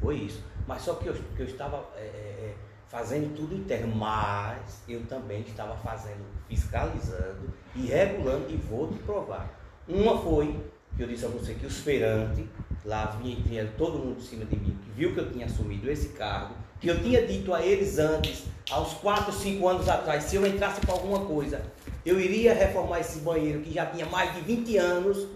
Foi 0.00 0.16
isso. 0.16 0.42
Mas 0.66 0.82
só 0.82 0.94
que 0.94 1.08
eu, 1.08 1.14
que 1.14 1.40
eu 1.40 1.46
estava 1.46 1.84
é, 1.96 2.00
é, 2.00 2.54
fazendo 2.88 3.34
tudo 3.36 3.54
interno, 3.54 3.94
mas 3.94 4.82
eu 4.88 5.04
também 5.06 5.40
estava 5.40 5.76
fazendo, 5.76 6.24
fiscalizando 6.48 7.52
e 7.74 7.86
regulando 7.86 8.46
e 8.50 8.56
vou 8.56 8.88
te 8.88 8.98
provar. 9.00 9.48
Uma 9.86 10.18
foi, 10.18 10.58
que 10.96 11.02
eu 11.02 11.08
disse 11.08 11.26
a 11.26 11.28
você, 11.28 11.54
que 11.54 11.66
os 11.66 11.78
feirantes, 11.78 12.46
lá 12.84 13.06
vinha, 13.20 13.36
vinha 13.36 13.72
todo 13.76 13.98
mundo 13.98 14.18
em 14.18 14.22
cima 14.22 14.44
de 14.44 14.56
mim, 14.56 14.78
que 14.82 14.90
viu 14.90 15.12
que 15.12 15.20
eu 15.20 15.30
tinha 15.30 15.46
assumido 15.46 15.90
esse 15.90 16.10
cargo, 16.10 16.54
que 16.80 16.88
eu 16.88 17.02
tinha 17.02 17.26
dito 17.26 17.52
a 17.52 17.60
eles 17.60 17.98
antes, 17.98 18.44
aos 18.70 18.94
4, 18.94 19.32
5 19.32 19.68
anos 19.68 19.88
atrás, 19.88 20.24
se 20.24 20.36
eu 20.36 20.46
entrasse 20.46 20.80
com 20.86 20.92
alguma 20.92 21.26
coisa, 21.26 21.62
eu 22.04 22.20
iria 22.20 22.54
reformar 22.54 23.00
esse 23.00 23.18
banheiro 23.20 23.60
que 23.60 23.72
já 23.72 23.86
tinha 23.86 24.06
mais 24.06 24.34
de 24.34 24.40
20 24.40 24.76
anos 24.78 25.26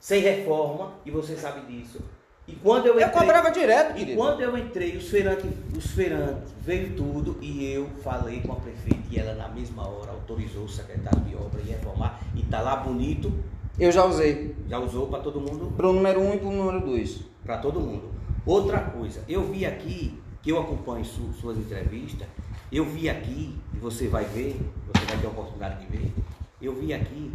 sem 0.00 0.20
reforma, 0.20 0.92
e 1.06 1.10
você 1.10 1.36
sabe 1.36 1.60
disso. 1.66 1.98
E 2.46 2.52
quando 2.56 2.86
eu 2.86 2.94
Eu 3.00 3.06
entrei, 3.06 3.20
cobrava 3.20 3.50
direto, 3.50 3.92
e 3.92 4.00
querido. 4.00 4.18
quando 4.18 4.40
eu 4.42 4.56
entrei, 4.58 4.96
os 4.96 5.08
feirantes, 5.08 5.46
os 5.76 5.86
feirantes 5.86 6.52
veio 6.60 6.94
tudo 6.94 7.38
e 7.40 7.64
eu 7.72 7.88
falei 8.02 8.40
com 8.42 8.52
a 8.52 8.56
prefeita 8.56 9.00
e 9.10 9.18
ela 9.18 9.34
na 9.34 9.48
mesma 9.48 9.86
hora 9.88 10.10
autorizou 10.10 10.64
o 10.64 10.68
secretário 10.68 11.20
de 11.20 11.34
obra 11.34 11.60
a 11.60 11.64
reformar 11.64 12.20
e 12.34 12.42
tá 12.42 12.60
lá 12.60 12.76
bonito, 12.76 13.32
Eu 13.78 13.90
já 13.90 14.04
usei. 14.04 14.54
já 14.68 14.78
usou 14.78 15.06
para 15.06 15.20
todo 15.20 15.40
mundo 15.40 15.72
Pro 15.74 15.92
número 15.92 16.20
1 16.20 16.30
um 16.30 16.34
e 16.34 16.38
pro 16.38 16.50
número 16.50 16.80
2. 16.80 17.20
para 17.44 17.58
todo 17.58 17.80
mundo. 17.80 18.10
Outra 18.44 18.78
coisa, 18.80 19.22
eu 19.26 19.42
vi 19.50 19.64
aqui, 19.64 20.20
que 20.42 20.50
eu 20.50 20.60
acompanho 20.60 21.04
su- 21.04 21.32
suas 21.40 21.56
entrevistas, 21.56 22.26
eu 22.70 22.84
vi 22.84 23.08
aqui, 23.08 23.56
e 23.72 23.78
você 23.78 24.06
vai 24.06 24.24
ver, 24.26 24.60
você 24.92 25.04
vai 25.06 25.16
ter 25.18 25.26
a 25.26 25.30
oportunidade 25.30 25.80
de 25.80 25.86
ver, 25.96 26.12
eu 26.60 26.74
vi 26.74 26.92
aqui, 26.92 27.32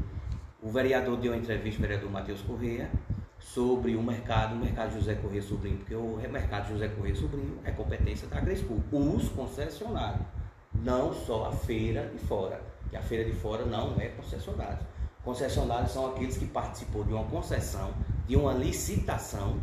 o 0.62 0.70
vereador 0.70 1.18
deu 1.18 1.32
uma 1.32 1.38
entrevista, 1.40 1.80
o 1.80 1.82
vereador 1.82 2.12
Matheus 2.12 2.42
Correia, 2.42 2.92
sobre 3.40 3.96
o 3.96 4.04
mercado, 4.04 4.56
o 4.56 4.58
mercado 4.58 4.94
José 4.94 5.16
Correia 5.16 5.42
Sobrinho, 5.42 5.78
porque 5.78 5.96
o 5.96 6.18
mercado 6.30 6.70
José 6.70 6.88
Correia 6.90 7.16
Sobrinho 7.16 7.58
é 7.64 7.72
competência 7.72 8.28
da 8.28 8.42
Crespo, 8.42 8.82
os 8.92 9.30
concessionários, 9.30 10.26
não 10.74 11.14
só 11.14 11.48
a 11.48 11.52
feira 11.52 12.08
de 12.08 12.20
fora, 12.20 12.62
que 12.90 12.96
a 12.96 13.02
feira 13.02 13.24
de 13.24 13.34
fora 13.34 13.66
não 13.66 14.00
é 14.00 14.10
concessionário. 14.10 14.80
Concessionários 15.24 15.92
são 15.92 16.08
aqueles 16.08 16.38
que 16.38 16.46
participou 16.48 17.04
de 17.04 17.14
uma 17.14 17.26
concessão, 17.26 17.92
de 18.28 18.36
uma 18.36 18.54
licitação 18.54 19.58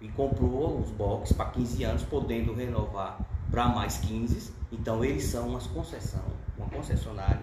e 0.00 0.08
comprou 0.08 0.78
os 0.78 0.90
boxes 0.90 1.36
para 1.36 1.50
15 1.50 1.84
anos, 1.84 2.02
podendo 2.04 2.54
renovar 2.54 3.18
para 3.50 3.68
mais 3.68 3.98
15. 3.98 4.52
Então 4.72 5.04
eles 5.04 5.24
são 5.24 5.48
umas 5.48 5.66
concessão, 5.66 6.22
uma 6.56 6.68
concessionária 6.68 7.42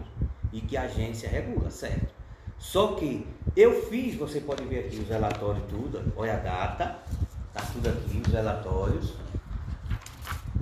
e 0.54 0.62
que 0.62 0.78
a 0.78 0.84
agência 0.84 1.30
regula, 1.30 1.70
certo? 1.70 2.14
Só 2.58 2.96
que 2.96 3.28
eu 3.60 3.82
fiz, 3.88 4.16
você 4.16 4.40
pode 4.40 4.64
ver 4.66 4.86
aqui 4.86 4.98
os 4.98 5.10
relatórios 5.10 5.64
tudo, 5.68 6.14
olha 6.16 6.36
a 6.36 6.38
data, 6.38 7.00
tá 7.52 7.62
tudo 7.74 7.90
aqui, 7.90 8.22
os 8.26 8.32
relatórios. 8.32 9.14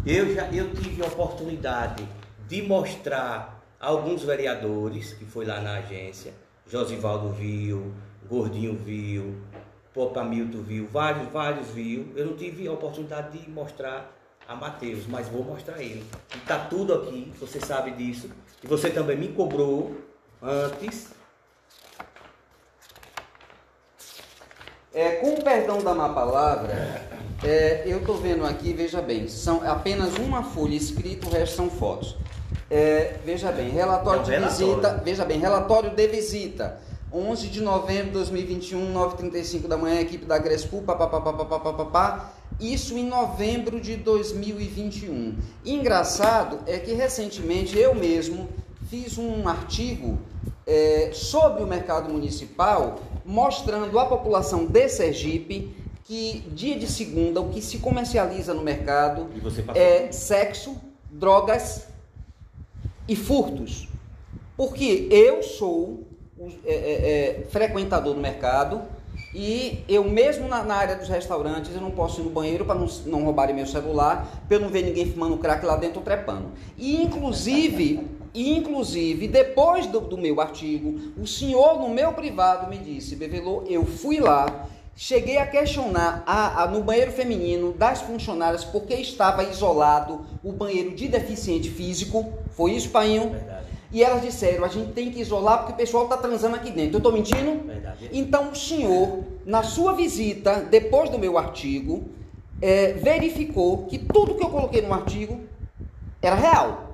Eu 0.05 0.33
já 0.33 0.47
eu 0.51 0.73
tive 0.73 1.03
a 1.03 1.07
oportunidade 1.07 2.07
de 2.47 2.61
mostrar 2.61 3.61
alguns 3.79 4.23
vereadores 4.23 5.13
que 5.13 5.25
foi 5.25 5.45
lá 5.45 5.59
na 5.59 5.79
agência, 5.79 6.33
Josivaldo 6.65 7.29
viu, 7.29 7.93
Gordinho 8.29 8.77
viu, 8.77 9.35
Popa 9.93 10.23
Milton 10.23 10.61
viu, 10.61 10.87
vários, 10.87 11.29
vários 11.31 11.67
viu. 11.69 12.11
Eu 12.15 12.27
não 12.27 12.35
tive 12.37 12.67
a 12.67 12.71
oportunidade 12.71 13.37
de 13.37 13.49
mostrar 13.49 14.13
a 14.47 14.55
Matheus, 14.55 15.05
mas 15.07 15.27
vou 15.27 15.43
mostrar 15.43 15.81
ele. 15.81 16.05
E 16.33 16.39
tá 16.39 16.59
tudo 16.59 16.93
aqui, 16.93 17.31
você 17.39 17.59
sabe 17.59 17.91
disso. 17.91 18.29
E 18.63 18.67
você 18.67 18.89
também 18.89 19.17
me 19.17 19.29
cobrou 19.29 19.95
antes. 20.41 21.14
É, 24.95 25.11
com 25.15 25.31
o 25.33 25.43
perdão 25.43 25.83
da 25.83 25.93
má 25.93 26.07
palavra, 26.07 27.03
é, 27.43 27.83
eu 27.85 27.97
estou 27.99 28.15
vendo 28.15 28.45
aqui, 28.45 28.71
veja 28.71 29.01
bem, 29.01 29.27
são 29.27 29.61
apenas 29.69 30.15
uma 30.15 30.41
folha 30.41 30.73
escrita, 30.73 31.27
o 31.27 31.29
resto 31.29 31.57
são 31.57 31.69
fotos. 31.69 32.15
É, 32.71 33.17
veja 33.25 33.51
bem, 33.51 33.69
relatório 33.69 34.21
É 34.21 34.23
de 34.23 34.31
relatório. 34.31 34.57
visita, 34.57 35.01
veja 35.03 35.25
bem, 35.25 35.37
relatório 35.37 35.89
de 35.89 36.07
visita. 36.07 36.79
11 37.11 37.47
de 37.47 37.61
novembro 37.61 38.05
de 38.05 38.11
2021, 38.11 38.93
9h35 38.93 39.67
da 39.67 39.75
manhã, 39.77 39.99
equipe 39.99 40.25
da 40.25 40.37
Grespu, 40.37 40.81
papapá, 40.81 42.31
isso 42.57 42.97
em 42.97 43.05
novembro 43.05 43.81
de 43.81 43.97
2021. 43.97 45.35
Engraçado 45.65 46.59
é 46.65 46.79
que 46.79 46.93
recentemente 46.93 47.77
eu 47.77 47.93
mesmo 47.93 48.47
fiz 48.89 49.17
um 49.17 49.45
artigo 49.47 50.17
é, 50.65 51.11
sobre 51.13 51.63
o 51.63 51.67
mercado 51.67 52.09
municipal, 52.09 52.99
mostrando 53.25 53.97
à 53.97 54.05
população 54.05 54.65
de 54.65 54.87
Sergipe 54.87 55.75
que 56.03 56.43
dia 56.51 56.77
de 56.77 56.85
segunda 56.85 57.41
o 57.41 57.49
que 57.49 57.61
se 57.61 57.79
comercializa 57.79 58.53
no 58.53 58.61
mercado 58.61 59.27
é 59.73 60.11
sexo, 60.11 60.77
drogas 61.09 61.87
e 63.07 63.15
furtos. 63.15 63.87
Porque 64.55 65.07
eu 65.09 65.41
sou 65.41 66.03
é, 66.63 66.73
é, 66.73 67.39
é, 67.41 67.45
frequentador 67.49 68.13
do 68.13 68.21
mercado 68.21 68.83
e 69.33 69.83
eu 69.89 70.03
mesmo 70.03 70.47
na, 70.47 70.63
na 70.63 70.75
área 70.75 70.95
dos 70.95 71.09
restaurantes 71.09 71.73
eu 71.73 71.81
não 71.81 71.91
posso 71.91 72.21
ir 72.21 72.23
no 72.23 72.29
banheiro 72.29 72.65
para 72.65 72.75
não, 72.75 72.87
não 73.05 73.23
roubarem 73.23 73.55
meu 73.55 73.65
celular, 73.65 74.43
para 74.47 74.57
eu 74.57 74.61
não 74.61 74.69
ver 74.69 74.83
ninguém 74.83 75.11
fumando 75.11 75.37
crack 75.37 75.65
lá 75.65 75.75
dentro 75.75 76.01
trepando. 76.01 76.51
E 76.77 77.01
inclusive, 77.01 78.07
e, 78.35 78.55
inclusive 78.57 79.27
depois 79.27 79.87
do, 79.87 79.99
do 80.01 80.17
meu 80.17 80.39
artigo, 80.41 80.99
o 81.17 81.25
senhor 81.25 81.79
no 81.79 81.89
meu 81.89 82.13
privado 82.13 82.69
me 82.69 82.77
disse, 82.77 83.15
Bevelô, 83.15 83.63
eu 83.67 83.85
fui 83.85 84.19
lá, 84.19 84.67
cheguei 84.95 85.37
a 85.37 85.47
questionar 85.47 86.23
a- 86.27 86.63
a- 86.63 86.67
no 86.67 86.81
banheiro 86.83 87.11
feminino 87.11 87.73
das 87.73 88.01
funcionárias 88.01 88.63
porque 88.63 88.93
estava 88.93 89.43
isolado 89.43 90.25
o 90.43 90.51
banheiro 90.51 90.91
de 90.95 91.07
deficiente 91.07 91.69
físico. 91.69 92.31
Foi 92.51 92.71
isso, 92.73 92.89
Painho? 92.89 93.29
Verdade. 93.31 93.65
E 93.91 94.03
elas 94.03 94.21
disseram, 94.21 94.65
a 94.65 94.67
gente 94.67 94.91
tem 94.91 95.09
que 95.11 95.21
isolar 95.21 95.59
porque 95.59 95.73
o 95.73 95.75
pessoal 95.77 96.03
está 96.03 96.17
transando 96.17 96.55
aqui 96.57 96.69
dentro. 96.71 96.95
Eu 96.95 96.97
estou 96.97 97.11
mentindo? 97.13 97.65
Verdade. 97.65 98.09
Então 98.11 98.51
o 98.51 98.55
senhor, 98.55 99.19
na 99.45 99.63
sua 99.63 99.93
visita, 99.93 100.59
depois 100.69 101.09
do 101.09 101.17
meu 101.17 101.37
artigo, 101.37 102.03
eh, 102.61 102.93
verificou 103.01 103.85
que 103.85 103.97
tudo 103.97 104.35
que 104.35 104.43
eu 104.43 104.49
coloquei 104.49 104.81
no 104.81 104.93
artigo 104.93 105.39
era 106.21 106.35
real. 106.35 106.84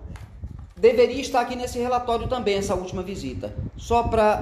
Deveria 0.81 1.21
estar 1.21 1.41
aqui 1.41 1.55
nesse 1.55 1.77
relatório 1.77 2.27
também, 2.27 2.55
essa 2.57 2.73
última 2.73 3.03
visita. 3.03 3.53
Só 3.77 4.01
para. 4.01 4.39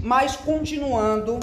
Mas 0.00 0.34
continuando 0.34 1.38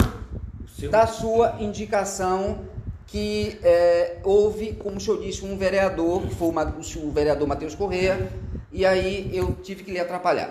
seu- 0.66 0.90
da 0.90 1.06
sua 1.06 1.54
indicação 1.60 2.58
que 3.06 3.56
eh, 3.62 4.18
houve, 4.24 4.72
como 4.72 4.96
o 4.96 5.00
senhor 5.00 5.20
disse, 5.22 5.44
um 5.46 5.56
vereador, 5.56 6.22
que 6.22 6.34
foi 6.34 6.48
o, 6.48 7.06
o 7.06 7.10
vereador 7.12 7.46
Matheus 7.46 7.76
Corrêa, 7.76 8.28
e 8.72 8.84
aí 8.84 9.30
eu 9.32 9.54
tive 9.62 9.84
que 9.84 9.92
lhe 9.92 10.00
atrapalhar. 10.00 10.50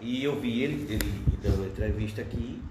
E 0.00 0.22
eu 0.22 0.38
vi 0.38 0.62
ele, 0.62 0.86
ele 0.88 1.24
dando 1.42 1.66
entrevista 1.66 2.20
aqui, 2.20 2.62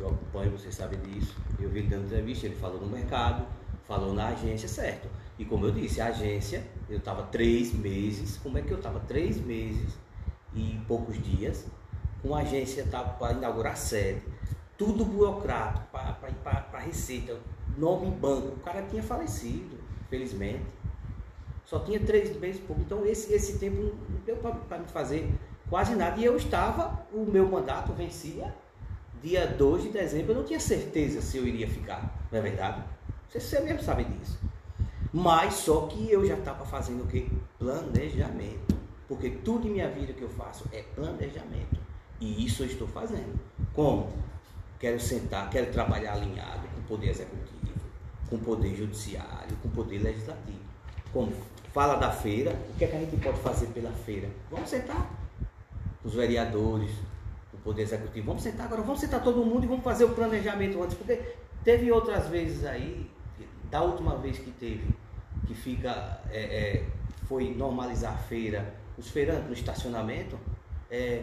eu 0.00 0.08
acompanho, 0.08 0.50
você 0.50 0.72
sabe 0.72 0.96
disso. 0.96 1.36
Eu 1.60 1.68
vi 1.70 1.78
ele 1.80 1.88
dando 1.88 2.06
entrevista, 2.06 2.46
ele 2.46 2.56
falou 2.56 2.80
no 2.80 2.88
mercado, 2.88 3.46
falou 3.86 4.12
na 4.12 4.30
agência, 4.30 4.66
certo. 4.68 5.08
E 5.38 5.44
como 5.44 5.66
eu 5.66 5.72
disse, 5.72 6.00
a 6.00 6.06
agência, 6.06 6.64
eu 6.88 6.98
estava 6.98 7.24
três 7.24 7.72
meses, 7.72 8.36
como 8.36 8.56
é 8.58 8.62
que 8.62 8.70
eu 8.70 8.76
estava? 8.76 9.00
Três 9.00 9.40
meses 9.40 9.92
e 10.54 10.80
poucos 10.86 11.20
dias, 11.20 11.66
com 12.22 12.34
a 12.34 12.40
agência 12.40 12.84
para 12.84 13.32
inaugurar 13.32 13.76
sede, 13.76 14.22
tudo 14.78 15.04
burocrático, 15.04 15.86
para 15.90 16.78
Receita, 16.78 17.38
nome 17.76 18.06
em 18.06 18.10
banco, 18.10 18.48
o 18.48 18.60
cara 18.60 18.82
tinha 18.82 19.02
falecido, 19.02 19.78
felizmente. 20.08 20.64
Só 21.64 21.78
tinha 21.80 21.98
três 21.98 22.36
meses 22.38 22.60
pouco. 22.60 22.82
Então 22.82 23.04
esse, 23.06 23.32
esse 23.32 23.58
tempo 23.58 23.80
não 23.82 24.20
deu 24.26 24.36
para 24.36 24.78
me 24.78 24.86
fazer 24.88 25.32
quase 25.70 25.94
nada. 25.94 26.20
E 26.20 26.24
eu 26.24 26.36
estava, 26.36 27.06
o 27.12 27.24
meu 27.24 27.48
mandato 27.48 27.92
vencia 27.92 28.54
dia 29.22 29.46
2 29.46 29.84
de 29.84 29.88
dezembro. 29.88 30.32
Eu 30.32 30.36
não 30.36 30.44
tinha 30.44 30.60
certeza 30.60 31.22
se 31.22 31.38
eu 31.38 31.46
iria 31.46 31.68
ficar, 31.68 32.26
não 32.30 32.38
é 32.38 32.42
verdade? 32.42 32.84
Você, 33.28 33.40
você 33.40 33.60
mesmo 33.60 33.82
sabe 33.82 34.04
disso. 34.04 34.38
Mas 35.16 35.54
só 35.54 35.86
que 35.86 36.10
eu 36.10 36.26
já 36.26 36.34
estava 36.34 36.64
fazendo 36.64 37.04
o 37.04 37.06
quê? 37.06 37.28
Planejamento. 37.56 38.74
Porque 39.06 39.30
tudo 39.30 39.68
em 39.68 39.70
minha 39.70 39.88
vida 39.88 40.12
que 40.12 40.22
eu 40.22 40.28
faço 40.28 40.64
é 40.72 40.82
planejamento. 40.82 41.76
E 42.20 42.44
isso 42.44 42.64
eu 42.64 42.66
estou 42.66 42.88
fazendo. 42.88 43.38
Como? 43.72 44.12
Quero 44.76 44.98
sentar, 44.98 45.48
quero 45.50 45.70
trabalhar 45.70 46.14
alinhado 46.14 46.66
com 46.66 46.80
o 46.80 46.82
Poder 46.82 47.10
Executivo, 47.10 47.78
com 48.28 48.34
o 48.34 48.38
Poder 48.40 48.74
Judiciário, 48.74 49.56
com 49.62 49.68
o 49.68 49.70
Poder 49.70 49.98
Legislativo. 49.98 50.58
Como? 51.12 51.32
Fala 51.72 51.94
da 51.94 52.10
feira, 52.10 52.50
o 52.70 52.76
que, 52.76 52.84
é 52.84 52.88
que 52.88 52.96
a 52.96 52.98
gente 52.98 53.16
pode 53.18 53.38
fazer 53.38 53.68
pela 53.68 53.92
feira? 53.92 54.28
Vamos 54.50 54.68
sentar. 54.68 55.08
Os 56.02 56.14
vereadores, 56.14 56.90
o 57.52 57.56
Poder 57.58 57.82
Executivo, 57.82 58.26
vamos 58.26 58.42
sentar 58.42 58.66
agora, 58.66 58.82
vamos 58.82 58.98
sentar 58.98 59.22
todo 59.22 59.44
mundo 59.44 59.62
e 59.62 59.68
vamos 59.68 59.84
fazer 59.84 60.06
o 60.06 60.10
planejamento 60.10 60.82
antes. 60.82 60.96
Porque 60.96 61.20
teve 61.62 61.92
outras 61.92 62.26
vezes 62.26 62.64
aí, 62.64 63.08
da 63.70 63.80
última 63.80 64.16
vez 64.16 64.38
que 64.38 64.50
teve, 64.50 65.03
que 65.46 65.54
fica, 65.54 66.20
é, 66.30 66.40
é, 66.40 66.86
foi 67.28 67.54
normalizar 67.54 68.14
a 68.14 68.18
feira, 68.18 68.74
os 68.96 69.10
feirantes 69.10 69.46
no 69.46 69.52
estacionamento, 69.52 70.38
é, 70.90 71.22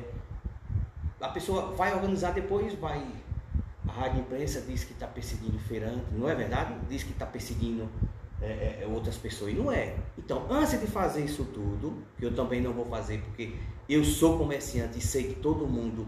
a 1.20 1.30
pessoa 1.30 1.74
vai 1.74 1.94
organizar 1.94 2.34
depois, 2.34 2.74
vai. 2.74 3.06
A 3.88 3.92
rádio 3.92 4.22
imprensa 4.22 4.62
diz 4.62 4.84
que 4.84 4.94
está 4.94 5.08
perseguindo 5.08 5.60
feirante, 5.60 6.06
não 6.14 6.30
é 6.30 6.36
verdade? 6.36 6.74
Diz 6.90 7.04
que 7.04 7.12
está 7.12 7.26
perseguindo 7.26 7.90
é, 8.42 8.46
é, 8.46 8.80
é, 8.84 8.88
outras 8.88 9.18
pessoas. 9.18 9.52
E 9.52 9.56
não 9.56 9.72
é. 9.72 9.96
Então, 10.18 10.48
antes 10.50 10.80
de 10.80 10.88
fazer 10.88 11.24
isso 11.24 11.46
tudo, 11.46 12.02
que 12.18 12.26
eu 12.26 12.34
também 12.34 12.62
não 12.62 12.74
vou 12.74 12.86
fazer, 12.86 13.22
porque 13.22 13.54
eu 13.88 14.04
sou 14.04 14.38
comerciante 14.38 14.98
e 14.98 15.02
sei 15.02 15.26
que 15.26 15.36
todo 15.36 15.68
mundo 15.68 16.08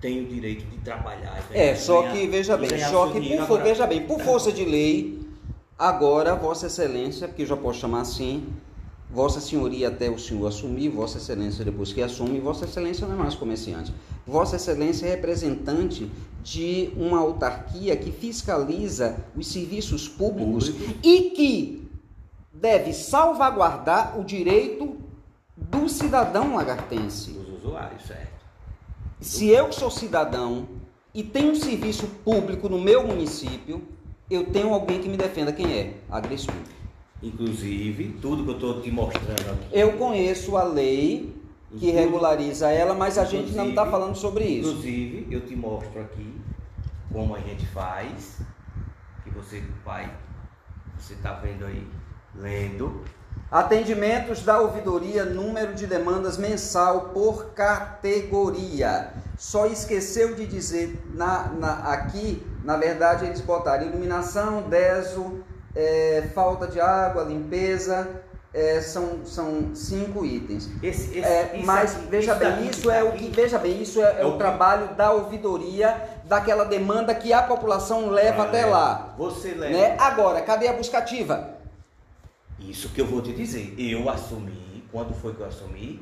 tem 0.00 0.20
o 0.20 0.28
direito 0.28 0.64
de 0.66 0.78
trabalhar. 0.78 1.42
É, 1.52 1.74
só 1.74 2.10
que, 2.10 2.26
veja 2.26 2.56
bem, 2.56 2.78
só 2.78 3.10
que, 3.10 3.36
por, 3.46 3.62
veja 3.62 3.86
bem, 3.86 4.06
por 4.06 4.20
força 4.20 4.52
de 4.52 4.64
lei, 4.64 5.21
agora, 5.82 6.36
Vossa 6.36 6.66
Excelência, 6.66 7.26
que 7.26 7.44
já 7.44 7.56
posso 7.56 7.80
chamar 7.80 8.02
assim, 8.02 8.46
Vossa 9.10 9.40
Senhoria 9.40 9.88
até 9.88 10.08
o 10.08 10.18
senhor 10.18 10.46
assumir, 10.46 10.88
Vossa 10.88 11.18
Excelência 11.18 11.64
depois 11.64 11.92
que 11.92 12.00
assume, 12.00 12.38
Vossa 12.38 12.64
Excelência 12.64 13.04
não 13.06 13.14
é 13.14 13.18
mais 13.18 13.34
comerciante. 13.34 13.92
Vossa 14.24 14.54
Excelência 14.54 15.06
é 15.06 15.10
representante 15.10 16.08
de 16.42 16.92
uma 16.96 17.18
autarquia 17.18 17.96
que 17.96 18.12
fiscaliza 18.12 19.16
os 19.36 19.48
serviços 19.48 20.08
públicos 20.08 20.70
Público. 20.70 21.00
e 21.02 21.30
que 21.30 21.90
deve 22.52 22.92
salvaguardar 22.92 24.18
o 24.20 24.24
direito 24.24 24.96
do 25.56 25.88
cidadão 25.88 26.54
lagartense. 26.54 27.32
Dos 27.32 27.58
usuários, 27.58 28.04
certo. 28.04 28.30
Se 29.20 29.48
eu 29.48 29.72
sou 29.72 29.90
cidadão 29.90 30.68
e 31.12 31.24
tenho 31.24 31.52
um 31.52 31.56
serviço 31.56 32.06
público 32.24 32.68
no 32.68 32.80
meu 32.80 33.06
município, 33.06 33.82
eu 34.34 34.44
tenho 34.46 34.72
alguém 34.72 35.00
que 35.00 35.08
me 35.08 35.16
defenda. 35.16 35.52
Quem 35.52 35.72
é? 35.72 35.94
A. 36.10 36.20
Inclusive, 37.22 38.16
tudo 38.20 38.44
que 38.44 38.50
eu 38.50 38.54
estou 38.54 38.80
te 38.80 38.90
mostrando 38.90 39.52
aqui. 39.52 39.66
Eu 39.70 39.92
conheço 39.92 40.56
a 40.56 40.64
lei 40.64 41.34
que 41.78 41.90
regulariza 41.90 42.70
ela, 42.70 42.94
mas 42.94 43.16
a 43.16 43.24
gente 43.24 43.52
não 43.52 43.70
está 43.70 43.86
falando 43.86 44.16
sobre 44.16 44.44
isso. 44.44 44.70
Inclusive, 44.70 45.28
eu 45.30 45.40
te 45.40 45.56
mostro 45.56 46.00
aqui 46.00 46.34
como 47.12 47.34
a 47.34 47.40
gente 47.40 47.66
faz, 47.66 48.38
que 49.22 49.30
você 49.30 49.62
vai, 49.84 50.12
você 50.98 51.14
está 51.14 51.34
vendo 51.34 51.64
aí, 51.66 51.86
lendo. 52.34 53.02
Atendimentos 53.50 54.42
da 54.42 54.60
ouvidoria, 54.60 55.24
número 55.24 55.74
de 55.74 55.86
demandas 55.86 56.38
mensal 56.38 57.10
por 57.10 57.50
categoria. 57.50 59.12
Só 59.42 59.66
esqueceu 59.66 60.36
de 60.36 60.46
dizer 60.46 61.02
na, 61.14 61.48
na 61.48 61.72
aqui, 61.92 62.40
na 62.62 62.76
verdade, 62.76 63.24
eles 63.24 63.40
botaram 63.40 63.84
iluminação, 63.84 64.62
deso, 64.68 65.42
é, 65.74 66.30
falta 66.32 66.68
de 66.68 66.80
água, 66.80 67.24
limpeza, 67.24 68.22
é, 68.54 68.80
são, 68.80 69.26
são 69.26 69.74
cinco 69.74 70.24
itens. 70.24 70.70
Esse, 70.80 71.18
esse, 71.18 71.28
é, 71.28 71.60
mas 71.64 71.96
aqui, 71.96 72.06
veja 72.06 72.36
bem, 72.36 72.68
isso 72.68 72.88
é 72.88 73.02
o 73.02 73.14
que 73.14 73.30
veja 73.30 73.58
bem, 73.58 73.82
isso 73.82 74.00
é, 74.00 74.20
é 74.20 74.24
o, 74.24 74.28
o 74.28 74.38
trabalho 74.38 74.94
da 74.94 75.10
ouvidoria 75.10 76.20
daquela 76.24 76.62
demanda 76.62 77.12
que 77.12 77.32
a 77.32 77.42
população 77.42 78.10
leva 78.10 78.44
ah, 78.44 78.46
até 78.46 78.64
lá. 78.64 79.12
Você 79.18 79.54
leva. 79.54 79.76
Né? 79.76 79.96
Agora, 79.98 80.40
cadê 80.42 80.68
a 80.68 80.72
buscativa? 80.72 81.58
Isso 82.60 82.90
que 82.90 83.00
eu 83.00 83.06
vou 83.06 83.20
te 83.20 83.32
dizer. 83.32 83.74
Eu 83.76 84.08
assumi. 84.08 84.84
Quando 84.92 85.12
foi 85.12 85.34
que 85.34 85.40
eu 85.40 85.46
assumi? 85.46 86.00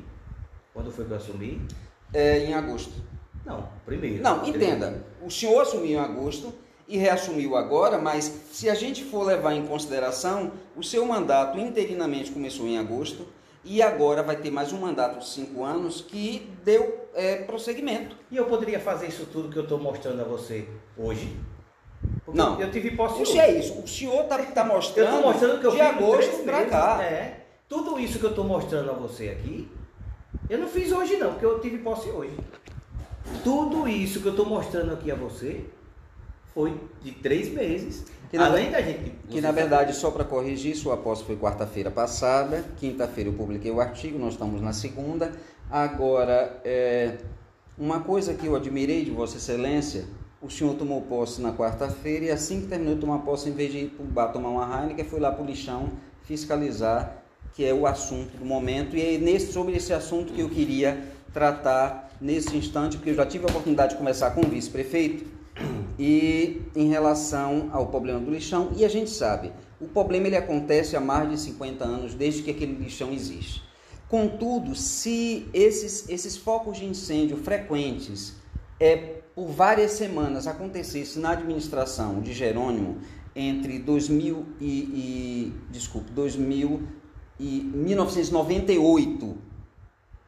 Quando 0.75 0.91
foi 0.91 1.05
que 1.05 1.11
eu 1.11 1.17
assumi? 1.17 1.67
É, 2.13 2.37
em 2.45 2.53
agosto. 2.53 3.09
Não, 3.45 3.69
primeiro. 3.85 4.21
Não, 4.21 4.45
entenda. 4.45 5.03
O 5.21 5.29
senhor 5.29 5.61
assumiu 5.61 5.91
em 5.91 5.99
agosto 5.99 6.53
e 6.87 6.97
reassumiu 6.97 7.55
agora, 7.55 7.97
mas 7.97 8.25
se 8.51 8.69
a 8.69 8.73
gente 8.73 9.03
for 9.03 9.23
levar 9.23 9.53
em 9.53 9.65
consideração, 9.65 10.51
o 10.75 10.83
seu 10.83 11.05
mandato 11.05 11.57
interinamente 11.57 12.31
começou 12.31 12.67
em 12.67 12.77
agosto 12.77 13.27
e 13.63 13.81
agora 13.81 14.23
vai 14.23 14.35
ter 14.35 14.51
mais 14.51 14.73
um 14.73 14.79
mandato 14.79 15.19
de 15.19 15.27
cinco 15.27 15.63
anos 15.63 16.01
que 16.01 16.51
deu 16.63 17.07
é, 17.13 17.37
prosseguimento. 17.37 18.15
E 18.29 18.37
eu 18.37 18.45
poderia 18.45 18.79
fazer 18.79 19.07
isso 19.07 19.25
tudo 19.25 19.49
que 19.49 19.57
eu 19.57 19.63
estou 19.63 19.79
mostrando 19.79 20.21
a 20.21 20.25
você 20.25 20.67
hoje? 20.97 21.35
Porque 22.25 22.37
não. 22.37 22.59
Eu 22.59 22.71
tive 22.71 22.91
posse 22.91 23.21
Isso 23.21 23.39
é 23.39 23.51
isso. 23.51 23.79
O 23.79 23.87
senhor 23.87 24.23
está 24.23 24.37
tá 24.39 24.65
mostrando, 24.65 25.15
eu 25.15 25.21
mostrando 25.21 25.59
que 25.59 25.67
eu 25.67 25.71
de 25.71 25.81
agosto 25.81 26.43
para 26.43 26.65
cá. 26.65 27.03
É. 27.03 27.45
Tudo 27.69 27.97
isso 27.99 28.19
que 28.19 28.25
eu 28.25 28.31
estou 28.31 28.43
mostrando 28.43 28.89
a 28.89 28.93
você 28.93 29.29
aqui, 29.29 29.69
eu 30.49 30.57
não 30.57 30.67
fiz 30.67 30.91
hoje 30.91 31.15
não, 31.15 31.31
porque 31.31 31.45
eu 31.45 31.59
tive 31.59 31.77
posse 31.77 32.09
hoje. 32.09 32.35
Tudo 33.43 33.87
isso 33.87 34.21
que 34.21 34.27
eu 34.27 34.31
estou 34.31 34.45
mostrando 34.45 34.93
aqui 34.93 35.11
a 35.11 35.15
você, 35.15 35.65
foi 36.53 36.79
de 37.01 37.11
três 37.11 37.51
meses. 37.51 38.05
Que 38.29 38.37
Além 38.37 38.69
na, 38.69 38.77
da 38.77 38.81
gente. 38.81 39.11
Que 39.29 39.41
na 39.41 39.51
verdade, 39.51 39.93
só 39.93 40.09
para 40.11 40.23
corrigir, 40.23 40.75
sua 40.75 40.95
posse 40.95 41.23
foi 41.23 41.35
quarta-feira 41.35 41.91
passada. 41.91 42.63
Quinta-feira 42.77 43.29
eu 43.29 43.33
publiquei 43.33 43.71
o 43.71 43.81
artigo, 43.81 44.17
nós 44.17 44.33
estamos 44.33 44.61
na 44.61 44.73
segunda. 44.73 45.31
Agora, 45.69 46.61
é, 46.63 47.17
uma 47.77 48.01
coisa 48.01 48.33
que 48.33 48.45
eu 48.45 48.55
admirei 48.55 49.03
de 49.03 49.11
Vossa 49.11 49.37
Excelência, 49.37 50.05
o 50.41 50.49
senhor 50.49 50.75
tomou 50.75 51.01
posse 51.01 51.41
na 51.41 51.53
quarta-feira 51.53 52.25
e 52.25 52.31
assim 52.31 52.61
que 52.61 52.67
terminou 52.67 52.95
de 52.95 53.01
tomar 53.01 53.19
posse, 53.19 53.49
em 53.49 53.53
vez 53.53 53.71
de 53.71 53.79
ir 53.79 53.89
para 53.89 54.03
o 54.03 54.07
bar 54.07 54.27
tomar 54.31 54.49
uma 54.49 54.81
Heineken, 54.81 55.05
foi 55.05 55.19
lá 55.19 55.31
para 55.31 55.43
o 55.43 55.45
lixão 55.45 55.89
fiscalizar, 56.23 57.23
que 57.53 57.65
é 57.65 57.73
o 57.73 57.85
assunto 57.85 58.37
do 58.37 58.45
momento. 58.45 58.95
E 58.95 59.15
é 59.15 59.17
nesse, 59.17 59.51
sobre 59.51 59.75
esse 59.75 59.93
assunto 59.93 60.33
que 60.33 60.41
eu 60.41 60.49
queria 60.49 61.03
tratar 61.33 62.11
nesse 62.19 62.55
instante, 62.55 62.97
porque 62.97 63.11
eu 63.11 63.15
já 63.15 63.25
tive 63.25 63.45
a 63.45 63.47
oportunidade 63.47 63.93
de 63.93 63.97
conversar 63.97 64.31
com 64.31 64.41
o 64.41 64.49
vice-prefeito 64.49 65.25
e 65.97 66.61
em 66.75 66.89
relação 66.89 67.69
ao 67.71 67.87
problema 67.87 68.19
do 68.19 68.31
lixão, 68.31 68.71
e 68.75 68.85
a 68.85 68.89
gente 68.89 69.09
sabe, 69.09 69.51
o 69.79 69.87
problema 69.87 70.27
ele 70.27 70.37
acontece 70.37 70.95
há 70.95 71.01
mais 71.01 71.29
de 71.29 71.39
50 71.39 71.83
anos, 71.83 72.13
desde 72.13 72.43
que 72.43 72.51
aquele 72.51 72.73
lixão 72.73 73.11
existe. 73.11 73.63
Contudo, 74.07 74.75
se 74.75 75.47
esses, 75.53 76.09
esses 76.09 76.35
focos 76.35 76.77
de 76.77 76.85
incêndio 76.85 77.37
frequentes 77.37 78.35
é, 78.79 79.21
por 79.33 79.47
várias 79.47 79.91
semanas 79.91 80.47
acontecesse 80.47 81.17
na 81.17 81.31
administração 81.31 82.19
de 82.19 82.33
Jerônimo 82.33 82.97
entre 83.35 83.79
2000 83.79 84.45
e, 84.59 84.65
e 84.65 85.53
desculpe, 85.71 86.11
2000 86.11 86.81
e 87.39 87.61
1998 87.73 89.37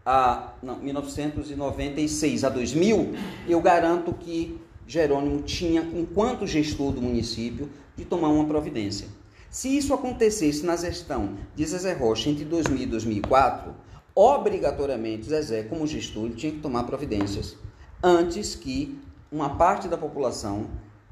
a 0.06 0.54
não, 0.62 0.78
1996 0.78 2.44
a 2.44 2.50
2000, 2.50 3.14
eu 3.48 3.62
garanto 3.62 4.14
que 4.14 4.60
Jerônimo 4.86 5.42
tinha, 5.44 5.82
enquanto 5.82 6.46
gestor 6.46 6.92
do 6.92 7.02
município, 7.02 7.70
de 7.96 8.04
tomar 8.04 8.30
uma 8.30 8.46
providência. 8.46 9.08
Se 9.50 9.76
isso 9.78 9.94
acontecesse 9.94 10.66
na 10.66 10.76
gestão 10.76 11.38
de 11.56 11.66
Zezé 11.66 11.94
Rocha 11.94 12.30
entre 12.30 12.44
2000 12.44 12.84
e 12.84 12.86
2004, 12.88 13.74
obrigatoriamente 14.16 15.28
Zezé, 15.28 15.64
como 15.64 15.88
gestor, 15.88 16.32
tinha 16.32 16.52
que 16.52 16.60
tomar 16.60 16.84
providências 16.84 17.56
antes 18.02 18.56
que 18.56 19.00
uma 19.32 19.56
parte 19.56 19.88
da 19.88 19.98
população 19.98 20.68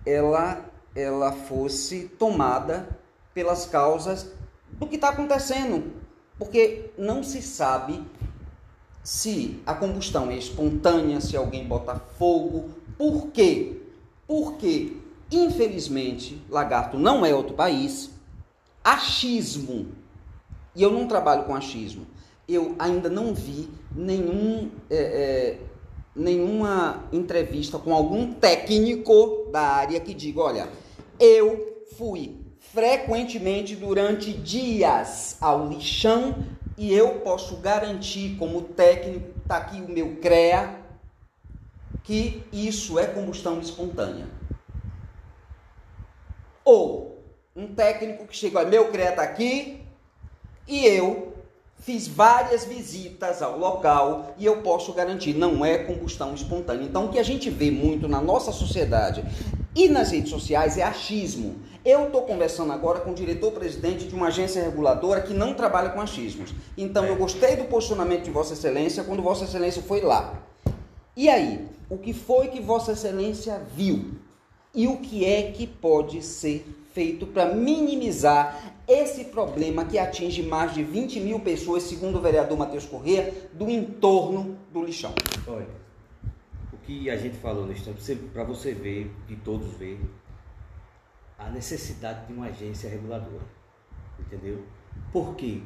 ela, 0.05 0.65
ela 0.95 1.31
fosse 1.31 2.09
tomada 2.19 2.89
pelas 3.33 3.65
causas 3.65 4.31
do 4.73 4.85
que 4.87 4.95
está 4.95 5.09
acontecendo, 5.09 5.93
porque 6.37 6.91
não 6.97 7.23
se 7.23 7.41
sabe 7.41 8.03
se 9.03 9.59
a 9.65 9.73
combustão 9.73 10.29
é 10.29 10.37
espontânea, 10.37 11.19
se 11.19 11.35
alguém 11.35 11.65
bota 11.65 11.95
fogo, 12.17 12.69
por 12.97 13.27
quê? 13.27 13.77
Porque, 14.27 14.97
infelizmente, 15.31 16.41
Lagarto 16.49 16.97
não 16.97 17.25
é 17.25 17.33
outro 17.33 17.55
país. 17.55 18.11
Achismo, 18.83 19.87
e 20.75 20.81
eu 20.81 20.91
não 20.91 21.07
trabalho 21.07 21.43
com 21.45 21.55
achismo, 21.55 22.05
eu 22.47 22.75
ainda 22.79 23.09
não 23.09 23.33
vi 23.33 23.69
nenhum, 23.95 24.69
é, 24.89 24.97
é, 24.97 25.59
nenhuma 26.15 27.03
entrevista 27.11 27.77
com 27.77 27.93
algum 27.93 28.33
técnico 28.33 29.47
da 29.51 29.61
área 29.61 29.99
que 29.99 30.13
diga: 30.13 30.41
olha, 30.41 30.69
eu 31.19 31.83
fui 31.97 32.35
frequentemente 32.59 33.75
durante 33.75 34.31
dias 34.33 35.37
ao 35.41 35.67
lixão 35.67 36.35
e 36.77 36.93
eu 36.93 37.19
posso 37.19 37.57
garantir, 37.57 38.37
como 38.37 38.61
técnico, 38.61 39.39
está 39.39 39.57
aqui 39.57 39.81
o 39.81 39.89
meu 39.89 40.17
CREA, 40.17 40.79
que 42.03 42.43
isso 42.51 42.97
é 42.97 43.05
combustão 43.05 43.59
espontânea. 43.59 44.27
Ou 46.63 47.19
um 47.55 47.67
técnico 47.73 48.25
que 48.25 48.35
chega, 48.35 48.63
meu 48.65 48.89
CREA 48.89 49.09
está 49.09 49.23
aqui 49.23 49.81
e 50.67 50.85
eu 50.85 51.33
fiz 51.79 52.07
várias 52.07 52.63
visitas 52.63 53.41
ao 53.41 53.57
local 53.57 54.35
e 54.37 54.45
eu 54.45 54.61
posso 54.61 54.93
garantir, 54.93 55.33
não 55.33 55.65
é 55.65 55.79
combustão 55.79 56.33
espontânea. 56.33 56.85
Então, 56.85 57.05
o 57.05 57.09
que 57.09 57.19
a 57.19 57.23
gente 57.23 57.49
vê 57.49 57.71
muito 57.71 58.07
na 58.07 58.21
nossa 58.21 58.51
sociedade 58.51 59.23
e 59.75 59.89
nas 59.89 60.11
redes 60.11 60.29
sociais 60.29 60.77
é 60.77 60.83
achismo. 60.83 61.59
Eu 61.83 62.05
estou 62.05 62.21
conversando 62.21 62.71
agora 62.71 62.99
com 62.99 63.09
o 63.09 63.15
diretor-presidente 63.15 64.07
de 64.07 64.13
uma 64.13 64.27
agência 64.27 64.61
reguladora 64.61 65.19
que 65.19 65.33
não 65.33 65.55
trabalha 65.55 65.89
com 65.89 65.99
achismos. 65.99 66.53
Então, 66.77 67.05
eu 67.05 67.15
gostei 67.15 67.55
do 67.55 67.63
posicionamento 67.63 68.23
de 68.23 68.29
Vossa 68.29 68.53
Excelência 68.53 69.03
quando 69.03 69.23
Vossa 69.23 69.45
Excelência 69.45 69.81
foi 69.81 70.01
lá. 70.01 70.43
E 71.17 71.27
aí, 71.27 71.67
o 71.89 71.97
que 71.97 72.13
foi 72.13 72.49
que 72.49 72.61
Vossa 72.61 72.91
Excelência 72.91 73.59
viu? 73.75 74.11
E 74.75 74.87
o 74.87 74.97
que 74.97 75.25
é 75.25 75.51
que 75.51 75.65
pode 75.65 76.21
ser 76.21 76.65
feito 76.93 77.25
para 77.25 77.53
minimizar 77.53 78.75
esse 78.87 79.25
problema 79.25 79.83
que 79.83 79.97
atinge 79.97 80.43
mais 80.43 80.75
de 80.75 80.83
20 80.83 81.19
mil 81.19 81.39
pessoas, 81.39 81.81
segundo 81.83 82.19
o 82.19 82.21
vereador 82.21 82.57
Matheus 82.57 82.85
Corrêa, 82.85 83.33
do 83.53 83.67
entorno 83.67 84.55
do 84.71 84.83
lixão? 84.83 85.15
Olha, 85.47 85.67
o 86.71 86.77
que 86.85 87.09
a 87.09 87.17
gente 87.17 87.37
falou 87.37 87.65
no 87.65 87.71
instante, 87.71 88.15
para 88.31 88.43
você 88.43 88.71
ver, 88.71 89.11
de 89.27 89.35
todos 89.37 89.73
ver, 89.73 89.99
a 91.45 91.49
necessidade 91.49 92.27
de 92.27 92.33
uma 92.33 92.47
agência 92.47 92.89
reguladora. 92.89 93.43
Entendeu? 94.19 94.63
Por 95.11 95.35
quê? 95.35 95.61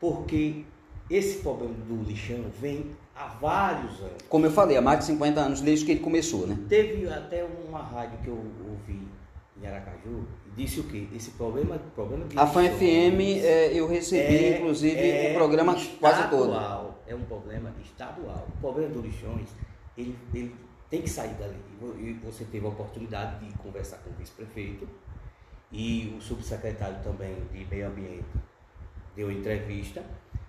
Porque 0.00 0.64
esse 1.10 1.38
problema 1.38 1.74
do 1.86 2.02
lixão 2.02 2.44
vem 2.60 2.90
há 3.14 3.26
vários 3.26 3.98
anos. 4.00 4.22
Como 4.28 4.46
eu 4.46 4.50
falei, 4.50 4.76
há 4.76 4.82
mais 4.82 5.00
de 5.00 5.06
50 5.06 5.40
anos 5.40 5.60
desde 5.60 5.84
que 5.84 5.92
ele 5.92 6.00
começou, 6.00 6.46
né? 6.46 6.56
Teve 6.68 7.08
até 7.08 7.44
uma 7.68 7.82
rádio 7.82 8.18
que 8.22 8.28
eu 8.28 8.34
ouvi 8.68 9.06
em 9.60 9.66
Aracaju 9.66 10.24
e 10.46 10.50
disse 10.62 10.80
o 10.80 10.84
quê? 10.84 11.08
Esse 11.14 11.30
problema, 11.32 11.78
problema 11.94 12.24
de 12.26 12.38
A 12.38 12.46
FAN 12.46 12.68
FM, 12.70 13.20
é, 13.42 13.72
eu 13.72 13.88
recebi, 13.88 14.36
é- 14.36 14.56
inclusive, 14.58 14.96
é 15.00 15.30
o 15.32 15.34
programa 15.34 15.74
quase 15.98 16.28
todo. 16.30 16.50
estadual, 16.52 16.98
É 17.06 17.14
um 17.14 17.22
problema 17.22 17.72
estadual. 17.82 18.46
O 18.56 18.60
problema 18.60 18.90
do 18.94 19.00
lixões, 19.00 19.48
ele, 19.96 20.14
ele 20.34 20.54
tem 20.90 21.02
que 21.02 21.10
sair 21.10 21.34
dali. 21.34 21.56
E 21.72 21.84
vo- 21.84 22.30
você 22.30 22.44
teve 22.44 22.64
a 22.66 22.68
oportunidade 22.68 23.44
de 23.46 23.52
conversar 23.58 23.98
com 23.98 24.10
o 24.10 24.12
vice-prefeito 24.14 24.88
e 25.70 26.14
o 26.16 26.20
subsecretário 26.22 26.96
também 27.04 27.34
de 27.52 27.64
meio 27.66 27.86
ambiente 27.88 28.24
deu 29.14 29.30
entrevista 29.30 30.02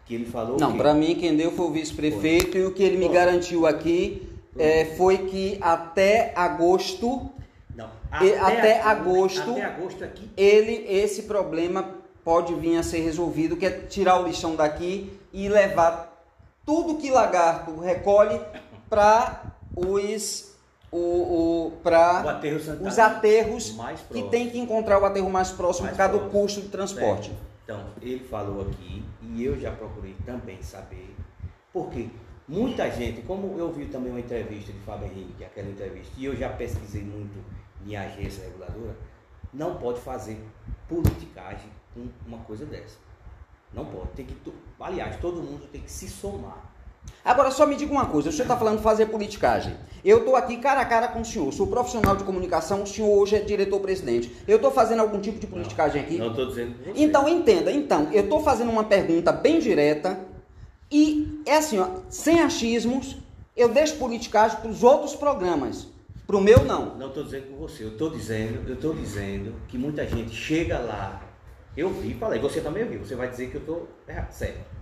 que 0.06 0.16
ele 0.16 0.26
falou 0.26 0.58
Não, 0.60 0.78
para 0.78 0.94
mim 0.94 1.16
quem 1.16 1.36
deu 1.36 1.52
foi 1.52 1.66
o 1.66 1.72
vice-prefeito 1.72 2.58
e 2.58 2.66
o 2.66 2.74
que 2.74 2.82
ele 2.84 2.98
me 2.98 3.08
garantiu 3.10 3.66
aqui 3.68 4.32
é, 4.58 4.86
foi 4.96 5.18
que 5.30 5.58
até 5.62 6.32
agosto 6.36 7.30
não, 7.76 7.90
até 8.12 8.40
aqui- 8.80 8.88
agosto- 8.88 9.52
até 9.52 9.64
agosto 9.66 10.04
aqui 10.04 10.30
ele 10.38 10.86
esse 10.88 11.24
problema 11.24 11.96
pode 12.24 12.54
vir 12.56 12.78
a 12.78 12.84
ser 12.84 13.00
resolvido, 13.02 13.58
que 13.58 13.66
é 13.66 13.72
tirar 13.72 14.20
o 14.22 14.26
lixão 14.28 14.56
daqui 14.56 15.12
e 15.34 15.50
levar 15.50 16.24
tudo 16.66 16.96
que 16.98 17.10
lagarto 17.12 17.78
recolhe 17.80 18.40
para 18.90 19.49
os 19.88 20.50
o, 20.92 20.98
o 21.68 21.72
para 21.84 22.32
aterro 22.32 22.58
os 22.82 22.98
aterros 22.98 23.76
que 24.12 24.24
tem 24.30 24.50
que 24.50 24.58
encontrar 24.58 25.00
o 25.00 25.06
aterro 25.06 25.30
mais 25.30 25.52
próximo 25.52 25.86
Mais 25.86 25.96
por 25.96 25.98
causa 25.98 26.14
do 26.14 26.20
próximo. 26.20 26.42
custo 26.42 26.62
de 26.62 26.68
transporte. 26.70 27.28
Certo. 27.30 27.50
Então, 27.64 27.86
ele 28.02 28.24
falou 28.28 28.62
aqui, 28.64 29.06
e 29.22 29.44
eu 29.44 29.60
já 29.60 29.72
procurei 29.72 30.16
também 30.26 30.60
saber, 30.64 31.16
porque 31.72 32.10
muita 32.48 32.90
gente, 32.90 33.22
como 33.22 33.60
eu 33.60 33.72
vi 33.72 33.86
também 33.86 34.10
uma 34.10 34.20
entrevista 34.20 34.74
de 34.74 34.80
Fábio 34.80 35.06
Henrique, 35.06 35.44
aquela 35.44 35.70
entrevista, 35.70 36.12
e 36.18 36.26
eu 36.26 36.36
já 36.36 36.50
pesquisei 36.50 37.04
muito 37.04 37.38
em 37.86 37.96
agência 37.96 38.44
reguladora, 38.44 38.96
não 39.54 39.76
pode 39.76 40.00
fazer 40.00 40.44
politicagem 40.88 41.70
com 41.94 42.08
uma 42.26 42.40
coisa 42.40 42.66
dessa. 42.66 42.98
Não 43.72 43.86
pode. 43.86 44.10
Tem 44.16 44.26
que, 44.26 44.36
aliás, 44.80 45.18
todo 45.18 45.36
mundo 45.42 45.68
tem 45.72 45.82
que 45.82 45.92
se 45.92 46.10
somar. 46.10 46.69
Agora, 47.24 47.52
só 47.52 47.66
me 47.66 47.76
diga 47.76 47.92
uma 47.92 48.06
coisa: 48.06 48.30
o 48.30 48.32
senhor 48.32 48.46
está 48.46 48.58
falando 48.58 48.82
fazer 48.82 49.08
politicagem. 49.08 49.76
Eu 50.04 50.20
estou 50.20 50.36
aqui 50.36 50.58
cara 50.58 50.82
a 50.82 50.86
cara 50.86 51.08
com 51.10 51.22
o 51.22 51.26
senhor, 51.26 51.52
sou 51.52 51.68
profissional 51.68 52.16
de 52.16 52.24
comunicação, 52.24 52.84
o 52.84 52.88
senhor 52.88 53.10
hoje 53.10 53.36
é 53.36 53.40
diretor-presidente. 53.40 54.32
Eu 54.48 54.56
estou 54.56 54.72
fazendo 54.72 55.02
algum 55.02 55.20
tipo 55.20 55.40
de 55.40 55.48
politicagem 55.48 56.02
aqui? 56.02 56.18
Não 56.18 56.30
estou 56.30 56.48
dizendo 56.48 56.76
com 56.76 56.94
você. 56.94 57.04
Então, 57.04 57.28
entenda. 57.28 57.72
Então, 57.72 58.08
eu 58.12 58.24
estou 58.24 58.42
fazendo 58.42 58.72
uma 58.72 58.86
pergunta 58.86 59.32
bem 59.32 59.60
direta 59.60 60.20
e 60.92 61.42
é 61.46 61.58
assim, 61.58 61.80
ó, 61.80 61.88
sem 62.10 62.42
achismos, 62.42 63.18
eu 63.56 63.70
deixo 63.70 63.98
politicagem 63.98 64.58
para 64.60 64.70
os 64.70 64.84
outros 64.84 65.16
programas. 65.16 65.88
Para 66.26 66.38
o 66.38 66.42
meu, 66.42 66.64
não. 66.64 66.96
Não 66.96 67.08
estou 67.08 67.24
dizendo 67.24 67.48
com 67.48 67.58
você, 67.58 67.84
eu 67.84 67.90
estou 67.90 68.10
dizendo, 68.10 68.68
eu 68.68 68.76
estou 68.76 68.94
dizendo 68.94 69.54
que 69.68 69.78
muita 69.78 70.08
gente 70.08 70.34
chega 70.34 70.80
lá, 70.80 71.22
eu 71.76 71.90
vi, 71.90 72.14
falei, 72.14 72.40
você 72.40 72.62
também 72.62 72.86
viu, 72.86 73.00
você 73.00 73.16
vai 73.16 73.30
dizer 73.30 73.50
que 73.50 73.56
eu 73.56 73.62
estou 73.62 73.88
certo. 74.30 74.79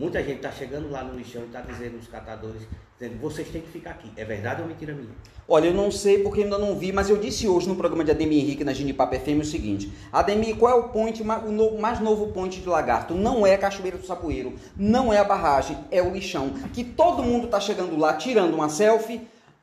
Muita 0.00 0.22
gente 0.22 0.36
está 0.36 0.50
chegando 0.50 0.90
lá 0.90 1.04
no 1.04 1.14
lixão 1.14 1.42
e 1.42 1.44
está 1.44 1.60
dizendo 1.60 1.98
os 1.98 2.08
catadores, 2.08 2.62
dizendo, 2.98 3.20
vocês 3.20 3.46
têm 3.48 3.60
que 3.60 3.68
ficar 3.68 3.90
aqui. 3.90 4.10
É 4.16 4.24
verdade 4.24 4.62
ou 4.62 4.66
mentira 4.66 4.94
minha? 4.94 5.10
Olha, 5.46 5.66
eu 5.66 5.74
não 5.74 5.90
sei 5.90 6.22
porque 6.22 6.42
ainda 6.42 6.56
não 6.56 6.74
vi, 6.74 6.90
mas 6.90 7.10
eu 7.10 7.18
disse 7.18 7.46
hoje 7.46 7.68
no 7.68 7.76
programa 7.76 8.02
de 8.02 8.10
Ademir 8.10 8.38
Henrique 8.42 8.64
na 8.64 8.72
Ginipapo 8.72 9.14
FM 9.14 9.40
o 9.42 9.44
seguinte: 9.44 9.92
Ademir, 10.10 10.56
qual 10.56 10.72
é 10.72 10.74
o 10.80 10.88
point, 10.88 11.22
ma- 11.22 11.40
o 11.40 11.52
no- 11.52 11.78
mais 11.78 12.00
novo 12.00 12.28
ponte 12.28 12.60
de 12.60 12.66
lagarto? 12.68 13.12
Não 13.14 13.46
é 13.46 13.54
a 13.54 13.58
Cachoeira 13.58 13.98
do 13.98 14.06
Sapoeiro, 14.06 14.54
não 14.74 15.12
é 15.12 15.18
a 15.18 15.24
barragem, 15.24 15.76
é 15.90 16.00
o 16.02 16.10
lixão. 16.10 16.48
Que 16.72 16.82
todo 16.82 17.22
mundo 17.22 17.48
tá 17.48 17.60
chegando 17.60 17.98
lá 17.98 18.14
tirando 18.14 18.54
uma 18.54 18.70
selfie 18.70 19.20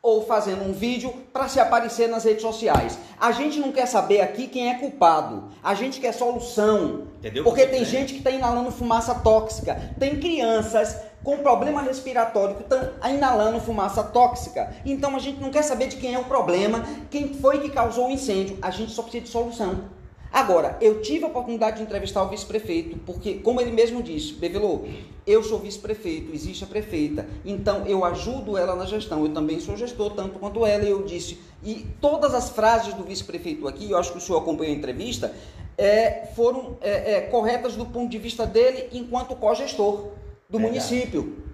ou 0.08 0.26
fazendo 0.26 0.64
um 0.64 0.72
vídeo 0.72 1.14
para 1.34 1.50
se 1.50 1.60
aparecer 1.60 2.08
nas 2.08 2.24
redes 2.24 2.42
sociais. 2.42 2.98
A 3.20 3.34
gente 3.34 3.60
não 3.60 3.74
quer 3.74 3.86
saber 3.86 4.22
aqui 4.22 4.48
quem 4.48 4.70
é 4.70 4.76
culpado. 4.76 5.50
A 5.62 5.74
gente 5.74 6.00
quer 6.00 6.14
solução. 6.14 7.08
Entendeu? 7.18 7.44
Porque 7.44 7.68
tem. 7.68 7.84
gente 7.84 8.14
que 8.14 8.20
está 8.20 8.32
inalando 8.32 8.72
fumaça 8.72 9.14
tóxica. 9.16 9.76
Tem 10.00 10.18
crianças 10.18 10.96
com 11.26 11.40
problema 11.40 11.82
respiratório 11.82 12.56
que 12.56 12.62
estão 12.62 12.90
inalando 13.06 13.60
fumaça 13.60 14.02
tóxica. 14.02 14.74
Então 14.86 15.14
a 15.14 15.20
gente 15.20 15.42
não 15.42 15.50
quer 15.50 15.64
saber 15.64 15.88
de 15.88 15.98
quem 15.98 16.14
é 16.14 16.20
o 16.20 16.24
problema, 16.24 16.86
quem 17.12 17.34
foi 17.34 17.60
que 17.60 17.70
causou 17.70 18.08
o 18.08 18.12
incêndio. 18.12 18.58
A 18.62 18.72
gente 18.72 18.94
só 18.94 19.02
precisa 19.02 19.26
de 19.26 19.30
solução. 19.30 19.97
Agora, 20.38 20.78
eu 20.80 21.02
tive 21.02 21.24
a 21.24 21.30
oportunidade 21.30 21.78
de 21.78 21.82
entrevistar 21.82 22.22
o 22.22 22.30
vice-prefeito, 22.30 23.00
porque, 23.08 23.40
como 23.40 23.60
ele 23.60 23.72
mesmo 23.72 24.04
disse, 24.04 24.34
Bevelô, 24.34 24.82
eu 25.26 25.42
sou 25.42 25.58
vice-prefeito, 25.58 26.32
existe 26.32 26.64
a 26.64 26.68
prefeita, 26.68 27.26
então 27.44 27.88
eu 27.88 28.06
ajudo 28.06 28.56
ela 28.56 28.76
na 28.76 28.86
gestão, 28.86 29.24
eu 29.24 29.34
também 29.34 29.60
sou 29.60 29.76
gestor, 29.76 30.12
tanto 30.12 30.38
quanto 30.38 30.64
ela, 30.64 30.84
e 30.84 30.92
eu 30.92 31.02
disse. 31.02 31.40
E 31.64 31.88
todas 32.00 32.36
as 32.36 32.52
frases 32.52 32.94
do 32.94 33.04
vice-prefeito 33.04 33.68
aqui, 33.68 33.90
eu 33.90 33.98
acho 33.98 34.12
que 34.12 34.20
o 34.20 34.22
senhor 34.22 34.38
acompanhou 34.38 34.76
a 34.76 34.78
entrevista, 34.78 35.34
é, 35.76 36.28
foram 36.36 36.78
é, 36.82 37.14
é, 37.14 37.22
corretas 37.22 37.76
do 37.76 37.88
ponto 37.88 38.08
de 38.08 38.20
vista 38.20 38.46
dele 38.46 38.90
enquanto 38.94 39.36
co-gestor 39.36 40.10
do 40.48 40.60
município. 40.60 41.48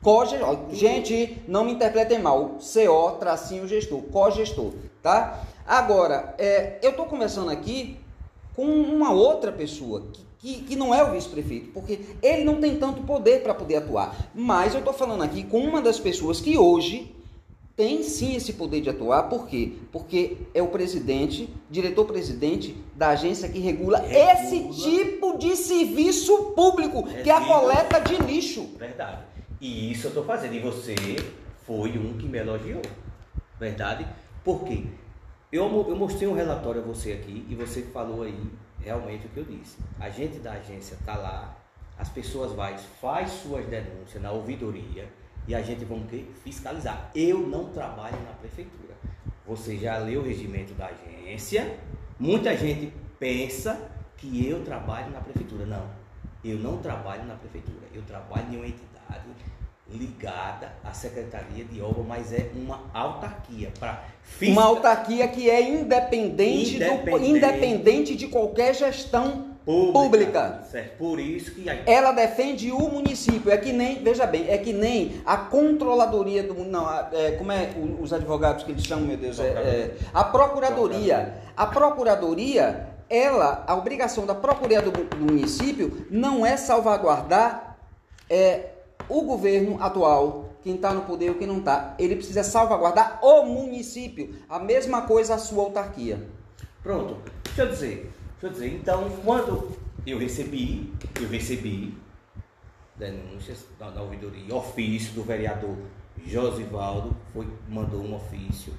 Co-gestor, 0.00 0.60
gente, 0.72 1.42
não 1.46 1.62
me 1.62 1.72
interpretem 1.72 2.18
mal, 2.18 2.56
CO, 2.56 3.18
tracinho 3.18 3.68
gestor, 3.68 4.00
co-gestor, 4.04 4.72
tá? 5.02 5.44
Agora, 5.66 6.34
é, 6.38 6.78
eu 6.82 6.92
estou 6.92 7.04
conversando 7.04 7.50
aqui 7.50 7.99
com 8.60 8.66
uma 8.66 9.10
outra 9.10 9.50
pessoa 9.50 10.08
que, 10.12 10.22
que, 10.38 10.62
que 10.64 10.76
não 10.76 10.94
é 10.94 11.02
o 11.02 11.12
vice-prefeito, 11.12 11.70
porque 11.70 11.98
ele 12.22 12.44
não 12.44 12.60
tem 12.60 12.76
tanto 12.76 13.00
poder 13.04 13.42
para 13.42 13.54
poder 13.54 13.76
atuar. 13.76 14.14
Mas 14.34 14.74
eu 14.74 14.80
estou 14.80 14.92
falando 14.92 15.22
aqui 15.22 15.44
com 15.44 15.60
uma 15.60 15.80
das 15.80 15.98
pessoas 15.98 16.42
que 16.42 16.58
hoje 16.58 17.10
tem 17.74 18.02
sim 18.02 18.36
esse 18.36 18.52
poder 18.52 18.82
de 18.82 18.90
atuar, 18.90 19.30
por 19.30 19.48
quê? 19.48 19.72
Porque 19.90 20.36
é 20.52 20.60
o 20.60 20.66
presidente, 20.66 21.48
diretor-presidente 21.70 22.76
da 22.94 23.08
agência 23.08 23.48
que 23.48 23.60
regula, 23.60 24.00
Regula. 24.00 24.32
esse 24.34 24.68
tipo 24.82 25.38
de 25.38 25.56
serviço 25.56 26.52
público, 26.54 27.04
que 27.04 27.30
é 27.30 27.34
a 27.34 27.40
coleta 27.40 27.98
de 27.98 28.16
lixo. 28.16 28.68
Verdade. 28.78 29.22
E 29.58 29.90
isso 29.90 30.08
eu 30.08 30.10
estou 30.10 30.24
fazendo. 30.24 30.54
E 30.54 30.60
você 30.60 30.94
foi 31.66 31.96
um 31.96 32.18
que 32.18 32.26
me 32.26 32.36
elogiou. 32.36 32.82
Verdade? 33.58 34.06
Por 34.44 34.64
quê? 34.64 34.84
Eu, 35.52 35.64
eu 35.88 35.96
mostrei 35.96 36.28
um 36.28 36.32
relatório 36.34 36.80
a 36.80 36.84
você 36.84 37.12
aqui 37.12 37.44
e 37.48 37.56
você 37.56 37.82
falou 37.82 38.22
aí 38.22 38.40
realmente 38.80 39.26
o 39.26 39.28
que 39.30 39.38
eu 39.38 39.44
disse. 39.44 39.78
A 39.98 40.08
gente 40.08 40.38
da 40.38 40.52
agência 40.52 40.94
está 40.94 41.16
lá, 41.16 41.56
as 41.98 42.08
pessoas 42.08 42.52
vai, 42.52 42.78
faz 42.78 43.30
suas 43.30 43.66
denúncias 43.66 44.22
na 44.22 44.30
ouvidoria 44.30 45.08
e 45.48 45.54
a 45.54 45.60
gente 45.60 45.84
vamos 45.84 46.06
fiscalizar. 46.44 47.10
Eu 47.16 47.40
não 47.40 47.64
trabalho 47.70 48.16
na 48.22 48.32
prefeitura. 48.34 48.94
Você 49.44 49.76
já 49.76 49.98
leu 49.98 50.20
o 50.20 50.24
regimento 50.24 50.72
da 50.74 50.86
agência. 50.86 51.78
Muita 52.16 52.56
gente 52.56 52.92
pensa 53.18 53.90
que 54.16 54.46
eu 54.46 54.64
trabalho 54.64 55.10
na 55.10 55.20
prefeitura. 55.20 55.66
Não. 55.66 55.90
Eu 56.44 56.58
não 56.58 56.78
trabalho 56.78 57.24
na 57.24 57.34
prefeitura. 57.34 57.88
Eu 57.92 58.02
trabalho 58.02 58.46
em 58.52 58.56
uma 58.56 58.66
entidade 58.68 59.26
ligada 59.92 60.72
à 60.84 60.92
Secretaria 60.92 61.64
de 61.64 61.80
Obra, 61.82 62.02
mas 62.06 62.32
é 62.32 62.50
uma 62.54 62.80
autarquia 62.94 63.72
para 63.78 64.04
Uma 64.42 64.62
autarquia 64.64 65.26
que 65.28 65.50
é 65.50 65.60
independente, 65.68 66.78
do- 66.78 66.84
Independente. 66.84 67.28
independente 67.30 68.16
de 68.16 68.28
qualquer 68.28 68.74
gestão 68.74 69.50
pública. 69.64 70.62
Certo. 70.70 70.96
Por 70.96 71.18
isso 71.20 71.52
que 71.54 71.66
Ela 71.86 72.12
defende 72.12 72.70
o 72.72 72.88
município. 72.88 73.50
É 73.50 73.56
que 73.56 73.72
nem, 73.72 74.02
veja 74.02 74.26
bem, 74.26 74.46
é 74.48 74.56
que 74.58 74.72
nem 74.72 75.20
a 75.26 75.36
controladoria 75.36 76.42
do 76.42 76.54
não, 76.64 76.88
é, 77.12 77.32
como 77.32 77.52
é 77.52 77.70
os 78.00 78.12
advogados 78.12 78.64
que 78.64 78.72
eles 78.72 78.84
chamam, 78.84 79.06
meu 79.06 79.16
Deus, 79.16 79.38
é, 79.38 79.44
é, 79.48 79.96
a 80.14 80.24
procuradoria. 80.24 81.34
A 81.56 81.66
procuradoria, 81.66 82.88
ela, 83.08 83.64
a 83.66 83.74
obrigação 83.74 84.24
da 84.24 84.34
procuradoria 84.34 84.80
do, 84.82 84.90
do 84.92 85.16
município 85.16 86.06
não 86.10 86.44
é 86.46 86.56
salvaguardar 86.56 87.76
é, 88.28 88.69
o 89.10 89.22
governo 89.22 89.82
atual, 89.82 90.50
quem 90.62 90.76
está 90.76 90.94
no 90.94 91.02
poder 91.02 91.30
ou 91.30 91.34
quem 91.34 91.46
não 91.46 91.58
está. 91.58 91.94
Ele 91.98 92.16
precisa 92.16 92.42
salvaguardar 92.42 93.18
o 93.22 93.44
município. 93.44 94.34
A 94.48 94.58
mesma 94.58 95.02
coisa 95.02 95.34
a 95.34 95.38
sua 95.38 95.64
autarquia. 95.64 96.26
Pronto. 96.82 97.16
Deixa 97.44 97.62
eu 97.62 97.68
dizer. 97.68 98.12
Deixa 98.40 98.46
eu 98.46 98.50
dizer. 98.50 98.74
Então, 98.74 99.10
quando 99.24 99.76
eu 100.06 100.18
recebi, 100.18 100.92
eu 101.20 101.28
recebi 101.28 101.94
denúncias 102.96 103.66
da, 103.78 103.90
da 103.90 104.02
ouvidoria, 104.02 104.54
ofício 104.54 105.14
do 105.14 105.22
vereador 105.22 105.76
Josivaldo, 106.24 107.16
foi, 107.32 107.48
mandou 107.68 108.02
um 108.02 108.14
ofício 108.14 108.74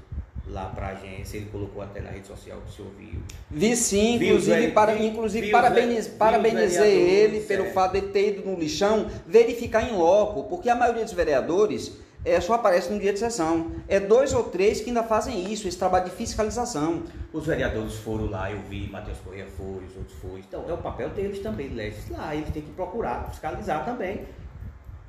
lá 0.52 0.66
para 0.66 0.88
a 0.88 0.90
agência, 0.92 1.38
ele 1.38 1.48
colocou 1.52 1.82
até 1.82 2.02
na 2.02 2.10
rede 2.10 2.28
social 2.28 2.60
que 2.66 2.70
o 2.70 2.72
senhor 2.72 2.92
viu. 2.98 3.20
Vi 3.50 3.76
sim, 3.76 4.18
Vi 4.18 4.28
inclusive, 4.28 4.68
os 4.68 4.74
para, 4.74 4.94
vi- 4.94 5.08
inclusive 5.08 5.46
vi 5.48 5.52
parabeniz, 5.52 6.06
os 6.08 6.14
parabenizei 6.14 7.00
ele 7.00 7.40
pelo 7.42 7.66
é. 7.66 7.70
fato 7.72 7.94
de 7.94 8.02
ter 8.08 8.38
ido 8.38 8.50
no 8.50 8.60
lixão 8.60 9.08
verificar 9.26 9.90
em 9.90 9.96
loco, 9.96 10.44
porque 10.44 10.70
a 10.70 10.76
maioria 10.76 11.04
dos 11.04 11.14
vereadores 11.14 11.94
é, 12.24 12.40
só 12.40 12.54
aparece 12.54 12.92
no 12.92 13.00
dia 13.00 13.12
de 13.14 13.20
sessão. 13.20 13.72
É 13.88 14.00
dois 14.00 14.34
ou 14.34 14.44
três 14.44 14.80
que 14.82 14.90
ainda 14.90 15.02
fazem 15.04 15.52
isso, 15.52 15.68
esse 15.68 15.78
trabalho 15.78 16.06
de 16.06 16.12
fiscalização. 16.12 17.02
Os 17.34 17.46
vereadores 17.48 17.96
foram 17.96 18.30
lá, 18.30 18.52
eu 18.52 18.60
vi, 18.70 18.88
Matheus 18.92 19.18
Corrêa 19.20 19.48
foi, 19.58 19.84
os 19.86 19.96
outros 19.98 20.18
foram. 20.22 20.38
Então 20.38 20.66
é 20.70 20.74
o 20.74 20.78
papel 20.78 21.10
deles 21.10 21.40
também, 21.40 21.70
legislar. 21.70 22.34
Eles 22.36 22.50
têm 22.50 22.62
que 22.62 22.72
procurar 22.72 23.28
fiscalizar 23.32 23.86
também. 23.86 24.22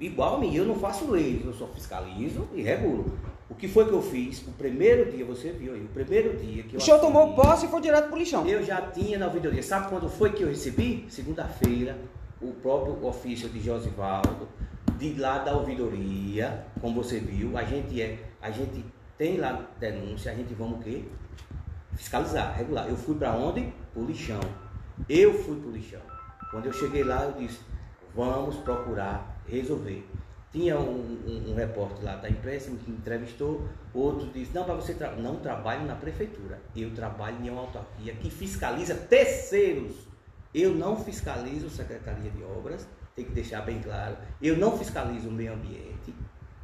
Igual 0.00 0.36
a 0.36 0.38
mim, 0.38 0.54
eu 0.54 0.64
não 0.64 0.74
faço 0.74 1.10
leis, 1.10 1.44
eu 1.44 1.52
só 1.52 1.66
fiscalizo 1.68 2.48
e 2.54 2.62
regulo. 2.62 3.12
O 3.52 3.54
que 3.54 3.68
foi 3.68 3.84
que 3.84 3.92
eu 3.92 4.00
fiz? 4.00 4.40
O 4.46 4.52
primeiro 4.52 5.12
dia, 5.12 5.26
você 5.26 5.52
viu 5.52 5.74
aí, 5.74 5.84
o 5.84 5.88
primeiro 5.88 6.34
dia 6.38 6.62
que 6.62 6.74
eu. 6.74 6.78
O 6.78 6.82
senhor 6.82 6.98
tomou 6.98 7.34
posse 7.34 7.66
e 7.66 7.68
foi 7.68 7.82
direto 7.82 8.08
pro 8.08 8.18
lixão. 8.18 8.46
Eu 8.46 8.64
já 8.64 8.80
tinha 8.80 9.18
na 9.18 9.26
ouvidoria. 9.26 9.62
Sabe 9.62 9.90
quando 9.90 10.08
foi 10.08 10.32
que 10.32 10.42
eu 10.42 10.48
recebi? 10.48 11.04
Segunda-feira, 11.10 11.98
o 12.40 12.52
próprio 12.54 13.04
ofício 13.04 13.50
de 13.50 13.60
Josivaldo, 13.60 14.48
de 14.98 15.12
lá 15.20 15.40
da 15.40 15.52
ouvidoria, 15.54 16.64
como 16.80 17.02
você 17.02 17.20
viu, 17.20 17.58
a 17.58 17.62
gente 17.62 18.00
é, 18.00 18.20
a 18.40 18.50
gente 18.50 18.82
tem 19.18 19.36
lá 19.36 19.68
denúncia, 19.78 20.32
a 20.32 20.34
gente 20.34 20.54
vamos 20.54 20.80
o 20.80 20.82
quê? 20.82 21.04
Fiscalizar, 21.94 22.56
regular. 22.56 22.88
Eu 22.88 22.96
fui 22.96 23.14
para 23.16 23.34
onde? 23.34 23.70
Pro 23.92 24.06
lixão. 24.06 24.40
Eu 25.06 25.34
fui 25.34 25.60
pro 25.60 25.70
lixão. 25.70 26.00
Quando 26.50 26.66
eu 26.66 26.72
cheguei 26.72 27.04
lá, 27.04 27.24
eu 27.24 27.32
disse, 27.32 27.60
vamos 28.16 28.56
procurar 28.56 29.42
resolver. 29.46 30.08
Tinha 30.52 30.78
um, 30.78 31.18
um, 31.26 31.52
um 31.52 31.54
repórter 31.54 32.04
lá 32.04 32.16
da 32.16 32.28
imprensa 32.28 32.70
que 32.70 32.90
entrevistou, 32.90 33.66
outro 33.94 34.28
disse, 34.32 34.54
não, 34.54 34.68
mas 34.68 34.84
você 34.84 34.92
tra 34.92 35.12
não 35.12 35.36
trabalho 35.36 35.86
na 35.86 35.94
prefeitura, 35.94 36.60
eu 36.76 36.94
trabalho 36.94 37.42
em 37.42 37.48
uma 37.48 37.62
autarquia 37.62 38.14
que 38.14 38.30
fiscaliza 38.30 38.94
terceiros. 38.94 39.92
Eu 40.54 40.74
não 40.74 41.02
fiscalizo 41.02 41.70
Secretaria 41.70 42.30
de 42.30 42.44
Obras, 42.44 42.86
tem 43.16 43.24
que 43.24 43.32
deixar 43.32 43.62
bem 43.62 43.80
claro, 43.80 44.18
eu 44.42 44.54
não 44.56 44.76
fiscalizo 44.76 45.28
o 45.28 45.32
meio 45.32 45.54
ambiente, 45.54 46.14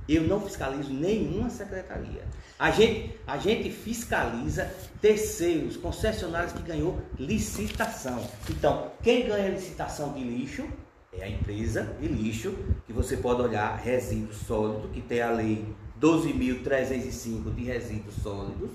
eu 0.07 0.23
não 0.23 0.41
fiscalizo 0.41 0.93
nenhuma 0.93 1.49
secretaria. 1.49 2.27
A 2.59 2.71
gente, 2.71 3.19
a 3.27 3.37
gente 3.37 3.71
fiscaliza 3.71 4.71
terceiros, 5.01 5.77
concessionários 5.77 6.53
que 6.53 6.63
ganhou 6.63 6.99
licitação. 7.19 8.27
Então, 8.51 8.91
quem 9.03 9.27
ganha 9.27 9.49
licitação 9.49 10.13
de 10.13 10.23
lixo 10.23 10.67
é 11.21 11.25
a 11.25 11.29
empresa 11.29 11.97
de 12.01 12.09
lixo, 12.09 12.55
que 12.87 12.93
você 12.93 13.17
pode 13.17 13.43
olhar 13.43 13.77
resíduos 13.77 14.37
sólidos, 14.37 14.91
que 14.93 15.01
tem 15.01 15.21
a 15.21 15.31
lei 15.31 15.65
12.305 16.01 17.55
de 17.55 17.65
resíduos 17.65 18.15
sólidos, 18.17 18.71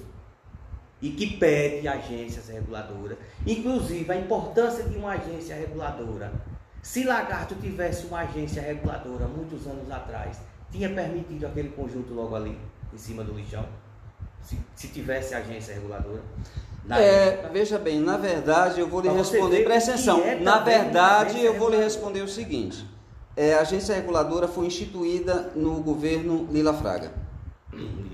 e 1.01 1.11
que 1.11 1.37
pede 1.37 1.87
agências 1.87 2.47
reguladoras. 2.47 3.17
Inclusive, 3.45 4.09
a 4.09 4.15
importância 4.15 4.85
de 4.85 4.95
uma 4.97 5.11
agência 5.13 5.55
reguladora. 5.55 6.31
Se 6.81 7.03
Lagarto 7.03 7.55
tivesse 7.55 8.05
uma 8.07 8.19
agência 8.21 8.61
reguladora 8.61 9.27
muitos 9.27 9.67
anos 9.67 9.89
atrás, 9.91 10.39
tinha 10.71 10.89
permitido 10.89 11.45
aquele 11.45 11.69
conjunto 11.69 12.13
logo 12.13 12.35
ali, 12.35 12.57
em 12.93 12.97
cima 12.97 13.23
do 13.23 13.33
lixão? 13.33 13.67
Se, 14.41 14.57
se 14.75 14.87
tivesse 14.89 15.35
agência 15.35 15.73
reguladora? 15.73 16.21
É, 16.89 17.49
veja 17.51 17.79
bem, 17.79 17.99
na 17.99 18.17
verdade 18.17 18.81
eu 18.81 18.87
vou 18.87 18.99
lhe 18.99 19.09
responder, 19.09 19.63
presta 19.63 19.91
atenção, 19.91 20.21
é 20.21 20.35
na 20.35 20.59
verdade 20.59 21.41
eu 21.41 21.57
vou 21.57 21.69
lhe 21.69 21.77
responder 21.77 22.21
o 22.21 22.27
seguinte, 22.27 22.85
é, 23.37 23.53
a 23.53 23.61
agência 23.61 23.95
reguladora 23.95 24.49
foi 24.49 24.65
instituída 24.65 25.51
no 25.55 25.81
governo 25.81 26.45
Lila 26.51 26.73
Fraga. 26.73 27.13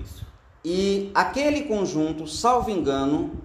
Isso. 0.00 0.24
E 0.64 1.10
aquele 1.14 1.62
conjunto, 1.62 2.28
salvo 2.28 2.70
engano, 2.70 3.42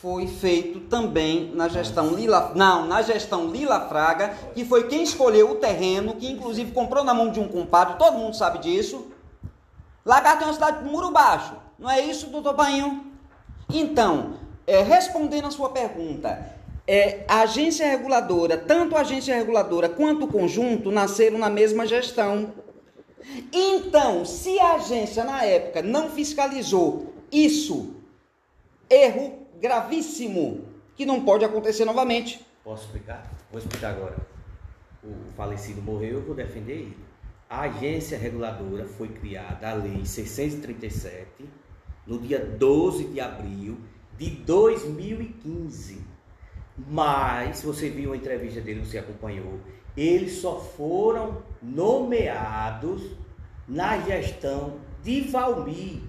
foi 0.00 0.28
feito 0.28 0.80
também 0.80 1.50
na 1.54 1.66
gestão 1.66 2.14
Lila, 2.14 2.52
não, 2.54 2.86
na 2.86 3.02
gestão 3.02 3.50
Lila 3.50 3.88
Fraga, 3.88 4.28
que 4.54 4.64
foi 4.64 4.86
quem 4.86 5.02
escolheu 5.02 5.50
o 5.50 5.56
terreno, 5.56 6.14
que 6.14 6.30
inclusive 6.30 6.70
comprou 6.70 7.02
na 7.02 7.12
mão 7.12 7.32
de 7.32 7.40
um 7.40 7.48
compadre, 7.48 7.96
todo 7.98 8.16
mundo 8.16 8.36
sabe 8.36 8.60
disso. 8.60 9.08
Lagarto 10.04 10.44
é 10.44 10.46
uma 10.46 10.52
cidade 10.52 10.84
de 10.84 10.90
muro 10.90 11.10
baixo, 11.10 11.54
não 11.78 11.90
é 11.90 12.00
isso, 12.00 12.28
doutor 12.28 12.54
Painho? 12.54 13.04
Então, 13.68 14.34
é, 14.68 14.82
respondendo 14.82 15.46
a 15.46 15.50
sua 15.50 15.70
pergunta, 15.70 16.54
é, 16.86 17.24
a 17.26 17.40
agência 17.40 17.88
reguladora, 17.88 18.58
tanto 18.58 18.94
a 18.94 19.00
agência 19.00 19.34
reguladora 19.34 19.88
quanto 19.88 20.26
o 20.26 20.28
conjunto 20.28 20.90
nasceram 20.90 21.38
na 21.38 21.48
mesma 21.48 21.86
gestão. 21.86 22.52
Então, 23.50 24.26
se 24.26 24.60
a 24.60 24.74
agência 24.74 25.24
na 25.24 25.42
época 25.42 25.80
não 25.80 26.10
fiscalizou 26.10 27.14
isso, 27.32 27.94
erro 28.90 29.38
gravíssimo, 29.58 30.66
que 30.94 31.06
não 31.06 31.24
pode 31.24 31.46
acontecer 31.46 31.86
novamente. 31.86 32.44
Posso 32.62 32.84
explicar? 32.84 33.22
Vou 33.50 33.58
explicar 33.58 33.92
agora. 33.92 34.16
O 35.02 35.32
falecido 35.34 35.80
morreu, 35.80 36.18
eu 36.18 36.22
vou 36.22 36.34
defender 36.34 36.74
ele. 36.74 36.98
A 37.48 37.62
agência 37.62 38.18
reguladora 38.18 38.84
foi 38.84 39.08
criada, 39.08 39.70
a 39.70 39.72
lei 39.72 40.04
637, 40.04 41.48
no 42.06 42.18
dia 42.18 42.38
12 42.38 43.04
de 43.04 43.18
abril 43.18 43.78
de 44.18 44.30
2015. 44.30 46.02
Mas, 46.90 47.58
se 47.58 47.66
você 47.66 47.88
viu 47.88 48.12
a 48.12 48.16
entrevista 48.16 48.60
dele, 48.60 48.84
você 48.84 48.98
acompanhou, 48.98 49.60
eles 49.96 50.32
só 50.38 50.60
foram 50.60 51.42
nomeados 51.62 53.02
na 53.66 53.98
gestão 54.00 54.78
de 55.02 55.22
Valmir, 55.22 56.02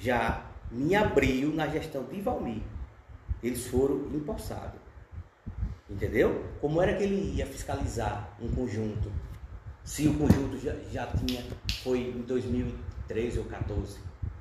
já 0.00 0.44
em 0.70 0.94
abril, 0.94 1.52
na 1.54 1.66
gestão 1.66 2.04
de 2.04 2.20
Valmir. 2.20 2.62
Eles 3.42 3.66
foram 3.66 4.06
empossados. 4.14 4.80
Entendeu? 5.88 6.44
Como 6.60 6.82
era 6.82 6.96
que 6.96 7.02
ele 7.02 7.36
ia 7.36 7.46
fiscalizar 7.46 8.36
um 8.40 8.48
conjunto? 8.48 9.10
Se 9.82 10.06
o 10.06 10.14
conjunto 10.14 10.58
já, 10.58 10.74
já 10.92 11.06
tinha, 11.06 11.42
foi 11.82 12.00
em 12.00 12.20
2013 12.22 13.38
ou 13.38 13.44
14, 13.46 13.92
se 13.92 14.00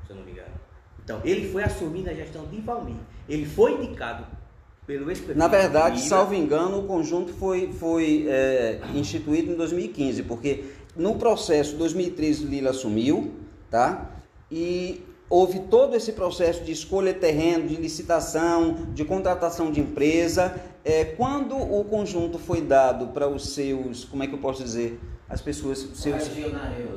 eu 0.09 0.15
não 0.17 0.23
me 0.23 0.31
engano. 0.31 0.66
Então, 1.07 1.21
ele 1.23 1.49
foi 1.49 1.63
assumir 1.63 2.01
na 2.01 2.13
gestão 2.13 2.45
de 2.47 2.59
Valmir. 2.59 2.97
Ele 3.29 3.45
foi 3.45 3.75
indicado 3.75 4.25
pelo 4.85 5.09
ex-prefeito. 5.09 5.39
Na 5.39 5.47
verdade, 5.47 5.95
Lira. 5.95 6.09
salvo 6.09 6.35
engano, 6.35 6.79
o 6.79 6.83
conjunto 6.83 7.31
foi, 7.31 7.71
foi 7.71 8.25
é, 8.27 8.81
instituído 8.93 9.53
em 9.53 9.55
2015, 9.55 10.23
porque 10.23 10.65
no 10.97 11.15
processo 11.15 11.77
2013 11.77 12.43
Lila 12.43 12.71
assumiu, 12.71 13.31
tá? 13.71 14.11
E 14.51 15.01
houve 15.29 15.61
todo 15.61 15.95
esse 15.95 16.11
processo 16.11 16.65
de 16.65 16.73
escolha 16.73 17.13
de 17.13 17.19
terreno, 17.19 17.69
de 17.69 17.77
licitação, 17.77 18.73
de 18.93 19.05
contratação 19.05 19.71
de 19.71 19.79
empresa. 19.79 20.59
É, 20.83 21.05
quando 21.05 21.55
o 21.55 21.85
conjunto 21.85 22.37
foi 22.37 22.59
dado 22.59 23.07
para 23.13 23.29
os 23.29 23.53
seus, 23.53 24.03
como 24.03 24.23
é 24.23 24.27
que 24.27 24.33
eu 24.33 24.39
posso 24.39 24.61
dizer, 24.61 24.99
as 25.29 25.41
pessoas, 25.41 25.79
seus 25.95 26.29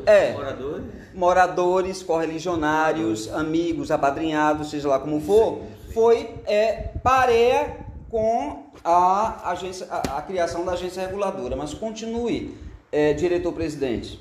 é, 0.07 0.33
Moradores. 0.33 0.85
moradores, 1.15 2.03
correligionários, 2.03 3.29
amigos, 3.33 3.91
apadrinhados, 3.91 4.71
seja 4.71 4.89
lá 4.89 4.99
como 5.01 5.21
for, 5.21 5.63
foi 5.93 6.35
é, 6.47 6.93
pareia 7.03 7.77
com 8.09 8.71
a, 8.85 9.51
agência, 9.51 9.87
a, 9.91 10.19
a 10.19 10.23
criação 10.23 10.65
da 10.65 10.73
agência 10.73 11.05
reguladora. 11.05 11.57
Mas 11.57 11.75
continue, 11.75 12.55
é, 12.93 13.13
diretor-presidente. 13.13 14.21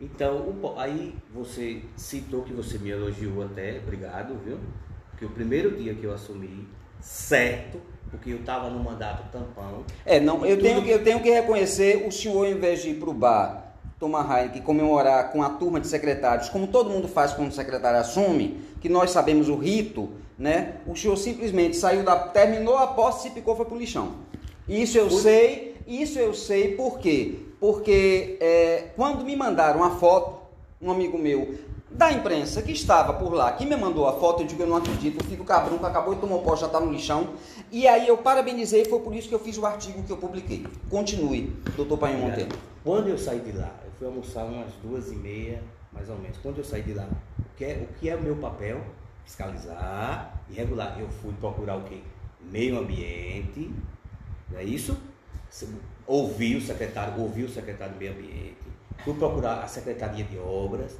Então, 0.00 0.74
aí 0.78 1.14
você 1.32 1.82
citou 1.96 2.42
que 2.42 2.54
você 2.54 2.78
me 2.78 2.88
elogiou 2.88 3.42
até, 3.44 3.78
obrigado, 3.78 4.34
viu? 4.42 4.58
Porque 5.10 5.26
o 5.26 5.30
primeiro 5.30 5.76
dia 5.76 5.94
que 5.94 6.04
eu 6.04 6.14
assumi, 6.14 6.66
certo, 7.00 7.78
porque 8.10 8.30
eu 8.30 8.38
estava 8.38 8.68
no 8.68 8.82
mandato 8.82 9.22
tampão, 9.30 9.84
É, 10.04 10.18
não, 10.18 10.44
eu 10.44 10.56
Tudo- 10.56 10.66
tenho, 10.68 10.82
que, 10.82 10.90
eu 10.90 11.04
tenho 11.04 11.20
que 11.20 11.30
reconhecer 11.30 12.04
o 12.06 12.10
senhor, 12.12 12.44
ao 12.46 12.50
invés 12.50 12.82
de 12.82 12.90
ir 12.90 12.94
para 12.94 13.10
o 13.10 13.14
bar, 13.14 13.74
tomar 13.98 14.24
Heineken, 14.38 14.62
comemorar 14.62 15.30
com 15.30 15.42
a 15.42 15.50
turma 15.50 15.78
de 15.78 15.86
secretários, 15.86 16.48
como 16.48 16.66
todo 16.66 16.90
mundo 16.90 17.06
faz 17.06 17.32
quando 17.32 17.50
o 17.50 17.54
secretário 17.54 18.00
assume, 18.00 18.60
que 18.80 18.88
nós 18.88 19.10
sabemos 19.10 19.48
o 19.48 19.56
rito, 19.56 20.08
né? 20.38 20.76
O 20.86 20.96
senhor 20.96 21.16
simplesmente 21.16 21.76
saiu 21.76 22.02
da. 22.02 22.16
terminou 22.16 22.78
a 22.78 22.86
posse, 22.86 23.24
se 23.28 23.30
picou, 23.30 23.54
foi 23.54 23.66
pro 23.66 23.76
lixão. 23.76 24.12
Isso 24.66 24.96
eu 24.96 25.10
sei, 25.10 25.76
isso 25.86 26.18
eu 26.18 26.32
sei 26.32 26.74
por 26.76 26.98
quê? 26.98 27.34
Porque 27.60 28.38
é, 28.40 28.84
quando 28.96 29.22
me 29.24 29.36
mandaram 29.36 29.84
a 29.84 29.90
foto, 29.90 30.40
um 30.80 30.90
amigo 30.90 31.18
meu 31.18 31.56
da 31.90 32.12
imprensa 32.12 32.62
que 32.62 32.70
estava 32.70 33.12
por 33.14 33.32
lá, 33.32 33.52
que 33.52 33.66
me 33.66 33.76
mandou 33.76 34.06
a 34.06 34.12
foto, 34.12 34.42
eu 34.42 34.46
digo, 34.46 34.62
eu 34.62 34.66
não 34.66 34.76
acredito, 34.76 35.20
o 35.20 35.24
Fico 35.24 35.44
Cabrunco 35.44 35.84
acabou 35.84 36.14
de 36.14 36.20
tomar 36.20 36.36
o 36.36 36.42
poste, 36.42 36.60
já 36.60 36.66
está 36.66 36.78
no 36.78 36.92
lixão. 36.92 37.30
E 37.70 37.86
aí 37.88 38.06
eu 38.06 38.16
parabenizei, 38.18 38.84
foi 38.84 39.00
por 39.00 39.14
isso 39.14 39.28
que 39.28 39.34
eu 39.34 39.40
fiz 39.40 39.58
o 39.58 39.66
artigo 39.66 40.02
que 40.04 40.10
eu 40.10 40.16
publiquei. 40.16 40.64
Continue, 40.88 41.52
doutor 41.76 41.98
Painho 41.98 42.20
Monteiro. 42.20 42.56
Quando 42.84 43.08
eu 43.08 43.18
saí 43.18 43.40
de 43.40 43.52
lá, 43.52 43.74
eu 43.84 43.90
fui 43.98 44.06
almoçar 44.06 44.44
umas 44.44 44.72
duas 44.82 45.10
e 45.10 45.16
meia, 45.16 45.62
mais 45.92 46.08
ou 46.08 46.16
menos. 46.16 46.38
Quando 46.38 46.58
eu 46.58 46.64
saí 46.64 46.82
de 46.82 46.94
lá, 46.94 47.08
o 47.38 47.56
que 47.56 47.64
é 47.64 47.86
o, 47.90 47.94
que 47.98 48.08
é 48.08 48.14
o 48.14 48.22
meu 48.22 48.36
papel? 48.36 48.80
Fiscalizar 49.24 50.40
e 50.48 50.54
regular. 50.54 50.96
Eu 50.98 51.08
fui 51.08 51.32
procurar 51.34 51.76
o 51.76 51.82
quê? 51.82 51.98
Meio 52.40 52.78
ambiente, 52.78 53.70
não 54.50 54.58
é 54.58 54.64
isso? 54.64 54.96
Ouvi 56.06 56.56
o 56.56 56.60
secretário, 56.60 57.20
ouvi 57.20 57.44
o 57.44 57.48
secretário 57.48 57.94
do 57.94 57.98
meio 57.98 58.12
ambiente. 58.12 58.56
Fui 59.04 59.14
procurar 59.14 59.62
a 59.62 59.66
Secretaria 59.66 60.24
de 60.24 60.38
Obras. 60.38 60.96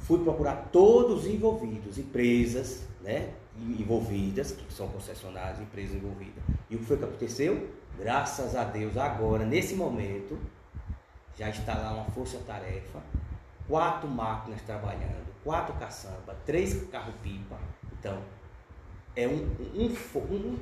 Fui 0.00 0.22
procurar 0.22 0.68
todos 0.72 1.24
os 1.24 1.26
envolvidos, 1.26 1.98
empresas, 1.98 2.82
né? 3.02 3.30
Envolvidas, 3.56 4.52
que 4.52 4.72
são 4.72 4.88
concessionárias, 4.88 5.60
empresas 5.60 5.96
envolvidas. 5.96 6.42
E 6.68 6.76
o 6.76 6.78
que 6.78 6.84
foi 6.84 6.96
que 6.96 7.04
aconteceu? 7.04 7.68
Graças 7.98 8.56
a 8.56 8.64
Deus, 8.64 8.96
agora, 8.96 9.44
nesse 9.44 9.74
momento, 9.74 10.38
já 11.36 11.50
está 11.50 11.74
lá 11.74 11.92
uma 11.92 12.04
força-tarefa, 12.06 13.00
quatro 13.68 14.08
máquinas 14.08 14.62
trabalhando, 14.62 15.26
quatro 15.44 15.74
caçamba, 15.74 16.36
três 16.46 16.74
carro-pipa. 16.90 17.58
Então, 17.98 18.18
é 19.14 19.28
um, 19.28 19.48
um, 19.74 19.94
um, 20.34 20.58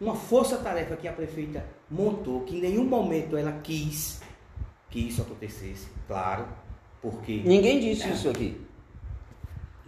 uma 0.00 0.16
força-tarefa 0.16 0.96
que 0.96 1.06
a 1.06 1.12
prefeita 1.12 1.64
montou, 1.90 2.40
que 2.42 2.56
em 2.56 2.60
nenhum 2.60 2.84
momento 2.84 3.36
ela 3.36 3.52
quis 3.62 4.20
que 4.88 4.98
isso 5.08 5.22
acontecesse, 5.22 5.88
claro, 6.08 6.46
porque... 7.00 7.42
Ninguém 7.44 7.80
disse 7.80 8.10
isso 8.10 8.28
aqui. 8.28 8.60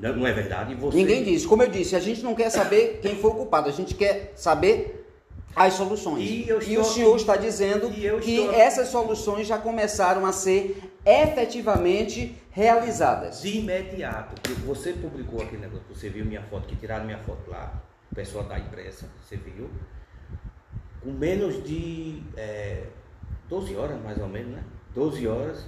Não, 0.02 0.26
é 0.26 0.32
verdade? 0.32 0.74
Você... 0.74 0.96
Ninguém 0.96 1.22
disse. 1.22 1.46
Como 1.46 1.62
eu 1.62 1.70
disse, 1.70 1.94
a 1.94 2.00
gente 2.00 2.22
não 2.22 2.34
quer 2.34 2.50
saber 2.50 2.98
quem 3.00 3.14
foi 3.14 3.30
o 3.30 3.34
culpado, 3.34 3.68
a 3.68 3.72
gente 3.72 3.94
quer 3.94 4.32
saber 4.34 5.06
as 5.54 5.74
soluções. 5.74 6.28
E, 6.28 6.48
e 6.48 6.78
o 6.78 6.84
senhor 6.84 7.14
está 7.14 7.36
dizendo 7.36 7.88
que 7.88 8.36
estou... 8.36 8.52
essas 8.52 8.88
soluções 8.88 9.46
já 9.46 9.58
começaram 9.58 10.26
a 10.26 10.32
ser 10.32 10.82
efetivamente 11.06 12.36
realizadas. 12.50 13.42
De 13.42 13.58
imediato. 13.58 14.34
Você 14.66 14.92
publicou 14.92 15.40
aquele 15.40 15.62
negócio, 15.62 15.84
você 15.88 16.08
viu 16.08 16.24
minha 16.24 16.42
foto, 16.42 16.66
que 16.66 16.74
tiraram 16.74 17.04
minha 17.04 17.18
foto 17.18 17.48
lá, 17.48 17.80
o 18.10 18.14
pessoal 18.14 18.44
da 18.44 18.58
impressa, 18.58 19.08
você 19.22 19.36
viu? 19.36 19.70
Com 21.00 21.12
menos 21.12 21.62
de 21.62 22.22
é, 22.36 22.86
12 23.48 23.76
horas, 23.76 24.02
mais 24.02 24.18
ou 24.18 24.28
menos, 24.28 24.52
né? 24.52 24.64
12 24.94 25.28
horas, 25.28 25.66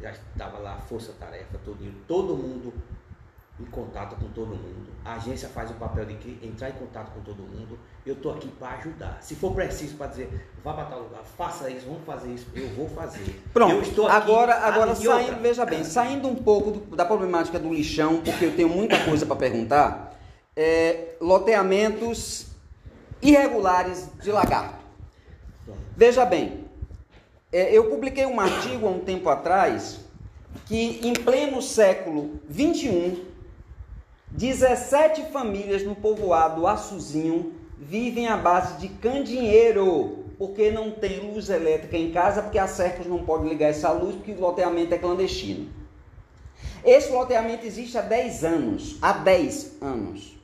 já 0.00 0.10
estava 0.10 0.58
lá 0.58 0.78
força-tarefa, 0.80 1.58
todo, 1.64 1.78
todo 2.06 2.36
mundo 2.36 2.72
em 3.60 3.64
contato 3.66 4.16
com 4.16 4.28
todo 4.28 4.48
mundo. 4.48 4.88
A 5.04 5.14
agência 5.14 5.48
faz 5.48 5.70
o 5.70 5.74
papel 5.74 6.04
de 6.06 6.14
que 6.14 6.44
entrar 6.44 6.70
em 6.70 6.72
contato 6.72 7.12
com 7.12 7.20
todo 7.20 7.38
mundo. 7.38 7.78
Eu 8.04 8.14
estou 8.14 8.32
aqui 8.32 8.48
para 8.48 8.78
ajudar. 8.78 9.18
Se 9.20 9.36
for 9.36 9.54
preciso 9.54 9.96
para 9.96 10.08
dizer, 10.08 10.50
vá 10.62 10.72
para 10.72 10.86
tal 10.86 11.02
lugar, 11.02 11.22
faça 11.36 11.70
isso, 11.70 11.86
vamos 11.86 12.04
fazer 12.04 12.32
isso, 12.32 12.46
eu 12.54 12.68
vou 12.70 12.88
fazer. 12.88 13.42
Pronto. 13.52 14.06
Agora, 14.06 14.54
agora 14.54 14.94
saindo, 14.94 15.40
veja 15.40 15.64
bem, 15.64 15.84
saindo 15.84 16.26
um 16.26 16.34
pouco 16.34 16.72
do, 16.72 16.96
da 16.96 17.04
problemática 17.04 17.58
do 17.58 17.72
lixão, 17.72 18.20
porque 18.22 18.44
eu 18.44 18.56
tenho 18.56 18.68
muita 18.68 19.04
coisa 19.04 19.24
para 19.24 19.36
perguntar. 19.36 20.18
É, 20.56 21.16
loteamentos 21.20 22.46
irregulares 23.22 24.08
de 24.20 24.32
lagarto. 24.32 24.84
Veja 25.96 26.24
bem, 26.24 26.64
é, 27.52 27.72
eu 27.72 27.88
publiquei 27.88 28.26
um 28.26 28.40
artigo 28.40 28.86
há 28.86 28.90
um 28.90 28.98
tempo 28.98 29.28
atrás 29.28 30.00
que 30.66 31.00
em 31.06 31.12
pleno 31.12 31.62
século 31.62 32.40
21 32.48 33.33
17 34.36 35.26
famílias 35.30 35.84
no 35.84 35.94
povoado 35.94 36.66
Açuzinho 36.66 37.52
vivem 37.78 38.26
à 38.26 38.36
base 38.36 38.78
de 38.78 38.88
candinheiro, 38.88 40.24
porque 40.36 40.72
não 40.72 40.90
tem 40.90 41.20
luz 41.20 41.48
elétrica 41.48 41.96
em 41.96 42.10
casa, 42.10 42.42
porque 42.42 42.58
a 42.58 42.66
Cercos 42.66 43.06
não 43.06 43.24
pode 43.24 43.48
ligar 43.48 43.68
essa 43.68 43.92
luz, 43.92 44.16
porque 44.16 44.32
o 44.32 44.40
loteamento 44.40 44.92
é 44.92 44.98
clandestino. 44.98 45.68
Esse 46.84 47.12
loteamento 47.12 47.64
existe 47.64 47.96
há 47.96 48.02
10 48.02 48.44
anos, 48.44 48.98
há 49.00 49.12
10 49.12 49.80
anos. 49.80 50.36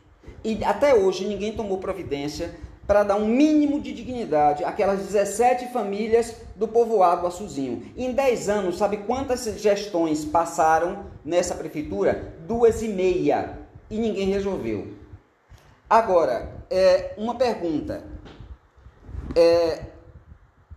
E 0.44 0.62
até 0.64 0.94
hoje 0.94 1.26
ninguém 1.26 1.52
tomou 1.52 1.78
providência 1.78 2.54
para 2.86 3.02
dar 3.02 3.16
um 3.16 3.26
mínimo 3.26 3.80
de 3.80 3.92
dignidade 3.92 4.62
àquelas 4.62 5.00
17 5.00 5.72
famílias 5.72 6.36
do 6.54 6.68
povoado 6.68 7.26
Açuzinho. 7.26 7.90
Em 7.96 8.12
10 8.12 8.48
anos, 8.48 8.78
sabe 8.78 8.98
quantas 8.98 9.46
gestões 9.60 10.24
passaram 10.24 11.06
nessa 11.24 11.56
prefeitura? 11.56 12.34
Duas 12.46 12.82
e 12.82 12.88
meia 12.88 13.59
e 13.90 13.98
ninguém 13.98 14.28
resolveu. 14.28 14.94
Agora, 15.88 16.64
é, 16.70 17.14
uma 17.18 17.34
pergunta. 17.34 18.04
É, 19.34 19.86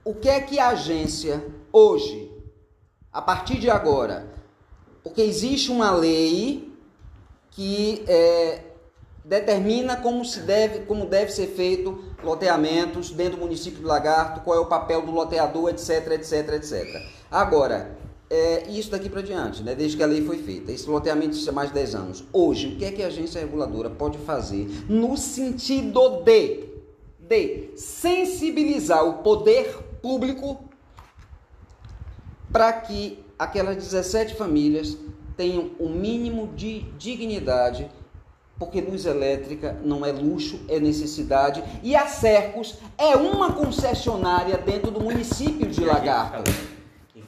o 0.03 0.13
que 0.15 0.27
é 0.27 0.41
que 0.41 0.59
a 0.59 0.69
agência 0.69 1.45
hoje, 1.71 2.31
a 3.11 3.21
partir 3.21 3.59
de 3.59 3.69
agora, 3.69 4.27
porque 5.03 5.21
existe 5.21 5.71
uma 5.71 5.91
lei 5.91 6.73
que 7.51 8.03
é, 8.07 8.61
determina 9.23 9.97
como 9.97 10.25
se 10.25 10.39
deve, 10.41 10.85
como 10.85 11.05
deve 11.05 11.31
ser 11.31 11.47
feito 11.47 12.03
loteamentos 12.23 13.11
dentro 13.11 13.37
do 13.37 13.41
município 13.43 13.79
de 13.79 13.85
Lagarto, 13.85 14.41
qual 14.41 14.57
é 14.57 14.59
o 14.59 14.65
papel 14.65 15.03
do 15.03 15.11
loteador, 15.11 15.69
etc, 15.69 16.11
etc, 16.13 16.53
etc. 16.53 17.01
Agora, 17.29 17.97
é, 18.33 18.63
isso 18.67 18.89
daqui 18.89 19.09
para 19.09 19.21
diante, 19.21 19.61
né, 19.61 19.75
desde 19.75 19.95
que 19.95 20.01
a 20.01 20.07
lei 20.07 20.25
foi 20.25 20.39
feita. 20.39 20.71
Esse 20.71 20.89
loteamento 20.89 21.29
existe 21.29 21.47
há 21.47 21.53
mais 21.53 21.69
de 21.69 21.75
10 21.75 21.93
anos. 21.93 22.23
Hoje, 22.33 22.69
o 22.69 22.75
que 22.77 22.85
é 22.85 22.91
que 22.91 23.03
a 23.03 23.07
agência 23.07 23.39
reguladora 23.39 23.91
pode 23.91 24.17
fazer 24.17 24.67
no 24.89 25.15
sentido 25.15 26.23
de, 26.23 26.63
de 27.19 27.69
sensibilizar 27.75 29.07
o 29.07 29.21
poder 29.21 29.77
público 30.01 30.63
para 32.51 32.73
que 32.73 33.23
aquelas 33.37 33.75
17 33.75 34.33
famílias 34.33 34.97
tenham 35.37 35.69
o 35.77 35.87
mínimo 35.87 36.47
de 36.55 36.79
dignidade, 36.97 37.87
porque 38.57 38.81
luz 38.81 39.05
elétrica 39.05 39.79
não 39.85 40.03
é 40.03 40.11
luxo, 40.11 40.59
é 40.67 40.79
necessidade. 40.79 41.63
E 41.83 41.95
a 41.95 42.07
Cercos 42.07 42.79
é 42.97 43.15
uma 43.15 43.53
concessionária 43.53 44.57
dentro 44.57 44.89
do 44.89 45.01
município 45.01 45.67
de 45.67 45.85
Lagarto 45.85 46.72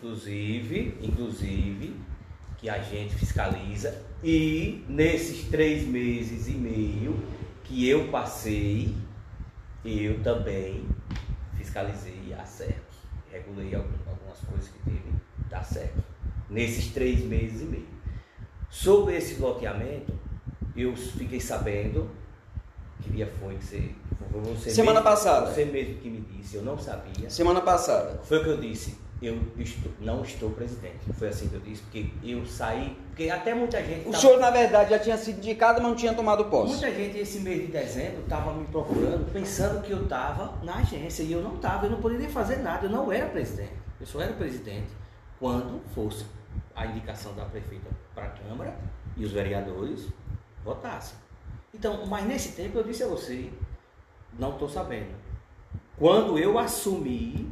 inclusive, 0.06 0.98
inclusive, 1.02 1.96
que 2.60 2.70
a 2.70 2.80
gente 2.80 3.16
fiscaliza 3.16 4.04
e 4.24 4.86
nesses 4.88 5.46
três 5.50 5.88
meses 5.88 6.48
e 6.48 6.52
meio 6.52 7.20
que 7.64 7.90
eu 7.90 8.10
passei, 8.10 8.96
eu 9.84 10.22
também 10.22 10.86
fiscalizei 11.58 12.34
a 12.38 12.46
certo, 12.46 12.96
regulei 13.32 13.74
algumas 13.74 14.40
coisas 14.48 14.70
que 14.70 14.80
teve 14.84 15.02
dar 15.50 15.64
certo, 15.64 16.04
nesses 16.50 16.92
três 16.92 17.22
meses 17.22 17.62
e 17.62 17.66
meio. 17.66 17.96
Sobre 18.70 19.16
esse 19.16 19.42
loteamento, 19.42 20.14
eu 20.76 20.96
fiquei 20.96 21.40
sabendo, 21.40 22.12
queria 23.02 23.26
foi 23.26 23.56
que 23.56 23.66
você, 23.66 23.92
você 24.32 24.70
Semana 24.70 25.00
mesmo, 25.00 25.16
passada. 25.16 25.52
Você 25.52 25.66
mesmo 25.66 25.96
que 25.96 26.10
me 26.10 26.22
disse, 26.22 26.58
eu 26.58 26.64
não 26.64 26.78
sabia. 26.78 27.30
Semana 27.30 27.62
passada. 27.62 28.20
Foi 28.24 28.40
o 28.40 28.44
que 28.44 28.50
eu 28.50 28.58
disse 28.58 29.05
eu 29.22 29.42
estou, 29.58 29.92
não 30.02 30.24
estou 30.24 30.50
presidente. 30.52 31.00
Foi 31.14 31.30
assim 31.30 31.48
que 31.48 31.56
eu 31.56 31.62
disse, 31.62 31.82
porque 31.84 32.10
eu 32.24 32.46
saí, 32.46 32.98
porque 33.08 33.30
até 33.30 33.54
muita 33.54 33.82
gente. 33.84 34.08
O 34.08 34.12
tava, 34.12 34.22
senhor, 34.22 34.40
na 34.40 34.50
verdade, 34.50 34.90
já 34.90 35.00
tinha 35.00 35.18
sido 35.18 35.38
indicado, 35.38 35.82
mas 35.82 35.90
não 35.90 35.96
tinha 35.96 36.14
tomado 36.14 36.46
posse. 36.46 36.74
Muita 36.74 36.92
gente, 36.94 37.18
esse 37.18 37.40
mês 37.40 37.62
de 37.62 37.68
dezembro, 37.68 38.22
estava 38.22 38.54
me 38.54 38.66
procurando, 38.66 39.32
pensando 39.32 39.82
que 39.82 39.92
eu 39.92 40.04
estava 40.04 40.58
na 40.64 40.76
agência, 40.76 41.24
e 41.24 41.32
eu 41.32 41.42
não 41.42 41.56
estava, 41.56 41.86
eu 41.86 41.92
não 41.92 42.02
poderia 42.02 42.30
fazer 42.30 42.58
nada, 42.58 42.88
eu 42.88 42.92
não 42.92 43.12
era 43.12 43.28
presidente. 43.28 43.74
Eu 44.00 44.06
só 44.06 44.22
era 44.22 44.34
presidente 44.34 44.90
quando 45.40 45.82
fosse 45.94 46.26
a 46.76 46.86
indicação 46.86 47.34
da 47.34 47.46
prefeita 47.46 47.90
para 48.14 48.26
a 48.26 48.30
Câmara 48.30 48.78
e 49.16 49.24
os 49.24 49.32
vereadores 49.32 50.08
votassem. 50.64 51.18
Então, 51.74 52.06
mas 52.06 52.26
nesse 52.26 52.52
tempo 52.54 52.78
eu 52.78 52.84
disse 52.84 53.04
a 53.04 53.08
você, 53.08 53.50
não 54.38 54.52
estou 54.52 54.68
sabendo. 54.68 55.16
Quando 55.98 56.38
eu 56.38 56.60
assumi 56.60 57.50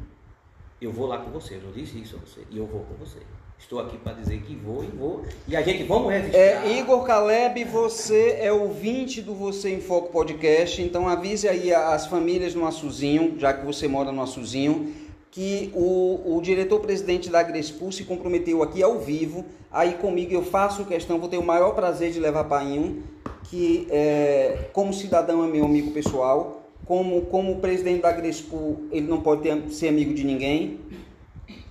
eu 0.85 0.91
vou 0.91 1.07
lá 1.07 1.17
com 1.17 1.31
você. 1.31 1.55
Eu 1.55 1.71
disse 1.71 1.99
isso 1.99 2.15
a 2.15 2.19
você. 2.19 2.41
E 2.51 2.57
eu 2.57 2.65
vou 2.65 2.81
com 2.81 2.93
você. 2.95 3.19
Estou 3.57 3.79
aqui 3.79 3.97
para 3.97 4.13
dizer 4.13 4.41
que 4.41 4.55
vou 4.55 4.83
e 4.83 4.87
vou. 4.87 5.23
E 5.47 5.55
a 5.55 5.61
gente 5.61 5.83
vamos 5.83 6.11
resistir. 6.11 6.37
É, 6.37 6.77
Igor 6.77 7.03
Caleb, 7.03 7.63
você 7.65 8.37
é 8.39 8.51
ouvinte 8.51 9.21
do 9.21 9.33
Você 9.33 9.73
em 9.73 9.79
Foco 9.79 10.11
podcast. 10.11 10.81
Então 10.81 11.07
avise 11.07 11.47
aí 11.47 11.73
as 11.73 12.07
famílias 12.07 12.53
no 12.53 12.67
Açuzinho, 12.67 13.39
já 13.39 13.53
que 13.53 13.65
você 13.65 13.87
mora 13.87 14.11
no 14.11 14.21
Açuzinho, 14.21 14.93
que 15.31 15.71
o, 15.73 16.35
o 16.35 16.41
diretor-presidente 16.41 17.29
da 17.29 17.39
Agrespu 17.39 17.91
se 17.91 18.03
comprometeu 18.03 18.61
aqui 18.61 18.83
ao 18.83 18.99
vivo. 18.99 19.45
Aí 19.71 19.93
comigo 19.93 20.33
eu 20.33 20.43
faço 20.43 20.85
questão, 20.85 21.19
vou 21.19 21.29
ter 21.29 21.37
o 21.37 21.45
maior 21.45 21.73
prazer 21.73 22.11
de 22.11 22.19
levar 22.19 22.43
Painho, 22.43 23.03
que 23.45 23.87
é, 23.89 24.69
como 24.73 24.93
cidadão 24.93 25.43
é 25.43 25.47
meu 25.47 25.63
amigo 25.65 25.91
pessoal 25.91 26.62
como, 26.85 27.21
como 27.23 27.53
o 27.53 27.59
presidente 27.59 28.01
da 28.01 28.11
Grespo, 28.11 28.81
ele 28.91 29.07
não 29.07 29.21
pode 29.21 29.41
ter, 29.41 29.69
ser 29.69 29.89
amigo 29.89 30.13
de 30.13 30.23
ninguém, 30.23 30.79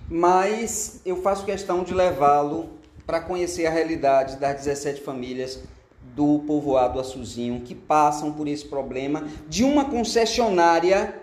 mas 0.09 1.01
eu 1.05 1.21
faço 1.21 1.45
questão 1.45 1.83
de 1.83 1.93
levá-lo 1.93 2.69
para 3.05 3.19
conhecer 3.19 3.65
a 3.65 3.69
realidade 3.69 4.37
das 4.37 4.63
17 4.63 5.01
famílias 5.01 5.59
do 6.15 6.39
povoado 6.39 6.99
Açuzinho 6.99 7.61
que 7.61 7.73
passam 7.73 8.31
por 8.31 8.47
esse 8.47 8.65
problema 8.65 9.27
de 9.47 9.63
uma 9.63 9.85
concessionária 9.85 11.21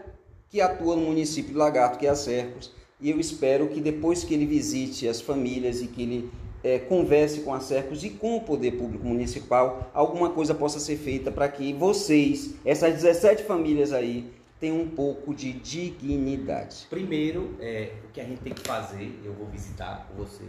que 0.48 0.60
atua 0.60 0.96
no 0.96 1.02
município 1.02 1.52
de 1.52 1.58
Lagarto, 1.58 1.98
que 1.98 2.06
é 2.06 2.10
a 2.10 2.16
Cercos. 2.16 2.72
E 3.00 3.08
eu 3.08 3.20
espero 3.20 3.68
que 3.68 3.80
depois 3.80 4.24
que 4.24 4.34
ele 4.34 4.44
visite 4.44 5.08
as 5.08 5.20
famílias 5.20 5.80
e 5.80 5.86
que 5.86 6.02
ele 6.02 6.30
é, 6.62 6.78
converse 6.78 7.40
com 7.40 7.54
a 7.54 7.60
Cercos 7.60 8.04
e 8.04 8.10
com 8.10 8.36
o 8.36 8.40
poder 8.42 8.72
público 8.72 9.06
municipal, 9.06 9.90
alguma 9.94 10.30
coisa 10.30 10.54
possa 10.54 10.78
ser 10.78 10.96
feita 10.96 11.30
para 11.30 11.48
que 11.48 11.72
vocês, 11.72 12.54
essas 12.64 12.94
17 12.94 13.44
famílias 13.44 13.92
aí, 13.92 14.32
tenham 14.58 14.80
um 14.80 14.88
pouco 14.88 15.34
de 15.34 15.52
dignidade. 15.54 16.86
Primeiro, 16.90 17.56
é, 17.60 17.94
o 18.04 18.08
que 18.12 18.20
a 18.20 18.24
gente 18.24 18.42
tem 18.42 18.52
que 18.52 18.60
fazer, 18.60 19.18
eu 19.24 19.32
vou 19.32 19.46
visitar 19.46 20.10
você. 20.16 20.44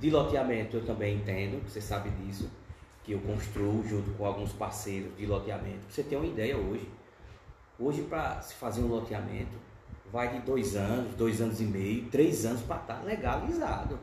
De 0.00 0.10
loteamento 0.10 0.78
eu 0.78 0.84
também 0.84 1.16
entendo, 1.16 1.62
você 1.68 1.80
sabe 1.80 2.10
disso. 2.10 2.50
que 3.04 3.12
eu 3.12 3.18
construo 3.18 3.82
junto 3.84 4.12
com 4.12 4.24
alguns 4.24 4.52
parceiros 4.52 5.16
de 5.16 5.26
loteamento. 5.26 5.80
Você 5.88 6.04
tem 6.04 6.16
uma 6.16 6.26
ideia 6.26 6.56
hoje. 6.56 6.88
Hoje, 7.76 8.02
para 8.02 8.40
se 8.40 8.54
fazer 8.54 8.80
um 8.80 8.86
loteamento, 8.86 9.58
vai 10.12 10.28
de 10.28 10.38
dois 10.46 10.76
anos, 10.76 11.12
dois 11.16 11.40
anos 11.40 11.60
e 11.60 11.64
meio, 11.64 12.04
três 12.10 12.46
anos 12.46 12.62
para 12.62 12.76
estar 12.76 13.02
legalizado. 13.02 13.98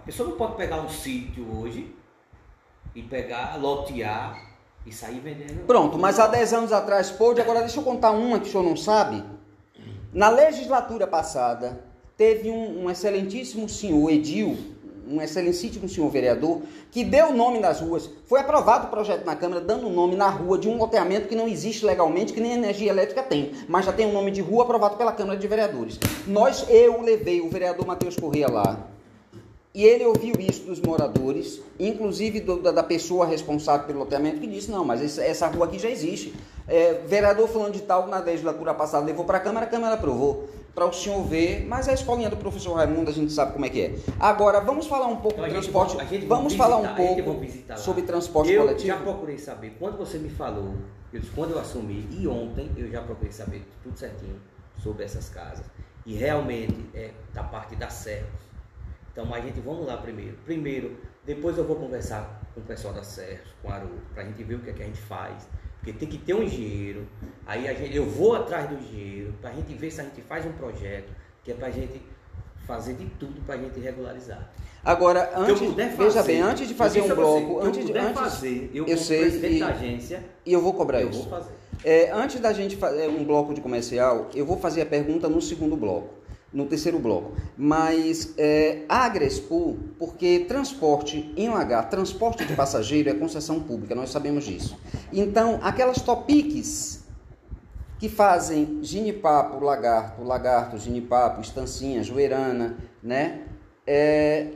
A 0.00 0.02
pessoa 0.02 0.30
não 0.30 0.36
pode 0.36 0.56
pegar 0.56 0.80
um 0.80 0.88
sítio 0.88 1.46
hoje 1.58 1.94
e 2.94 3.02
pegar, 3.02 3.60
lotear 3.60 4.56
e 4.86 4.90
sair 4.90 5.20
vendendo. 5.20 5.66
Pronto, 5.66 5.98
mas 5.98 6.18
há 6.18 6.26
10 6.26 6.54
anos 6.54 6.72
atrás 6.72 7.10
pôde. 7.10 7.38
Agora 7.38 7.60
deixa 7.60 7.78
eu 7.78 7.84
contar 7.84 8.12
uma 8.12 8.40
que 8.40 8.48
o 8.48 8.50
senhor 8.50 8.62
não 8.62 8.76
sabe. 8.76 9.22
Na 10.10 10.30
legislatura 10.30 11.06
passada, 11.06 11.84
teve 12.16 12.50
um, 12.50 12.84
um 12.84 12.90
excelentíssimo 12.90 13.68
senhor, 13.68 14.10
Edil, 14.10 14.56
um 15.06 15.20
excelentíssimo 15.20 15.86
senhor 15.86 16.08
vereador, 16.08 16.62
que 16.90 17.04
deu 17.04 17.28
o 17.28 17.34
nome 17.34 17.60
nas 17.60 17.82
ruas. 17.82 18.08
Foi 18.24 18.40
aprovado 18.40 18.86
o 18.86 18.90
projeto 18.90 19.26
na 19.26 19.36
Câmara, 19.36 19.60
dando 19.60 19.86
o 19.86 19.90
nome 19.90 20.16
na 20.16 20.30
rua 20.30 20.56
de 20.56 20.66
um 20.66 20.78
loteamento 20.78 21.28
que 21.28 21.36
não 21.36 21.46
existe 21.46 21.84
legalmente, 21.84 22.32
que 22.32 22.40
nem 22.40 22.52
energia 22.52 22.90
elétrica 22.90 23.22
tem, 23.22 23.52
mas 23.68 23.84
já 23.84 23.92
tem 23.92 24.06
o 24.06 24.08
um 24.08 24.12
nome 24.14 24.30
de 24.30 24.40
rua 24.40 24.64
aprovado 24.64 24.96
pela 24.96 25.12
Câmara 25.12 25.38
de 25.38 25.46
Vereadores. 25.46 26.00
Nós, 26.26 26.64
eu 26.70 27.02
levei 27.02 27.42
o 27.42 27.50
vereador 27.50 27.86
Matheus 27.86 28.16
Corrêa 28.16 28.50
lá, 28.50 28.88
e 29.72 29.84
ele 29.84 30.04
ouviu 30.04 30.34
isso 30.38 30.62
dos 30.64 30.80
moradores, 30.80 31.60
inclusive 31.78 32.40
do, 32.40 32.60
da, 32.60 32.72
da, 32.72 32.82
pessoa 32.82 33.24
responsável 33.24 33.86
pelo 33.86 34.00
loteamento, 34.00 34.40
que 34.40 34.46
disse: 34.46 34.70
não, 34.70 34.84
mas 34.84 35.00
essa, 35.00 35.22
essa 35.22 35.46
rua 35.46 35.66
aqui 35.66 35.78
já 35.78 35.88
existe. 35.88 36.34
É, 36.66 36.94
vereador 37.06 37.48
falando 37.48 37.72
de 37.72 37.82
tal, 37.82 38.06
na 38.08 38.18
legislatura 38.18 38.74
passada 38.74 39.04
levou 39.06 39.24
para 39.24 39.38
a 39.38 39.40
Câmara, 39.40 39.66
a 39.66 39.68
Câmara 39.68 39.94
aprovou. 39.94 40.48
Para 40.72 40.86
o 40.86 40.92
senhor 40.92 41.24
ver, 41.24 41.66
mas 41.66 41.88
a 41.88 41.92
escolinha 41.92 42.30
do 42.30 42.36
professor 42.36 42.74
Raimundo 42.74 43.10
a 43.10 43.12
gente 43.12 43.32
sabe 43.32 43.52
como 43.52 43.66
é 43.66 43.68
que 43.68 43.80
é. 43.80 43.94
Agora, 44.20 44.60
vamos 44.60 44.86
falar 44.86 45.08
um 45.08 45.16
pouco 45.16 45.40
Então, 45.40 45.48
do 45.48 45.52
transporte. 45.52 45.96
gente 46.04 46.26
vamos 46.26 46.54
vai 46.54 46.68
falar 46.68 46.76
um 46.76 46.94
visitar, 46.94 47.24
pouco 47.24 47.40
visitar 47.40 47.76
sobre 47.76 48.02
transporte 48.02 48.52
eu 48.52 48.62
coletivo. 48.62 48.86
já 48.86 48.96
procurei 48.96 49.36
saber, 49.36 49.76
quando 49.80 49.98
você 49.98 50.16
me 50.18 50.30
falou, 50.30 50.74
eu 51.12 51.18
disse, 51.18 51.32
quando 51.32 51.50
eu 51.50 51.58
assumi, 51.58 52.08
e 52.12 52.26
ontem 52.28 52.70
eu 52.76 52.88
já 52.88 53.02
procurei 53.02 53.32
saber 53.32 53.66
tudo 53.82 53.98
certinho 53.98 54.40
sobre 54.80 55.04
essas 55.04 55.28
casas. 55.28 55.66
E 56.06 56.14
realmente 56.14 56.88
é 56.94 57.10
da 57.34 57.42
parte 57.42 57.74
da 57.74 57.90
Serras. 57.90 58.49
Então, 59.12 59.24
mas 59.26 59.44
a 59.44 59.46
gente, 59.46 59.60
vamos 59.60 59.86
lá 59.86 59.96
primeiro. 59.96 60.36
Primeiro, 60.44 60.96
depois 61.24 61.56
eu 61.58 61.64
vou 61.64 61.76
conversar 61.76 62.40
com 62.54 62.60
o 62.60 62.64
pessoal 62.64 62.94
da 62.94 63.02
Serras, 63.02 63.40
com 63.62 63.68
o 63.68 63.72
Haroldo, 63.72 64.00
para 64.14 64.22
a 64.22 64.26
gente 64.26 64.42
ver 64.42 64.54
o 64.54 64.58
que, 64.60 64.70
é 64.70 64.72
que 64.72 64.82
a 64.82 64.86
gente 64.86 65.00
faz. 65.00 65.48
Porque 65.78 65.92
tem 65.92 66.08
que 66.08 66.18
ter 66.18 66.34
um 66.34 66.42
engenheiro, 66.42 67.06
aí 67.46 67.66
a 67.66 67.72
gente, 67.72 67.96
eu 67.96 68.04
vou 68.04 68.34
atrás 68.36 68.68
do 68.68 68.74
engenheiro, 68.76 69.32
para 69.40 69.50
a 69.50 69.52
gente 69.54 69.72
ver 69.74 69.90
se 69.90 70.00
a 70.00 70.04
gente 70.04 70.20
faz 70.20 70.44
um 70.44 70.52
projeto, 70.52 71.10
que 71.42 71.52
é 71.52 71.54
para 71.54 71.68
a 71.68 71.70
gente 71.70 72.02
fazer 72.66 72.94
de 72.94 73.06
tudo 73.18 73.40
para 73.46 73.54
a 73.54 73.58
gente 73.58 73.80
regularizar. 73.80 74.50
Agora, 74.84 75.32
antes, 75.36 75.58
puder 75.60 75.88
veja 75.96 76.10
fazer, 76.12 76.32
bem, 76.32 76.40
antes 76.42 76.68
de 76.68 76.74
fazer 76.74 77.00
um 77.00 77.04
a 77.04 77.06
você, 77.08 77.14
bloco, 77.14 77.60
que 77.60 77.66
antes 77.66 77.86
de 77.86 77.98
antes, 77.98 78.20
fazer, 78.20 78.70
eu, 78.74 78.86
eu 78.86 78.96
sei, 78.96 79.20
presidente 79.22 79.56
e- 79.56 79.60
da 79.60 79.66
agência, 79.68 80.24
e 80.46 80.52
eu 80.52 80.60
vou 80.60 80.74
cobrar 80.74 81.00
eu 81.02 81.10
isso. 81.10 81.22
vou 81.22 81.30
fazer. 81.30 81.52
É, 81.82 82.10
antes 82.12 82.40
da 82.40 82.52
gente 82.52 82.76
fazer 82.76 83.08
um 83.08 83.24
bloco 83.24 83.54
de 83.54 83.60
comercial, 83.62 84.28
eu 84.34 84.44
vou 84.44 84.58
fazer 84.58 84.82
a 84.82 84.86
pergunta 84.86 85.28
no 85.28 85.40
segundo 85.40 85.76
bloco, 85.76 86.14
no 86.52 86.66
terceiro 86.66 86.98
bloco. 86.98 87.32
Mas 87.56 88.34
é, 88.36 88.82
a 88.88 89.04
Agrespo, 89.04 89.78
porque 89.98 90.40
transporte 90.48 91.32
em 91.36 91.48
lagar, 91.48 91.88
transporte 91.88 92.44
de 92.44 92.54
passageiro 92.54 93.08
é 93.08 93.14
concessão 93.14 93.60
pública, 93.60 93.94
nós 93.94 94.10
sabemos 94.10 94.44
disso. 94.44 94.76
Então, 95.12 95.60
aquelas 95.62 96.00
topiques 96.02 97.04
que 97.98 98.08
fazem 98.08 98.78
ginipapo, 98.82 99.62
lagarto, 99.64 100.22
lagarto, 100.24 100.78
ginipapo, 100.78 101.40
estancinha, 101.40 102.02
joeirana, 102.02 102.76
né? 103.02 103.42
É, 103.86 104.48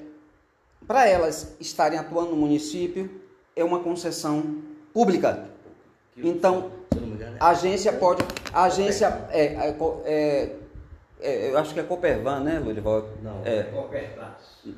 para 0.87 1.09
elas 1.09 1.55
estarem 1.61 1.99
atuando 1.99 2.31
no 2.31 2.37
município, 2.37 3.11
é 3.55 3.63
uma 3.63 3.81
concessão 3.81 4.63
pública. 4.93 5.49
Então, 6.17 6.71
é- 7.21 7.37
a 7.41 7.49
agência 7.49 7.93
pode. 7.93 8.23
A 8.53 8.65
agência. 8.65 9.27
É, 9.31 9.69
é, 9.69 9.73
co- 9.73 10.01
é, 11.21 11.47
é, 11.47 11.51
eu 11.51 11.59
acho 11.59 11.73
que 11.73 11.81
é 11.81 11.83
Copervan, 11.83 12.41
né, 12.41 12.59
Lurival? 12.59 13.09
Não, 13.23 13.41
É, 13.45 13.63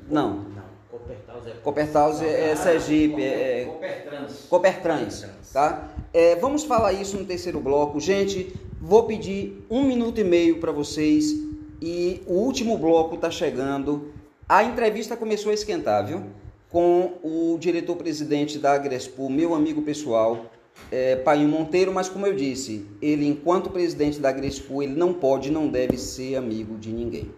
não. 0.08 0.34
Não, 0.34 0.76
Copertaus 0.90 1.46
é... 1.46 1.50
Copertaus 1.62 2.22
é, 2.22 2.50
é 2.50 2.56
Sergipe, 2.56 3.22
é, 3.22 3.62
é 3.62 3.64
Copertrans. 3.64 4.46
Copertrans, 4.48 5.26
tá? 5.52 5.88
É, 6.12 6.36
vamos 6.36 6.64
falar 6.64 6.92
isso 6.92 7.16
no 7.16 7.24
terceiro 7.24 7.60
bloco. 7.60 8.00
Gente, 8.00 8.54
vou 8.80 9.04
pedir 9.04 9.64
um 9.68 9.82
minuto 9.82 10.20
e 10.20 10.24
meio 10.24 10.60
para 10.60 10.72
vocês 10.72 11.32
e 11.80 12.22
o 12.26 12.34
último 12.34 12.78
bloco 12.78 13.16
está 13.16 13.30
chegando. 13.30 14.12
A 14.48 14.62
entrevista 14.62 15.16
começou 15.16 15.50
a 15.50 15.54
esquentar, 15.54 16.06
viu? 16.06 16.22
Com 16.70 17.18
o 17.22 17.56
diretor-presidente 17.58 18.58
da 18.58 18.72
Agrespo, 18.72 19.28
meu 19.28 19.54
amigo 19.54 19.82
pessoal, 19.82 20.46
é, 20.90 21.16
Painho 21.16 21.48
Monteiro, 21.48 21.92
mas 21.92 22.08
como 22.08 22.26
eu 22.26 22.34
disse, 22.34 22.86
ele, 23.00 23.26
enquanto 23.26 23.70
presidente 23.70 24.20
da 24.20 24.28
Agrespo, 24.28 24.82
ele 24.82 24.94
não 24.94 25.12
pode, 25.12 25.50
não 25.50 25.68
deve 25.68 25.96
ser 25.96 26.36
amigo 26.36 26.76
de 26.78 26.90
ninguém. 26.90 27.30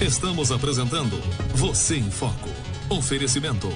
Estamos 0.00 0.50
apresentando 0.50 1.16
Você 1.54 1.96
em 1.96 2.10
Foco. 2.10 2.48
Oferecimento. 2.90 3.68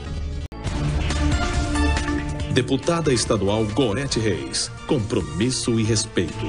Deputada 2.53 3.13
Estadual 3.13 3.65
Gorete 3.67 4.19
Reis. 4.19 4.69
Compromisso 4.89 5.79
e 5.79 5.85
respeito. 5.85 6.47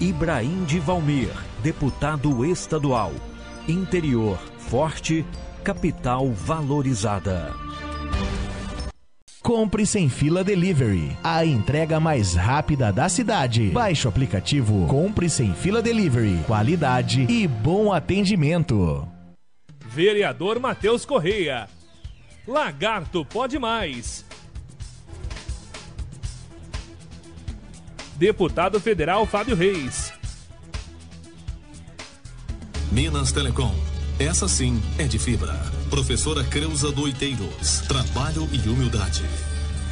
Ibrahim 0.00 0.64
de 0.64 0.78
Valmir, 0.78 1.30
deputado 1.62 2.44
estadual. 2.44 3.12
Interior 3.66 4.38
forte, 4.68 5.24
capital 5.64 6.30
valorizada. 6.30 7.54
Compre 9.42 9.86
sem 9.86 10.10
fila 10.10 10.44
delivery. 10.44 11.16
A 11.24 11.44
entrega 11.44 11.98
mais 11.98 12.34
rápida 12.34 12.92
da 12.92 13.08
cidade. 13.08 13.70
Baixe 13.70 14.06
o 14.06 14.10
aplicativo 14.10 14.86
Compre 14.86 15.30
sem 15.30 15.54
fila 15.54 15.80
delivery. 15.80 16.38
Qualidade 16.46 17.22
e 17.22 17.48
bom 17.48 17.90
atendimento. 17.90 19.08
Vereador 19.86 20.60
Matheus 20.60 21.06
Correia. 21.06 21.66
Lagarto 22.46 23.24
pode 23.24 23.58
mais. 23.58 24.24
Deputado 28.16 28.78
Federal 28.80 29.24
Fábio 29.24 29.56
Reis. 29.56 30.17
Minas 32.90 33.32
Telecom. 33.32 33.74
Essa 34.18 34.48
sim 34.48 34.82
é 34.98 35.04
de 35.04 35.18
fibra. 35.18 35.54
Professora 35.90 36.42
Creuza 36.42 36.90
do 36.90 37.02
Oiteiros. 37.02 37.80
Trabalho 37.86 38.48
e 38.52 38.68
humildade. 38.68 39.22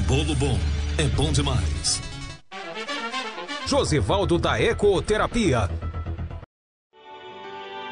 Bolo 0.06 0.34
bom 0.34 0.58
é 0.98 1.06
bom 1.08 1.30
demais. 1.30 2.00
Josivaldo 3.66 4.38
da 4.38 4.58
Ecoterapia. 4.60 5.68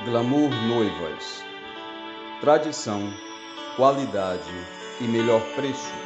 Glamour 0.07 0.51
Noivas. 0.67 1.45
Tradição, 2.41 3.13
qualidade 3.77 4.53
e 5.01 5.05
melhor 5.05 5.43
preço. 5.55 6.04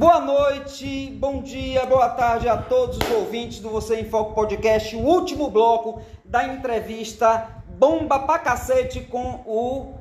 Boa 0.00 0.18
noite, 0.18 1.14
bom 1.20 1.42
dia, 1.42 1.84
boa 1.84 2.08
tarde 2.08 2.48
a 2.48 2.56
todos 2.56 2.96
os 2.96 3.10
ouvintes 3.10 3.58
do 3.58 3.68
Você 3.68 4.00
em 4.00 4.06
Foco 4.06 4.34
Podcast, 4.34 4.96
o 4.96 5.00
último 5.00 5.50
bloco 5.50 6.00
da 6.24 6.42
entrevista 6.42 7.62
bomba 7.78 8.20
pra 8.20 8.38
cacete 8.38 9.02
com 9.02 9.42
o 9.44 9.96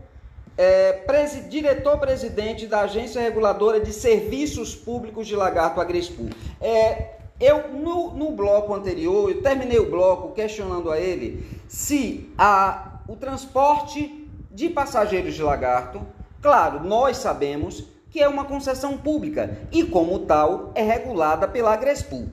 é, 0.58 0.94
presi- 0.94 1.50
diretor-presidente 1.50 2.66
da 2.66 2.80
Agência 2.84 3.22
Reguladora 3.22 3.82
de 3.82 3.92
Serviços 3.92 4.74
Públicos 4.74 5.28
de 5.28 5.36
Lagarto 5.36 5.82
Agrespu. 5.82 6.30
É, 6.62 7.16
eu, 7.38 7.68
no, 7.74 8.12
no 8.12 8.32
bloco 8.32 8.74
anterior, 8.74 9.30
eu 9.30 9.42
terminei 9.42 9.80
o 9.80 9.92
bloco 9.92 10.34
questionando 10.34 10.90
a 10.90 10.98
ele 10.98 11.46
se 11.68 12.32
a, 12.38 13.02
o 13.06 13.18
transporte 13.18 14.30
de 14.50 14.70
passageiros 14.70 15.36
de 15.36 15.44
Lagarto, 15.44 16.00
claro, 16.42 16.86
nós 16.86 17.18
sabemos 17.18 17.99
que 18.10 18.22
é 18.22 18.28
uma 18.28 18.46
concessão 18.46 18.98
pública 18.98 19.58
e, 19.72 19.84
como 19.84 20.20
tal, 20.20 20.72
é 20.76 20.82
regulada 20.82 21.48
pela 21.48 21.74
Agrespu. 21.74 22.30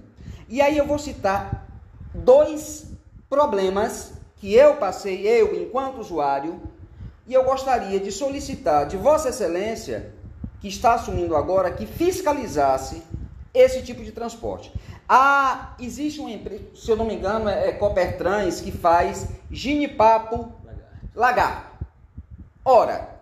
E 0.48 0.62
aí 0.62 0.78
eu 0.78 0.86
vou 0.86 0.98
citar 0.98 1.66
dois 2.14 2.86
problemas 3.28 4.12
que 4.36 4.54
eu 4.54 4.76
passei, 4.76 5.26
eu 5.26 5.60
enquanto 5.60 5.98
usuário, 5.98 6.60
e 7.26 7.34
eu 7.34 7.44
gostaria 7.44 7.98
de 7.98 8.12
solicitar 8.12 8.86
de 8.86 8.96
Vossa 8.96 9.30
Excelência, 9.30 10.12
que 10.60 10.68
está 10.68 10.94
assumindo 10.94 11.34
agora, 11.34 11.72
que 11.72 11.86
fiscalizasse 11.86 13.02
esse 13.52 13.82
tipo 13.82 14.04
de 14.04 14.12
transporte. 14.12 14.72
Ah, 15.08 15.74
existe 15.80 16.20
uma 16.20 16.30
empresa, 16.30 16.64
se 16.74 16.90
eu 16.90 16.96
não 16.96 17.04
me 17.04 17.14
engano, 17.14 17.48
é, 17.48 17.68
é 17.68 17.72
Copertrans, 17.72 18.60
que 18.60 18.72
faz 18.72 19.28
ginipapo 19.50 20.52
lagarto. 21.14 21.84
Ora, 22.64 23.15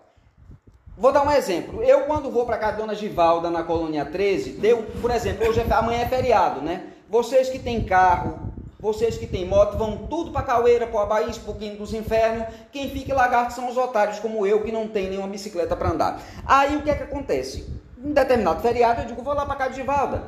Vou 0.97 1.11
dar 1.11 1.27
um 1.27 1.31
exemplo. 1.31 1.83
Eu, 1.83 2.01
quando 2.01 2.31
vou 2.31 2.45
para 2.45 2.57
da 2.57 2.71
Dona 2.71 2.95
Givalda 2.95 3.49
na 3.49 3.63
Colônia 3.63 4.05
13, 4.05 4.51
deu, 4.51 4.83
por 5.01 5.11
exemplo, 5.11 5.45
hoje 5.45 5.59
é, 5.59 5.73
amanhã 5.73 6.01
é 6.01 6.05
feriado, 6.05 6.61
né? 6.61 6.83
Vocês 7.09 7.49
que 7.49 7.59
têm 7.59 7.83
carro, 7.83 8.39
vocês 8.79 9.17
que 9.17 9.27
têm 9.27 9.45
moto, 9.45 9.77
vão 9.77 10.07
tudo 10.07 10.31
para 10.31 10.43
Caueira, 10.43 10.87
para 10.87 10.95
o 10.95 10.99
Abaís, 10.99 11.37
para 11.37 11.51
o 11.51 11.55
Quinto 11.55 11.79
dos 11.79 11.93
Infernos. 11.93 12.47
Quem 12.71 12.89
fica 12.89 13.11
em 13.11 13.13
Lagarto 13.15 13.53
são 13.53 13.69
os 13.69 13.75
otários 13.75 14.19
como 14.19 14.47
eu, 14.47 14.63
que 14.63 14.71
não 14.71 14.87
tem 14.87 15.09
nenhuma 15.09 15.27
bicicleta 15.27 15.75
para 15.75 15.89
andar. 15.89 16.21
Aí 16.45 16.77
o 16.77 16.81
que 16.81 16.89
é 16.89 16.95
que 16.95 17.03
acontece? 17.03 17.69
Um 18.01 18.13
determinado 18.13 18.61
feriado, 18.61 19.01
eu 19.01 19.07
digo, 19.07 19.21
vou 19.21 19.33
lá 19.33 19.45
para 19.45 19.55
casa 19.55 19.71
de 19.71 19.77
Givalda. 19.77 20.23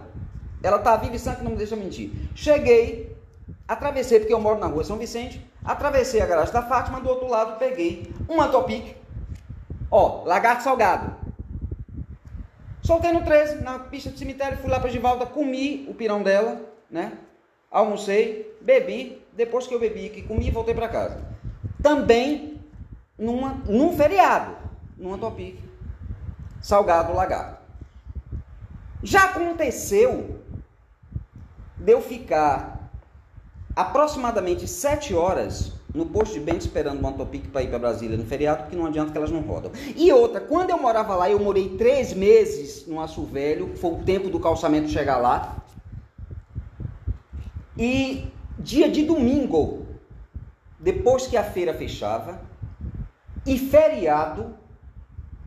Ela 0.62 0.80
tá 0.80 0.98
viva 0.98 1.16
e 1.16 1.20
sã 1.20 1.34
que 1.34 1.46
não 1.46 1.52
me 1.52 1.58
deixa 1.58 1.78
mentir. 1.78 2.12
Cheguei, 2.36 3.16
atravessei, 3.66 4.20
porque 4.20 4.34
eu 4.34 4.40
moro 4.42 4.60
na 4.60 4.68
rua 4.68 4.84
São 4.84 4.98
Vicente, 4.98 5.42
atravessei 5.64 6.20
a 6.20 6.26
garagem 6.26 6.52
da 6.52 6.64
Fátima, 6.64 7.00
do 7.00 7.08
outro 7.08 7.30
lado 7.30 7.58
peguei 7.58 8.12
uma 8.28 8.50
Topic, 8.50 8.98
ó, 9.90 10.24
lagarto 10.24 10.64
salgado. 10.64 11.16
Soltei 12.82 13.12
no 13.12 13.24
13, 13.24 13.64
na 13.64 13.80
pista 13.80 14.10
do 14.10 14.18
cemitério, 14.18 14.58
fui 14.60 14.70
lá 14.70 14.80
para 14.80 14.90
Givalda, 14.90 15.26
comi 15.26 15.86
o 15.90 15.94
pirão 15.94 16.24
dela, 16.24 16.62
né? 16.90 17.18
Almocei, 17.70 18.58
bebi, 18.62 19.22
depois 19.34 19.68
que 19.68 19.76
eu 19.76 19.80
bebi, 19.80 20.10
que 20.10 20.22
comi, 20.22 20.50
voltei 20.50 20.74
para 20.74 20.88
casa. 20.88 21.22
Também 21.84 22.62
numa, 23.18 23.56
num 23.66 23.96
feriado, 23.96 24.56
numa 24.98 25.18
Topic, 25.18 25.60
salgado 26.62 27.14
lagarto. 27.14 27.58
Já 29.04 29.26
aconteceu 29.26 30.42
de 31.78 31.92
eu 31.92 32.02
ficar 32.02 32.90
aproximadamente 33.76 34.68
sete 34.68 35.14
horas 35.14 35.74
no 35.98 36.06
posto 36.06 36.36
de 36.36 36.40
Bento 36.40 36.62
esperando 36.62 37.00
uma 37.00 37.12
Topic 37.12 37.48
para 37.48 37.64
ir 37.64 37.70
para 37.70 37.80
Brasília 37.80 38.16
no 38.16 38.24
feriado, 38.24 38.64
porque 38.64 38.76
não 38.76 38.86
adianta 38.86 39.12
que 39.12 39.18
elas 39.18 39.32
não 39.32 39.42
rodam. 39.42 39.72
E 39.96 40.12
outra, 40.12 40.40
quando 40.40 40.70
eu 40.70 40.78
morava 40.78 41.16
lá, 41.16 41.30
eu 41.30 41.40
morei 41.40 41.70
três 41.70 42.14
meses 42.14 42.86
no 42.86 43.02
Aço 43.02 43.24
Velho, 43.24 43.76
foi 43.76 43.92
o 43.92 44.04
tempo 44.04 44.30
do 44.30 44.40
calçamento 44.40 44.90
chegar 44.90 45.18
lá. 45.18 45.58
E 47.76 48.28
dia 48.60 48.90
de 48.90 49.04
domingo, 49.04 49.88
depois 50.80 51.26
que 51.26 51.36
a 51.36 51.44
feira 51.44 51.74
fechava, 51.74 52.40
e 53.46 53.58
feriado, 53.58 54.56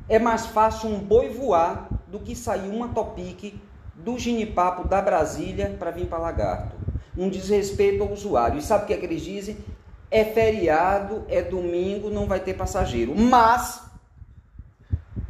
é 0.09 0.19
mais 0.19 0.47
fácil 0.47 0.91
um 0.91 0.99
boi 0.99 1.29
voar 1.29 1.89
do 2.09 2.19
que 2.19 2.35
sair 2.35 2.69
uma 2.69 2.89
Topic 2.89 3.55
do 3.95 4.19
Ginipapo 4.19 4.89
da 4.89 5.01
Brasília 5.01 5.77
para 5.79 5.93
vir 5.93 6.07
para 6.07 6.19
Lagarto. 6.19 6.75
Um 7.17 7.29
desrespeito 7.29 8.03
ao 8.03 8.11
usuário. 8.11 8.59
E 8.59 8.63
sabe 8.63 8.85
o 8.85 8.87
que, 8.87 8.95
é 8.95 8.97
que 8.97 9.05
eles 9.05 9.23
dizem? 9.23 9.57
É 10.11 10.25
feriado, 10.25 11.25
é 11.29 11.41
domingo, 11.41 12.11
não 12.11 12.27
vai 12.27 12.41
ter 12.41 12.55
passageiro. 12.55 13.15
Mas 13.17 13.83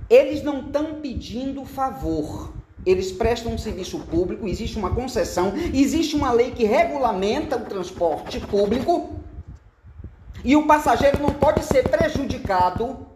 eles 0.09 0.43
não 0.43 0.61
estão 0.61 1.01
pedindo 1.01 1.65
favor. 1.65 2.53
Eles 2.85 3.13
prestam 3.13 3.53
um 3.53 3.59
serviço 3.59 3.99
público, 4.01 4.49
existe 4.49 4.79
uma 4.79 4.95
concessão, 4.95 5.53
existe 5.75 6.17
uma 6.17 6.33
lei 6.33 6.51
que 6.53 6.65
regulamenta 6.65 7.57
o 7.57 7.67
transporte 7.67 8.41
público 8.41 9.21
e 10.43 10.57
o 10.57 10.67
passageiro 10.67 11.23
não 11.23 11.35
pode 11.35 11.63
ser 11.65 11.89
prejudicado. 11.89 13.07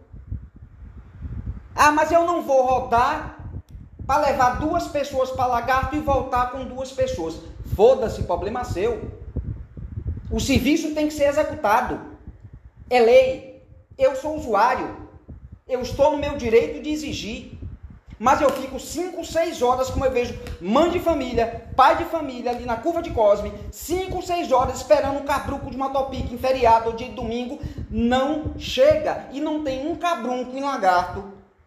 Ah, 1.75 1.91
mas 1.91 2.11
eu 2.11 2.25
não 2.25 2.43
vou 2.43 2.63
rodar 2.63 3.39
para 4.05 4.27
levar 4.27 4.59
duas 4.59 4.87
pessoas 4.87 5.31
para 5.31 5.47
Lagarto 5.47 5.95
e 5.95 5.99
voltar 5.99 6.51
com 6.51 6.63
duas 6.63 6.91
pessoas. 6.91 7.35
Foda-se, 7.75 8.23
problema 8.23 8.63
seu. 8.63 9.11
O 10.29 10.39
serviço 10.39 10.93
tem 10.93 11.07
que 11.07 11.13
ser 11.13 11.25
executado. 11.25 11.99
É 12.89 12.99
lei. 12.99 13.63
Eu 13.97 14.15
sou 14.15 14.35
usuário. 14.35 15.05
Eu 15.67 15.81
estou 15.81 16.11
no 16.11 16.17
meu 16.17 16.35
direito 16.35 16.81
de 16.81 16.89
exigir. 16.89 17.51
Mas 18.17 18.39
eu 18.39 18.49
fico 18.49 18.79
5, 18.79 19.25
6 19.25 19.61
horas, 19.61 19.89
como 19.89 20.05
eu 20.05 20.11
vejo 20.11 20.39
mãe 20.61 20.89
de 20.89 20.99
família, 20.99 21.67
pai 21.75 21.97
de 21.97 22.05
família 22.05 22.51
ali 22.51 22.65
na 22.65 22.77
curva 22.77 23.01
de 23.01 23.11
Cosme, 23.11 23.51
5, 23.71 24.21
6 24.21 24.53
horas 24.53 24.77
esperando 24.77 25.19
um 25.19 25.25
cabruco 25.25 25.69
de 25.69 25.75
uma 25.75 25.89
topic 25.89 26.31
em 26.31 26.37
feriado 26.37 26.91
ou 26.91 26.95
de 26.95 27.05
domingo, 27.09 27.59
não 27.91 28.57
chega. 28.57 29.27
E 29.33 29.41
não 29.41 29.63
tem 29.63 29.85
um 29.85 29.95
cabrunco 29.95 30.55
em 30.55 30.61
lagarto 30.61 31.25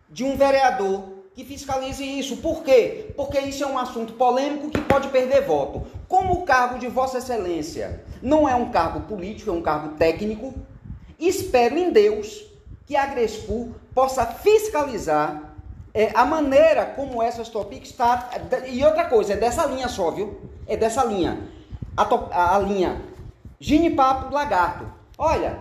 de 0.08 0.24
um 0.24 0.36
vereador 0.36 1.17
que 1.38 1.44
fiscalize 1.44 2.02
isso. 2.02 2.38
Por 2.38 2.64
quê? 2.64 3.12
Porque 3.14 3.38
isso 3.38 3.62
é 3.62 3.66
um 3.68 3.78
assunto 3.78 4.14
polêmico 4.14 4.70
que 4.70 4.80
pode 4.80 5.06
perder 5.06 5.46
voto. 5.46 5.86
Como 6.08 6.32
o 6.32 6.42
cargo 6.42 6.80
de 6.80 6.88
Vossa 6.88 7.18
Excelência 7.18 8.02
não 8.20 8.48
é 8.48 8.56
um 8.56 8.72
cargo 8.72 9.02
político, 9.02 9.50
é 9.50 9.52
um 9.52 9.62
cargo 9.62 9.90
técnico, 9.96 10.52
espero 11.16 11.78
em 11.78 11.92
Deus 11.92 12.44
que 12.84 12.96
a 12.96 13.06
Grespu 13.06 13.72
possa 13.94 14.26
fiscalizar 14.26 15.54
é, 15.94 16.10
a 16.12 16.24
maneira 16.24 16.84
como 16.84 17.22
essas 17.22 17.48
topics 17.48 17.90
está. 17.90 18.30
E 18.66 18.84
outra 18.84 19.04
coisa, 19.04 19.34
é 19.34 19.36
dessa 19.36 19.64
linha 19.64 19.86
só, 19.86 20.10
viu? 20.10 20.40
É 20.66 20.76
dessa 20.76 21.04
linha. 21.04 21.38
A, 21.96 22.04
top, 22.04 22.32
a, 22.32 22.56
a 22.56 22.58
linha 22.58 23.00
Ginipapo 23.60 24.34
Lagarto. 24.34 24.92
Olha, 25.16 25.60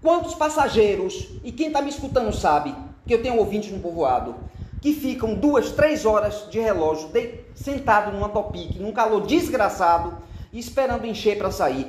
quantos 0.00 0.34
passageiros, 0.34 1.28
e 1.44 1.52
quem 1.52 1.66
está 1.66 1.82
me 1.82 1.90
escutando 1.90 2.34
sabe, 2.34 2.74
que 3.06 3.12
eu 3.12 3.22
tenho 3.22 3.36
ouvintes 3.36 3.70
no 3.70 3.80
povoado, 3.80 4.48
que 4.80 4.94
ficam 4.94 5.34
duas, 5.34 5.72
três 5.72 6.06
horas 6.06 6.48
de 6.50 6.58
relógio 6.58 7.08
de, 7.08 7.40
sentado 7.54 8.12
numa 8.12 8.28
topic, 8.28 8.76
num 8.76 8.92
calor 8.92 9.26
desgraçado, 9.26 10.16
esperando 10.52 11.06
encher 11.06 11.36
para 11.36 11.50
sair. 11.50 11.86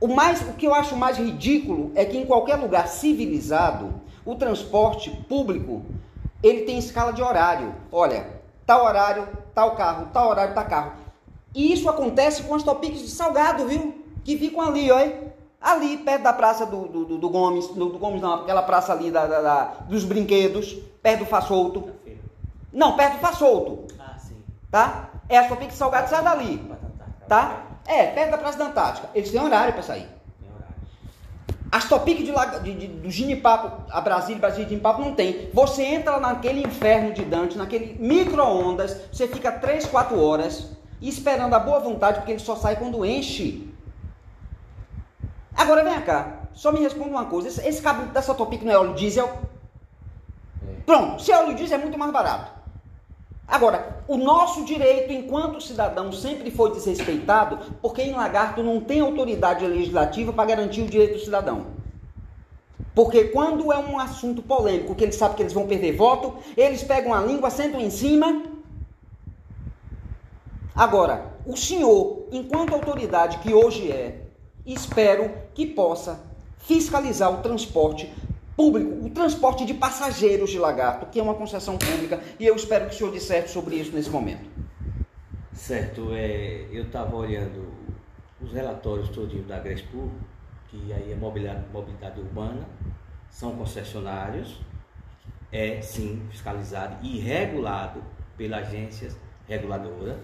O, 0.00 0.08
mais, 0.08 0.40
o 0.42 0.54
que 0.54 0.66
eu 0.66 0.74
acho 0.74 0.96
mais 0.96 1.18
ridículo 1.18 1.92
é 1.94 2.04
que 2.04 2.16
em 2.16 2.26
qualquer 2.26 2.56
lugar 2.56 2.88
civilizado, 2.88 4.02
o 4.24 4.34
transporte 4.34 5.10
público 5.28 5.84
ele 6.42 6.62
tem 6.62 6.78
escala 6.78 7.12
de 7.12 7.22
horário. 7.22 7.74
Olha, 7.92 8.26
tal 8.66 8.84
horário, 8.84 9.28
tal 9.54 9.76
carro, 9.76 10.08
tal 10.12 10.30
horário, 10.30 10.54
tal 10.54 10.64
carro. 10.66 10.92
E 11.54 11.72
isso 11.72 11.88
acontece 11.88 12.42
com 12.42 12.54
as 12.54 12.62
topics 12.62 13.00
de 13.00 13.08
salgado, 13.08 13.66
viu? 13.66 14.02
Que 14.24 14.36
ficam 14.36 14.60
ali, 14.60 14.90
olha. 14.90 15.33
Ali, 15.64 15.96
perto 15.96 16.22
da 16.24 16.32
praça 16.34 16.66
do, 16.66 16.86
do, 16.86 17.16
do 17.16 17.30
Gomes, 17.30 17.68
do, 17.68 17.88
do, 17.88 17.98
Gomes 17.98 18.20
não, 18.20 18.34
aquela 18.34 18.62
praça 18.62 18.92
ali 18.92 19.10
da, 19.10 19.26
da, 19.26 19.40
da, 19.40 19.64
dos 19.88 20.04
brinquedos, 20.04 20.76
perto 21.02 21.20
do 21.20 21.26
Façolto. 21.26 21.88
Não, 22.70 22.94
perto 22.98 23.14
do 23.14 23.20
Façolto. 23.20 23.86
Ah, 23.98 24.18
sim. 24.18 24.36
Tá? 24.70 25.08
É 25.26 25.38
a 25.38 25.48
topic 25.48 25.68
de 25.68 25.74
salgado 25.74 26.10
sai 26.10 26.22
dali. 26.22 26.70
Tá? 27.26 27.62
É, 27.86 28.08
perto 28.08 28.32
da 28.32 28.38
Praça 28.38 28.58
da 28.58 28.66
Antártica. 28.66 29.08
Eles 29.14 29.30
têm 29.30 29.40
horário 29.40 29.72
para 29.72 29.82
sair. 29.82 30.06
As 31.72 31.88
Topic 31.88 32.18
de, 32.18 32.32
de, 32.62 32.74
de, 32.74 32.86
do 32.86 33.10
Ginipapo, 33.10 33.90
a 33.90 34.00
Brasília, 34.00 34.38
Brasília 34.38 34.64
de 34.64 34.70
Ginipapo 34.70 35.00
não 35.00 35.12
tem. 35.12 35.48
Você 35.52 35.82
entra 35.82 36.20
naquele 36.20 36.60
inferno 36.60 37.12
de 37.12 37.24
Dante, 37.24 37.58
naquele 37.58 37.96
micro-ondas, 37.98 38.96
você 39.10 39.26
fica 39.26 39.50
3, 39.50 39.86
4 39.86 40.22
horas 40.22 40.68
esperando 41.02 41.54
a 41.54 41.58
boa 41.58 41.80
vontade, 41.80 42.18
porque 42.18 42.32
ele 42.32 42.38
só 42.38 42.54
sai 42.54 42.76
quando 42.76 43.04
enche. 43.04 43.73
Agora 45.56 45.84
vem 45.84 46.00
cá, 46.02 46.48
só 46.52 46.72
me 46.72 46.80
responda 46.80 47.10
uma 47.10 47.26
coisa: 47.26 47.48
esse, 47.48 47.66
esse 47.66 47.82
cabo 47.82 48.06
dessa 48.12 48.34
Topic 48.34 48.62
não 48.62 48.72
é 48.72 48.78
óleo 48.78 48.94
diesel? 48.94 49.28
É. 50.66 50.80
Pronto, 50.84 51.22
se 51.22 51.32
é 51.32 51.38
óleo 51.38 51.54
diesel 51.54 51.78
é 51.78 51.82
muito 51.82 51.98
mais 51.98 52.12
barato. 52.12 52.52
Agora, 53.46 54.02
o 54.08 54.16
nosso 54.16 54.64
direito 54.64 55.12
enquanto 55.12 55.60
cidadão 55.60 56.10
sempre 56.10 56.50
foi 56.50 56.72
desrespeitado 56.72 57.58
porque 57.80 58.02
em 58.02 58.12
Lagarto 58.12 58.62
não 58.62 58.80
tem 58.80 59.00
autoridade 59.00 59.66
legislativa 59.66 60.32
para 60.32 60.46
garantir 60.46 60.82
o 60.82 60.88
direito 60.88 61.14
do 61.14 61.20
cidadão. 61.20 61.66
Porque 62.94 63.24
quando 63.24 63.72
é 63.72 63.78
um 63.78 63.98
assunto 63.98 64.40
polêmico, 64.40 64.94
que 64.94 65.04
eles 65.04 65.16
sabem 65.16 65.36
que 65.36 65.42
eles 65.42 65.52
vão 65.52 65.66
perder 65.66 65.96
voto, 65.96 66.36
eles 66.56 66.82
pegam 66.82 67.12
a 67.12 67.20
língua, 67.20 67.50
sentam 67.50 67.80
em 67.80 67.90
cima. 67.90 68.44
Agora, 70.74 71.34
o 71.44 71.56
senhor, 71.56 72.26
enquanto 72.32 72.72
autoridade 72.72 73.38
que 73.38 73.52
hoje 73.52 73.90
é, 73.92 74.23
espero 74.66 75.30
que 75.54 75.66
possa 75.66 76.20
fiscalizar 76.58 77.32
o 77.32 77.42
transporte 77.42 78.10
público, 78.56 79.04
o 79.04 79.10
transporte 79.10 79.64
de 79.64 79.74
passageiros 79.74 80.50
de 80.50 80.58
Lagarto, 80.58 81.06
que 81.06 81.18
é 81.18 81.22
uma 81.22 81.34
concessão 81.34 81.76
pública, 81.76 82.20
e 82.38 82.46
eu 82.46 82.54
espero 82.54 82.88
que 82.88 82.94
o 82.94 82.98
senhor 82.98 83.12
disserte 83.12 83.50
sobre 83.50 83.76
isso 83.76 83.92
nesse 83.92 84.10
momento. 84.10 84.48
Certo, 85.52 86.08
é, 86.12 86.66
eu 86.70 86.84
estava 86.84 87.14
olhando 87.16 87.72
os 88.40 88.52
relatórios 88.52 89.08
todinhos 89.08 89.46
da 89.46 89.58
Grespu, 89.58 90.10
que 90.68 90.92
aí 90.92 91.12
é 91.12 91.16
mobilidade, 91.16 91.64
mobilidade 91.72 92.20
urbana, 92.20 92.66
são 93.30 93.54
concessionários, 93.56 94.60
é 95.52 95.80
sim 95.80 96.26
fiscalizado 96.30 96.96
e 97.02 97.18
regulado 97.18 98.02
pela 98.36 98.58
agência 98.58 99.10
reguladora. 99.46 100.18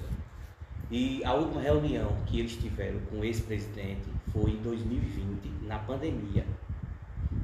E 0.90 1.24
a 1.24 1.34
última 1.34 1.60
reunião 1.60 2.16
que 2.26 2.40
eles 2.40 2.56
tiveram 2.56 2.98
com 3.08 3.20
o 3.20 3.24
ex-presidente 3.24 4.09
foi 4.32 4.52
em 4.52 4.62
2020, 4.62 5.66
na 5.66 5.78
pandemia 5.78 6.44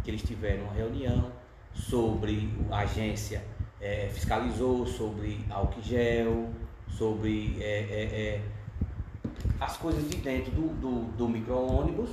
que 0.03 0.11
eles 0.11 0.23
tiveram 0.23 0.65
uma 0.65 0.73
reunião 0.73 1.31
sobre 1.75 2.53
a 2.71 2.79
agência 2.79 3.43
é, 3.81 4.09
fiscalizou 4.13 4.87
sobre 4.87 5.45
álcool 5.51 5.83
gel, 5.83 6.51
sobre 6.89 7.57
é, 7.61 7.81
é, 7.81 8.03
é, 8.03 8.43
as 9.61 9.77
coisas 9.77 10.09
de 10.09 10.17
dentro 10.17 10.51
do, 10.53 10.69
do, 10.81 11.17
do 11.17 11.29
micro-ônibus 11.29 12.11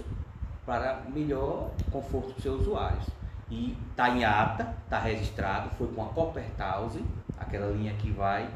para 0.66 1.04
melhor 1.14 1.72
conforto 1.92 2.34
dos 2.34 2.44
seus 2.44 2.62
usuários. 2.62 3.06
E 3.50 3.78
está 3.92 4.10
em 4.10 4.24
ata, 4.24 4.76
está 4.84 5.00
registrado, 5.00 5.70
foi 5.78 5.88
com 5.88 6.04
a 6.04 6.08
Coppertause, 6.08 7.04
aquela 7.38 7.72
linha 7.72 7.94
que 7.94 8.10
vai 8.12 8.50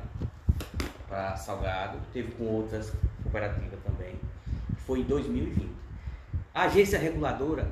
para 1.07 1.35
Salgado, 1.35 1.97
teve 2.11 2.31
com 2.31 2.45
outras 2.45 2.93
cooperativas 3.23 3.79
também. 3.83 4.15
Foi 4.85 4.99
em 4.99 5.03
2020. 5.03 5.69
A 6.57 6.63
agência 6.63 6.97
reguladora, 6.97 7.67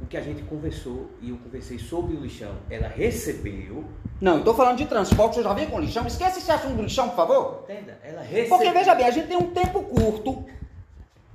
o 0.00 0.06
que 0.06 0.16
a 0.16 0.20
gente 0.20 0.40
conversou 0.44 1.10
e 1.20 1.30
eu 1.30 1.36
conversei 1.36 1.80
sobre 1.80 2.14
o 2.14 2.20
lixão, 2.20 2.52
ela 2.70 2.86
recebeu. 2.86 3.84
Não, 4.20 4.38
eu 4.38 4.44
tô 4.44 4.54
falando 4.54 4.76
de 4.76 4.86
transporte, 4.86 5.38
eu 5.38 5.42
já 5.42 5.52
vim 5.52 5.66
com 5.66 5.80
lixão. 5.80 6.06
Esquece 6.06 6.38
esse 6.38 6.52
assunto 6.52 6.76
do 6.76 6.82
lixão, 6.82 7.08
por 7.08 7.16
favor. 7.16 7.64
Entenda? 7.64 7.98
Ela 8.04 8.22
recebeu. 8.22 8.50
Porque 8.50 8.70
veja 8.70 8.94
bem, 8.94 9.06
a 9.06 9.10
gente 9.10 9.26
tem 9.26 9.36
um 9.36 9.50
tempo 9.50 9.82
curto. 9.82 10.44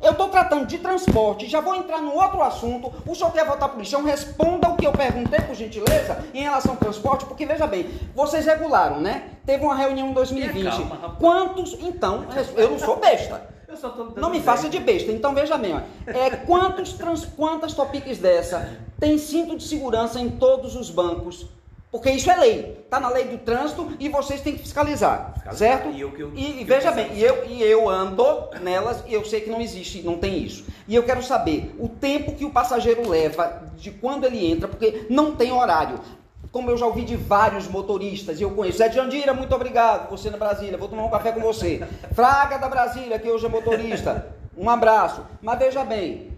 Eu 0.02 0.12
estou 0.12 0.30
tratando 0.30 0.66
de 0.68 0.78
transporte, 0.78 1.50
já 1.50 1.60
vou 1.60 1.76
entrar 1.76 2.02
no 2.02 2.14
outro 2.14 2.42
assunto. 2.42 2.94
O 3.06 3.14
senhor 3.14 3.34
quer 3.34 3.46
voltar 3.46 3.68
para 3.68 3.76
o 3.76 3.82
lixão? 3.82 4.02
Responda 4.06 4.70
o 4.70 4.78
que 4.78 4.88
eu 4.88 4.94
perguntei, 4.94 5.42
por 5.42 5.56
gentileza, 5.56 6.24
em 6.34 6.44
relação 6.44 6.72
ao 6.72 6.78
transporte, 6.78 7.26
porque 7.26 7.46
veja 7.46 7.68
bem, 7.68 7.90
vocês 8.16 8.46
regularam, 8.46 9.02
né? 9.02 9.32
Teve 9.46 9.66
uma 9.66 9.76
reunião 9.76 10.12
em 10.12 10.14
2020. 10.14 10.64
Calma. 10.64 11.16
Quantos. 11.20 11.74
Então, 11.82 12.26
eu 12.56 12.72
não 12.72 12.80
sou 12.80 13.02
besta. 13.02 13.59
Eu 13.70 13.78
só 13.78 13.90
tô 13.90 14.20
Não 14.20 14.32
me 14.32 14.42
faça 14.42 14.68
de 14.68 14.80
besta. 14.80 15.12
Então 15.12 15.34
veja 15.36 15.58
bem, 15.58 15.76
ó. 15.76 15.82
É, 16.08 16.32
quantos 16.32 16.94
trans, 16.94 17.24
quantas 17.26 17.74
topics 17.74 18.18
dessa 18.18 18.78
tem 19.00 19.18
cinto 19.18 19.56
de 19.56 19.64
segurança 19.64 20.20
em 20.20 20.30
todos 20.30 20.76
os 20.76 20.90
bancos? 20.90 21.46
Porque 21.92 22.10
isso 22.12 22.30
é 22.30 22.36
lei. 22.36 22.78
Está 22.84 23.00
na 23.00 23.10
lei 23.10 23.26
do 23.26 23.38
trânsito 23.40 23.92
e 24.00 24.10
vocês 24.10 24.42
têm 24.42 24.54
que 24.54 24.60
fiscalizar. 24.60 25.34
Fiscalizar. 25.34 25.56
Certo? 25.58 25.90
E 25.92 26.02
eu 26.02 26.12
que 26.12 26.22
eu- 26.22 26.32
E- 26.36 26.62
e 26.62 26.64
veja 26.64 26.92
bem, 26.92 27.12
e 27.14 27.24
eu, 27.24 27.46
e 27.48 27.64
eu 27.64 27.90
ando 27.90 28.24
nelas 28.62 29.04
e 29.08 29.14
eu 29.14 29.24
sei 29.26 29.42
que 29.42 29.50
não 29.50 29.60
existe, 29.62 30.02
não 30.04 30.18
tem 30.18 30.38
isso. 30.44 30.66
E 30.88 30.96
eu 30.96 31.02
quero 31.04 31.22
saber 31.24 31.76
o 31.80 31.88
tempo 31.88 32.34
que 32.36 32.46
o 32.46 32.52
passageiro 32.52 33.08
leva 33.10 33.64
de 33.76 33.90
quando 33.92 34.26
ele 34.26 34.52
entra, 34.52 34.68
porque 34.68 35.06
não 35.10 35.36
tem 35.36 35.52
horário. 35.52 36.00
Como 36.52 36.72
eu 36.72 36.78
já 36.78 36.86
ouvi 36.86 37.04
de 37.04 37.16
vários 37.16 37.68
motoristas, 37.68 38.40
e 38.40 38.44
eu 38.44 38.52
conheço. 38.52 38.80
Zé 38.80 38.90
de 38.90 39.00
Andira, 39.00 39.34
muito 39.34 39.54
obrigado. 39.54 40.10
Você 40.10 40.30
na 40.30 40.38
Brasília, 40.38 40.78
vou 40.78 40.88
tomar 40.88 41.06
um 41.06 41.10
café 41.10 41.32
com 41.32 41.42
você. 41.42 41.86
Fraga 42.14 42.58
da 42.58 42.68
Brasília, 42.68 43.20
que 43.20 43.30
hoje 43.30 43.46
é 43.46 43.50
motorista. 43.50 44.36
Um 44.58 44.70
abraço. 44.70 45.26
Mas 45.42 45.60
veja 45.60 45.84
bem, 45.84 46.32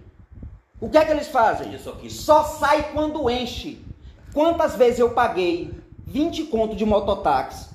o 0.81 0.89
que 0.89 0.97
é 0.97 1.05
que 1.05 1.11
eles 1.11 1.27
fazem? 1.27 1.73
Isso 1.73 1.89
aqui. 1.89 2.09
Só 2.09 2.43
sai 2.43 2.91
quando 2.91 3.29
enche. 3.29 3.85
Quantas 4.33 4.75
vezes 4.75 4.99
eu 4.99 5.11
paguei 5.11 5.73
20 6.07 6.45
conto 6.45 6.75
de 6.75 6.85
mototáxi, 6.85 7.69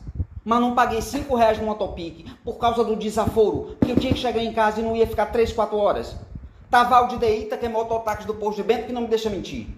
mas 0.44 0.60
não 0.60 0.74
paguei 0.74 1.00
5 1.00 1.34
reais 1.34 1.58
no 1.58 1.66
motopique 1.66 2.30
por 2.44 2.56
causa 2.56 2.84
do 2.84 2.96
desaforo, 2.96 3.76
que 3.80 3.90
eu 3.90 3.96
tinha 3.96 4.12
que 4.12 4.18
chegar 4.18 4.42
em 4.42 4.52
casa 4.52 4.80
e 4.80 4.84
não 4.84 4.94
ia 4.94 5.06
ficar 5.06 5.26
3, 5.26 5.52
4 5.52 5.76
horas. 5.76 6.16
Taval 6.70 7.08
de 7.08 7.16
Deita, 7.16 7.56
que 7.56 7.64
é 7.64 7.68
mototáxi 7.68 8.26
do 8.26 8.34
posto 8.34 8.56
de 8.56 8.62
Bento, 8.62 8.86
que 8.86 8.92
não 8.92 9.02
me 9.02 9.08
deixa 9.08 9.30
mentir. 9.30 9.68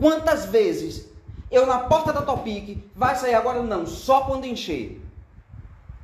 Quantas 0.00 0.46
vezes 0.46 1.08
eu 1.50 1.66
na 1.66 1.78
porta 1.80 2.12
da 2.12 2.22
Topic, 2.22 2.78
vai 2.94 3.16
sair 3.16 3.34
agora? 3.34 3.62
Não, 3.62 3.86
só 3.86 4.22
quando 4.22 4.44
encher. 4.46 5.00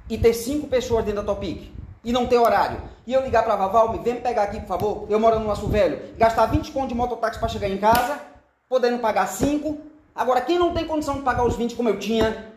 E 0.09 0.19
ter 0.19 0.35
cinco 0.35 0.67
pessoas 0.67 1.05
dentro 1.05 1.23
da 1.23 1.27
Topic. 1.35 1.73
E 2.03 2.13
não 2.13 2.27
ter 2.27 2.37
horário. 2.39 2.81
E 3.07 3.13
eu 3.13 3.23
ligar 3.23 3.43
pra 3.45 3.57
Vaval, 3.57 3.93
me 3.93 3.99
vem 3.99 4.15
me 4.15 4.21
pegar 4.21 4.45
aqui, 4.45 4.61
por 4.61 4.67
favor. 4.67 5.07
Eu 5.11 5.19
moro 5.19 5.39
no 5.39 5.51
Aço 5.51 5.67
Velho. 5.69 6.15
Gastar 6.17 6.47
20 6.47 6.71
conto 6.73 6.89
de 6.89 6.95
mototáxi 6.95 7.39
para 7.39 7.49
chegar 7.49 7.69
em 7.69 7.79
casa, 7.79 8.21
podendo 8.69 8.99
pagar 8.99 9.27
5. 9.27 9.79
Agora, 10.15 10.41
quem 10.41 10.59
não 10.59 10.73
tem 10.75 10.87
condição 10.87 11.17
de 11.17 11.23
pagar 11.23 11.45
os 11.45 11.57
20 11.57 11.75
como 11.75 11.89
eu 11.89 11.99
tinha? 11.99 12.53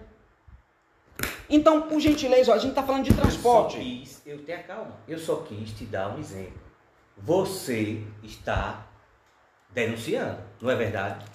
Então, 1.50 1.84
por 1.84 2.00
gentileza, 2.00 2.52
ó, 2.52 2.56
a 2.56 2.58
gente 2.58 2.74
tá 2.74 2.84
falando 2.84 3.04
de 3.06 3.10
Eu 3.12 3.16
só 3.16 3.22
transporte. 3.22 3.78
quis, 3.78 4.22
eu 4.26 4.44
tenho 4.44 4.64
calma. 4.66 4.92
Eu 5.08 5.18
só 5.18 5.38
quis 5.38 5.72
te 5.72 5.86
dar 5.86 6.14
um 6.14 6.20
exemplo. 6.20 6.60
Você 7.18 8.04
está 8.22 8.86
denunciando, 9.74 10.40
não 10.62 10.70
é 10.70 10.76
verdade? 10.76 11.26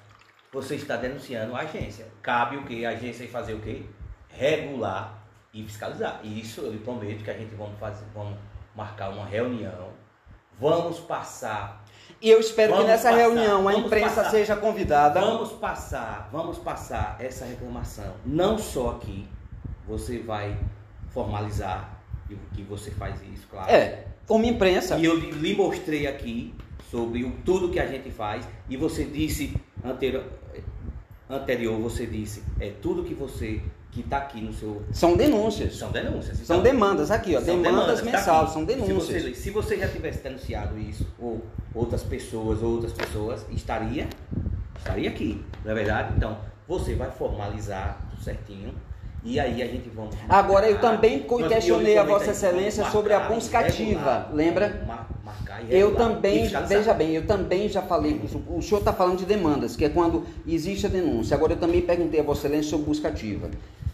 Você 0.53 0.74
está 0.77 0.97
denunciando 0.97 1.57
a 1.57 1.61
agência. 1.61 2.07
Cabe 2.20 2.59
o 2.59 2.65
quê? 2.65 2.85
A 2.85 2.91
agência 2.91 3.27
fazer 3.29 3.55
o 3.55 3.61
quê? 3.61 3.85
Regular 4.29 5.19
e 5.53 5.62
fiscalizar. 5.65 6.20
E 6.23 6.41
isso 6.41 6.61
eu 6.61 6.73
lhe 6.73 6.79
prometo 6.79 7.24
que 7.24 7.31
a 7.31 7.35
gente 7.35 7.55
vamos 7.55 7.79
fazer, 7.79 8.05
vamos 8.15 8.39
marcar 8.77 9.11
uma 9.11 9.24
reunião. 9.24 9.89
Vamos 10.61 11.01
passar 11.01 11.83
E 12.20 12.31
eu 12.31 12.39
espero 12.39 12.77
que 12.77 12.85
nessa 12.85 13.11
passar, 13.11 13.16
reunião 13.16 13.66
a 13.66 13.74
imprensa 13.74 14.16
passar. 14.16 14.31
seja 14.31 14.57
convidada. 14.57 15.20
Vamos 15.20 15.53
passar, 15.53 16.29
vamos 16.31 16.59
passar 16.59 17.16
essa 17.19 17.47
reclamação, 17.47 18.15
não 18.24 18.59
só 18.59 18.91
aqui, 18.91 19.27
você 19.87 20.19
vai 20.19 20.57
formalizar 21.09 21.99
que 22.55 22.62
você 22.62 22.91
faz 22.91 23.20
isso, 23.23 23.47
claro. 23.51 23.70
É, 23.70 24.05
como 24.27 24.45
imprensa. 24.45 24.99
E 24.99 25.05
eu 25.05 25.16
lhe 25.16 25.31
lhe 25.33 25.55
mostrei 25.55 26.07
aqui 26.07 26.55
sobre 26.91 27.24
o, 27.24 27.33
tudo 27.45 27.70
que 27.70 27.81
a 27.81 27.87
gente 27.87 28.11
faz 28.11 28.47
e 28.69 28.77
você 28.77 29.05
disse 29.05 29.57
anterior, 29.85 30.24
anterior 31.28 31.78
você 31.81 32.07
disse 32.07 32.43
é 32.61 32.70
tudo 32.82 33.03
que 33.05 33.15
você 33.15 33.61
que 33.90 34.01
está 34.01 34.19
aqui 34.19 34.40
no 34.40 34.53
seu 34.55 34.82
São 34.90 35.16
denúncias. 35.16 35.77
são 35.77 35.90
denúncias. 35.93 36.39
São 36.39 36.57
Então, 36.61 36.62
demandas 36.62 37.11
aqui, 37.11 37.36
ó. 37.36 37.40
são 37.43 37.61
Demandas, 37.61 37.99
tá 38.01 38.05
mensais, 38.07 38.28
aqui. 38.28 38.53
são 38.53 38.61
Se 38.62 38.66
denúncias. 38.66 39.23
você, 39.23 39.35
se 39.35 39.51
você 39.51 39.78
já 39.78 39.86
tivesse 39.89 40.23
denunciado 40.23 40.78
isso, 40.78 41.07
ou 41.19 41.44
outras 41.74 42.03
pessoas, 42.03 42.62
ou 42.62 42.73
outras 42.73 42.93
pessoas, 42.93 43.44
estaria, 43.51 44.09
estaria 44.78 45.11
aqui, 45.11 45.44
não 45.62 45.73
é 45.73 45.74
verdade? 45.74 46.15
Então, 46.16 46.39
você 46.66 46.94
vai 46.94 47.11
formalizar 47.11 48.01
tudo 48.11 48.23
certinho. 48.23 48.74
E 49.24 49.39
aí 49.39 49.62
a 49.62 49.66
gente 49.66 49.89
vamos. 49.94 50.15
Agora, 50.28 50.69
eu 50.69 50.81
também 50.81 51.24
Nós- 51.28 51.47
questionei 51.49 51.97
eu 51.97 52.01
a 52.01 52.05
Vossa 52.05 52.32
Excelência 52.32 52.85
sobre 52.90 53.12
a 53.12 53.20
buscativa, 53.20 53.85
regular, 53.85 54.31
lembra? 54.35 54.85
mar- 54.86 55.09
Marcar 55.24 55.62
e 55.62 55.73
Eu 55.78 55.94
também, 55.94 56.47
e 56.47 56.49
veja 56.66 56.93
bem, 56.93 57.12
eu 57.15 57.24
também 57.27 57.69
já 57.69 57.81
falei, 57.82 58.20
o 58.49 58.61
senhor 58.61 58.81
está 58.81 58.93
falando 58.93 59.19
de 59.19 59.24
demandas, 59.24 59.77
que 59.77 59.85
é 59.85 59.89
quando 59.89 60.24
existe 60.47 60.86
a 60.86 60.89
denúncia. 60.89 61.36
Agora, 61.36 61.53
eu 61.53 61.57
também 61.59 61.81
perguntei 61.82 62.19
a 62.19 62.23
Vossa 62.24 62.47
Excelência 62.49 62.70
sobre 62.70 62.86
busca 62.86 63.09
ativa. 63.09 63.49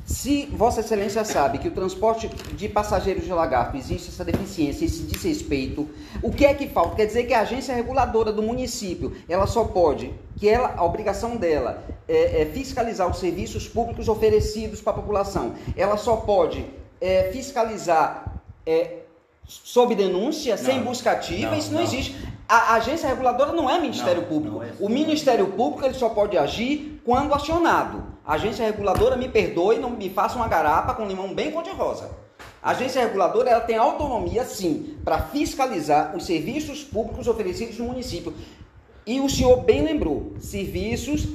Se 0.08 0.46
Vossa 0.46 0.80
Excelência 0.80 1.22
sabe 1.22 1.58
que 1.58 1.68
o 1.68 1.70
transporte 1.70 2.28
de 2.28 2.66
passageiros 2.66 3.24
de 3.24 3.30
lagarto 3.30 3.76
existe 3.76 4.08
essa 4.08 4.24
deficiência, 4.24 4.86
esse 4.86 5.02
desrespeito, 5.02 5.86
o 6.22 6.32
que 6.32 6.46
é 6.46 6.54
que 6.54 6.66
falta? 6.66 6.96
Quer 6.96 7.04
dizer 7.04 7.24
que 7.24 7.34
a 7.34 7.40
agência 7.40 7.74
reguladora 7.74 8.32
do 8.32 8.42
município, 8.42 9.14
ela 9.28 9.46
só 9.46 9.64
pode, 9.64 10.14
que 10.34 10.48
ela, 10.48 10.72
a 10.78 10.82
obrigação 10.82 11.36
dela 11.36 11.84
é, 12.08 12.40
é 12.40 12.46
fiscalizar 12.46 13.06
os 13.06 13.18
serviços 13.18 13.68
públicos 13.68 14.08
oferecidos 14.08 14.80
para 14.80 14.94
a 14.94 14.96
população. 14.96 15.52
Ela 15.76 15.98
só 15.98 16.16
pode 16.16 16.64
é, 17.02 17.30
fiscalizar 17.30 18.40
é, 18.64 19.00
sob 19.44 19.94
denúncia, 19.94 20.56
sem 20.56 20.80
busca 20.82 21.10
ativa, 21.10 21.50
não, 21.50 21.58
isso 21.58 21.70
não, 21.70 21.80
não. 21.80 21.86
existe. 21.86 22.16
A 22.48 22.76
agência 22.76 23.06
reguladora 23.10 23.52
não 23.52 23.68
é 23.68 23.78
Ministério 23.78 24.22
Não, 24.22 24.28
Público. 24.28 24.56
não 24.56 24.64
é. 24.64 24.72
o 24.80 24.88
Ministério 24.88 25.48
Público 25.48 25.84
ele 25.84 25.92
só 25.92 26.08
pode 26.08 26.38
agir 26.38 26.98
quando 27.04 27.34
acionado. 27.34 28.16
A 28.28 28.34
agência 28.34 28.66
reguladora, 28.66 29.16
me 29.16 29.26
perdoe, 29.26 29.78
não 29.78 29.88
me 29.88 30.10
faça 30.10 30.36
uma 30.36 30.46
garapa 30.46 30.92
com 30.92 31.08
limão 31.08 31.34
bem 31.34 31.50
cor-de-rosa. 31.50 32.10
A 32.62 32.72
agência 32.72 33.00
reguladora 33.00 33.48
ela 33.48 33.62
tem 33.62 33.78
autonomia, 33.78 34.44
sim, 34.44 34.98
para 35.02 35.18
fiscalizar 35.18 36.14
os 36.14 36.26
serviços 36.26 36.84
públicos 36.84 37.26
oferecidos 37.26 37.78
no 37.78 37.86
município. 37.86 38.34
E 39.06 39.18
o 39.18 39.30
senhor 39.30 39.62
bem 39.62 39.82
lembrou, 39.82 40.34
serviços 40.38 41.26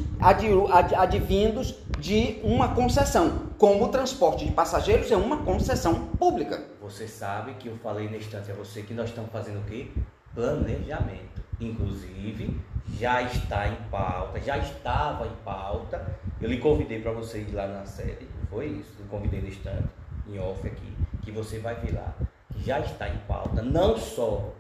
advindos 0.96 1.74
de 1.98 2.40
uma 2.44 2.76
concessão, 2.76 3.48
como 3.58 3.86
o 3.86 3.90
transporte 3.90 4.46
de 4.46 4.52
passageiros 4.52 5.12
é 5.12 5.18
uma 5.18 5.38
concessão 5.38 6.10
pública. 6.20 6.64
Você 6.80 7.08
sabe 7.08 7.56
que 7.56 7.70
eu 7.70 7.78
falei 7.78 8.08
na 8.08 8.18
instante 8.18 8.52
a 8.52 8.54
você 8.54 8.84
que 8.84 8.94
nós 8.94 9.10
estamos 9.10 9.32
fazendo 9.32 9.62
o 9.62 9.64
quê? 9.64 9.88
Planejamento. 10.36 11.43
Inclusive, 11.60 12.60
já 13.00 13.22
está 13.22 13.68
em 13.68 13.76
pauta, 13.90 14.40
já 14.40 14.58
estava 14.58 15.28
em 15.28 15.36
pauta. 15.44 16.06
Eu 16.42 16.50
lhe 16.50 16.58
convidei 16.58 17.02
para 17.02 17.12
você 17.12 17.40
ir 17.40 17.54
lá 17.54 17.68
na 17.68 17.86
sede, 17.86 18.28
foi 18.50 18.68
isso. 18.68 18.96
Eu 19.00 19.06
convidei 19.08 19.42
na 19.42 19.48
instante, 19.48 19.90
em 20.28 20.40
off 20.40 20.66
aqui, 20.68 20.94
que 21.22 21.32
você 21.32 21.60
vai 21.60 21.76
ver 21.76 21.94
lá. 21.96 22.14
que 22.52 22.64
Já 22.64 22.80
está 22.80 23.08
em 23.08 23.18
pauta, 23.20 23.62
não 23.62 23.98
só 23.98 24.54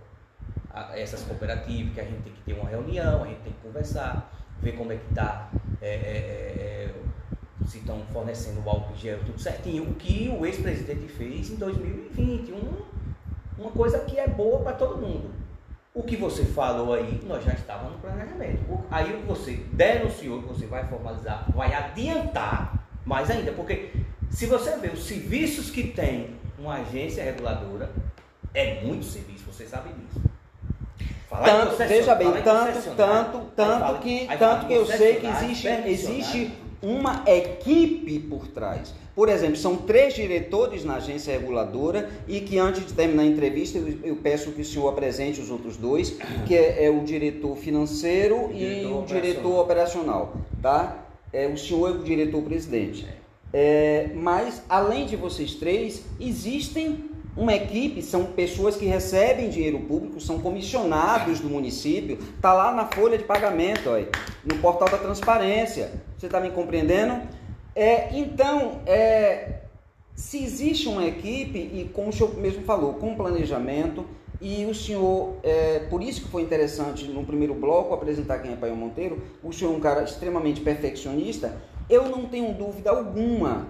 essas 0.95 1.21
cooperativas, 1.23 1.93
que 1.93 2.01
a 2.01 2.03
gente 2.03 2.21
tem 2.23 2.33
que 2.33 2.41
ter 2.41 2.53
uma 2.53 2.69
reunião, 2.69 3.23
a 3.23 3.27
gente 3.27 3.41
tem 3.41 3.53
que 3.53 3.59
conversar, 3.59 4.31
ver 4.59 4.71
como 4.73 4.91
é 4.91 4.97
que 4.97 5.09
está, 5.09 5.51
se 7.67 7.77
estão 7.77 7.99
fornecendo 8.11 8.61
o 8.65 8.69
álcool 8.69 8.95
gel, 8.95 9.19
tudo 9.25 9.39
certinho. 9.39 9.83
O 9.83 9.95
que 9.95 10.29
o 10.29 10.45
ex-presidente 10.45 11.07
fez 11.07 11.51
em 11.51 11.55
2020, 11.55 12.51
um, 12.53 12.81
uma 13.57 13.71
coisa 13.71 13.99
que 13.99 14.17
é 14.17 14.27
boa 14.27 14.61
para 14.61 14.73
todo 14.73 14.97
mundo. 14.97 15.42
O 15.95 16.01
que 16.01 16.15
você 16.15 16.43
falou 16.43 16.95
aí, 16.95 17.21
nós 17.27 17.43
já 17.45 17.53
estávamos 17.53 17.93
no 17.93 17.99
planejamento. 17.99 18.83
Aí 18.89 19.13
o 19.13 19.17
que 19.17 19.27
você 19.27 19.51
denunciou, 19.73 20.41
que 20.41 20.47
você 20.47 20.65
vai 20.65 20.87
formalizar, 20.87 21.45
vai 21.53 21.71
adiantar 21.71 22.83
mais 23.05 23.29
ainda, 23.29 23.51
porque 23.51 23.91
se 24.31 24.47
você 24.47 24.75
vê 24.77 24.87
os 24.87 25.03
serviços 25.03 25.69
que 25.69 25.83
tem 25.89 26.35
uma 26.57 26.77
agência 26.77 27.23
reguladora, 27.23 27.91
é 28.55 28.81
muito 28.81 29.05
serviço, 29.05 29.43
você 29.45 29.67
sabe 29.67 29.89
disso. 29.93 30.19
Falar 31.29 31.45
Tanto, 31.45 31.75
veja 31.75 32.15
bem, 32.15 32.31
tanto, 32.41 32.95
tanto, 32.95 33.39
tanto 33.55 33.99
que, 33.99 34.27
tanto 34.39 34.65
que 34.65 34.73
eu 34.73 34.85
sei 34.87 35.15
que 35.17 35.27
existe, 35.27 35.67
existe 35.67 36.62
uma 36.83 37.23
equipe 37.25 38.19
por 38.19 38.47
trás. 38.47 38.93
Por 39.15 39.29
exemplo, 39.29 39.55
são 39.55 39.75
três 39.77 40.13
diretores 40.13 40.83
na 40.83 40.95
agência 40.97 41.31
reguladora 41.31 42.09
e 42.27 42.41
que 42.41 42.57
antes 42.59 42.85
de 42.85 42.93
terminar 42.93 43.23
a 43.23 43.25
entrevista 43.25 43.77
eu, 43.77 43.97
eu 44.03 44.15
peço 44.17 44.51
que 44.51 44.61
o 44.61 44.65
senhor 44.65 44.89
apresente 44.89 45.39
os 45.39 45.49
outros 45.49 45.77
dois, 45.77 46.17
que 46.45 46.53
é, 46.55 46.85
é 46.85 46.89
o 46.89 47.01
diretor 47.03 47.55
financeiro 47.55 48.47
O 48.47 48.51
e 48.51 48.57
diretor 48.57 48.89
o 48.91 48.99
operacional. 48.99 49.21
diretor 49.21 49.59
operacional. 49.61 50.33
tá? 50.61 51.05
É, 51.31 51.47
o 51.47 51.57
senhor 51.57 51.87
é 51.89 51.91
o 51.93 51.97
diretor-presidente. 52.03 53.07
É, 53.51 54.09
mas, 54.15 54.63
além 54.67 55.05
de 55.05 55.15
vocês 55.15 55.53
três, 55.55 56.03
existem 56.19 57.05
uma 57.35 57.53
equipe, 57.53 58.01
são 58.01 58.25
pessoas 58.25 58.75
que 58.75 58.85
recebem 58.85 59.49
dinheiro 59.49 59.79
público, 59.79 60.19
são 60.19 60.39
comissionados 60.39 61.39
do 61.39 61.49
município, 61.49 62.17
tá 62.41 62.53
lá 62.53 62.71
na 62.71 62.85
folha 62.85 63.17
de 63.17 63.23
pagamento, 63.23 63.89
ó, 63.89 63.99
no 64.45 64.59
portal 64.59 64.87
da 64.89 64.97
transparência. 64.97 65.91
Você 66.17 66.27
está 66.27 66.39
me 66.39 66.51
compreendendo? 66.51 67.21
É, 67.75 68.15
então, 68.15 68.81
é, 68.85 69.61
se 70.15 70.43
existe 70.43 70.87
uma 70.87 71.05
equipe, 71.05 71.57
e 71.57 71.89
como 71.91 72.09
o 72.09 72.13
senhor 72.13 72.37
mesmo 72.37 72.63
falou, 72.63 72.93
com 72.95 73.15
planejamento, 73.15 74.05
e 74.39 74.65
o 74.65 74.75
senhor, 74.75 75.37
é, 75.41 75.79
por 75.89 76.03
isso 76.03 76.21
que 76.21 76.27
foi 76.27 76.41
interessante 76.43 77.07
no 77.07 77.25
primeiro 77.25 77.53
bloco 77.55 77.93
apresentar 77.93 78.39
quem 78.39 78.51
é 78.51 78.55
Pai 78.55 78.69
Monteiro, 78.71 79.23
o 79.41 79.51
senhor 79.51 79.73
é 79.73 79.77
um 79.77 79.79
cara 79.79 80.03
extremamente 80.03 80.61
perfeccionista, 80.61 81.57
eu 81.89 82.09
não 82.09 82.25
tenho 82.25 82.53
dúvida 82.53 82.91
alguma 82.91 83.67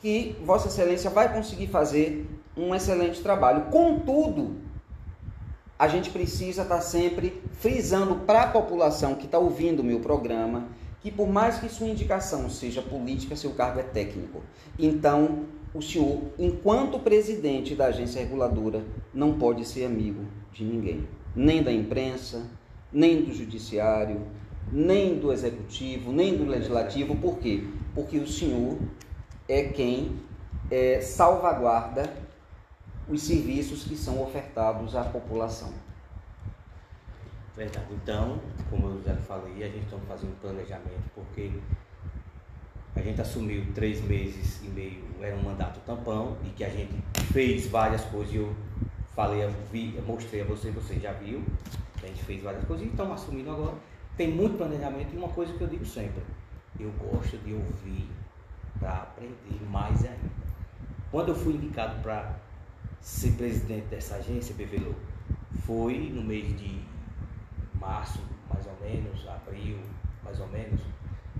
que 0.00 0.36
Vossa 0.44 0.68
Excelência 0.68 1.10
vai 1.10 1.32
conseguir 1.32 1.66
fazer 1.66 2.26
um 2.56 2.74
excelente 2.74 3.22
trabalho. 3.22 3.66
Contudo, 3.70 4.56
a 5.78 5.88
gente 5.88 6.10
precisa 6.10 6.62
estar 6.62 6.80
sempre 6.80 7.42
frisando 7.52 8.16
para 8.26 8.42
a 8.42 8.46
população 8.48 9.14
que 9.14 9.26
está 9.26 9.38
ouvindo 9.38 9.80
o 9.80 9.84
meu 9.84 10.00
programa 10.00 10.68
que 11.02 11.10
por 11.10 11.28
mais 11.28 11.58
que 11.58 11.68
sua 11.68 11.88
indicação 11.88 12.48
seja 12.48 12.80
política, 12.80 13.34
seu 13.34 13.50
cargo 13.50 13.80
é 13.80 13.82
técnico. 13.82 14.40
Então, 14.78 15.46
o 15.74 15.82
senhor, 15.82 16.22
enquanto 16.38 16.98
presidente 16.98 17.74
da 17.74 17.86
agência 17.86 18.20
reguladora, 18.20 18.84
não 19.12 19.36
pode 19.36 19.64
ser 19.64 19.84
amigo 19.84 20.24
de 20.52 20.64
ninguém, 20.64 21.08
nem 21.34 21.62
da 21.62 21.72
imprensa, 21.72 22.46
nem 22.92 23.22
do 23.22 23.34
judiciário, 23.34 24.20
nem 24.70 25.18
do 25.18 25.32
executivo, 25.32 26.12
nem 26.12 26.36
do 26.36 26.44
legislativo. 26.44 27.16
Por 27.16 27.38
quê? 27.38 27.64
Porque 27.94 28.18
o 28.18 28.28
senhor 28.28 28.78
é 29.48 29.64
quem 29.64 30.12
é, 30.70 31.00
salvaguarda 31.00 32.12
os 33.08 33.22
serviços 33.22 33.84
que 33.84 33.96
são 33.96 34.22
ofertados 34.22 34.94
à 34.94 35.04
população. 35.04 35.72
Verdade. 37.56 37.86
Então, 37.90 38.40
como 38.70 38.88
eu 38.88 39.02
já 39.02 39.14
falei, 39.14 39.62
a 39.62 39.68
gente 39.68 39.84
está 39.84 39.98
fazendo 40.08 40.40
planejamento 40.40 41.10
porque 41.14 41.50
a 42.94 43.00
gente 43.00 43.20
assumiu 43.20 43.64
três 43.74 44.00
meses 44.02 44.62
e 44.62 44.68
meio, 44.68 45.02
era 45.20 45.36
um 45.36 45.42
mandato 45.42 45.80
tampão, 45.80 46.36
e 46.44 46.50
que 46.50 46.64
a 46.64 46.68
gente 46.68 46.94
fez 47.32 47.66
várias 47.66 48.02
coisas, 48.04 48.34
eu 48.34 48.54
falei, 49.14 49.44
eu, 49.44 49.52
vi, 49.70 49.94
eu 49.96 50.02
mostrei 50.02 50.42
a 50.42 50.44
você, 50.44 50.70
você 50.70 50.98
já 50.98 51.12
viu, 51.12 51.42
a 52.02 52.06
gente 52.06 52.22
fez 52.24 52.42
várias 52.42 52.64
coisas 52.64 52.86
e 52.86 52.90
estamos 52.90 53.20
assumindo 53.20 53.50
agora. 53.50 53.74
Tem 54.16 54.30
muito 54.30 54.56
planejamento 54.56 55.14
e 55.14 55.16
uma 55.16 55.28
coisa 55.28 55.52
que 55.52 55.60
eu 55.60 55.68
digo 55.68 55.86
sempre, 55.86 56.22
eu 56.78 56.90
gosto 56.92 57.36
de 57.38 57.54
ouvir 57.54 58.08
para 58.78 58.94
aprender 58.94 59.62
mais 59.70 60.04
ainda. 60.04 60.42
Quando 61.10 61.28
eu 61.28 61.34
fui 61.34 61.54
indicado 61.54 62.00
para 62.02 62.36
ser 63.02 63.32
presidente 63.32 63.86
dessa 63.86 64.14
agência, 64.14 64.54
Bevelo, 64.54 64.94
foi 65.66 65.98
no 65.98 66.22
mês 66.22 66.56
de 66.56 66.80
março, 67.74 68.20
mais 68.48 68.64
ou 68.66 68.76
menos, 68.80 69.28
abril, 69.28 69.78
mais 70.22 70.38
ou 70.38 70.46
menos, 70.48 70.80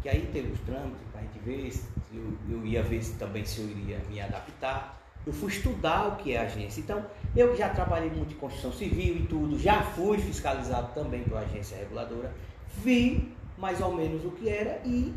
que 0.03 0.09
aí 0.09 0.29
teve 0.33 0.53
os 0.53 0.61
trâmites 0.61 1.01
para 1.13 1.21
a 1.21 1.25
gente 1.25 1.39
ver 1.39 1.71
se 1.71 1.87
eu, 2.13 2.37
eu 2.51 2.67
ia 2.67 2.83
ver 2.83 3.03
se, 3.03 3.15
também 3.15 3.45
se 3.45 3.61
eu 3.61 3.69
iria 3.69 4.01
me 4.11 4.21
adaptar. 4.21 5.01
Eu 5.25 5.33
fui 5.33 5.53
estudar 5.53 6.09
o 6.09 6.17
que 6.17 6.33
é 6.33 6.41
agência. 6.41 6.81
Então, 6.81 7.07
eu 7.37 7.57
já 7.57 7.69
trabalhei 7.69 8.11
muito 8.11 8.35
em 8.35 8.37
construção 8.37 8.73
civil 8.73 9.17
e 9.19 9.27
tudo, 9.29 9.57
já 9.57 9.81
fui 9.81 10.19
fiscalizado 10.19 10.93
também 10.95 11.23
pela 11.23 11.41
agência 11.41 11.77
reguladora, 11.77 12.35
vi 12.79 13.33
mais 13.57 13.81
ou 13.81 13.95
menos 13.95 14.25
o 14.25 14.33
que 14.33 14.49
era 14.49 14.83
e 14.85 15.15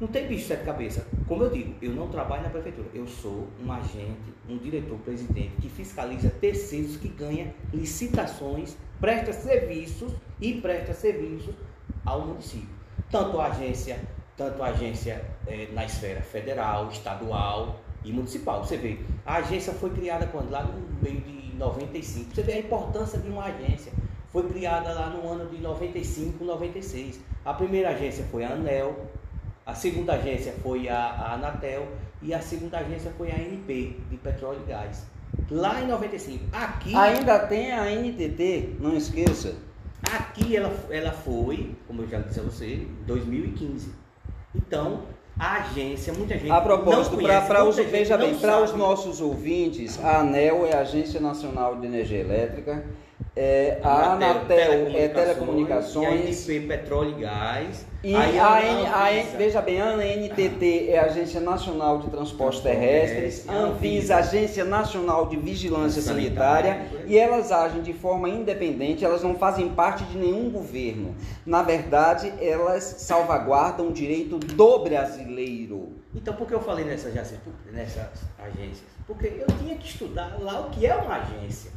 não 0.00 0.08
tem 0.08 0.26
bicho 0.26 0.48
sete 0.48 0.64
cabeça. 0.64 1.06
Como 1.28 1.44
eu 1.44 1.50
digo, 1.50 1.74
eu 1.82 1.92
não 1.92 2.08
trabalho 2.08 2.42
na 2.42 2.48
prefeitura. 2.48 2.88
Eu 2.94 3.06
sou 3.06 3.46
um 3.62 3.70
agente, 3.70 4.32
um 4.48 4.56
diretor-presidente 4.56 5.56
que 5.60 5.68
fiscaliza 5.68 6.30
terceiros 6.30 6.96
que 6.96 7.08
ganha 7.08 7.54
licitações, 7.72 8.76
presta 8.98 9.32
serviços 9.32 10.12
e 10.40 10.54
presta 10.54 10.94
serviços 10.94 11.54
ao 12.04 12.26
município. 12.26 12.70
Tanto 13.10 13.38
a 13.38 13.48
agência, 13.48 14.00
tanto 14.36 14.62
a 14.62 14.68
agência 14.68 15.22
é, 15.46 15.68
na 15.72 15.84
esfera 15.84 16.22
federal, 16.22 16.88
estadual 16.88 17.80
e 18.02 18.10
municipal. 18.10 18.64
Você 18.64 18.78
vê, 18.78 19.00
a 19.26 19.36
agência 19.36 19.74
foi 19.74 19.90
criada 19.90 20.26
quando? 20.26 20.50
Lá 20.50 20.64
no 20.64 20.80
meio 21.02 21.20
de 21.20 21.54
95. 21.56 22.34
Você 22.34 22.42
vê 22.42 22.54
a 22.54 22.58
importância 22.58 23.18
de 23.18 23.28
uma 23.28 23.44
agência. 23.44 23.92
Foi 24.30 24.48
criada 24.48 24.92
lá 24.92 25.10
no 25.10 25.28
ano 25.28 25.50
de 25.50 25.58
95, 25.58 26.42
96. 26.42 27.20
A 27.44 27.52
primeira 27.52 27.90
agência 27.90 28.24
foi 28.30 28.44
a 28.44 28.52
ANEL, 28.52 29.10
a 29.70 29.74
segunda 29.74 30.14
agência 30.14 30.52
foi 30.62 30.88
a, 30.88 30.98
a 30.98 31.34
Anatel 31.34 31.86
e 32.20 32.34
a 32.34 32.40
segunda 32.40 32.78
agência 32.78 33.12
foi 33.16 33.30
a 33.30 33.36
ANP, 33.36 33.96
de 34.10 34.16
petróleo 34.16 34.60
e 34.66 34.68
gás. 34.68 35.06
Lá 35.48 35.80
em 35.80 35.86
95. 35.86 36.44
Aqui. 36.52 36.94
Ainda 36.94 37.38
tem 37.38 37.70
a 37.72 37.84
NTT, 37.84 38.76
não 38.80 38.96
esqueça. 38.96 39.54
Aqui 40.02 40.56
ela, 40.56 40.72
ela 40.90 41.12
foi, 41.12 41.76
como 41.86 42.02
eu 42.02 42.08
já 42.08 42.18
disse 42.18 42.40
a 42.40 42.42
você, 42.42 42.74
em 42.74 43.04
2015. 43.06 43.94
Então, 44.56 45.04
a 45.38 45.58
agência, 45.58 46.12
muita 46.12 46.36
gente. 46.36 46.50
A 46.50 46.60
propósito, 46.60 47.16
para 47.16 47.64
os, 47.64 47.76
veja 47.76 48.18
bem, 48.18 48.36
para 48.36 48.60
os 48.60 48.74
nossos 48.74 49.20
ouvintes, 49.20 50.04
a 50.04 50.20
ANEL 50.20 50.66
é 50.66 50.74
a 50.74 50.80
Agência 50.80 51.20
Nacional 51.20 51.78
de 51.78 51.86
Energia 51.86 52.18
Elétrica, 52.18 52.84
é, 53.36 53.78
a 53.82 54.12
Anatel 54.14 54.88
é 54.94 55.08
Telecomunicações. 55.08 56.48
E 56.48 56.52
a 56.52 56.54
NP 56.56 56.66
Petróleo 56.66 57.16
e 57.16 57.20
Gás. 57.22 57.86
E 58.02 58.14
a, 58.14 58.28
N, 58.28 58.38
a 58.86 59.12
N- 59.12 59.20
Anvisa. 59.20 59.36
veja 59.36 59.60
bem, 59.60 59.80
a 59.80 59.94
NTT 59.96 60.88
é 60.88 60.98
a 60.98 61.04
Agência 61.04 61.38
Nacional 61.38 61.98
de 61.98 62.08
Transportes 62.08 62.60
Terrestres, 62.60 63.46
a 63.46 63.52
Anvisa, 63.52 64.16
Agência 64.16 64.64
Nacional 64.64 65.26
de 65.26 65.36
Vigilância 65.36 66.00
Sanitária, 66.00 66.76
Sanitária. 66.76 67.04
e 67.06 67.18
elas 67.18 67.52
agem 67.52 67.82
de 67.82 67.92
forma 67.92 68.26
independente, 68.28 69.04
elas 69.04 69.22
não 69.22 69.34
fazem 69.34 69.68
parte 69.68 70.02
de 70.04 70.16
nenhum 70.16 70.50
governo. 70.50 71.14
Na 71.44 71.62
verdade, 71.62 72.32
elas 72.40 72.82
salvaguardam 72.84 73.88
o 73.88 73.92
direito 73.92 74.38
do 74.38 74.78
brasileiro. 74.78 75.92
Então, 76.14 76.34
por 76.34 76.46
que 76.46 76.54
eu 76.54 76.60
falei 76.62 76.86
nessa 76.86 77.08
agência, 77.08 77.38
nessas 77.70 78.08
agências? 78.38 78.80
Porque 79.06 79.26
eu 79.26 79.46
tinha 79.58 79.76
que 79.76 79.86
estudar 79.86 80.36
lá 80.40 80.60
o 80.60 80.70
que 80.70 80.86
é 80.86 80.94
uma 80.94 81.16
agência. 81.16 81.70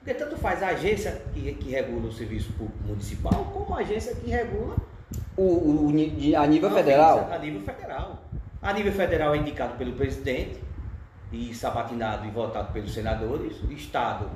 Porque 0.00 0.14
tanto 0.14 0.36
faz 0.36 0.62
a 0.62 0.68
agência 0.68 1.20
que, 1.34 1.52
que 1.52 1.70
regula 1.70 2.08
o 2.08 2.12
serviço 2.12 2.50
público 2.54 2.78
municipal, 2.86 3.50
como 3.52 3.74
a 3.74 3.80
agência 3.80 4.14
que 4.14 4.30
regula 4.30 4.74
O, 5.36 5.42
o- 5.42 5.86
o 5.88 5.92
de- 5.92 6.34
a 6.34 6.46
nível 6.46 6.70
a 6.70 6.72
federal, 6.72 7.28
A 7.30 7.38
nível 7.38 7.60
federal. 7.60 8.18
A 8.62 8.72
nível 8.72 8.92
federal 8.92 9.34
é 9.34 9.38
indicado 9.38 9.74
pelo 9.76 9.92
presidente 9.92 10.58
e 11.32 11.54
sabatinado 11.54 12.26
e 12.26 12.30
votado 12.30 12.72
pelos 12.72 12.92
senadores, 12.94 13.56
Estado, 13.70 14.26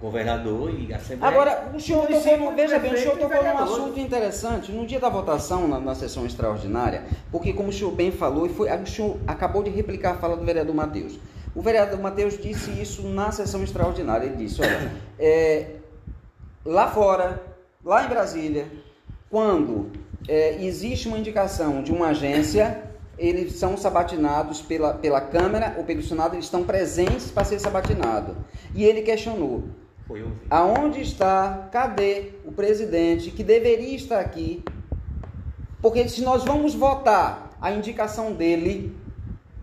governador 0.00 0.70
e 0.74 0.92
Assembleia. 0.92 1.32
Agora, 1.32 1.70
o 1.74 1.80
senhor 1.80 2.06
tocou, 2.06 2.54
veja 2.54 2.78
bem, 2.78 2.92
o 2.94 2.98
senhor 2.98 3.16
tocou 3.18 3.42
num 3.44 3.58
assunto 3.58 4.00
interessante 4.00 4.72
no 4.72 4.86
dia 4.86 4.98
da 4.98 5.08
votação, 5.08 5.68
na, 5.68 5.78
na 5.78 5.94
sessão 5.94 6.26
extraordinária, 6.26 7.04
porque 7.30 7.52
como 7.52 7.68
o 7.68 7.72
senhor 7.72 7.92
bem 7.92 8.10
falou, 8.10 8.46
e 8.46 8.48
foi, 8.48 8.68
o 8.74 8.86
senhor 8.86 9.16
acabou 9.26 9.62
de 9.62 9.70
replicar 9.70 10.12
a 10.12 10.16
fala 10.16 10.36
do 10.36 10.44
vereador 10.44 10.74
Matheus. 10.74 11.18
O 11.54 11.60
vereador 11.60 12.00
Matheus 12.00 12.38
disse 12.38 12.70
isso 12.70 13.02
na 13.02 13.30
sessão 13.30 13.62
extraordinária. 13.62 14.26
Ele 14.26 14.36
disse, 14.36 14.60
olha, 14.62 14.92
é, 15.18 15.76
lá 16.64 16.88
fora, 16.88 17.42
lá 17.84 18.04
em 18.04 18.08
Brasília, 18.08 18.66
quando 19.30 19.90
é, 20.28 20.62
existe 20.64 21.08
uma 21.08 21.18
indicação 21.18 21.82
de 21.82 21.92
uma 21.92 22.08
agência, 22.08 22.82
eles 23.18 23.54
são 23.54 23.76
sabatinados 23.76 24.62
pela, 24.62 24.94
pela 24.94 25.20
Câmara 25.20 25.74
ou 25.76 25.84
pelo 25.84 26.02
Senado, 26.02 26.34
eles 26.34 26.46
estão 26.46 26.64
presentes 26.64 27.30
para 27.30 27.44
ser 27.44 27.58
sabatinado. 27.58 28.36
E 28.74 28.84
ele 28.84 29.02
questionou. 29.02 29.64
Aonde 30.50 31.00
está, 31.00 31.68
cadê 31.70 32.32
o 32.44 32.52
presidente 32.52 33.30
que 33.30 33.42
deveria 33.42 33.96
estar 33.96 34.20
aqui? 34.20 34.62
Porque 35.80 36.08
se 36.08 36.22
nós 36.22 36.44
vamos 36.44 36.74
votar 36.74 37.50
a 37.60 37.72
indicação 37.72 38.32
dele, 38.32 38.94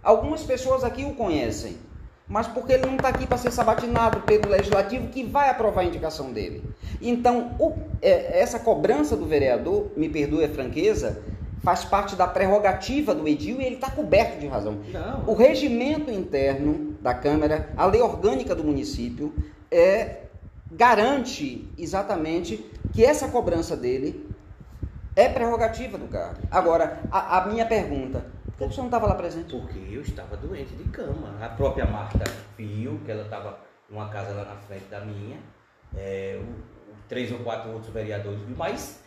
algumas 0.03 0.43
pessoas 0.43 0.83
aqui 0.83 1.03
o 1.05 1.13
conhecem, 1.13 1.77
mas 2.27 2.47
porque 2.47 2.73
ele 2.73 2.85
não 2.85 2.95
está 2.95 3.09
aqui 3.09 3.25
para 3.25 3.37
ser 3.37 3.51
sabatinado 3.51 4.21
pelo 4.21 4.49
legislativo 4.49 5.07
que 5.07 5.23
vai 5.23 5.49
aprovar 5.49 5.81
a 5.81 5.85
indicação 5.85 6.31
dele. 6.31 6.63
Então, 7.01 7.55
o- 7.59 7.73
é, 8.01 8.39
essa 8.39 8.59
cobrança 8.59 9.15
do 9.15 9.25
vereador, 9.25 9.91
me 9.97 10.07
perdoe 10.09 10.45
a 10.45 10.49
franqueza, 10.49 11.21
faz 11.63 11.83
parte 11.83 12.15
da 12.15 12.25
prerrogativa 12.27 13.13
do 13.13 13.27
edil 13.27 13.59
e 13.59 13.65
ele 13.65 13.75
está 13.75 13.89
coberto 13.89 14.39
de 14.39 14.47
razão. 14.47 14.77
Não. 14.93 15.23
O 15.27 15.33
regimento 15.33 16.09
interno 16.11 16.95
da 17.01 17.13
Câmara, 17.13 17.69
a 17.75 17.85
lei 17.85 18.01
orgânica 18.01 18.53
do 18.55 18.63
município, 18.63 19.33
é, 19.71 20.19
garante 20.71 21.67
exatamente 21.77 22.63
que 22.93 23.03
essa 23.03 23.27
cobrança 23.27 23.75
dele 23.75 24.25
é 25.15 25.27
prerrogativa 25.27 25.97
do 25.97 26.07
cargo. 26.07 26.37
Agora, 26.49 26.99
a, 27.11 27.39
a 27.39 27.47
minha 27.47 27.65
pergunta, 27.65 28.25
por 28.59 28.67
que 28.67 28.73
senhor 28.75 28.83
não 28.83 28.85
estava 28.97 29.07
lá 29.07 29.15
presente? 29.15 29.49
Porque 29.51 29.79
eu 29.91 30.01
estava 30.01 30.37
doente 30.37 30.75
de 30.75 30.83
cama. 30.89 31.35
A 31.43 31.49
própria 31.49 31.85
Marta 31.85 32.23
viu 32.57 32.99
que 33.05 33.11
ela 33.11 33.23
estava 33.23 33.59
numa 33.89 34.09
casa 34.09 34.33
lá 34.33 34.45
na 34.45 34.55
frente 34.57 34.85
da 34.85 34.99
minha. 35.01 35.39
é, 35.95 36.39
o- 36.39 36.99
três 37.07 37.31
ou 37.31 37.39
quatro 37.39 37.71
outros 37.71 37.91
vereadores 37.91 38.39
viu, 38.41 38.55
mas 38.55 39.03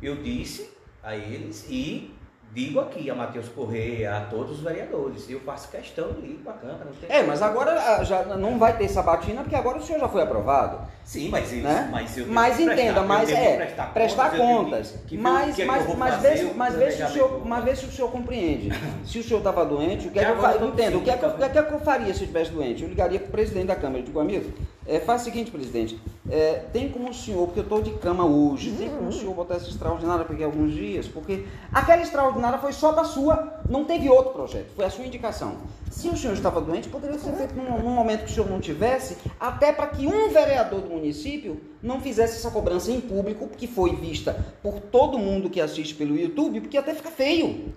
eu 0.00 0.16
disse 0.22 0.72
a 1.02 1.14
eles 1.14 1.66
e 1.68 2.13
digo 2.54 2.78
aqui 2.78 3.10
a 3.10 3.14
Matheus 3.14 3.48
Correia, 3.48 4.16
a 4.16 4.20
todos 4.20 4.52
os 4.52 4.60
vereadores, 4.60 5.28
eu 5.28 5.40
faço 5.40 5.68
questão 5.68 6.12
de 6.12 6.26
ir 6.26 6.40
para 6.44 6.52
a 6.52 6.56
Câmara. 6.56 6.86
É, 7.08 7.22
mas 7.24 7.42
agora 7.42 7.72
ah, 7.72 8.04
já 8.04 8.22
não 8.24 8.58
vai 8.58 8.76
ter 8.78 8.88
sabatina, 8.88 9.42
porque 9.42 9.56
agora 9.56 9.78
o 9.78 9.82
senhor 9.82 9.98
já 9.98 10.08
foi 10.08 10.22
aprovado. 10.22 10.78
Sim, 11.04 11.28
mas 11.28 11.52
eles, 11.52 11.64
né? 11.64 11.88
mas 11.90 12.16
eu 12.16 12.26
mas 12.28 12.54
prestar- 12.56 12.72
entenda, 12.72 13.02
mas 13.02 13.30
é 13.30 13.56
prestar, 13.92 14.30
contas. 14.30 14.94
que 15.06 15.18
mas, 15.18 15.54
que 15.56 15.62
é 15.62 15.64
mas, 15.66 15.94
mas, 15.96 16.14
fazer, 16.14 16.30
vê, 16.30 16.36
se- 16.36 16.44
o 16.44 16.54
mas, 16.54 16.74
vê 16.74 16.90
se 16.90 17.02
o 17.02 17.08
senhor, 17.08 17.46
mas 17.46 17.64
vê 17.64 17.76
se 17.76 17.84
o 17.84 17.90
senhor 17.90 18.10
compreende. 18.10 18.70
se 19.04 19.18
o 19.18 19.22
senhor 19.24 19.38
estava 19.38 19.66
doente, 19.66 20.08
o 20.08 20.10
que 20.10 20.18
é 20.18 20.24
que 20.24 20.30
eu 20.30 20.36
faria? 20.40 20.66
Entendo. 20.66 20.98
O 20.98 21.02
que 21.02 21.10
é 21.10 21.14
o 21.14 21.36
que, 21.36 21.58
é 21.58 21.62
que 21.62 21.74
eu 21.74 21.80
faria 21.80 22.06
se 22.14 22.20
eu 22.20 22.24
estivesse 22.24 22.52
doente? 22.52 22.82
Eu 22.84 22.88
ligaria 22.88 23.18
para 23.18 23.28
o 23.28 23.32
presidente 23.32 23.66
da 23.66 23.76
Câmara. 23.76 23.98
Eu 23.98 24.04
digo, 24.04 24.20
amigo, 24.20 24.50
é, 24.86 25.00
faz 25.00 25.22
o 25.22 25.24
seguinte, 25.24 25.50
presidente. 25.50 25.98
é, 26.30 26.64
tem 26.72 26.90
como 26.90 27.10
o 27.10 27.14
senhor, 27.14 27.46
porque 27.46 27.60
eu 27.60 27.64
estou 27.64 27.80
de 27.80 27.90
cama 27.92 28.24
hoje, 28.24 28.72
tem 28.72 28.88
como 28.88 29.08
o 29.08 29.12
senhor 29.12 29.34
botar 29.34 29.54
essa 29.54 29.68
extraordinária 29.68 30.26
aqui 30.28 30.42
alguns 30.42 30.72
dias? 30.72 31.08
Porque 31.08 31.44
aquela 31.72 32.02
extraordinária 32.02 32.58
foi 32.58 32.72
só 32.72 32.92
da 32.92 33.04
sua, 33.04 33.60
não 33.68 33.84
teve 33.84 34.08
outro 34.08 34.32
projeto, 34.32 34.70
foi 34.76 34.84
a 34.84 34.90
sua 34.90 35.06
indicação. 35.06 35.56
Se 35.90 36.08
o 36.08 36.16
senhor 36.16 36.34
estava 36.34 36.60
doente, 36.60 36.88
poderia 36.88 37.18
ser 37.18 37.32
feito 37.32 37.54
num, 37.54 37.78
num 37.78 37.94
momento 37.94 38.24
que 38.24 38.30
o 38.30 38.34
senhor 38.34 38.50
não 38.50 38.60
tivesse, 38.60 39.16
até 39.38 39.72
para 39.72 39.86
que 39.86 40.06
um 40.06 40.28
vereador 40.28 40.80
do 40.80 40.90
município 40.90 41.60
não 41.82 42.00
fizesse 42.00 42.38
essa 42.38 42.50
cobrança 42.50 42.90
em 42.90 43.00
público, 43.00 43.48
que 43.48 43.66
foi 43.66 43.94
vista 43.94 44.44
por 44.62 44.80
todo 44.80 45.18
mundo 45.18 45.48
que 45.48 45.60
assiste 45.60 45.94
pelo 45.94 46.18
YouTube, 46.18 46.60
porque 46.60 46.76
até 46.76 46.94
fica 46.94 47.10
feio. 47.10 47.72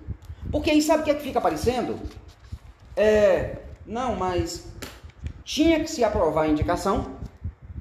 Porque 0.52 0.72
aí 0.72 0.82
sabe 0.82 1.02
o 1.02 1.06
que 1.06 1.12
é 1.12 1.14
que 1.14 1.24
fica 1.24 1.40
aparecendo? 1.40 2.00
É, 2.96 3.58
não, 3.86 4.16
mas 4.16 4.66
tinha 5.48 5.80
que 5.80 5.90
se 5.90 6.04
aprovar 6.04 6.42
a 6.44 6.48
indicação, 6.50 7.06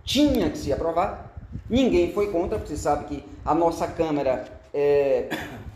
tinha 0.04 0.48
que 0.48 0.56
se 0.56 0.72
aprovar, 0.72 1.32
ninguém 1.68 2.12
foi 2.12 2.30
contra, 2.30 2.58
porque 2.58 2.74
você 2.76 2.80
sabe 2.80 3.06
que 3.06 3.24
a 3.44 3.52
nossa 3.54 3.88
Câmara 3.88 4.44
é, 4.72 5.28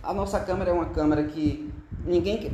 a 0.02 0.14
nossa 0.14 0.38
Câmara 0.38 0.70
é 0.70 0.72
uma 0.72 0.86
Câmara 0.86 1.24
que 1.24 1.68
ninguém. 2.06 2.52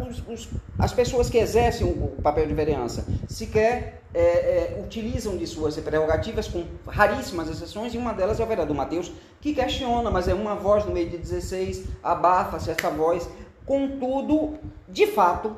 os- 0.00 0.22
os- 0.26 0.48
as 0.78 0.92
pessoas 0.92 1.28
que 1.30 1.36
exercem 1.38 1.86
o, 1.86 1.90
o 1.90 2.22
papel 2.22 2.46
de 2.46 2.54
vereança 2.54 3.04
sequer 3.28 4.00
é, 4.12 4.20
é, 4.20 4.82
utilizam 4.84 5.36
de 5.36 5.46
suas 5.46 5.76
prerrogativas, 5.76 6.48
com 6.48 6.64
raríssimas 6.86 7.48
exceções, 7.48 7.94
e 7.94 7.98
uma 7.98 8.12
delas 8.12 8.40
é 8.40 8.44
o 8.44 8.46
vereador 8.46 8.74
Matheus, 8.76 9.12
que 9.40 9.52
questiona, 9.54 10.10
mas 10.10 10.26
é 10.26 10.34
uma 10.34 10.54
voz 10.56 10.84
no 10.84 10.92
meio 10.92 11.10
de 11.10 11.18
16, 11.18 11.84
abafa-se 12.02 12.70
essa 12.70 12.90
voz. 12.90 13.28
Contudo, 13.66 14.54
de 14.88 15.06
fato, 15.08 15.56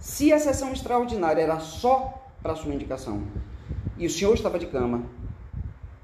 se 0.00 0.32
a 0.32 0.38
sessão 0.38 0.72
extraordinária 0.72 1.42
era 1.42 1.60
só 1.60 2.24
para 2.42 2.56
sua 2.56 2.74
indicação 2.74 3.22
e 3.98 4.06
o 4.06 4.10
senhor 4.10 4.34
estava 4.34 4.58
de 4.58 4.66
cama, 4.66 5.02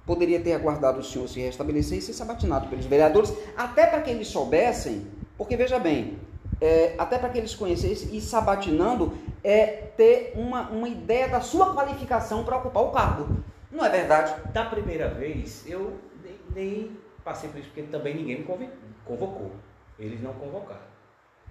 poderia 0.04 0.38
ter 0.38 0.52
aguardado 0.52 1.00
o 1.00 1.02
senhor 1.02 1.26
se 1.26 1.40
restabelecer 1.40 1.98
e 1.98 2.02
ser 2.02 2.12
sabatinado 2.12 2.68
pelos 2.68 2.84
vereadores, 2.84 3.34
até 3.56 3.86
para 3.86 4.02
que 4.02 4.10
eles 4.10 4.28
soubessem, 4.28 5.06
porque 5.38 5.56
veja 5.56 5.78
bem, 5.78 6.18
é, 6.60 6.94
até 6.98 7.18
para 7.18 7.30
que 7.30 7.38
eles 7.38 7.54
conhecessem 7.54 8.14
e 8.14 8.20
sabatinando 8.20 9.16
é 9.42 9.66
ter 9.96 10.34
uma, 10.36 10.68
uma 10.68 10.88
ideia 10.88 11.28
da 11.28 11.40
sua 11.40 11.74
qualificação 11.74 12.44
para 12.44 12.58
ocupar 12.58 12.82
o 12.84 12.90
cargo. 12.90 13.28
Não 13.72 13.84
é 13.84 13.88
verdade? 13.88 14.34
Da 14.52 14.66
primeira 14.66 15.08
vez, 15.08 15.64
eu 15.66 15.98
nem, 16.22 16.36
nem 16.54 16.90
passei 17.24 17.48
por 17.48 17.58
isso, 17.58 17.68
porque 17.68 17.82
também 17.84 18.14
ninguém 18.14 18.38
me 18.40 18.70
convocou. 19.04 19.52
Eles 19.98 20.22
não 20.22 20.34
convocaram. 20.34 20.80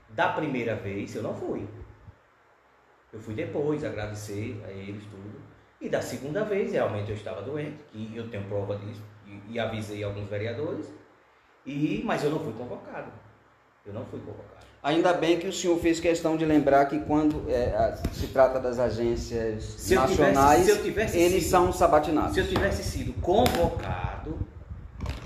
Da 0.10 0.30
primeira 0.30 0.76
vez, 0.76 1.16
eu 1.16 1.24
não 1.24 1.34
fui. 1.34 1.68
Eu 3.16 3.22
fui 3.22 3.34
depois 3.34 3.82
agradecer 3.86 4.62
a 4.68 4.72
eles 4.72 5.04
tudo. 5.06 5.40
E 5.80 5.88
da 5.88 6.02
segunda 6.02 6.44
vez, 6.44 6.74
realmente 6.74 7.10
eu 7.10 7.16
estava 7.16 7.42
doente, 7.42 7.78
e 7.94 8.12
eu 8.16 8.28
tenho 8.30 8.44
prova 8.44 8.76
disso, 8.78 9.02
e, 9.26 9.54
e 9.54 9.60
avisei 9.60 10.04
alguns 10.04 10.28
vereadores, 10.30 10.86
e, 11.66 12.02
mas 12.06 12.24
eu 12.24 12.30
não 12.30 12.40
fui 12.40 12.52
convocado. 12.54 13.08
Eu 13.86 13.94
não 13.94 14.04
fui 14.06 14.20
convocado. 14.20 14.66
Ainda 14.84 15.14
bem 15.14 15.40
que 15.40 15.48
o 15.48 15.54
senhor 15.54 15.80
fez 15.80 16.00
questão 16.00 16.36
de 16.38 16.46
lembrar 16.46 16.86
que 16.86 17.00
quando 17.00 17.50
é, 17.50 17.96
se 18.12 18.28
trata 18.28 18.60
das 18.60 18.80
agências 18.80 19.64
Se 19.64 19.94
eu 19.94 20.02
tivesse- 20.08 20.22
nacionais, 20.22 20.66
se 20.66 20.70
eu 20.72 20.84
tivesse 20.84 21.18
eles 21.18 21.44
sido- 21.44 21.52
são 21.52 21.72
sabatinados. 21.74 22.34
Se 22.34 22.40
eu 22.42 22.48
tivesse 22.48 22.84
sido 22.84 23.14
convocado, 23.22 24.05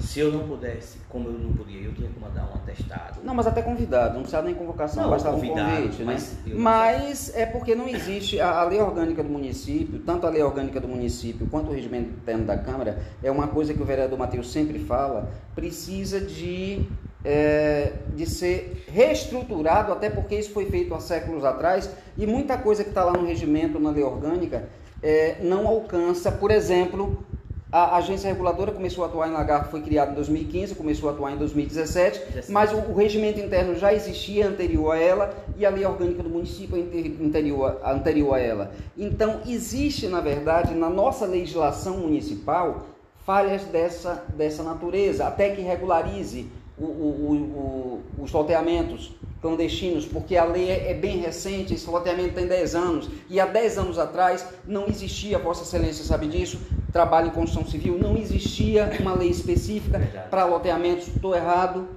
se 0.10 0.20
eu 0.22 0.32
não 0.32 0.48
pudesse, 0.48 0.98
como 1.08 1.28
eu 1.30 1.34
não 1.34 1.54
podia, 1.54 1.82
eu 1.84 1.94
tinha 1.94 2.10
que 2.10 2.20
mandar 2.20 2.42
um 2.52 2.56
atestado. 2.56 3.20
Não, 3.24 3.36
mas 3.36 3.46
até 3.46 3.62
convidado, 3.62 4.16
não 4.16 4.22
precisa 4.22 4.42
nem 4.42 4.56
convocação, 4.56 5.04
Não, 5.04 5.10
basta 5.12 5.30
um 5.30 5.34
convidado, 5.34 5.76
convite, 5.84 6.00
né? 6.02 6.06
mas 6.06 6.38
eu- 6.48 6.60
Mas 6.60 7.36
é 7.36 7.46
porque 7.46 7.76
não 7.76 7.88
existe 7.88 8.42
a, 8.42 8.60
a 8.60 8.64
lei 8.64 8.82
orgânica 8.82 9.22
do 9.22 9.30
município, 9.30 10.00
tanto 10.00 10.26
a 10.26 10.30
lei 10.32 10.42
orgânica 10.42 10.80
do 10.80 10.88
município 10.88 11.46
quanto 11.52 11.70
o 11.70 11.76
regimento 11.76 12.10
interno 12.10 12.44
da 12.44 12.58
Câmara, 12.58 12.98
é 13.22 13.30
uma 13.30 13.50
coisa 13.50 13.72
que 13.72 13.80
o 13.84 13.86
vereador 13.86 14.18
Matheus 14.18 14.52
sempre 14.52 14.80
fala, 14.80 15.30
precisa 15.54 16.20
de, 16.20 16.82
é, 17.24 17.94
de 18.16 18.26
ser 18.26 18.84
reestruturado, 18.92 19.92
até 19.94 20.10
porque 20.10 20.34
isso 20.36 20.50
foi 20.52 20.66
feito 20.66 20.96
há 20.96 21.00
séculos 21.00 21.46
atrás, 21.46 21.88
e 22.18 22.26
muita 22.26 22.58
coisa 22.58 22.84
que 22.84 22.90
está 22.90 23.04
lá 23.04 23.14
no 23.14 23.28
regimento, 23.28 23.80
na 23.80 23.92
lei 23.92 24.04
orgânica, 24.04 24.68
é, 25.04 25.36
não 25.44 25.68
alcança, 25.68 26.32
por 26.32 26.50
exemplo, 26.50 27.24
a 27.72 27.98
agência 27.98 28.28
reguladora 28.28 28.72
começou 28.72 29.04
a 29.04 29.08
atuar 29.08 29.28
em 29.28 29.32
Lagarto, 29.32 29.70
foi 29.70 29.82
criada 29.82 30.12
em 30.12 30.16
2015, 30.16 30.74
começou 30.74 31.10
a 31.10 31.14
atuar 31.14 31.32
em 31.32 31.38
2017, 31.38 32.20
17. 32.20 32.52
mas 32.52 32.74
o, 32.74 32.78
o 32.78 32.96
regimento 32.96 33.40
interno 33.40 33.76
já 33.76 33.94
existia 33.94 34.48
anterior 34.48 34.92
a 34.92 34.98
ela 34.98 35.34
e 35.56 35.66
a 35.66 35.70
lei 35.70 35.86
orgânica 35.86 36.24
do 36.24 36.30
município 36.30 36.76
é 36.78 37.24
anterior, 37.24 37.80
anterior 37.86 38.34
a 38.34 38.40
ela. 38.40 38.72
Então, 38.98 39.42
existe, 39.48 40.08
na 40.08 40.20
verdade, 40.20 40.74
na 40.74 40.90
nossa 40.90 41.28
legislação 41.28 41.98
municipal, 41.98 42.88
falhas 43.24 43.64
dessa, 43.66 44.24
dessa 44.36 44.64
natureza, 44.64 45.28
até 45.28 45.52
que 45.52 45.62
regularize 45.62 46.48
o- 46.86 48.02
o- 48.18 48.24
os 48.24 48.32
loteamentos 48.32 49.14
clandestinos, 49.42 50.06
porque 50.06 50.36
a 50.36 50.44
lei 50.44 50.70
é, 50.70 50.92
é 50.92 50.94
bem 50.94 51.18
recente, 51.18 51.74
esse 51.74 51.90
loteamento 51.90 52.34
tem 52.36 52.46
10 52.46 52.76
anos, 52.76 53.10
e 53.30 53.40
há 53.40 53.46
10 53.46 53.78
anos 53.78 53.98
atrás 53.98 54.46
não 54.66 54.88
existia, 54.88 55.40
Vossa 55.40 55.64
Excelência 55.64 56.04
sabe 56.04 56.28
disso, 56.28 56.60
trabalho 56.92 57.28
em 57.28 57.32
construção 57.32 57.66
civil, 57.66 57.98
não 57.98 58.18
existia 58.18 58.90
uma 59.00 59.14
lei 59.14 59.30
específica 59.30 59.98
Verdade. 60.00 60.30
para 60.30 60.46
loteamentos, 60.46 61.08
estou 61.08 61.34
errado. 61.36 61.88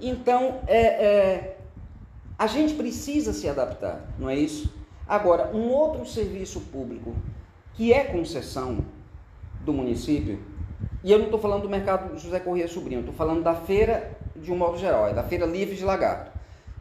Então, 0.00 0.60
é, 0.66 0.80
é, 0.86 1.56
a 2.38 2.46
gente 2.46 2.74
precisa 2.74 3.32
se 3.32 3.46
adaptar, 3.48 4.00
não 4.18 4.28
é 4.30 4.36
isso? 4.36 4.72
Agora, 5.06 5.50
um 5.54 5.68
outro 5.70 6.06
serviço 6.06 6.60
público 6.60 7.14
que 7.74 7.92
é 7.92 8.04
concessão 8.04 8.78
do 9.64 9.72
município, 9.72 10.38
e 11.06 11.12
eu 11.12 11.18
não 11.18 11.26
estou 11.26 11.38
falando 11.38 11.62
do 11.62 11.68
mercado 11.68 12.18
José 12.18 12.40
Corrêa 12.40 12.66
Sobrinho, 12.66 12.98
estou 12.98 13.14
falando 13.14 13.40
da 13.40 13.54
feira 13.54 14.10
de 14.34 14.50
um 14.50 14.56
modo 14.56 14.76
geral, 14.76 15.06
é 15.06 15.14
da 15.14 15.22
feira 15.22 15.46
livre 15.46 15.76
de 15.76 15.84
lagarto. 15.84 16.32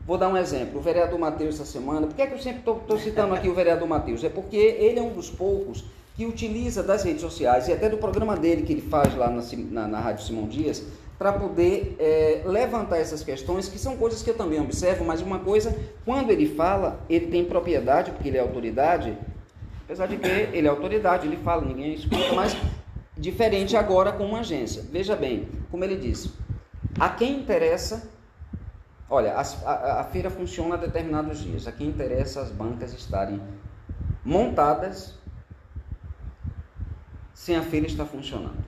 Vou 0.03 0.18
dar 0.18 0.30
um 0.30 0.35
exemplo, 0.35 0.80
o 0.80 0.81
vereador 0.81 1.19
Matheus 1.19 1.53
essa 1.53 1.65
semana, 1.65 2.07
por 2.07 2.15
que, 2.15 2.23
é 2.23 2.26
que 2.26 2.34
eu 2.34 2.39
sempre 2.39 2.60
estou 2.60 2.97
citando 2.97 3.35
aqui 3.35 3.47
o 3.47 3.53
vereador 3.53 3.88
Matheus? 3.88 4.23
É 4.23 4.30
porque 4.30 4.57
ele 4.57 4.97
é 4.97 5.02
um 5.03 5.14
dos 5.14 5.30
poucos 5.30 5.85
que 6.15 6.26
utiliza 6.26 6.81
das 6.81 7.03
redes 7.03 7.22
sociais 7.22 7.68
e 7.68 7.73
até 7.73 7.88
do 7.88 7.97
programa 7.97 8.35
dele 8.35 8.64
que 8.64 8.73
ele 8.73 8.81
faz 8.81 9.15
lá 9.15 9.30
na, 9.30 9.43
na, 9.69 9.88
na 9.88 9.99
Rádio 9.99 10.26
Simão 10.26 10.47
Dias, 10.47 10.84
para 11.19 11.31
poder 11.31 11.95
é, 11.99 12.41
levantar 12.47 12.97
essas 12.97 13.23
questões, 13.23 13.68
que 13.68 13.77
são 13.77 13.95
coisas 13.95 14.23
que 14.23 14.31
eu 14.31 14.35
também 14.35 14.60
observo, 14.60 15.06
mas 15.06 15.22
uma 15.22 15.38
coisa, 15.38 15.77
quando 16.03 16.31
ele 16.31 16.47
fala, 16.47 16.99
ele 17.07 17.27
tem 17.27 17.45
propriedade, 17.45 18.10
porque 18.10 18.30
ele 18.30 18.38
é 18.38 18.41
autoridade, 18.41 19.15
apesar 19.84 20.07
de 20.07 20.18
que 20.18 20.27
ele 20.27 20.65
é 20.65 20.69
autoridade, 20.72 21.27
ele 21.27 21.38
fala, 21.38 21.64
ninguém 21.64 21.93
escuta, 21.93 22.34
mas 22.34 22.57
diferente 23.17 23.75
agora 23.77 24.11
com 24.11 24.25
uma 24.25 24.39
agência. 24.39 24.83
Veja 24.91 25.15
bem, 25.15 25.47
como 25.71 25.83
ele 25.83 25.95
disse, 25.97 26.31
a 26.99 27.09
quem 27.09 27.39
interessa, 27.39 28.09
olha, 29.09 29.35
as- 29.35 29.65
a, 29.65 30.01
a 30.01 30.03
feira 30.03 30.29
funciona 30.29 30.75
a 30.75 30.77
determinados 30.77 31.39
dias, 31.39 31.67
a 31.67 31.71
quem 31.71 31.87
interessa 31.87 32.41
as 32.41 32.51
bancas 32.51 32.93
estarem 32.93 33.41
montadas 34.23 35.13
sem 37.33 37.55
a 37.55 37.61
feira 37.61 37.85
estar 37.85 38.05
funcionando. 38.05 38.63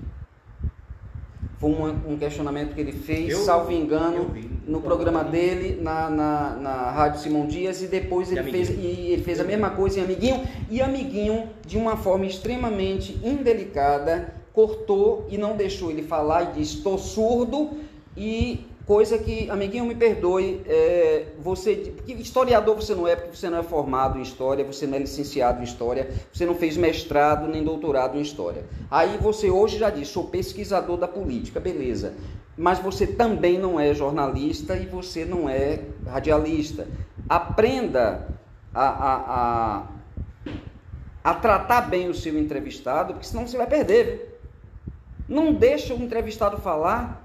Foi 1.58 1.72
um, 1.72 2.14
um 2.14 2.18
questionamento 2.18 2.76
que 2.76 2.82
ele 2.82 2.92
fez, 2.92 3.32
Eu- 3.32 3.40
salvo 3.40 3.72
engano, 3.72 4.30
vi. 4.30 4.48
no 4.68 4.80
programa 4.80 5.24
dele, 5.24 5.82
na, 5.82 6.08
na, 6.10 6.50
na 6.58 6.92
Rádio 6.92 7.20
Simão 7.22 7.48
Dias, 7.48 7.82
e 7.82 7.88
depois 7.88 8.28
De 8.28 8.38
ele 8.38 8.52
fez, 8.52 8.70
Amiguinho. 8.70 8.94
e 8.94 9.12
ele 9.14 9.24
fez 9.24 9.40
a 9.40 9.44
mesma 9.44 9.72
coisa 9.72 10.00
em 10.00 10.04
Amiguinho, 10.04 10.44
e 10.70 10.82
Amiguinho, 10.82 11.50
de 11.66 11.76
uma 11.78 11.98
forma 11.98 12.28
extremamente 12.28 13.20
indelicada, 13.24 14.36
cortou 14.58 15.28
e 15.30 15.38
não 15.38 15.56
deixou 15.56 15.92
ele 15.92 16.02
falar 16.02 16.42
e 16.42 16.54
disse, 16.54 16.78
estou 16.78 16.98
surdo, 16.98 17.78
e 18.18 18.66
coisa 18.88 19.16
que, 19.16 19.48
amiguinho, 19.52 19.86
me 19.86 19.94
perdoe, 19.94 20.64
é, 20.66 21.28
você, 21.38 21.94
historiador 22.08 22.74
você 22.74 22.96
não 22.96 23.08
é, 23.08 23.16
porque 23.16 23.36
você 23.36 23.52
não 23.52 23.60
é 23.60 23.62
formado 23.62 24.18
em 24.18 24.24
história, 24.24 24.66
você 24.66 24.88
não 24.88 24.96
é 24.96 25.02
licenciado 25.02 25.62
em 25.62 25.64
história, 25.64 26.10
você 26.34 26.44
não 26.44 26.56
fez 26.56 26.76
mestrado 26.76 27.48
nem 27.48 27.64
doutorado 27.64 28.18
em 28.18 28.22
história. 28.22 28.66
Aí 28.90 29.20
você 29.20 29.48
hoje 29.48 29.78
já 29.78 29.92
diz, 29.92 30.08
sou 30.08 30.24
pesquisador 30.24 30.98
da 30.98 31.08
política, 31.08 31.60
beleza. 31.60 32.16
Mas 32.58 32.80
você 32.80 33.06
também 33.06 33.60
não 33.60 33.80
é 33.80 33.94
jornalista 33.94 34.76
e 34.76 34.88
você 34.88 35.24
não 35.24 35.48
é 35.48 35.82
radialista. 36.08 36.88
Aprenda 37.30 38.28
a, 38.74 38.88
a, 38.88 39.14
a, 39.28 39.88
a 41.24 41.34
tratar 41.36 41.82
bem 41.82 42.10
o 42.10 42.16
seu 42.16 42.36
entrevistado, 42.40 43.14
porque 43.14 43.28
senão 43.28 43.46
você 43.46 43.56
vai 43.56 43.68
perder. 43.68 44.06
viu? 44.06 44.37
Não 45.28 45.54
deixa 45.54 45.94
o 45.94 46.02
entrevistado 46.02 46.58
falar. 46.58 47.24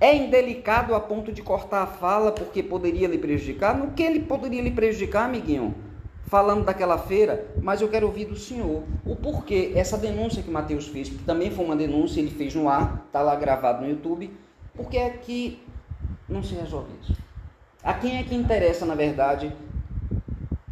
É 0.00 0.14
indelicado 0.14 0.94
a 0.94 1.00
ponto 1.00 1.32
de 1.32 1.42
cortar 1.42 1.82
a 1.82 1.86
fala 1.86 2.32
porque 2.32 2.62
poderia 2.62 3.08
lhe 3.08 3.18
prejudicar? 3.18 3.76
No 3.76 3.90
que 3.90 4.02
ele 4.02 4.20
poderia 4.20 4.62
lhe 4.62 4.70
prejudicar, 4.70 5.24
amiguinho? 5.24 5.74
Falando 6.26 6.64
daquela 6.64 6.96
feira, 6.96 7.48
mas 7.60 7.80
eu 7.80 7.88
quero 7.88 8.06
ouvir 8.06 8.24
do 8.24 8.36
senhor 8.36 8.84
o 9.04 9.16
porquê 9.16 9.72
essa 9.74 9.98
denúncia 9.98 10.42
que 10.42 10.50
Matheus 10.50 10.86
fez, 10.86 11.08
que 11.08 11.18
também 11.24 11.50
foi 11.50 11.64
uma 11.64 11.74
denúncia, 11.74 12.20
ele 12.20 12.30
fez 12.30 12.54
no 12.54 12.68
ar, 12.68 13.02
está 13.06 13.20
lá 13.20 13.34
gravado 13.34 13.82
no 13.82 13.90
YouTube, 13.90 14.32
porque 14.74 14.96
é 14.96 15.10
que 15.10 15.60
não 16.28 16.42
se 16.42 16.54
resolve 16.54 16.92
isso? 17.02 17.16
A 17.82 17.94
quem 17.94 18.18
é 18.18 18.22
que 18.22 18.34
interessa, 18.34 18.86
na 18.86 18.94
verdade, 18.94 19.52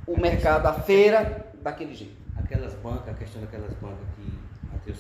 o 0.07 0.19
mercado, 0.19 0.67
a 0.67 0.73
feira, 0.73 1.53
daquele 1.61 1.95
jeito? 1.95 2.17
Aquelas 2.37 2.75
bancas, 2.75 3.09
a 3.09 3.15
questão 3.15 3.43
daquelas 3.43 3.73
bancas 3.75 4.07
que 4.15 4.18
Matheus 4.89 4.99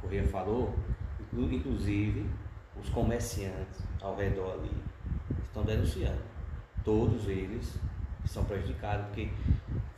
Corrêa 0.00 0.24
falou, 0.28 0.74
inclu- 1.20 1.52
inclusive 1.52 2.24
os 2.80 2.88
comerciantes 2.90 3.80
ao 4.00 4.14
redor 4.16 4.52
ali 4.52 4.70
estão 5.44 5.64
denunciando. 5.64 6.20
Todos 6.84 7.26
eles 7.26 7.74
são 8.26 8.44
prejudicados, 8.44 9.06
porque 9.06 9.28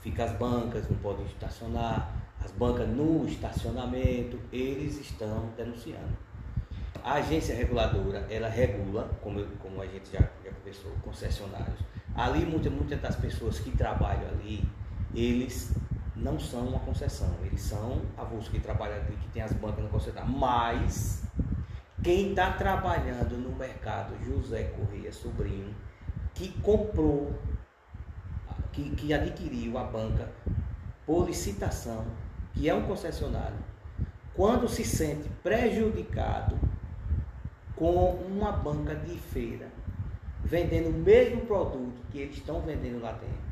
fica 0.01 0.25
as 0.25 0.33
bancas, 0.39 0.89
não 0.89 0.97
podem 0.99 1.27
estacionar, 1.27 2.15
as 2.43 2.51
bancas 2.53 2.89
no 2.89 3.27
estacionamento, 3.29 4.39
eles 4.51 4.99
estão 4.99 5.51
denunciando. 5.57 6.17
A 7.05 7.15
agência 7.15 7.55
reguladora, 7.55 8.27
ela 8.31 8.49
regula, 8.49 9.11
como, 9.23 9.41
eu- 9.41 9.49
como 9.61 9.83
a 9.83 9.87
gente 9.87 10.11
já, 10.13 10.21
já 10.45 10.51
conversou, 10.51 10.93
concessionários. 11.03 11.79
Ali, 12.15 12.45
muitas, 12.47 12.73
muitas 12.73 13.01
das 13.01 13.17
pessoas 13.17 13.59
que 13.61 13.71
trabalham 13.73 14.29
ali, 14.31 14.67
eles 15.15 15.73
não 16.21 16.39
são 16.39 16.69
uma 16.69 16.81
concessão, 16.81 17.35
eles 17.43 17.61
são 17.61 18.03
avulsos 18.17 18.49
que 18.49 18.61
trabalham 18.61 18.97
ali, 18.97 19.17
que 19.17 19.29
tem 19.29 19.43
as 19.43 19.53
bancas 19.53 19.83
no 19.83 19.91
concessionário. 19.91 20.31
Mas, 20.31 21.23
quem 22.03 22.31
está 22.31 22.53
trabalhando 22.53 23.37
no 23.37 23.57
mercado, 23.57 24.15
José 24.25 24.65
Correia 24.65 25.13
Sobrinho, 25.13 25.75
que 26.35 26.49
comprou, 26.61 27.35
que, 28.73 28.91
que 28.91 29.13
adquiriu 29.13 29.79
a 29.79 29.85
banca 29.85 30.31
por 31.07 31.27
licitação, 31.27 32.05
que 32.53 32.69
é 32.69 32.75
um 32.75 32.83
concessionário, 32.83 33.59
quando 34.35 34.69
se 34.69 34.85
sente 34.85 35.29
prejudicado 35.43 36.59
com 37.75 38.15
uma 38.15 38.53
banca 38.53 38.95
de 38.95 39.19
feira 39.19 39.69
vendendo 40.45 40.89
o 40.89 40.93
mesmo 40.93 41.43
produto 41.43 42.01
que 42.11 42.19
eles 42.19 42.37
estão 42.37 42.61
vendendo 42.61 43.01
lá 43.01 43.13
dentro 43.13 43.50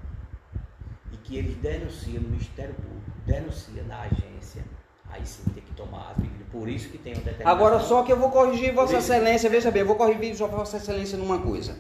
que 1.29 1.37
eles 1.37 1.55
denunciam 1.59 2.23
no 2.23 2.31
Ministério 2.31 2.75
Público, 2.75 3.03
denuncia 3.27 3.83
na 3.87 4.01
agência, 4.01 4.65
aí 5.11 5.21
sim 5.27 5.43
tem 5.53 5.63
que 5.63 5.73
tomar 5.75 6.13
as 6.13 6.17
medidas. 6.23 6.47
Por 6.51 6.67
isso 6.69 6.89
que 6.89 6.97
tem 6.97 7.13
um 7.13 7.17
determinado. 7.17 7.51
Agora 7.51 7.81
só 7.81 8.03
que 8.03 8.11
eu 8.11 8.19
vou 8.19 8.31
corrigir 8.31 8.75
Vossa 8.75 8.95
Por 8.95 8.99
isso- 9.01 9.13
Excelência, 9.13 9.51
veja 9.51 9.71
bem, 9.71 9.81
eu 9.83 9.87
vou 9.87 9.97
corrigir 9.97 10.35
Vossa 10.35 10.79
Excelência 10.79 11.19
numa 11.19 11.39
coisa. 11.39 11.77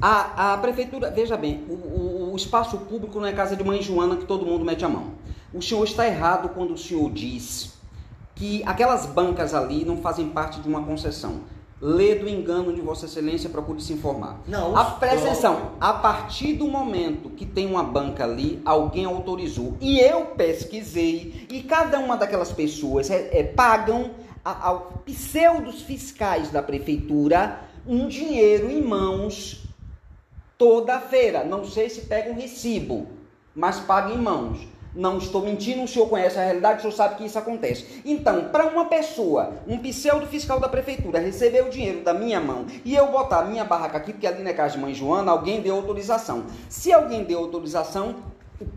A, 0.00 0.52
a 0.52 0.58
prefeitura, 0.58 1.10
veja 1.10 1.36
bem, 1.36 1.64
o, 1.68 1.72
o- 1.72 2.32
o 2.32 2.36
espaço 2.36 2.76
público 2.78 3.18
não 3.18 3.26
é 3.26 3.32
casa 3.32 3.56
de 3.56 3.64
mãe 3.64 3.80
Joana 3.80 4.16
que 4.16 4.26
todo 4.26 4.44
mundo 4.44 4.64
mete 4.64 4.84
a 4.84 4.88
mão. 4.88 5.14
O 5.54 5.62
senhor 5.62 5.84
está 5.84 6.06
errado 6.06 6.50
quando 6.50 6.74
o 6.74 6.78
senhor 6.78 7.10
diz 7.10 7.72
que 8.34 8.62
aquelas 8.66 9.06
bancas 9.06 9.54
ali 9.54 9.84
não 9.84 9.96
fazem 9.98 10.28
parte 10.30 10.60
de 10.60 10.68
uma 10.68 10.82
concessão. 10.84 11.40
Lê 11.84 12.14
do 12.14 12.28
engano 12.28 12.72
de 12.72 12.80
Vossa 12.80 13.06
Excelência, 13.06 13.50
procure 13.50 13.80
se 13.82 13.92
informar. 13.92 14.38
Não, 14.46 14.76
a, 14.76 14.84
presta 14.84 15.26
a 15.80 15.92
partir 15.92 16.52
do 16.52 16.68
momento 16.68 17.28
que 17.30 17.44
tem 17.44 17.66
uma 17.66 17.82
banca 17.82 18.22
ali, 18.22 18.62
alguém 18.64 19.04
autorizou. 19.04 19.76
E 19.80 19.98
eu 19.98 20.26
pesquisei, 20.26 21.44
e 21.50 21.60
cada 21.64 21.98
uma 21.98 22.16
daquelas 22.16 22.52
pessoas 22.52 23.10
é, 23.10 23.36
é, 23.36 23.42
pagam 23.42 24.12
a- 24.44 24.68
ao 24.68 25.02
pseudos 25.04 25.82
fiscais 25.82 26.50
da 26.52 26.62
prefeitura 26.62 27.60
um 27.84 28.06
dinheiro 28.06 28.70
em 28.70 28.80
mãos 28.80 29.64
toda 30.56 31.00
feira. 31.00 31.42
Não 31.42 31.64
sei 31.64 31.90
se 31.90 32.02
pega 32.02 32.30
um 32.30 32.34
recibo, 32.36 33.08
mas 33.54 33.80
paga 33.80 34.14
em 34.14 34.18
mãos. 34.18 34.58
Não 34.94 35.18
estou 35.18 35.42
mentindo, 35.42 35.82
o 35.82 35.88
senhor 35.88 36.06
conhece 36.06 36.38
a 36.38 36.44
realidade, 36.44 36.78
o 36.78 36.82
senhor 36.82 36.92
sabe 36.92 37.16
que 37.16 37.24
isso 37.24 37.38
acontece. 37.38 38.02
Então, 38.04 38.48
para 38.50 38.66
uma 38.66 38.86
pessoa, 38.86 39.54
um 39.66 39.78
pseudo 39.78 40.26
fiscal 40.26 40.60
da 40.60 40.68
prefeitura, 40.68 41.18
receber 41.18 41.64
o 41.64 41.70
dinheiro 41.70 42.02
da 42.02 42.12
minha 42.12 42.40
mão 42.40 42.66
e 42.84 42.94
eu 42.94 43.10
botar 43.10 43.40
a 43.40 43.44
minha 43.44 43.64
barraca 43.64 43.96
aqui, 43.96 44.12
porque 44.12 44.26
ali 44.26 44.42
na 44.42 44.52
casa 44.52 44.74
de 44.74 44.80
mãe 44.80 44.94
Joana, 44.94 45.32
alguém 45.32 45.60
deu 45.62 45.76
autorização. 45.76 46.44
Se 46.68 46.92
alguém 46.92 47.24
deu 47.24 47.38
autorização, 47.38 48.16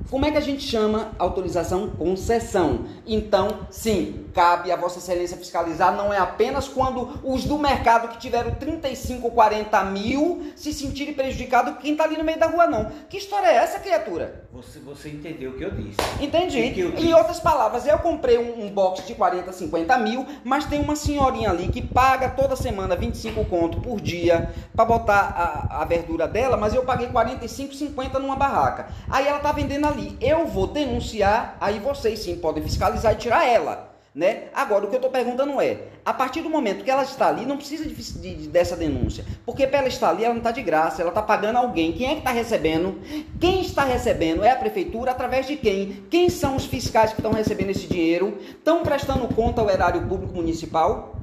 como 0.09 0.25
é 0.25 0.31
que 0.31 0.37
a 0.37 0.41
gente 0.41 0.63
chama 0.63 1.11
autorização? 1.19 1.89
Concessão. 1.89 2.85
Então, 3.05 3.59
sim, 3.69 4.24
cabe 4.35 4.69
a 4.69 4.75
Vossa 4.75 4.99
Excelência 4.99 5.37
fiscalizar, 5.37 5.95
não 5.95 6.13
é 6.13 6.17
apenas 6.17 6.67
quando 6.67 7.19
os 7.23 7.45
do 7.45 7.57
mercado 7.57 8.09
que 8.09 8.17
tiveram 8.17 8.51
35, 8.51 9.31
40 9.31 9.83
mil 9.85 10.51
se 10.57 10.73
sentirem 10.73 11.13
prejudicados, 11.13 11.77
quem 11.81 11.93
está 11.93 12.03
ali 12.03 12.17
no 12.17 12.23
meio 12.23 12.37
da 12.37 12.47
rua, 12.47 12.67
não. 12.67 12.91
Que 13.09 13.17
história 13.17 13.47
é 13.47 13.55
essa, 13.55 13.79
criatura? 13.79 14.43
Você, 14.51 14.79
você 14.79 15.09
entendeu 15.09 15.51
o 15.51 15.57
que 15.57 15.63
eu 15.63 15.71
disse. 15.71 15.95
Entendi. 16.19 16.71
Que 16.71 16.81
eu 16.81 16.89
Em 16.89 16.95
disse. 16.95 17.13
outras 17.13 17.39
palavras, 17.39 17.87
eu 17.87 17.97
comprei 17.99 18.37
um, 18.37 18.65
um 18.65 18.69
box 18.69 19.07
de 19.07 19.15
40, 19.15 19.53
50 19.53 19.97
mil, 19.99 20.25
mas 20.43 20.65
tem 20.65 20.81
uma 20.81 20.97
senhorinha 20.97 21.49
ali 21.49 21.69
que 21.69 21.81
paga 21.81 22.29
toda 22.29 22.57
semana 22.57 22.95
25 22.95 23.45
conto 23.45 23.79
por 23.79 24.01
dia 24.01 24.53
para 24.75 24.83
botar 24.83 25.69
a, 25.69 25.81
a 25.81 25.85
verdura 25.85 26.27
dela, 26.27 26.57
mas 26.57 26.73
eu 26.73 26.83
paguei 26.83 27.07
45, 27.07 27.73
50 27.73 28.19
numa 28.19 28.35
barraca. 28.35 28.87
Aí 29.09 29.25
ela 29.27 29.39
tá 29.39 29.53
vendendo 29.53 29.87
ali. 29.87 30.17
Eu 30.19 30.45
vou 30.45 30.67
denunciar, 30.67 31.55
aí 31.61 31.79
vocês 31.79 32.19
sim 32.19 32.35
podem 32.35 32.61
fiscalizar 32.61 33.13
e 33.13 33.17
tirar 33.17 33.45
ela. 33.47 33.94
Né? 34.15 34.45
Agora, 34.53 34.85
o 34.85 34.87
que 34.87 34.95
eu 34.95 34.99
estou 34.99 35.11
perguntando 35.11 35.59
é, 35.59 35.89
a 36.05 36.13
partir 36.13 36.41
do 36.41 36.49
momento 36.49 36.85
que 36.85 36.89
ela 36.89 37.03
está 37.03 37.27
ali, 37.27 37.45
não 37.45 37.57
precisa 37.57 37.83
de, 37.83 37.93
de- 37.93 38.35
de- 38.35 38.47
dessa 38.47 38.73
denúncia. 38.77 39.25
Porque 39.45 39.67
para 39.67 39.79
ela 39.79 39.87
estar 39.89 40.09
ali, 40.09 40.23
ela 40.23 40.33
não 40.33 40.39
está 40.39 40.51
de 40.51 40.61
graça, 40.63 41.01
ela 41.01 41.09
está 41.11 41.21
pagando 41.21 41.57
alguém. 41.57 41.91
Quem 41.91 42.07
é 42.07 42.11
que 42.13 42.19
está 42.19 42.31
recebendo? 42.31 42.97
Quem 43.41 43.59
está 43.59 43.83
recebendo 43.83 44.41
é 44.41 44.51
a 44.51 44.55
prefeitura, 44.55 45.11
através 45.11 45.45
de 45.47 45.57
quem? 45.57 46.05
Quem 46.09 46.29
são 46.29 46.55
os 46.55 46.65
fiscais 46.65 47.11
que 47.11 47.19
estão 47.19 47.33
recebendo 47.33 47.71
esse 47.71 47.87
dinheiro? 47.87 48.37
Estão 48.39 48.83
prestando 48.83 49.27
conta 49.35 49.59
ao 49.59 49.69
erário 49.69 50.07
público 50.07 50.33
municipal? 50.33 51.17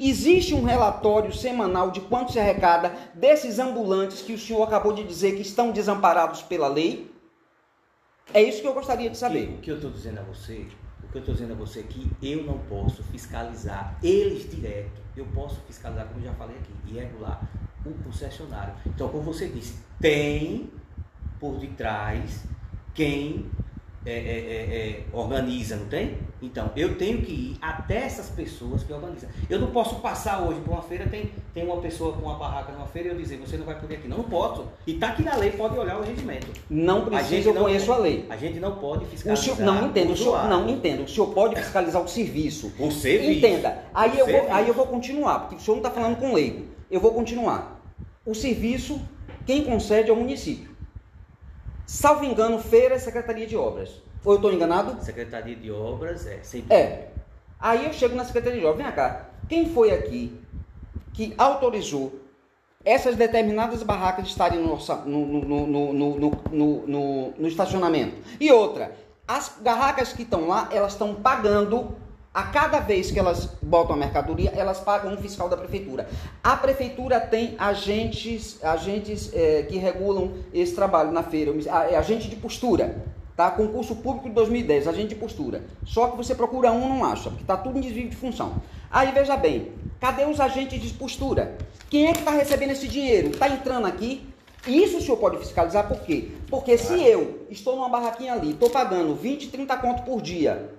Existe 0.00 0.54
um 0.56 0.64
relatório 0.64 1.32
semanal 1.32 1.92
de 1.92 2.00
quanto 2.00 2.32
se 2.32 2.40
arrecada 2.40 2.92
desses 3.14 3.60
ambulantes 3.60 4.22
que 4.22 4.32
o 4.32 4.38
senhor 4.38 4.64
acabou 4.64 4.92
de 4.92 5.04
dizer 5.04 5.36
que 5.36 5.42
estão 5.42 5.70
desamparados 5.70 6.42
pela 6.42 6.66
lei? 6.66 7.08
É 8.32 8.42
isso 8.42 8.60
que 8.60 8.66
eu 8.66 8.74
gostaria 8.74 9.08
de 9.08 9.16
saber. 9.16 9.50
O 9.50 9.58
que 9.58 9.70
eu 9.70 9.76
estou 9.76 9.90
dizendo 9.92 10.18
a 10.18 10.22
você, 10.24 10.64
que 11.14 11.18
eu 11.18 11.20
estou 11.20 11.34
dizendo 11.34 11.52
a 11.52 11.56
você 11.56 11.80
é 11.80 11.82
que 11.84 12.10
eu 12.20 12.42
não 12.42 12.58
posso 12.58 13.02
fiscalizar 13.04 13.96
eles 14.02 14.50
direto. 14.50 15.00
Eu 15.16 15.24
posso 15.26 15.60
fiscalizar, 15.60 16.06
como 16.08 16.18
eu 16.18 16.24
já 16.24 16.34
falei 16.34 16.56
aqui, 16.56 16.72
e 16.86 16.94
regular 16.94 17.40
o 17.86 17.92
concessionário. 18.02 18.74
Então, 18.84 19.08
como 19.08 19.22
você 19.22 19.48
disse, 19.48 19.78
tem 20.00 20.72
por 21.38 21.56
detrás 21.58 22.44
quem 22.92 23.48
é, 24.06 24.12
é, 24.12 24.16
é, 24.16 24.76
é, 24.90 25.00
organiza, 25.12 25.76
não 25.76 25.86
tem? 25.86 26.16
Então, 26.42 26.70
eu 26.76 26.96
tenho 26.98 27.22
que 27.22 27.32
ir 27.32 27.56
até 27.62 27.96
essas 28.04 28.28
pessoas 28.28 28.82
que 28.82 28.92
organizam. 28.92 29.30
Eu 29.48 29.58
não 29.58 29.68
posso 29.70 29.94
passar 29.96 30.42
hoje 30.42 30.60
por 30.60 30.72
uma 30.72 30.82
feira, 30.82 31.06
tem, 31.06 31.30
tem 31.54 31.64
uma 31.64 31.78
pessoa 31.78 32.12
com 32.12 32.20
uma 32.26 32.34
barraca 32.34 32.70
numa 32.72 32.86
feira 32.86 33.08
e 33.08 33.12
eu 33.12 33.16
dizer, 33.16 33.38
você 33.38 33.56
não 33.56 33.64
vai 33.64 33.78
poder 33.80 33.94
aqui. 33.96 34.08
Não, 34.08 34.18
não 34.18 34.24
posso. 34.24 34.66
E 34.86 34.92
está 34.92 35.08
aqui 35.08 35.22
na 35.22 35.34
lei, 35.36 35.52
pode 35.52 35.78
olhar 35.78 35.98
o 35.98 36.02
rendimento. 36.02 36.48
Não 36.68 36.98
A 36.98 37.06
precisa, 37.06 37.28
gente 37.30 37.46
eu 37.48 37.54
não- 37.54 37.62
conheço 37.62 37.92
a 37.92 37.96
lei. 37.96 38.26
A 38.28 38.36
gente 38.36 38.60
não 38.60 38.76
pode 38.76 39.04
O 39.04 39.08
fiscalizar. 39.08 39.56
senhor, 39.56 39.60
não 39.72 39.86
entendo, 39.86 40.12
o 40.12 40.16
senhor, 40.16 40.48
não 40.48 40.68
entendo. 40.68 41.02
O 41.04 41.08
senhor 41.08 41.26
pode 41.32 41.56
fiscalizar 41.56 42.02
o 42.02 42.08
serviço. 42.08 42.72
O 42.78 42.90
serviço. 42.90 43.30
Entenda. 43.38 43.78
Aí 43.94 44.10
O 44.10 44.14
eu, 44.14 44.18
vou, 44.18 44.26
serviço. 44.34 44.52
aí 44.54 44.68
eu 44.68 44.74
vou 44.74 44.86
continuar, 44.86 45.38
porque 45.40 45.54
o 45.56 45.60
senhor 45.60 45.76
não 45.80 45.82
está 45.82 45.90
falando 45.98 46.16
com 46.18 46.34
leigo. 46.34 46.66
Eu 46.90 47.00
vou 47.00 47.12
continuar. 47.14 47.80
O 48.26 48.34
serviço, 48.34 49.00
quem 49.46 49.64
concede 49.64 50.10
é 50.10 50.12
o 50.12 50.16
município. 50.16 50.73
Salvo 51.86 52.24
engano, 52.24 52.58
feira 52.58 52.94
é 52.94 52.98
Secretaria 52.98 53.46
de 53.46 53.56
Obras. 53.56 53.90
Ou 54.24 54.32
eu 54.32 54.36
estou 54.36 54.52
enganado? 54.52 55.02
Secretaria 55.04 55.54
de 55.54 55.70
Obras 55.70 56.26
é 56.26 56.38
sempre. 56.42 56.74
É. 56.74 57.08
Aí 57.60 57.86
eu 57.86 57.92
chego 57.92 58.14
na 58.14 58.24
Secretaria 58.24 58.60
de 58.60 58.66
Obras, 58.66 58.84
vem 58.86 58.94
cá, 58.94 59.26
quem 59.48 59.68
foi 59.72 59.90
aqui 59.90 60.38
que 61.12 61.34
autorizou 61.38 62.20
essas 62.84 63.16
determinadas 63.16 63.82
barracas 63.82 64.26
estarem 64.26 64.60
no, 64.60 64.76
no- 65.06 65.66
no- 65.66 67.34
no 67.38 67.48
estacionamento? 67.48 68.16
E 68.40 68.50
outra, 68.50 68.92
as 69.26 69.56
barracas 69.60 70.12
que 70.12 70.22
estão 70.22 70.48
lá, 70.48 70.68
elas 70.72 70.92
estão 70.92 71.14
pagando, 71.14 71.94
a 72.34 72.42
cada 72.42 72.80
vez 72.80 73.12
que 73.12 73.18
elas 73.18 73.48
botam 73.62 73.94
a 73.94 73.96
mercadoria, 73.96 74.52
elas 74.56 74.80
pagam 74.80 75.14
um 75.14 75.16
fiscal 75.16 75.48
da 75.48 75.56
prefeitura. 75.56 76.08
A 76.42 76.56
prefeitura 76.56 77.20
tem 77.20 77.54
agentes, 77.56 78.58
agentes 78.60 79.30
eh, 79.32 79.64
que 79.68 79.78
regulam 79.78 80.32
esse 80.52 80.74
trabalho 80.74 81.12
na 81.12 81.22
feira, 81.22 81.54
é 81.88 81.96
agente 81.96 82.28
de 82.28 82.34
postura. 82.34 83.04
Tá? 83.36 83.50
Concurso 83.50 83.96
público 83.96 84.28
de 84.28 84.34
2010, 84.34 84.88
agente 84.88 85.08
de 85.08 85.14
postura. 85.14 85.62
Só 85.84 86.08
que 86.08 86.16
você 86.16 86.34
procura 86.34 86.72
um, 86.72 86.88
não 86.88 87.04
acha, 87.04 87.30
porque 87.30 87.42
está 87.42 87.56
tudo 87.56 87.78
em 87.78 87.80
desvio 87.80 88.08
de 88.08 88.16
função. 88.16 88.62
Aí 88.90 89.12
veja 89.12 89.36
bem, 89.36 89.72
cadê 90.00 90.24
os 90.24 90.40
agentes 90.40 90.80
de 90.80 90.92
postura? 90.94 91.56
Quem 91.88 92.06
é 92.06 92.12
que 92.12 92.18
está 92.18 92.32
recebendo 92.32 92.70
esse 92.70 92.88
dinheiro? 92.88 93.30
Está 93.30 93.48
entrando 93.48 93.86
aqui? 93.86 94.28
Isso 94.66 94.98
o 94.98 95.00
senhor 95.00 95.18
pode 95.18 95.38
fiscalizar 95.38 95.86
por 95.86 96.00
quê? 96.00 96.30
Porque 96.48 96.78
se 96.78 97.00
eu 97.00 97.46
estou 97.50 97.76
numa 97.76 97.88
barraquinha 97.88 98.32
ali, 98.32 98.52
estou 98.52 98.70
pagando 98.70 99.14
20, 99.14 99.48
30 99.48 99.76
conto 99.76 100.02
por 100.04 100.22
dia, 100.22 100.73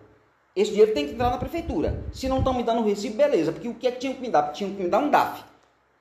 esse 0.56 0.72
dinheiro 0.72 0.94
tem 0.94 1.06
que 1.07 1.14
entrar 1.14 1.30
na 1.32 1.38
prefeitura. 1.38 2.03
Se 2.14 2.30
não 2.30 2.40
estão 2.40 2.53
me 2.53 2.64
dando 2.64 2.82
o 2.82 2.86
recibo, 2.86 3.18
beleza, 3.18 3.52
porque 3.52 3.68
o 3.68 3.73
que 3.73 3.88
é 3.88 3.91
que 3.91 3.99
tinham 3.99 4.15
que 4.15 4.22
me 4.22 4.30
dar? 4.30 4.52
Tinham 4.53 4.73
que 4.73 4.82
me 4.84 4.90
dar 4.90 4.99
um 4.99 5.10
DAF. 5.10 5.44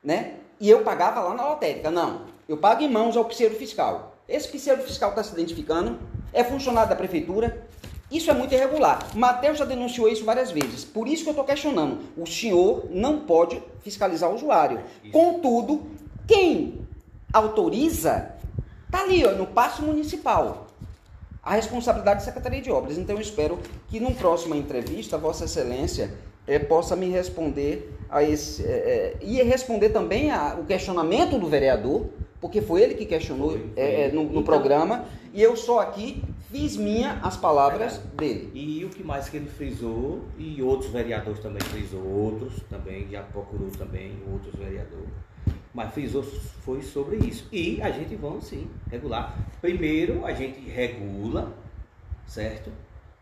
né? 0.03 0.35
E 0.61 0.71
eu 0.71 0.83
pagava 0.83 1.21
lá 1.21 1.35
na 1.35 1.49
lotérica. 1.49 1.91
Não, 1.91 2.23
eu 2.49 2.57
pago 2.57 2.83
em 2.83 2.89
mãos 2.89 3.17
ao 3.17 3.25
pseudo 3.25 3.57
fiscal. 3.57 4.15
Esse 4.29 4.49
pseudo 4.49 4.83
fiscal 4.83 5.11
está 5.11 5.23
se 5.23 5.33
identificando, 5.33 5.99
é 6.33 6.45
funcionário 6.45 6.89
da 6.91 6.97
prefeitura. 6.97 7.67
Isso 8.11 8.31
é 8.31 8.35
muito 8.35 8.55
irregular. 8.55 9.05
Mateus 9.17 9.59
já 9.59 9.65
denunciou 9.65 10.09
isso 10.09 10.25
várias 10.25 10.51
vezes. 10.51 10.85
Por 10.85 11.09
isso 11.09 11.25
que 11.25 11.31
eu 11.31 11.33
estou 11.33 11.45
questionando. 11.45 12.01
O 12.17 12.27
senhor 12.27 12.87
não 12.91 13.21
pode 13.21 13.61
fiscalizar 13.83 14.31
o 14.31 14.35
usuário. 14.35 14.81
Contudo, 15.11 15.83
quem 16.27 16.87
autoriza 17.33 18.31
está 18.87 19.03
ali, 19.03 19.25
ó, 19.27 19.33
no 19.33 19.47
passo 19.47 19.83
municipal. 19.83 20.69
A 21.45 21.55
responsabilidade 21.55 22.21
da 22.21 22.25
Secretaria 22.25 22.61
de 22.63 22.71
Obras. 22.71 22.97
Então 22.97 23.17
eu 23.17 23.21
espero 23.21 23.59
que 23.89 24.01
numa 24.01 24.15
próxima 24.15 24.57
entrevista, 24.57 25.19
Vossa 25.19 25.45
Excelência 25.45 26.11
eh, 26.47 26.59
possa 26.59 26.97
me 26.97 27.09
responder 27.11 27.93
a 28.09 28.23
esse. 28.23 28.63
eh, 28.65 29.17
eh, 29.21 29.25
e 29.25 29.43
responder 29.43 29.91
também 29.91 30.31
a, 30.31 30.57
o 30.59 30.65
questionamento 30.65 31.39
do 31.39 31.47
vereador, 31.47 32.07
porque 32.41 32.63
foi 32.63 32.83
ele 32.83 32.95
que 32.95 33.05
questionou 33.07 33.53
no, 34.13 34.23
no 34.25 34.31
Então- 34.31 34.43
programa, 34.43 35.05
e 35.33 35.43
eu 35.43 35.55
só 35.57 35.81
aqui 35.81 36.23
fiz 36.51 36.77
minha 36.77 37.19
as 37.23 37.37
palavras 37.37 37.99
dele. 38.17 38.51
E 38.55 38.85
o 38.85 38.89
que 38.89 39.03
mais 39.03 39.29
que 39.29 39.37
ele 39.37 39.49
frisou, 39.49 40.21
e 40.39 40.63
outros 40.63 40.91
vereadores 40.91 41.41
também 41.41 41.61
frisou, 41.63 42.03
outros 42.07 42.55
também, 42.71 43.07
já 43.11 43.23
procurou 43.23 43.69
também 43.71 44.13
outros 44.33 44.55
vereadores. 44.55 45.09
Mas 45.75 45.93
frisou 45.93 46.23
foi 46.23 46.81
sobre 46.83 47.17
isso. 47.17 47.49
E 47.53 47.83
a 47.83 47.91
gente 47.91 48.15
vamos 48.15 48.47
sim 48.47 48.71
regular. 48.89 49.37
Primeiro 49.61 50.25
a 50.25 50.33
gente 50.33 50.61
regula, 50.61 51.53
certo? 52.27 52.71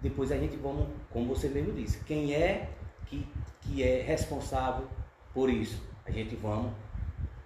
Depois 0.01 0.31
a 0.31 0.37
gente 0.37 0.57
vamos, 0.57 0.87
como 1.11 1.35
você 1.35 1.49
mesmo 1.49 1.73
disse, 1.73 1.99
quem 2.05 2.35
é 2.35 2.69
que, 3.07 3.27
que 3.63 3.83
é 3.83 4.03
responsável 4.03 4.87
por 5.33 5.49
isso? 5.49 5.81
A 6.05 6.11
gente 6.11 6.37
vamos 6.37 6.73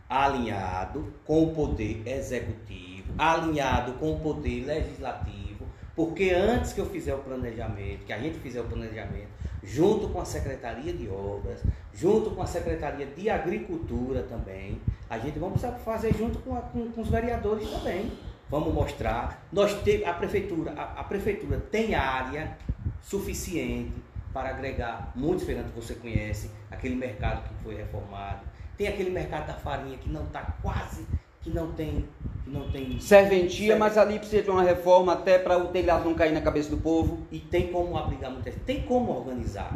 alinhado 0.09 1.13
com 1.25 1.45
o 1.45 1.55
poder 1.55 2.03
executivo, 2.07 3.13
alinhado 3.19 3.93
com 3.95 4.13
o 4.13 4.21
poder 4.21 4.65
legislativo, 4.65 5.67
porque 5.95 6.31
antes 6.31 6.73
que 6.73 6.81
eu 6.81 6.87
fizer 6.87 7.15
o 7.15 7.19
planejamento, 7.19 8.05
que 8.05 8.13
a 8.13 8.19
gente 8.19 8.39
fizer 8.39 8.61
o 8.61 8.65
planejamento, 8.65 9.29
junto 9.63 10.09
com 10.09 10.21
a 10.21 10.25
Secretaria 10.25 10.93
de 10.93 11.09
Obras, 11.09 11.63
junto 11.97 12.31
com 12.31 12.43
a 12.43 12.47
Secretaria 12.47 13.07
de 13.07 13.29
Agricultura 13.31 14.23
também, 14.25 14.81
a 15.09 15.19
gente 15.19 15.39
vamos 15.39 15.61
fazer 15.85 16.15
junto 16.15 16.39
com, 16.41 16.55
a- 16.57 16.61
com- 16.61 16.91
com 16.93 17.01
os 17.01 17.09
vereadores 17.09 17.69
também. 17.71 18.13
Vamos 18.49 18.73
mostrar. 18.73 19.45
Nós 19.53 19.75
te, 19.83 20.05
a 20.05 20.13
prefeitura, 20.13 20.73
a, 20.77 21.01
a 21.01 21.05
prefeitura 21.05 21.59
tem 21.59 21.95
área 21.97 22.57
suficiente 23.03 23.93
para 24.33 24.51
agregar 24.51 25.13
muitos 25.17 25.45
feirantes 25.45 25.73
que 25.73 25.81
você 25.81 25.95
conhece, 25.95 26.51
aquele 26.71 26.95
mercado 26.95 27.43
que 27.49 27.55
foi 27.65 27.75
reformado, 27.77 28.41
tem 28.77 28.87
aquele 28.89 29.11
mercado 29.11 29.47
da 29.47 29.55
farinha 29.55 29.97
que 29.97 30.11
não 30.11 30.25
está 30.25 30.43
quase, 30.63 31.07
que 31.41 31.49
não 31.51 31.73
tem, 31.73 32.07
que 32.45 32.51
não 32.51 32.71
tem 32.71 33.01
Serventia, 33.01 33.69
Serve- 33.69 33.79
mas 33.81 33.97
ali 33.97 34.19
precisa 34.19 34.43
de 34.43 34.51
uma 34.51 34.63
reforma 34.63 35.15
até 35.15 35.39
para 35.39 35.57
o 35.57 35.69
telhado 35.69 36.05
não 36.05 36.15
cair 36.15 36.33
na 36.33 36.41
cabeça 36.43 36.69
do 36.69 36.77
povo. 36.77 37.21
e 37.33 37.39
tem 37.39 37.73
como 37.73 37.97
abrigar 37.97 38.31
muita 38.31 38.51
gente, 38.51 38.63
tem 38.65 38.83
como 38.83 39.11
organizar 39.13 39.73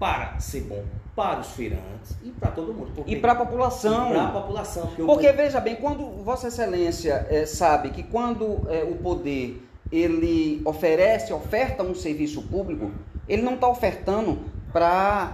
para 0.00 0.40
ser 0.40 0.62
bom 0.62 0.82
para 1.14 1.40
os 1.40 1.48
feirantes 1.48 2.16
e 2.24 2.30
para 2.30 2.50
todo 2.50 2.72
mundo. 2.72 2.92
Porque- 2.94 3.12
E 3.12 3.20
para 3.20 3.32
a 3.32 3.36
população. 3.36 4.08
Para 4.08 4.24
a 4.24 4.30
população. 4.30 4.86
Porque, 4.86 5.02
Porque 5.02 5.32
veja 5.32 5.60
bem, 5.60 5.76
quando 5.76 6.22
Vossa 6.24 6.48
Excelência 6.48 7.26
eh, 7.28 7.44
sabe 7.44 7.90
que 7.90 8.02
quando 8.02 8.66
eh, 8.70 8.84
o 8.84 8.96
poder 8.96 9.62
ele 9.92 10.62
oferece, 10.64 11.32
oferta 11.32 11.82
um 11.82 11.94
serviço 11.94 12.42
público, 12.42 12.90
ele 13.28 13.42
não 13.42 13.54
está 13.54 13.68
ofertando 13.68 14.38
para 14.72 15.32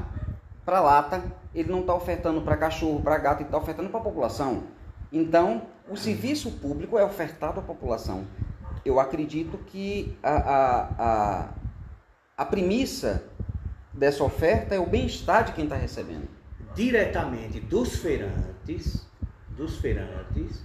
para 0.64 0.80
lata, 0.80 1.22
ele 1.54 1.70
não 1.70 1.80
está 1.80 1.94
ofertando 1.94 2.40
para 2.40 2.56
cachorro, 2.56 3.00
para 3.00 3.16
gato, 3.18 3.38
ele 3.42 3.44
está 3.48 3.56
ofertando 3.58 3.88
para 3.88 4.00
a 4.00 4.02
população. 4.02 4.64
Então, 5.12 5.62
o 5.88 5.96
serviço 5.96 6.50
público 6.50 6.98
é 6.98 7.04
ofertado 7.04 7.60
à 7.60 7.62
população. 7.62 8.24
Eu 8.84 8.98
acredito 8.98 9.56
que 9.58 10.18
a, 10.20 10.32
a, 10.34 10.88
a, 10.98 11.48
a 12.38 12.44
premissa 12.44 13.22
dessa 13.96 14.22
oferta 14.22 14.74
é 14.74 14.78
o 14.78 14.86
bem-estar 14.86 15.44
de 15.44 15.52
quem 15.52 15.64
está 15.64 15.76
recebendo. 15.76 16.28
diretamente 16.74 17.58
dos 17.58 17.96
feirantes, 17.96 19.06
dos 19.56 19.78
feirantes, 19.78 20.62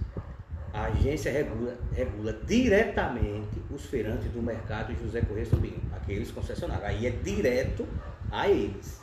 a 0.72 0.84
agência 0.84 1.32
regula, 1.32 1.76
regula 1.92 2.32
diretamente 2.46 3.62
os 3.70 3.86
feirantes 3.86 4.30
do 4.30 4.42
mercado 4.42 4.94
José 5.02 5.22
Corrêa 5.22 5.46
Sobrinho, 5.46 5.80
aqueles 5.94 6.30
concessionários. 6.30 6.84
Aí 6.84 7.06
é 7.06 7.10
direto 7.10 7.86
a 8.30 8.48
eles. 8.48 9.00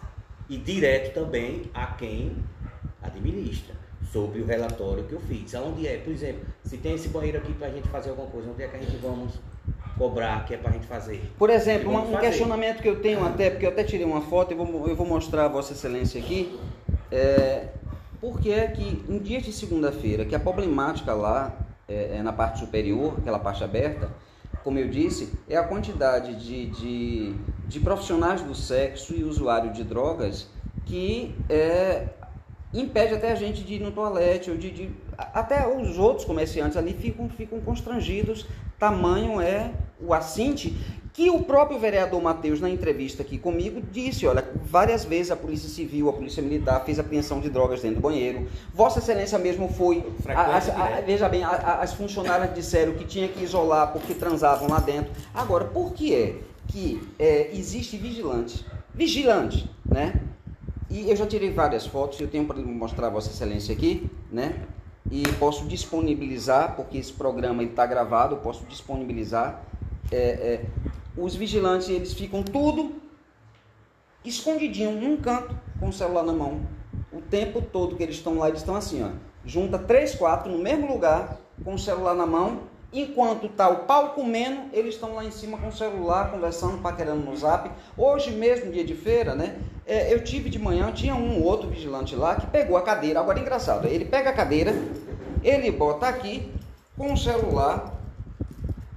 E 0.47 0.57
direto 0.57 1.13
também 1.13 1.69
a 1.73 1.87
quem 1.87 2.37
administra, 3.01 3.75
sobre 4.11 4.41
o 4.41 4.45
relatório 4.45 5.03
que 5.03 5.13
eu 5.13 5.21
fiz. 5.21 5.53
Aonde 5.55 5.87
é, 5.87 5.97
por 5.97 6.11
exemplo, 6.11 6.41
se 6.63 6.77
tem 6.77 6.95
esse 6.95 7.09
banheiro 7.09 7.37
aqui 7.37 7.53
para 7.53 7.67
a 7.67 7.71
gente 7.71 7.87
fazer 7.87 8.09
alguma 8.11 8.29
coisa, 8.29 8.49
onde 8.49 8.63
é 8.63 8.67
que 8.67 8.75
a 8.75 8.79
gente 8.79 8.97
vamos 8.97 9.39
cobrar, 9.97 10.45
que 10.45 10.53
é 10.53 10.57
para 10.57 10.69
a 10.69 10.73
gente 10.73 10.87
fazer? 10.87 11.31
Por 11.37 11.49
exemplo, 11.49 11.91
um 11.93 12.05
fazer. 12.11 12.27
questionamento 12.27 12.81
que 12.81 12.87
eu 12.89 13.01
tenho 13.01 13.25
até, 13.25 13.49
porque 13.49 13.65
eu 13.65 13.69
até 13.69 13.83
tirei 13.83 14.05
uma 14.05 14.21
foto, 14.21 14.51
eu 14.53 14.57
vou, 14.65 14.87
eu 14.87 14.95
vou 14.95 15.05
mostrar 15.05 15.45
a 15.45 15.47
Vossa 15.47 15.73
Excelência 15.73 16.21
aqui. 16.21 16.57
É, 17.11 17.67
por 18.21 18.39
que 18.39 18.51
é 18.51 18.67
que 18.67 19.03
em 19.09 19.17
dias 19.19 19.43
de 19.43 19.51
segunda-feira, 19.53 20.25
que 20.25 20.35
a 20.35 20.39
problemática 20.39 21.13
lá 21.13 21.53
é, 21.87 22.17
é 22.17 22.23
na 22.23 22.31
parte 22.33 22.59
superior, 22.59 23.15
aquela 23.17 23.39
parte 23.39 23.63
aberta, 23.63 24.09
como 24.63 24.77
eu 24.77 24.89
disse, 24.89 25.31
é 25.49 25.55
a 25.55 25.63
quantidade 25.63 26.35
de, 26.35 26.65
de, 26.67 27.33
de 27.67 27.79
profissionais 27.79 28.41
do 28.41 28.53
sexo 28.53 29.15
e 29.15 29.23
usuário 29.23 29.71
de 29.71 29.83
drogas 29.83 30.47
que 30.85 31.33
é, 31.49 32.07
impede 32.73 33.13
até 33.13 33.31
a 33.31 33.35
gente 33.35 33.63
de 33.63 33.75
ir 33.75 33.79
no 33.79 33.91
toalete, 33.91 34.51
ou 34.51 34.57
de, 34.57 34.69
de- 34.69 34.89
até 35.17 35.67
os 35.67 35.97
outros 35.97 36.25
comerciantes 36.25 36.75
ali 36.77 36.93
ficam, 36.93 37.29
ficam 37.29 37.59
constrangidos, 37.61 38.45
tamanho 38.79 39.41
é 39.41 39.71
o 40.01 40.13
assinte, 40.13 40.73
que 41.11 41.29
o 41.29 41.43
próprio 41.43 41.77
vereador 41.77 42.21
Matheus, 42.21 42.61
na 42.61 42.69
entrevista 42.69 43.21
aqui 43.23 43.37
comigo, 43.37 43.81
disse, 43.91 44.25
olha, 44.25 44.47
várias 44.63 45.03
vezes 45.03 45.31
a 45.31 45.35
Polícia 45.35 45.67
Civil, 45.67 46.07
a 46.09 46.13
Polícia 46.13 46.41
Militar 46.41 46.85
fez 46.85 46.97
apreensão 46.97 47.41
de 47.41 47.49
drogas 47.49 47.81
dentro 47.81 47.97
do 47.97 48.01
banheiro, 48.01 48.47
Vossa 48.73 48.99
Excelência 48.99 49.37
mesmo 49.37 49.67
foi, 49.67 50.01
as- 50.55 50.69
a- 50.69 51.01
veja 51.01 51.27
bem, 51.27 51.43
a- 51.43 51.49
a- 51.49 51.81
as 51.81 51.93
funcionárias 51.93 52.53
disseram 52.55 52.93
que 52.93 53.03
tinha 53.03 53.27
que 53.27 53.43
isolar 53.43 53.91
porque 53.91 54.13
transavam 54.13 54.69
lá 54.69 54.79
dentro, 54.79 55.11
agora, 55.33 55.65
por 55.65 55.91
que 55.93 56.15
é 56.15 56.35
que 56.67 57.01
é, 57.19 57.49
existe 57.53 57.97
vigilante, 57.97 58.65
vigilante, 58.93 59.69
né, 59.85 60.13
e 60.89 61.09
eu 61.09 61.15
já 61.17 61.25
tirei 61.25 61.51
várias 61.51 61.85
fotos, 61.85 62.19
eu 62.21 62.27
tenho 62.29 62.45
para 62.45 62.57
mostrar 62.59 63.07
a 63.07 63.09
Vossa 63.09 63.29
Excelência 63.29 63.73
aqui, 63.75 64.09
né? 64.31 64.53
E 65.11 65.23
posso 65.39 65.65
disponibilizar, 65.65 66.75
porque 66.75 66.97
esse 66.97 67.13
programa 67.13 67.63
está 67.63 67.85
gravado, 67.85 68.35
eu 68.35 68.39
posso 68.39 68.65
disponibilizar. 68.65 69.63
É, 70.11 70.17
é, 70.17 70.65
os 71.17 71.35
vigilantes, 71.35 71.89
eles 71.89 72.13
ficam 72.13 72.43
tudo 72.43 72.95
escondidinho 74.23 74.91
num 74.91 75.17
canto, 75.17 75.55
com 75.79 75.89
o 75.89 75.93
celular 75.93 76.23
na 76.23 76.33
mão. 76.33 76.61
O 77.11 77.21
tempo 77.21 77.61
todo 77.61 77.95
que 77.95 78.03
eles 78.03 78.15
estão 78.15 78.37
lá, 78.37 78.49
eles 78.49 78.59
estão 78.59 78.75
assim, 78.75 79.03
ó. 79.03 79.09
Junta 79.45 79.79
três, 79.79 80.13
quatro 80.13 80.51
no 80.51 80.59
mesmo 80.59 80.91
lugar, 80.91 81.37
com 81.63 81.73
o 81.73 81.79
celular 81.79 82.13
na 82.13 82.25
mão. 82.25 82.61
Enquanto 82.91 83.47
tá 83.49 83.69
o 83.69 83.85
pau 83.85 84.13
comendo, 84.13 84.61
eles 84.73 84.95
estão 84.95 85.13
lá 85.13 85.23
em 85.23 85.31
cima 85.31 85.57
com 85.57 85.67
o 85.67 85.71
celular, 85.71 86.31
conversando, 86.31 86.81
paquerando 86.81 87.23
no 87.23 87.35
zap. 87.37 87.69
Hoje 87.95 88.31
mesmo, 88.31 88.71
dia 88.71 88.83
de 88.83 88.95
feira, 88.95 89.35
né? 89.35 89.59
É, 89.89 90.13
eu 90.13 90.23
tive 90.23 90.51
de 90.51 90.59
manhã, 90.59 90.91
tinha 90.91 91.15
um 91.15 91.41
outro 91.41 91.67
vigilante 91.67 92.15
lá 92.15 92.35
que 92.35 92.45
pegou 92.45 92.77
a 92.77 92.83
cadeira. 92.83 93.19
Agora 93.19 93.39
é 93.39 93.41
engraçado, 93.41 93.87
ele 93.87 94.05
pega 94.05 94.29
a 94.29 94.33
cadeira, 94.33 94.71
ele 95.43 95.71
bota 95.71 96.07
aqui 96.07 96.53
com 96.95 97.11
o 97.11 97.17
celular. 97.17 97.95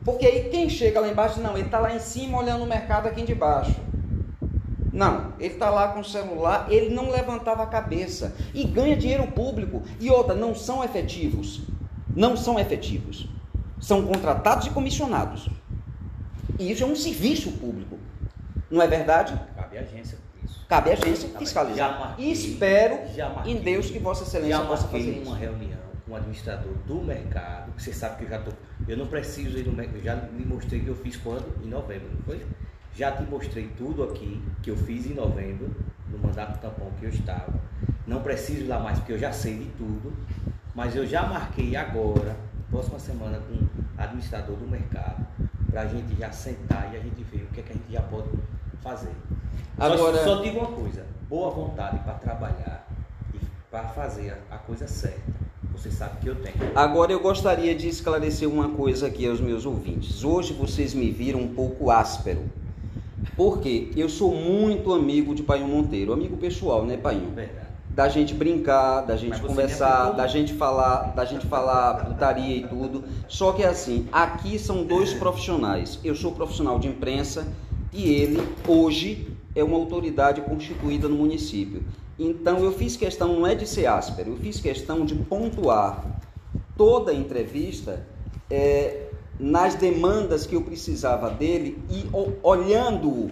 Porque 0.05 0.27
aí 0.27 0.51
quem 0.51 0.69
chega 0.69 1.01
lá 1.01 1.09
embaixo, 1.09 1.41
não, 1.41 1.57
ele 1.57 1.71
tá 1.71 1.79
lá 1.79 1.95
em 1.95 1.99
cima 1.99 2.37
olhando 2.37 2.65
o 2.65 2.67
mercado 2.67 3.07
aqui 3.07 3.23
de 3.23 3.35
baixo. 3.35 3.75
Não, 4.93 5.33
ele 5.41 5.55
está 5.55 5.71
lá 5.71 5.89
com 5.89 6.01
o 6.01 6.05
celular, 6.05 6.67
ele 6.69 6.95
não 6.95 7.11
levantava 7.11 7.63
a 7.63 7.67
cabeça 7.67 8.37
e 8.53 8.63
ganha 8.63 8.95
dinheiro 8.95 9.27
público. 9.29 9.83
E 9.99 10.11
outra, 10.11 10.35
não 10.35 10.55
são 10.55 10.85
efetivos. 10.85 11.63
Não 12.15 12.37
são 12.37 12.59
efetivos. 12.59 13.27
São 13.81 14.05
contratados 14.05 14.67
e 14.67 14.71
comissionados. 14.71 15.49
E 16.59 16.71
isso 16.71 16.83
é 16.83 16.87
um 16.87 16.95
serviço 16.95 17.53
público. 17.53 17.99
Não 18.71 18.83
é 18.83 18.87
verdade? 18.87 19.41
Cabe 19.57 19.79
agência. 19.79 20.22
Cabe 20.73 20.89
à 20.89 20.93
agência 20.95 21.29
fiscalizar. 21.39 22.01
marquei, 22.01 22.33
espero 22.33 22.99
em 23.45 23.57
Deus 23.57 23.91
que 23.91 23.99
Vossa 23.99 24.23
Excelência 24.23 24.59
possa 24.61 24.89
fazer 24.89 25.19
isso. 25.19 25.29
uma 25.29 25.37
reunião 25.37 25.79
com 26.07 26.13
o 26.13 26.17
administrador 26.17 26.73
do 26.87 26.95
mercado, 27.03 27.73
que 27.73 27.83
você 27.83 27.93
sabe 27.93 28.17
que 28.17 28.25
eu 28.25 28.31
já 28.31 28.39
tô. 28.39 28.53
Eu 28.89 28.97
não 28.97 29.07
preciso 29.07 29.59
ir 29.59 29.67
no 29.67 29.73
mercado, 29.75 29.99
eu 29.99 30.03
já 30.03 30.15
lhe 30.15 30.47
mostrei 30.47 30.81
que 30.81 30.89
eu 30.89 30.95
fiz 30.95 31.19
quando? 31.19 31.63
Em 31.63 31.69
novembro, 31.69 32.09
não 32.15 32.23
foi? 32.23 32.41
Já 32.95 33.13
te 33.13 33.23
mostrei 33.25 33.69
tudo 33.77 34.03
aqui 34.03 34.43
que 34.63 34.71
eu 34.71 34.77
fiz 34.79 35.05
em 35.05 35.13
novembro, 35.13 35.77
no 36.09 36.17
mandato 36.17 36.59
tampão 36.59 36.91
que 36.99 37.05
eu 37.05 37.11
estava. 37.11 37.53
Não 38.07 38.23
preciso 38.23 38.63
ir 38.63 38.69
lá 38.69 38.79
mais 38.79 38.99
porque 38.99 39.13
eu 39.13 39.19
já 39.19 39.31
sei 39.31 39.59
de 39.59 39.67
tudo, 39.77 40.11
mas 40.75 40.97
eu 40.97 41.07
já 41.07 41.27
marquei 41.27 41.77
agora, 41.77 42.35
próxima 42.71 42.99
semana, 42.99 43.39
com 43.41 43.57
o 43.57 43.69
administrador 43.99 44.57
do 44.57 44.67
mercado, 44.67 45.27
para 45.71 45.83
a 45.83 45.87
gente 45.87 46.19
já 46.19 46.33
sentar 46.33 46.91
e 46.95 46.97
a 46.97 47.01
gente 47.01 47.23
ver 47.25 47.43
o 47.43 47.47
que, 47.49 47.61
é 47.61 47.63
que 47.63 47.73
a 47.73 47.77
gente 47.77 47.93
já 47.93 48.01
pode 48.01 48.31
fazer. 48.83 49.13
Só- 49.79 49.85
Agora- 49.85 50.25
só, 50.25 50.43
digo 50.43 50.59
uma 50.59 50.69
coisa, 50.69 51.05
boa 51.29 51.51
vontade 51.51 51.99
para 52.01 52.15
trabalhar 52.15 52.87
para 53.71 53.85
fazer 53.89 54.37
a 54.51 54.59
coisa 54.59 54.87
certa. 54.87 55.33
Você 55.73 55.91
sabe 55.91 56.19
que 56.21 56.27
eu 56.29 56.35
tenho. 56.37 56.55
Agora 56.75 57.11
eu 57.11 57.21
gostaria 57.21 57.75
de 57.75 57.89
esclarecer 57.89 58.49
uma 58.49 58.69
coisa 58.69 59.07
aqui 59.07 59.27
aos 59.27 59.41
meus 59.41 59.65
ouvintes. 59.65 60.23
Hoje 60.23 60.53
vocês 60.53 60.93
me 60.95 61.11
viram 61.11 61.41
um 61.41 61.49
pouco 61.55 61.91
áspero. 61.91 62.43
Porque 63.37 63.91
eu 63.97 64.09
sou 64.09 64.35
muito 64.35 64.93
amigo 64.93 65.35
de 65.35 65.43
Painho 65.43 65.67
Monteiro, 65.69 66.13
amigo 66.13 66.37
pessoal, 66.37 66.85
né, 66.85 66.97
Painho? 66.99 67.31
Verdade. 67.31 67.67
Da 67.89 68.09
gente 68.09 68.35
brincar, 68.35 69.03
da 69.03 69.17
gente 69.17 69.41
conversar, 69.41 70.11
da 70.13 70.27
gente 70.27 70.53
falar, 70.55 71.15
da 71.15 71.25
gente 71.25 71.47
falar 71.47 72.05
putaria 72.07 72.57
e 72.57 72.67
tudo. 72.67 73.05
Só 73.29 73.53
que 73.53 73.65
assim, 73.65 74.07
aqui 74.13 74.59
são 74.59 74.85
dois 74.85 75.15
profissionais. 75.15 75.99
Eu 76.05 76.15
sou 76.15 76.33
profissional 76.33 76.79
de 76.79 76.89
imprensa 76.89 77.47
e 77.93 78.11
ele 78.11 78.43
hoje 78.67 79.29
é 79.55 79.63
uma 79.65 79.77
autoridade 79.77 80.41
constituída 80.43 81.09
no 81.09 81.17
município. 81.17 81.85
Então 82.19 82.63
eu 82.65 82.73
fiz 82.73 82.97
questão 82.97 83.29
não 83.35 83.47
é 83.47 83.55
de 83.55 83.67
ser 83.67 83.87
áspero, 83.87 84.31
eu 84.33 84.37
fiz 84.37 84.61
questão 84.61 85.05
de 85.05 85.15
pontuar 85.15 86.21
toda 86.77 87.11
a 87.13 87.15
entrevista 87.15 88.07
é, 88.51 89.13
nas 89.39 89.75
demandas 89.75 90.47
que 90.47 90.55
eu 90.57 90.63
precisava 90.63 91.31
dele 91.31 91.85
e 91.89 92.09
o- 92.13 92.39
olhando-o 92.43 93.31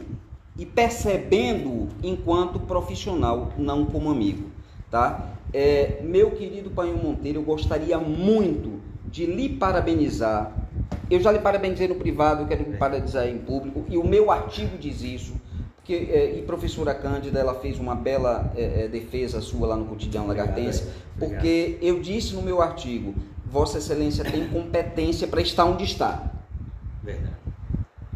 e 0.56 0.66
percebendo-o 0.66 1.98
enquanto 2.02 2.60
profissional, 2.60 3.54
não 3.56 3.86
como 3.86 4.10
amigo, 4.10 4.50
tá? 4.90 5.46
É, 5.52 6.00
meu 6.02 6.32
querido 6.32 6.70
Painho 6.70 6.98
Monteiro, 6.98 7.38
eu 7.40 7.44
gostaria 7.44 7.98
muito 7.98 8.82
de 9.04 9.26
lhe 9.26 9.48
parabenizar. 9.48 10.68
Eu 11.08 11.20
já 11.20 11.32
lhe 11.32 11.40
parabenizei 11.40 11.88
no 11.88 11.96
privado, 11.96 12.42
eu 12.42 12.46
quero 12.46 12.62
lhe 12.64 12.76
parabenizar 12.76 13.26
em 13.26 13.38
público, 13.38 13.84
e 13.88 13.98
o 13.98 14.04
meu 14.04 14.30
artigo 14.30 14.78
diz 14.78 15.02
isso. 15.02 15.40
Porque, 15.80 16.10
é, 16.12 16.38
e 16.38 16.42
professora 16.42 16.94
Cândida, 16.94 17.38
ela 17.40 17.54
fez 17.54 17.78
uma 17.78 17.94
bela 17.94 18.52
é, 18.54 18.84
é, 18.84 18.88
defesa 18.88 19.40
sua 19.40 19.68
lá 19.68 19.76
no 19.76 19.86
Cotidiano 19.86 20.26
Obrigado, 20.26 20.48
Lagartense, 20.48 20.82
obrigado. 21.16 21.18
porque 21.18 21.78
eu 21.80 22.00
disse 22.00 22.34
no 22.34 22.42
meu 22.42 22.60
artigo, 22.60 23.14
Vossa 23.46 23.78
Excelência 23.78 24.22
tem 24.22 24.46
competência 24.48 25.26
para 25.26 25.40
estar 25.40 25.64
onde 25.64 25.84
está. 25.84 26.30
Verdade. 27.02 27.40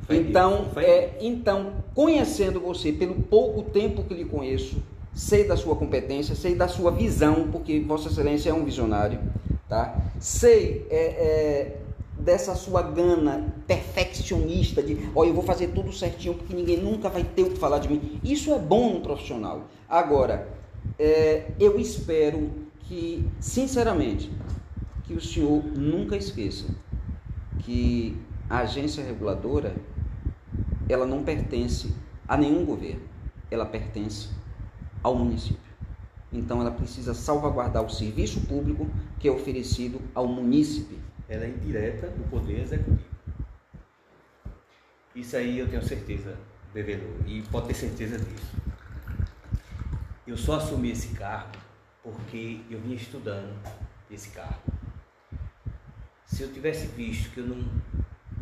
Em 0.09 0.21
Então, 0.21 0.67
é, 0.77 1.17
então, 1.21 1.73
conhecendo 1.95 2.61
você, 2.61 2.93
pelo 2.93 3.15
pouco 3.15 3.63
tempo 3.63 4.05
que 4.05 4.15
lhe 4.15 4.25
conheço, 4.25 4.83
sei 5.15 5.45
da 5.45 5.57
sua 5.57 5.75
competência, 5.77 6.35
sei 6.35 6.55
da 6.55 6.69
sua 6.69 6.91
visão, 6.91 7.49
porque 7.51 7.81
Vossa 7.81 8.09
Excelência 8.09 8.51
é 8.51 8.53
um 8.53 8.65
visionário, 8.65 9.19
tá? 9.69 9.97
Sei 10.21 10.87
é, 10.91 10.97
é, 10.97 11.77
dessa 12.25 12.55
sua 12.55 12.83
gana 12.83 13.55
perfeccionista 13.67 14.83
de, 14.83 15.11
ó, 15.15 15.25
eu 15.25 15.35
vou 15.35 15.43
fazer 15.43 15.69
tudo 15.69 15.93
certinho 15.93 16.35
porque 16.35 16.55
ninguém 16.55 16.79
nunca 16.79 17.09
vai 17.09 17.23
ter 17.23 17.43
o 17.43 17.51
que 17.51 17.59
falar 17.59 17.79
de 17.79 17.89
mim. 17.89 18.19
Isso 18.25 18.53
é 18.53 18.59
bom 18.59 18.95
no 18.95 19.01
profissional. 19.01 19.69
Agora, 19.89 20.49
é, 20.99 21.53
eu 21.61 21.79
espero 21.79 22.51
que, 22.81 23.27
sinceramente, 23.39 24.31
que 25.05 25.15
o 25.15 25.21
senhor 25.21 25.63
nunca 25.77 26.17
esqueça 26.17 26.67
que 27.61 28.17
a 28.49 28.59
agência 28.59 29.05
reguladora 29.05 29.75
ela 30.89 31.07
não 31.07 31.23
pertence 31.23 31.95
a 32.29 32.37
nenhum 32.37 32.65
governo, 32.65 33.03
ela 33.51 33.67
pertence 33.67 34.29
ao 35.03 35.15
município. 35.15 35.75
Então 36.33 36.61
ela 36.61 36.71
precisa 36.71 37.15
salvaguardar 37.15 37.85
o 37.85 37.91
serviço 37.91 38.41
público 38.43 38.87
que 39.19 39.29
é 39.29 39.31
oferecido 39.31 40.01
ao 40.15 40.27
munícipe. 40.27 40.99
Ela 41.29 41.45
é 41.45 41.49
indireta 41.49 42.09
do 42.09 42.29
Poder 42.29 42.61
Executivo. 42.61 43.15
Isso 45.15 45.37
aí 45.37 45.59
eu 45.59 45.69
tenho 45.69 45.83
certeza, 45.83 46.37
Bevelô, 46.73 47.15
e 47.27 47.43
pode 47.43 47.69
ter 47.69 47.75
certeza 47.75 48.19
disso. 48.19 48.57
Eu 50.27 50.37
só 50.37 50.57
assumi 50.57 50.91
esse 50.91 51.15
cargo 51.15 51.57
porque 52.03 52.61
eu 52.69 52.81
vinha 52.81 52.97
estudando 52.97 53.57
esse 54.11 54.31
cargo. 54.31 54.61
Se 56.27 56.43
eu 56.43 56.53
tivesse 56.53 56.87
visto 56.89 57.31
que 57.33 57.39
eu 57.39 57.47
não, 57.47 57.65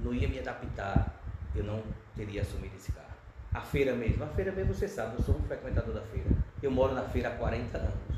não 0.02 0.14
ia 0.14 0.28
me 0.28 0.38
adaptar, 0.38 1.20
eu 1.54 1.62
não 1.62 1.82
teria 2.16 2.42
assumido 2.42 2.74
esse 2.76 2.90
cargo. 2.90 3.12
A 3.52 3.60
feira 3.60 3.94
mesmo, 3.94 4.24
a 4.24 4.28
feira 4.28 4.50
mesmo 4.50 4.74
você 4.74 4.88
sabe, 4.88 5.16
eu 5.16 5.22
sou 5.22 5.36
um 5.36 5.42
frequentador 5.42 5.94
da 5.94 6.02
feira. 6.02 6.30
Eu 6.62 6.70
moro 6.70 6.94
na 6.94 7.02
feira 7.04 7.28
há 7.28 7.32
40 7.32 7.76
anos. 7.76 8.11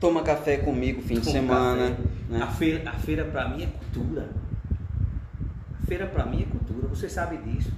Toma 0.00 0.22
café 0.22 0.56
comigo 0.56 1.02
fim 1.02 1.20
de 1.20 1.30
semana. 1.30 1.96
né? 2.28 2.40
A 2.42 2.46
feira, 2.46 2.88
a 2.88 2.94
feira 2.94 3.24
para 3.26 3.48
mim 3.48 3.64
é 3.64 3.66
cultura. 3.66 4.28
A 5.82 5.86
feira 5.86 6.06
para 6.06 6.24
mim 6.24 6.42
é 6.42 6.46
cultura. 6.50 6.88
Você 6.88 7.08
sabe 7.08 7.36
disso. 7.38 7.70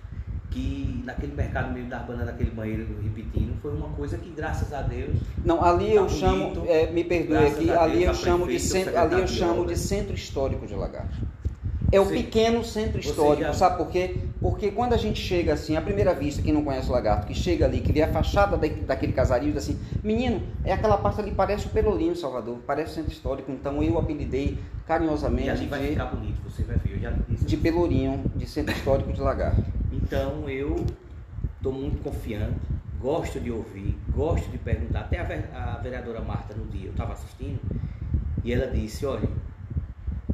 Que 0.50 1.02
naquele 1.06 1.32
mercado 1.34 1.72
meio 1.72 1.86
da 1.86 1.98
banana, 2.00 2.26
naquele 2.26 2.50
banheiro 2.50 2.86
repetindo, 3.02 3.58
foi 3.62 3.74
uma 3.74 3.88
coisa 3.88 4.18
que, 4.18 4.28
graças 4.30 4.70
a 4.74 4.82
Deus, 4.82 5.16
Não, 5.42 5.64
ali 5.64 5.94
eu 5.94 6.02
Tá 6.06 6.12
chamo, 6.12 6.50
bonito. 6.50 6.64
é, 6.70 6.90
me 6.92 7.02
perdoe 7.04 7.38
aqui, 7.46 7.70
a 7.70 7.82
ali 7.82 8.04
eu 8.04 8.14
chamo 8.14 8.46
de 8.46 8.60
centro, 8.60 8.98
ali 8.98 9.18
eu 9.22 9.26
chamo 9.26 9.64
de 9.66 9.78
centro 9.78 10.14
histórico 10.14 10.66
de 10.66 10.74
Lagarto. 10.74 11.16
É 11.90 11.98
o 11.98 12.04
pequeno 12.06 12.62
centro 12.62 13.00
histórico, 13.00 13.40
já- 13.44 13.54
sabe 13.54 13.78
por 13.78 13.88
quê? 13.88 14.14
Porque 14.42 14.72
quando 14.72 14.92
a 14.92 14.96
gente 14.96 15.20
chega 15.20 15.52
assim, 15.52 15.76
à 15.76 15.80
primeira 15.80 16.12
vista, 16.12 16.42
quem 16.42 16.52
não 16.52 16.64
conhece 16.64 16.88
o 16.88 16.92
Lagarto, 16.92 17.28
que 17.28 17.34
chega 17.34 17.64
ali, 17.64 17.80
que 17.80 17.92
vê 17.92 18.02
a 18.02 18.08
fachada 18.12 18.56
da- 18.56 18.66
daquele 18.66 19.12
casario, 19.12 19.46
diz 19.52 19.56
assim, 19.56 19.78
menino, 20.02 20.42
é 20.64 20.72
aquela 20.72 20.98
parte 20.98 21.20
ali, 21.20 21.30
parece 21.30 21.66
o 21.66 21.70
Pelourinho, 21.70 22.16
Salvador, 22.16 22.58
parece 22.66 22.90
o 22.90 22.94
centro 22.96 23.12
histórico, 23.12 23.52
então 23.52 23.80
eu 23.82 23.96
apelidei 23.98 24.58
e 24.58 24.58
carinhosamente 24.86 25.48
ali 25.48 25.66
vai 25.66 25.80
de, 25.80 25.86
ficar 25.90 26.06
bonito, 26.06 26.42
você 26.42 26.64
vai 26.64 26.76
ver. 26.76 26.94
Eu 26.96 26.98
já 26.98 27.12
disse. 27.28 27.44
de 27.44 27.56
Pelourinho, 27.56 28.24
de 28.34 28.46
centro 28.48 28.74
histórico 28.74 29.12
de 29.12 29.20
Lagarto. 29.20 29.62
Então 29.92 30.48
eu 30.50 30.84
estou 31.56 31.72
muito 31.72 32.02
confiante, 32.02 32.56
gosto 33.00 33.38
de 33.38 33.50
ouvir, 33.52 33.96
gosto 34.12 34.50
de 34.50 34.58
perguntar. 34.58 35.00
Até 35.02 35.20
a 35.20 35.78
vereadora 35.80 36.20
Marta 36.20 36.52
no 36.54 36.66
dia, 36.66 36.86
eu 36.86 36.90
estava 36.90 37.12
assistindo, 37.12 37.60
e 38.42 38.52
ela 38.52 38.66
disse, 38.66 39.06
olha, 39.06 39.28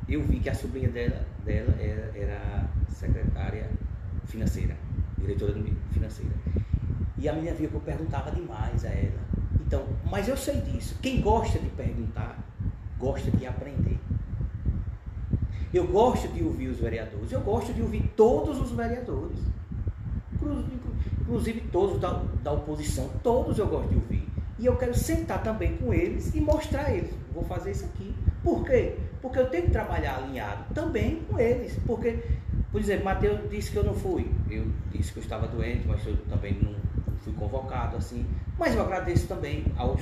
eu 0.09 0.23
vi 0.23 0.41
que 0.41 0.49
a 0.49 0.55
sobrinha 0.55 0.89
dela, 0.89 1.27
dela 1.45 1.75
era, 1.79 2.11
era 2.17 2.71
secretária 2.89 3.67
financeira, 4.29 4.77
diretora 5.19 5.55
financeira. 5.93 6.33
E 7.17 7.29
a 7.29 7.33
menina 7.33 7.55
via 7.57 7.69
que 7.69 7.75
eu 7.75 7.81
perguntava 7.81 8.31
demais 8.31 8.85
a 8.85 8.89
ela. 8.89 9.19
Então, 9.67 9.85
mas 10.11 10.29
eu 10.29 10.37
sei 10.37 10.61
disso. 10.61 10.97
Quem 11.03 11.21
gosta 11.21 11.59
de 11.59 11.69
perguntar, 11.71 12.39
gosta 12.99 13.31
de 13.31 13.47
aprender. 13.47 13.99
Eu 15.73 15.87
gosto 15.87 16.29
de 16.29 16.43
ouvir 16.43 16.69
os 16.69 16.79
vereadores, 16.79 17.31
eu 17.31 17.41
gosto 17.41 17.73
de 17.75 17.83
ouvir 17.83 18.03
todos 18.17 18.59
os 18.61 18.71
vereadores. 18.71 19.39
Inclu- 20.35 20.61
inclu- 20.61 20.89
Inclusive 21.21 21.61
todos 21.71 22.01
da, 22.01 22.23
da 22.43 22.53
oposição, 22.53 23.11
todos 23.23 23.59
eu 23.59 23.67
gosto 23.67 23.89
de 23.91 23.97
ouvir. 23.97 24.27
E 24.59 24.65
eu 24.65 24.77
quero 24.77 24.95
sentar 24.95 25.43
também 25.43 25.77
com 25.77 25.93
eles 25.93 26.35
e 26.35 26.41
mostrar 26.41 26.87
a 26.87 26.91
eles. 26.95 27.11
Vou 27.35 27.45
fazer 27.45 27.73
isso 27.73 27.85
aqui. 27.85 28.15
Por 28.43 28.65
quê? 28.65 28.97
Porque 29.21 29.39
eu 29.39 29.51
tenho 29.51 29.65
que 29.67 29.71
trabalhar 29.73 30.17
alinhado 30.17 30.65
também 30.73 31.21
com 31.29 31.39
eles. 31.39 31.79
Porque, 31.87 32.19
por 32.79 32.85
exemplo, 32.85 33.07
Mateus 33.07 33.51
disse 33.51 33.73
que 33.73 33.77
eu 33.77 33.83
não 33.83 33.93
fui. 33.93 34.31
Eu 34.49 34.65
disse 34.93 35.11
que 35.13 35.19
eu 35.19 35.23
estava 35.25 35.49
doente, 35.49 35.85
mas 35.85 36.07
eu 36.07 36.17
também 36.29 36.57
não 36.63 36.73
fui 37.25 37.33
convocado 37.33 37.97
assim. 37.97 38.25
Mas 38.57 38.73
eu 38.73 38.83
agradeço 38.83 39.27
também 39.27 39.65
aos 39.77 40.01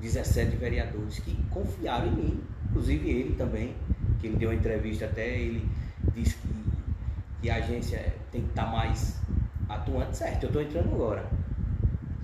17 0.00 0.56
vereadores 0.56 1.18
que 1.18 1.36
confiaram 1.50 2.06
em 2.06 2.12
mim. 2.12 2.40
Inclusive 2.70 3.10
ele 3.10 3.34
também, 3.34 3.76
que 4.18 4.28
ele 4.28 4.36
deu 4.36 4.48
uma 4.48 4.54
entrevista 4.54 5.04
até, 5.04 5.28
ele 5.28 5.68
disse 6.14 6.36
que, 6.36 6.48
que 7.42 7.50
a 7.50 7.56
agência 7.56 8.14
tem 8.32 8.40
que 8.40 8.48
estar 8.48 8.64
mais 8.64 9.20
atuante, 9.68 10.16
certo? 10.16 10.44
Eu 10.44 10.48
estou 10.48 10.62
entrando 10.62 10.94
agora. 10.94 11.30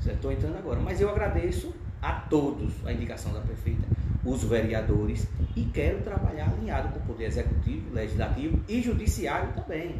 Estou 0.07 0.33
entrando 0.33 0.57
agora. 0.57 0.81
Mas 0.81 1.03
eu 1.03 1.11
agradeço 1.11 1.75
a 2.01 2.13
todos 2.13 2.73
a 2.87 2.93
indicação 2.95 3.31
da 3.35 3.41
prefeita, 3.41 3.87
os 4.25 4.45
vereadores, 4.45 5.27
e 5.57 5.65
quero 5.65 6.01
trabalhar 6.03 6.53
alinhado 6.53 6.89
com 6.91 6.99
o 7.01 7.03
Poder 7.03 7.25
Executivo, 7.27 7.93
Legislativo 7.93 8.61
e 8.69 8.81
Judiciário 8.81 9.49
também. 9.55 9.97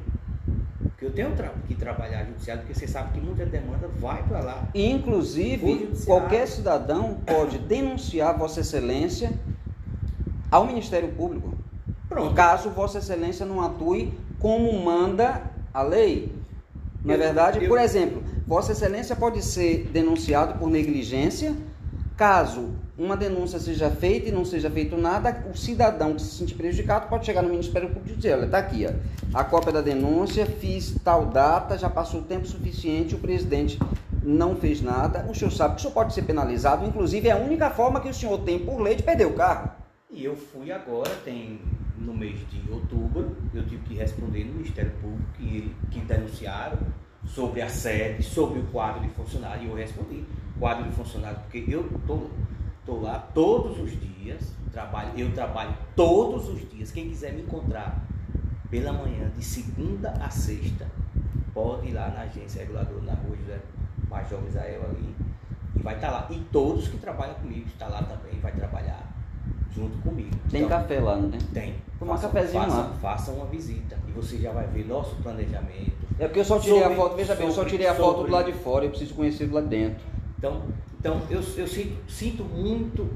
Porque 0.79 1.07
eu 1.07 1.13
tenho 1.13 1.33
que 1.67 1.75
trabalhar 1.75 2.25
judiciário, 2.25 2.63
porque 2.63 2.79
você 2.79 2.87
sabe 2.87 3.13
que 3.15 3.21
muita 3.21 3.45
demanda 3.45 3.89
vai 3.99 4.23
para 4.23 4.41
lá. 4.41 4.69
Inclusive, 4.75 5.91
qualquer 6.07 6.47
cidadão 6.47 7.15
pode 7.27 7.59
denunciar 7.59 8.37
Vossa 8.39 8.61
Excelência 8.61 9.33
ao 10.51 10.67
Ministério 10.67 11.09
Público. 11.11 11.53
Pronto. 12.09 12.35
Caso 12.35 12.71
Vossa 12.71 12.99
Excelência 12.99 13.45
não 13.45 13.61
atue 13.61 14.13
como 14.39 14.73
manda 14.85 15.43
a 15.75 15.83
lei. 15.83 16.33
Não 17.05 17.13
é 17.13 17.17
Eu- 17.17 17.21
verdade? 17.21 17.63
eu- 17.65 17.69
Por 17.69 17.79
exemplo, 17.81 18.23
Vossa 18.47 18.73
Excelência 18.73 19.17
pode 19.17 19.43
ser 19.43 19.89
denunciado 19.93 20.59
por 20.59 20.69
negligência. 20.71 21.55
Caso 22.17 22.75
uma 22.97 23.17
denúncia 23.17 23.59
seja 23.59 23.91
feita 23.91 24.29
e 24.29 24.33
não 24.33 24.45
seja 24.45 24.71
feito 24.71 24.97
nada, 24.97 25.45
o 25.51 25.57
cidadão 25.57 26.15
que 26.15 26.23
se 26.23 26.37
sentir 26.37 26.55
prejudicado 26.55 27.09
pode 27.09 27.25
chegar 27.25 27.43
no 27.43 27.49
Ministério 27.49 27.89
Público 27.89 28.11
e 28.11 28.17
dizer: 28.17 28.35
olha, 28.35 28.45
está 28.45 28.59
aqui, 28.59 28.87
ó, 28.87 29.39
a 29.39 29.43
cópia 29.43 29.73
da 29.73 29.81
denúncia, 29.81 30.45
fiz 30.45 30.95
tal 31.03 31.27
data, 31.27 31.79
já 31.79 31.89
passou 31.89 32.21
o 32.21 32.25
tempo 32.25 32.47
suficiente, 32.47 33.15
o 33.15 33.19
presidente 33.19 33.79
não 34.23 34.55
fez 34.55 34.83
nada. 34.83 35.27
O 35.29 35.35
senhor 35.35 35.51
sabe 35.51 35.75
que 35.75 35.81
o 35.81 35.83
senhor 35.83 35.95
pode 35.95 36.13
ser 36.13 36.23
penalizado, 36.23 36.87
inclusive 36.87 37.29
é 37.29 37.33
a 37.33 37.37
única 37.37 37.71
forma 37.71 38.01
que 38.01 38.09
o 38.09 38.15
senhor 38.15 38.39
tem 38.41 38.59
por 38.59 38.81
lei 38.81 38.95
de 38.95 39.03
perder 39.03 39.27
o 39.27 39.33
carro. 39.33 39.71
E 40.11 40.25
eu 40.25 40.37
fui 40.37 40.71
agora, 40.71 41.11
tem 41.25 41.61
no 41.97 42.13
mês 42.13 42.39
de 42.51 42.71
outubro, 42.71 43.37
eu 43.55 43.65
tive 43.67 43.83
que 43.85 43.95
responder 43.95 44.45
no 44.45 44.55
Ministério 44.55 44.93
Público 45.01 45.25
que, 45.39 45.75
que 45.91 46.01
denunciaram 46.01 46.79
sobre 47.25 47.63
a 47.63 47.69
sede, 47.69 48.23
sobre 48.23 48.59
o 48.59 48.65
quadro 48.65 49.01
de 49.01 49.09
funcionário, 49.11 49.65
e 49.65 49.71
eu 49.71 49.75
respondi 49.75 50.25
quadro 50.63 50.85
de 50.85 50.91
funcionário, 50.95 51.39
porque 51.41 51.65
eu 51.69 51.85
estou 51.97 52.31
Estou 52.81 53.01
lá 53.01 53.17
todos 53.33 53.79
os 53.79 53.93
dias, 53.93 54.53
trabalho, 54.73 55.11
eu 55.17 55.33
trabalho 55.33 55.73
todos 55.95 56.49
os 56.49 56.69
dias. 56.69 56.91
Quem 56.91 57.09
quiser 57.09 57.33
me 57.33 57.43
encontrar 57.43 58.05
pela 58.69 58.93
manhã, 58.93 59.31
de 59.37 59.45
segunda 59.45 60.11
a 60.21 60.29
sexta, 60.29 60.89
pode 61.55 61.87
ir 61.87 61.93
lá 61.93 62.09
na 62.09 62.23
agência 62.23 62.59
reguladora 62.63 63.03
na 63.03 63.13
rua 63.13 63.37
José 63.37 63.61
Major 64.11 64.43
Misael 64.43 64.83
ali. 64.83 65.15
E 65.77 65.79
vai 65.81 65.95
estar 65.95 66.11
lá. 66.11 66.27
E 66.29 66.39
todos 66.51 66.89
que 66.89 66.97
trabalham 66.99 67.35
comigo 67.37 67.69
estão 67.69 67.89
lá 67.89 68.03
também, 68.03 68.41
vai 68.41 68.51
trabalhar 68.51 69.09
junto 69.73 69.97
comigo. 69.99 70.31
Tem 70.51 70.65
Então, 70.65 70.81
café 70.81 70.99
lá, 70.99 71.15
não 71.17 71.31
tem? 71.31 71.41
Tem. 71.41 71.75
Tomar 72.01 72.17
Faça- 72.17 72.29
cafezinho 72.31 72.65
faça, 72.65 72.77
lá. 72.79 72.93
Faça 73.01 73.31
uma 73.31 73.47
visita 73.47 73.97
e 74.09 74.11
você 74.11 74.39
já 74.39 74.51
vai 74.51 74.67
ver 74.67 74.89
nosso 74.89 75.15
planejamento. 75.23 76.03
É 76.19 76.27
porque 76.27 76.41
eu 76.41 76.45
só 76.45 76.59
tirei 76.59 76.81
Sobre- 76.81 76.95
a 76.95 76.97
foto, 76.97 77.15
veja 77.17 77.35
bem, 77.37 77.47
eu 77.47 77.53
só 77.53 77.57
sobre- 77.59 77.71
tirei 77.71 77.87
a 77.87 77.95
foto 77.95 78.11
do 78.11 78.17
sobre- 78.23 78.33
lado 78.33 78.53
de 78.53 78.59
fora, 78.59 78.85
eu 78.87 78.91
preciso 78.91 79.15
conhecer 79.15 79.47
do 79.47 79.55
lado 79.55 79.69
de 79.69 79.77
dentro. 79.77 80.12
Então, 80.43 80.61
então 80.99 81.23
eu, 81.31 81.41
eu 81.57 81.67
sinto, 81.69 82.11
sinto 82.11 82.43
muito, 82.43 83.09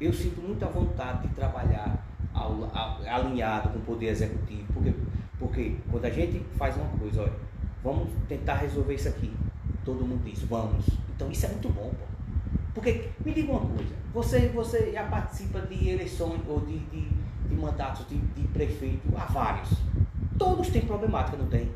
eu 0.00 0.12
sinto 0.12 0.40
muita 0.42 0.66
vontade 0.66 1.28
de 1.28 1.34
trabalhar 1.34 2.04
ao- 2.34 2.64
ao- 2.74 2.98
alinhado 3.06 3.68
com 3.68 3.78
o 3.78 3.82
poder 3.82 4.06
executivo, 4.08 4.64
porque, 4.74 4.92
porque 5.38 5.76
quando 5.88 6.04
a 6.06 6.10
gente 6.10 6.40
faz 6.58 6.76
uma 6.76 6.88
coisa, 6.98 7.22
olha, 7.22 7.32
vamos 7.84 8.08
tentar 8.28 8.54
resolver 8.56 8.94
isso 8.94 9.06
aqui, 9.06 9.32
todo 9.84 10.04
mundo 10.04 10.24
diz, 10.24 10.42
vamos. 10.42 10.84
Então 11.14 11.30
isso 11.30 11.46
é 11.46 11.50
muito 11.50 11.68
bom, 11.68 11.88
pô. 11.90 12.04
Porque, 12.74 13.10
me 13.24 13.32
diga 13.32 13.52
uma 13.52 13.60
coisa, 13.60 13.94
você, 14.12 14.48
você 14.48 14.90
já 14.90 15.04
participa 15.04 15.60
de 15.60 15.88
eleições 15.88 16.40
ou 16.48 16.58
de, 16.62 16.80
de, 16.80 17.08
de 17.48 17.54
mandatos 17.54 18.08
de, 18.08 18.18
de 18.18 18.48
prefeito, 18.48 19.02
há 19.16 19.26
vários. 19.26 19.70
Todos 20.36 20.68
têm 20.70 20.82
problemática, 20.82 21.36
não 21.36 21.46
tem? 21.46 21.70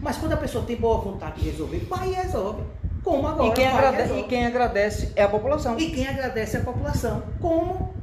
Mas 0.00 0.16
quando 0.16 0.32
a 0.32 0.36
pessoa 0.38 0.64
tem 0.64 0.76
boa 0.76 1.02
vontade 1.02 1.42
de 1.42 1.50
resolver, 1.50 1.80
vai 1.80 2.08
e 2.08 2.14
resolve. 2.14 2.62
Como 3.06 3.24
agora? 3.28 3.48
E 3.48 3.52
quem, 3.54 3.64
vai 3.66 3.74
e 3.74 3.76
agrade- 3.78 3.96
resolve. 3.98 4.20
e 4.20 4.24
quem 4.24 4.46
agradece 4.46 5.12
é 5.14 5.22
a 5.22 5.28
população. 5.28 5.78
E 5.78 5.90
quem 5.92 6.08
agradece 6.08 6.56
é 6.56 6.60
a 6.60 6.64
população. 6.64 7.22
Como 7.40 7.94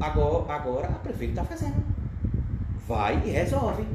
agora, 0.00 0.52
agora 0.52 0.88
a 0.88 0.92
prefeita 0.98 1.40
está 1.40 1.44
fazendo. 1.44 1.80
Vai 2.88 3.22
e 3.24 3.30
resolve. 3.30 3.86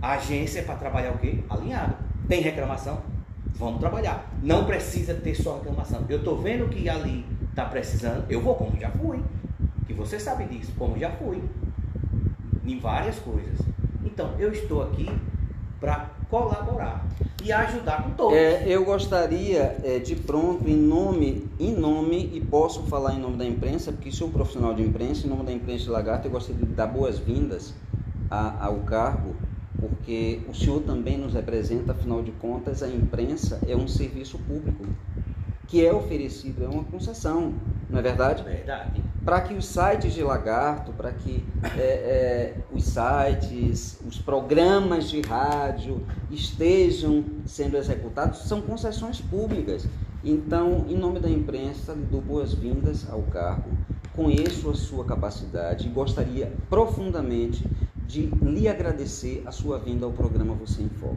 A 0.00 0.12
agência 0.12 0.60
é 0.60 0.62
para 0.62 0.76
trabalhar 0.76 1.10
o 1.12 1.18
quê? 1.18 1.44
Alinhado. 1.50 1.96
Tem 2.26 2.40
reclamação? 2.40 3.02
Vamos 3.56 3.78
trabalhar. 3.78 4.24
Não 4.42 4.64
precisa 4.64 5.12
ter 5.12 5.34
só 5.34 5.56
reclamação. 5.58 6.02
Eu 6.08 6.16
estou 6.18 6.38
vendo 6.40 6.66
que 6.70 6.88
ali 6.88 7.26
está 7.50 7.66
precisando, 7.66 8.24
eu 8.30 8.40
vou 8.40 8.54
como 8.54 8.80
já 8.80 8.90
fui. 8.90 9.22
Que 9.86 9.92
você 9.92 10.18
sabe 10.18 10.44
disso, 10.46 10.72
como 10.78 10.98
já 10.98 11.10
fui. 11.10 11.44
Em 12.64 12.78
várias 12.80 13.18
coisas. 13.18 13.58
Então, 14.02 14.30
eu 14.38 14.50
estou 14.50 14.82
aqui 14.82 15.10
para 15.84 16.08
colaborar 16.30 17.04
e 17.44 17.52
ajudar 17.52 18.02
com 18.02 18.10
todos. 18.10 18.34
É, 18.34 18.64
eu 18.66 18.86
gostaria 18.86 19.76
é, 19.84 19.98
de 19.98 20.16
pronto, 20.16 20.66
em 20.66 20.76
nome, 20.76 21.46
em 21.60 21.74
nome, 21.74 22.30
e 22.32 22.40
posso 22.40 22.84
falar 22.84 23.14
em 23.14 23.20
nome 23.20 23.36
da 23.36 23.44
imprensa, 23.44 23.92
porque 23.92 24.10
sou 24.10 24.30
profissional 24.30 24.72
de 24.72 24.82
imprensa, 24.82 25.26
em 25.26 25.30
nome 25.30 25.44
da 25.44 25.52
imprensa 25.52 25.84
de 25.84 25.90
Lagarto, 25.90 26.26
eu 26.26 26.32
gostaria 26.32 26.64
de 26.64 26.72
dar 26.72 26.86
boas-vindas 26.86 27.74
ao 28.30 28.78
cargo, 28.78 29.36
porque 29.78 30.40
o 30.48 30.54
senhor 30.54 30.80
também 30.80 31.18
nos 31.18 31.34
representa, 31.34 31.92
afinal 31.92 32.22
de 32.22 32.32
contas, 32.32 32.82
a 32.82 32.88
imprensa 32.88 33.60
é 33.68 33.76
um 33.76 33.86
serviço 33.86 34.38
público 34.38 34.84
que 35.66 35.84
é 35.84 35.92
oferecido, 35.92 36.64
é 36.64 36.68
uma 36.68 36.84
concessão, 36.84 37.54
não 37.88 37.98
é 37.98 38.02
verdade? 38.02 38.42
Verdade. 38.42 39.02
para 39.24 39.40
que 39.40 39.54
os 39.54 39.66
sites 39.66 40.12
de 40.12 40.22
lagarto, 40.22 40.92
para 40.92 41.10
que 41.12 41.44
é, 41.76 41.80
é, 41.80 42.56
os 42.72 42.84
sites, 42.84 43.98
os 44.06 44.18
programas 44.18 45.08
de 45.08 45.20
rádio 45.22 46.04
estejam 46.30 47.24
sendo 47.46 47.76
executados, 47.76 48.40
são 48.40 48.60
concessões 48.60 49.20
públicas. 49.20 49.86
Então, 50.22 50.84
em 50.88 50.96
nome 50.96 51.20
da 51.20 51.28
imprensa, 51.28 51.92
lhe 51.92 52.04
dou 52.04 52.20
boas-vindas 52.20 53.08
ao 53.10 53.22
cargo, 53.22 53.70
conheço 54.14 54.70
a 54.70 54.74
sua 54.74 55.04
capacidade 55.04 55.86
e 55.86 55.90
gostaria 55.90 56.52
profundamente 56.68 57.64
de 58.06 58.26
lhe 58.42 58.68
agradecer 58.68 59.42
a 59.46 59.50
sua 59.50 59.78
vinda 59.78 60.06
ao 60.06 60.12
programa 60.12 60.54
Você 60.54 60.82
em 60.82 60.88
Foco. 60.88 61.16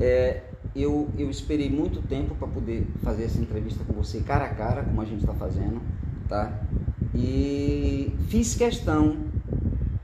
É, 0.00 0.42
eu, 0.82 1.08
eu 1.18 1.30
esperei 1.30 1.70
muito 1.70 2.00
tempo 2.02 2.34
para 2.34 2.48
poder 2.48 2.86
fazer 3.02 3.24
essa 3.24 3.40
entrevista 3.40 3.82
com 3.84 3.92
você 3.92 4.20
cara 4.20 4.44
a 4.44 4.54
cara, 4.54 4.82
como 4.82 5.00
a 5.00 5.04
gente 5.04 5.20
está 5.20 5.34
fazendo, 5.34 5.80
tá? 6.28 6.52
E 7.14 8.12
fiz 8.28 8.54
questão 8.54 9.16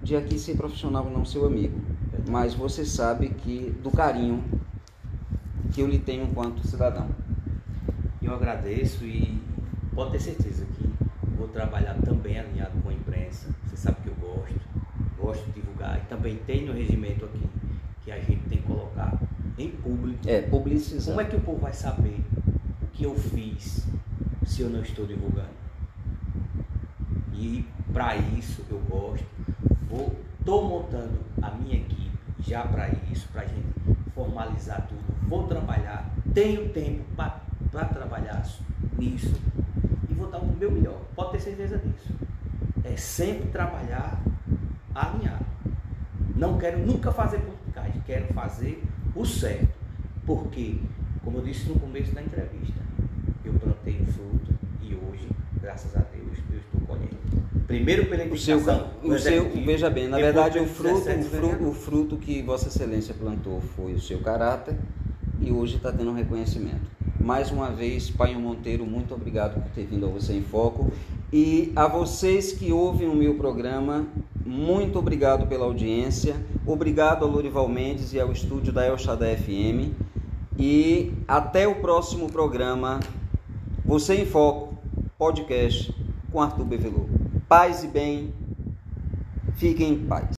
de 0.02 0.16
aqui 0.16 0.38
ser 0.38 0.56
profissional 0.56 1.06
e 1.08 1.12
não 1.12 1.24
seu 1.24 1.46
amigo, 1.46 1.78
mas 2.28 2.54
você 2.54 2.84
sabe 2.84 3.28
que 3.28 3.74
do 3.82 3.90
carinho 3.90 4.42
que 5.72 5.80
eu 5.80 5.86
lhe 5.86 5.98
tenho 5.98 6.24
enquanto 6.24 6.66
cidadão. 6.66 7.08
Eu 8.22 8.34
agradeço 8.34 9.04
e 9.04 9.38
pode 9.94 10.12
ter 10.12 10.20
certeza 10.20 10.64
que 10.64 10.88
vou 11.36 11.48
trabalhar 11.48 11.94
também 12.04 12.38
alinhado 12.38 12.80
com 12.82 12.88
a 12.88 12.92
imprensa. 12.92 13.48
Você 13.66 13.76
sabe 13.76 13.98
que 14.02 14.08
eu 14.08 14.14
gosto, 14.14 14.60
gosto 15.18 15.44
de 15.46 15.60
divulgar 15.60 15.98
e 15.98 16.06
também 16.06 16.36
tem 16.46 16.64
no 16.64 16.72
regimento 16.72 17.24
aqui 17.24 17.42
que 18.04 18.12
a 18.12 18.18
gente 18.18 18.48
tem 18.48 18.58
que 18.58 18.66
colocar 18.66 19.18
em 19.58 19.70
público. 19.70 20.20
É, 20.26 20.42
publicizar. 20.42 21.14
Como 21.14 21.20
é 21.20 21.24
que 21.24 21.36
o 21.36 21.40
povo 21.40 21.58
vai 21.60 21.72
saber 21.72 22.20
o 22.82 22.86
que 22.92 23.04
eu 23.04 23.14
fiz 23.14 23.86
se 24.46 24.62
eu 24.62 24.70
não 24.70 24.82
estou 24.82 25.06
divulgando? 25.06 25.64
E 27.32 27.64
para 27.92 28.16
isso 28.16 28.64
eu 28.70 28.78
gosto, 28.88 29.26
vou, 29.88 30.14
tô 30.44 30.62
montando 30.62 31.18
a 31.42 31.50
minha 31.50 31.76
equipe 31.76 32.10
já 32.40 32.62
para 32.62 32.88
isso, 33.10 33.28
para 33.32 33.42
a 33.42 33.46
gente 33.46 33.66
formalizar 34.14 34.86
tudo. 34.88 35.02
Vou 35.28 35.46
trabalhar, 35.46 36.10
tenho 36.32 36.68
tempo 36.70 37.04
para 37.14 37.84
trabalhar 37.86 38.46
nisso 38.98 39.34
e 40.08 40.14
vou 40.14 40.30
dar 40.30 40.38
o 40.38 40.46
meu 40.46 40.70
melhor. 40.70 41.00
Pode 41.14 41.32
ter 41.32 41.40
certeza 41.40 41.78
disso. 41.78 42.12
É 42.84 42.96
sempre 42.96 43.48
trabalhar 43.50 44.20
alinhado. 44.94 45.44
Não 46.36 46.58
quero 46.58 46.78
nunca 46.78 47.10
fazer 47.12 47.38
politicagem, 47.38 48.02
quero 48.06 48.32
fazer 48.34 48.82
o 49.14 49.24
certo. 49.24 49.74
Porque, 50.26 50.76
como 51.22 51.38
eu 51.38 51.44
disse 51.44 51.68
no 51.68 51.78
começo 51.78 52.12
da 52.12 52.22
entrevista, 52.22 52.80
eu 53.44 53.52
plantei 53.54 54.00
um 54.00 54.06
fruto 54.06 54.54
e 54.82 54.94
hoje, 54.94 55.28
graças 55.60 55.94
a 55.96 56.00
Deus, 56.00 56.38
eu 56.50 56.58
estou 56.58 56.80
colhendo. 56.86 57.14
Primeiro 57.66 58.06
pela 58.06 58.24
O 58.24 58.38
seu, 58.38 58.58
o 58.58 58.62
seu, 58.62 59.14
executivo, 59.14 59.66
veja 59.66 59.90
bem, 59.90 60.08
na 60.08 60.16
verdade 60.16 60.58
o 60.58 60.66
fruto, 60.66 60.96
o, 60.96 61.04
17 61.04 61.28
fruto, 61.28 61.68
o 61.68 61.72
fruto 61.72 62.16
que 62.16 62.42
Vossa 62.42 62.68
Excelência 62.68 63.14
plantou 63.14 63.60
foi 63.60 63.94
o 63.94 64.00
seu 64.00 64.20
caráter 64.20 64.76
e 65.44 65.52
hoje 65.52 65.76
está 65.76 65.92
tendo 65.92 66.10
um 66.10 66.14
reconhecimento. 66.14 66.80
Mais 67.20 67.50
uma 67.50 67.70
vez, 67.70 68.10
Pai 68.10 68.34
Monteiro, 68.34 68.86
muito 68.86 69.14
obrigado 69.14 69.60
por 69.60 69.70
ter 69.72 69.86
vindo 69.86 70.06
ao 70.06 70.12
Você 70.12 70.32
em 70.32 70.42
Foco. 70.42 70.90
E 71.32 71.72
a 71.76 71.86
vocês 71.86 72.52
que 72.52 72.72
ouvem 72.72 73.08
o 73.08 73.14
meu 73.14 73.34
programa, 73.34 74.06
muito 74.44 74.98
obrigado 74.98 75.46
pela 75.46 75.64
audiência. 75.64 76.36
Obrigado 76.66 77.24
ao 77.24 77.30
Lorival 77.30 77.68
Mendes 77.68 78.12
e 78.12 78.20
ao 78.20 78.32
estúdio 78.32 78.72
da 78.72 78.84
El 78.84 78.96
FM. 78.96 79.92
E 80.58 81.12
até 81.26 81.66
o 81.66 81.76
próximo 81.76 82.30
programa, 82.30 83.00
Você 83.84 84.14
em 84.14 84.26
Foco, 84.26 84.78
podcast 85.18 85.94
com 86.30 86.40
Arthur 86.40 86.64
Bevelou. 86.64 87.08
Paz 87.48 87.84
e 87.84 87.88
bem, 87.88 88.32
fiquem 89.56 89.92
em 89.92 90.06
paz. 90.06 90.28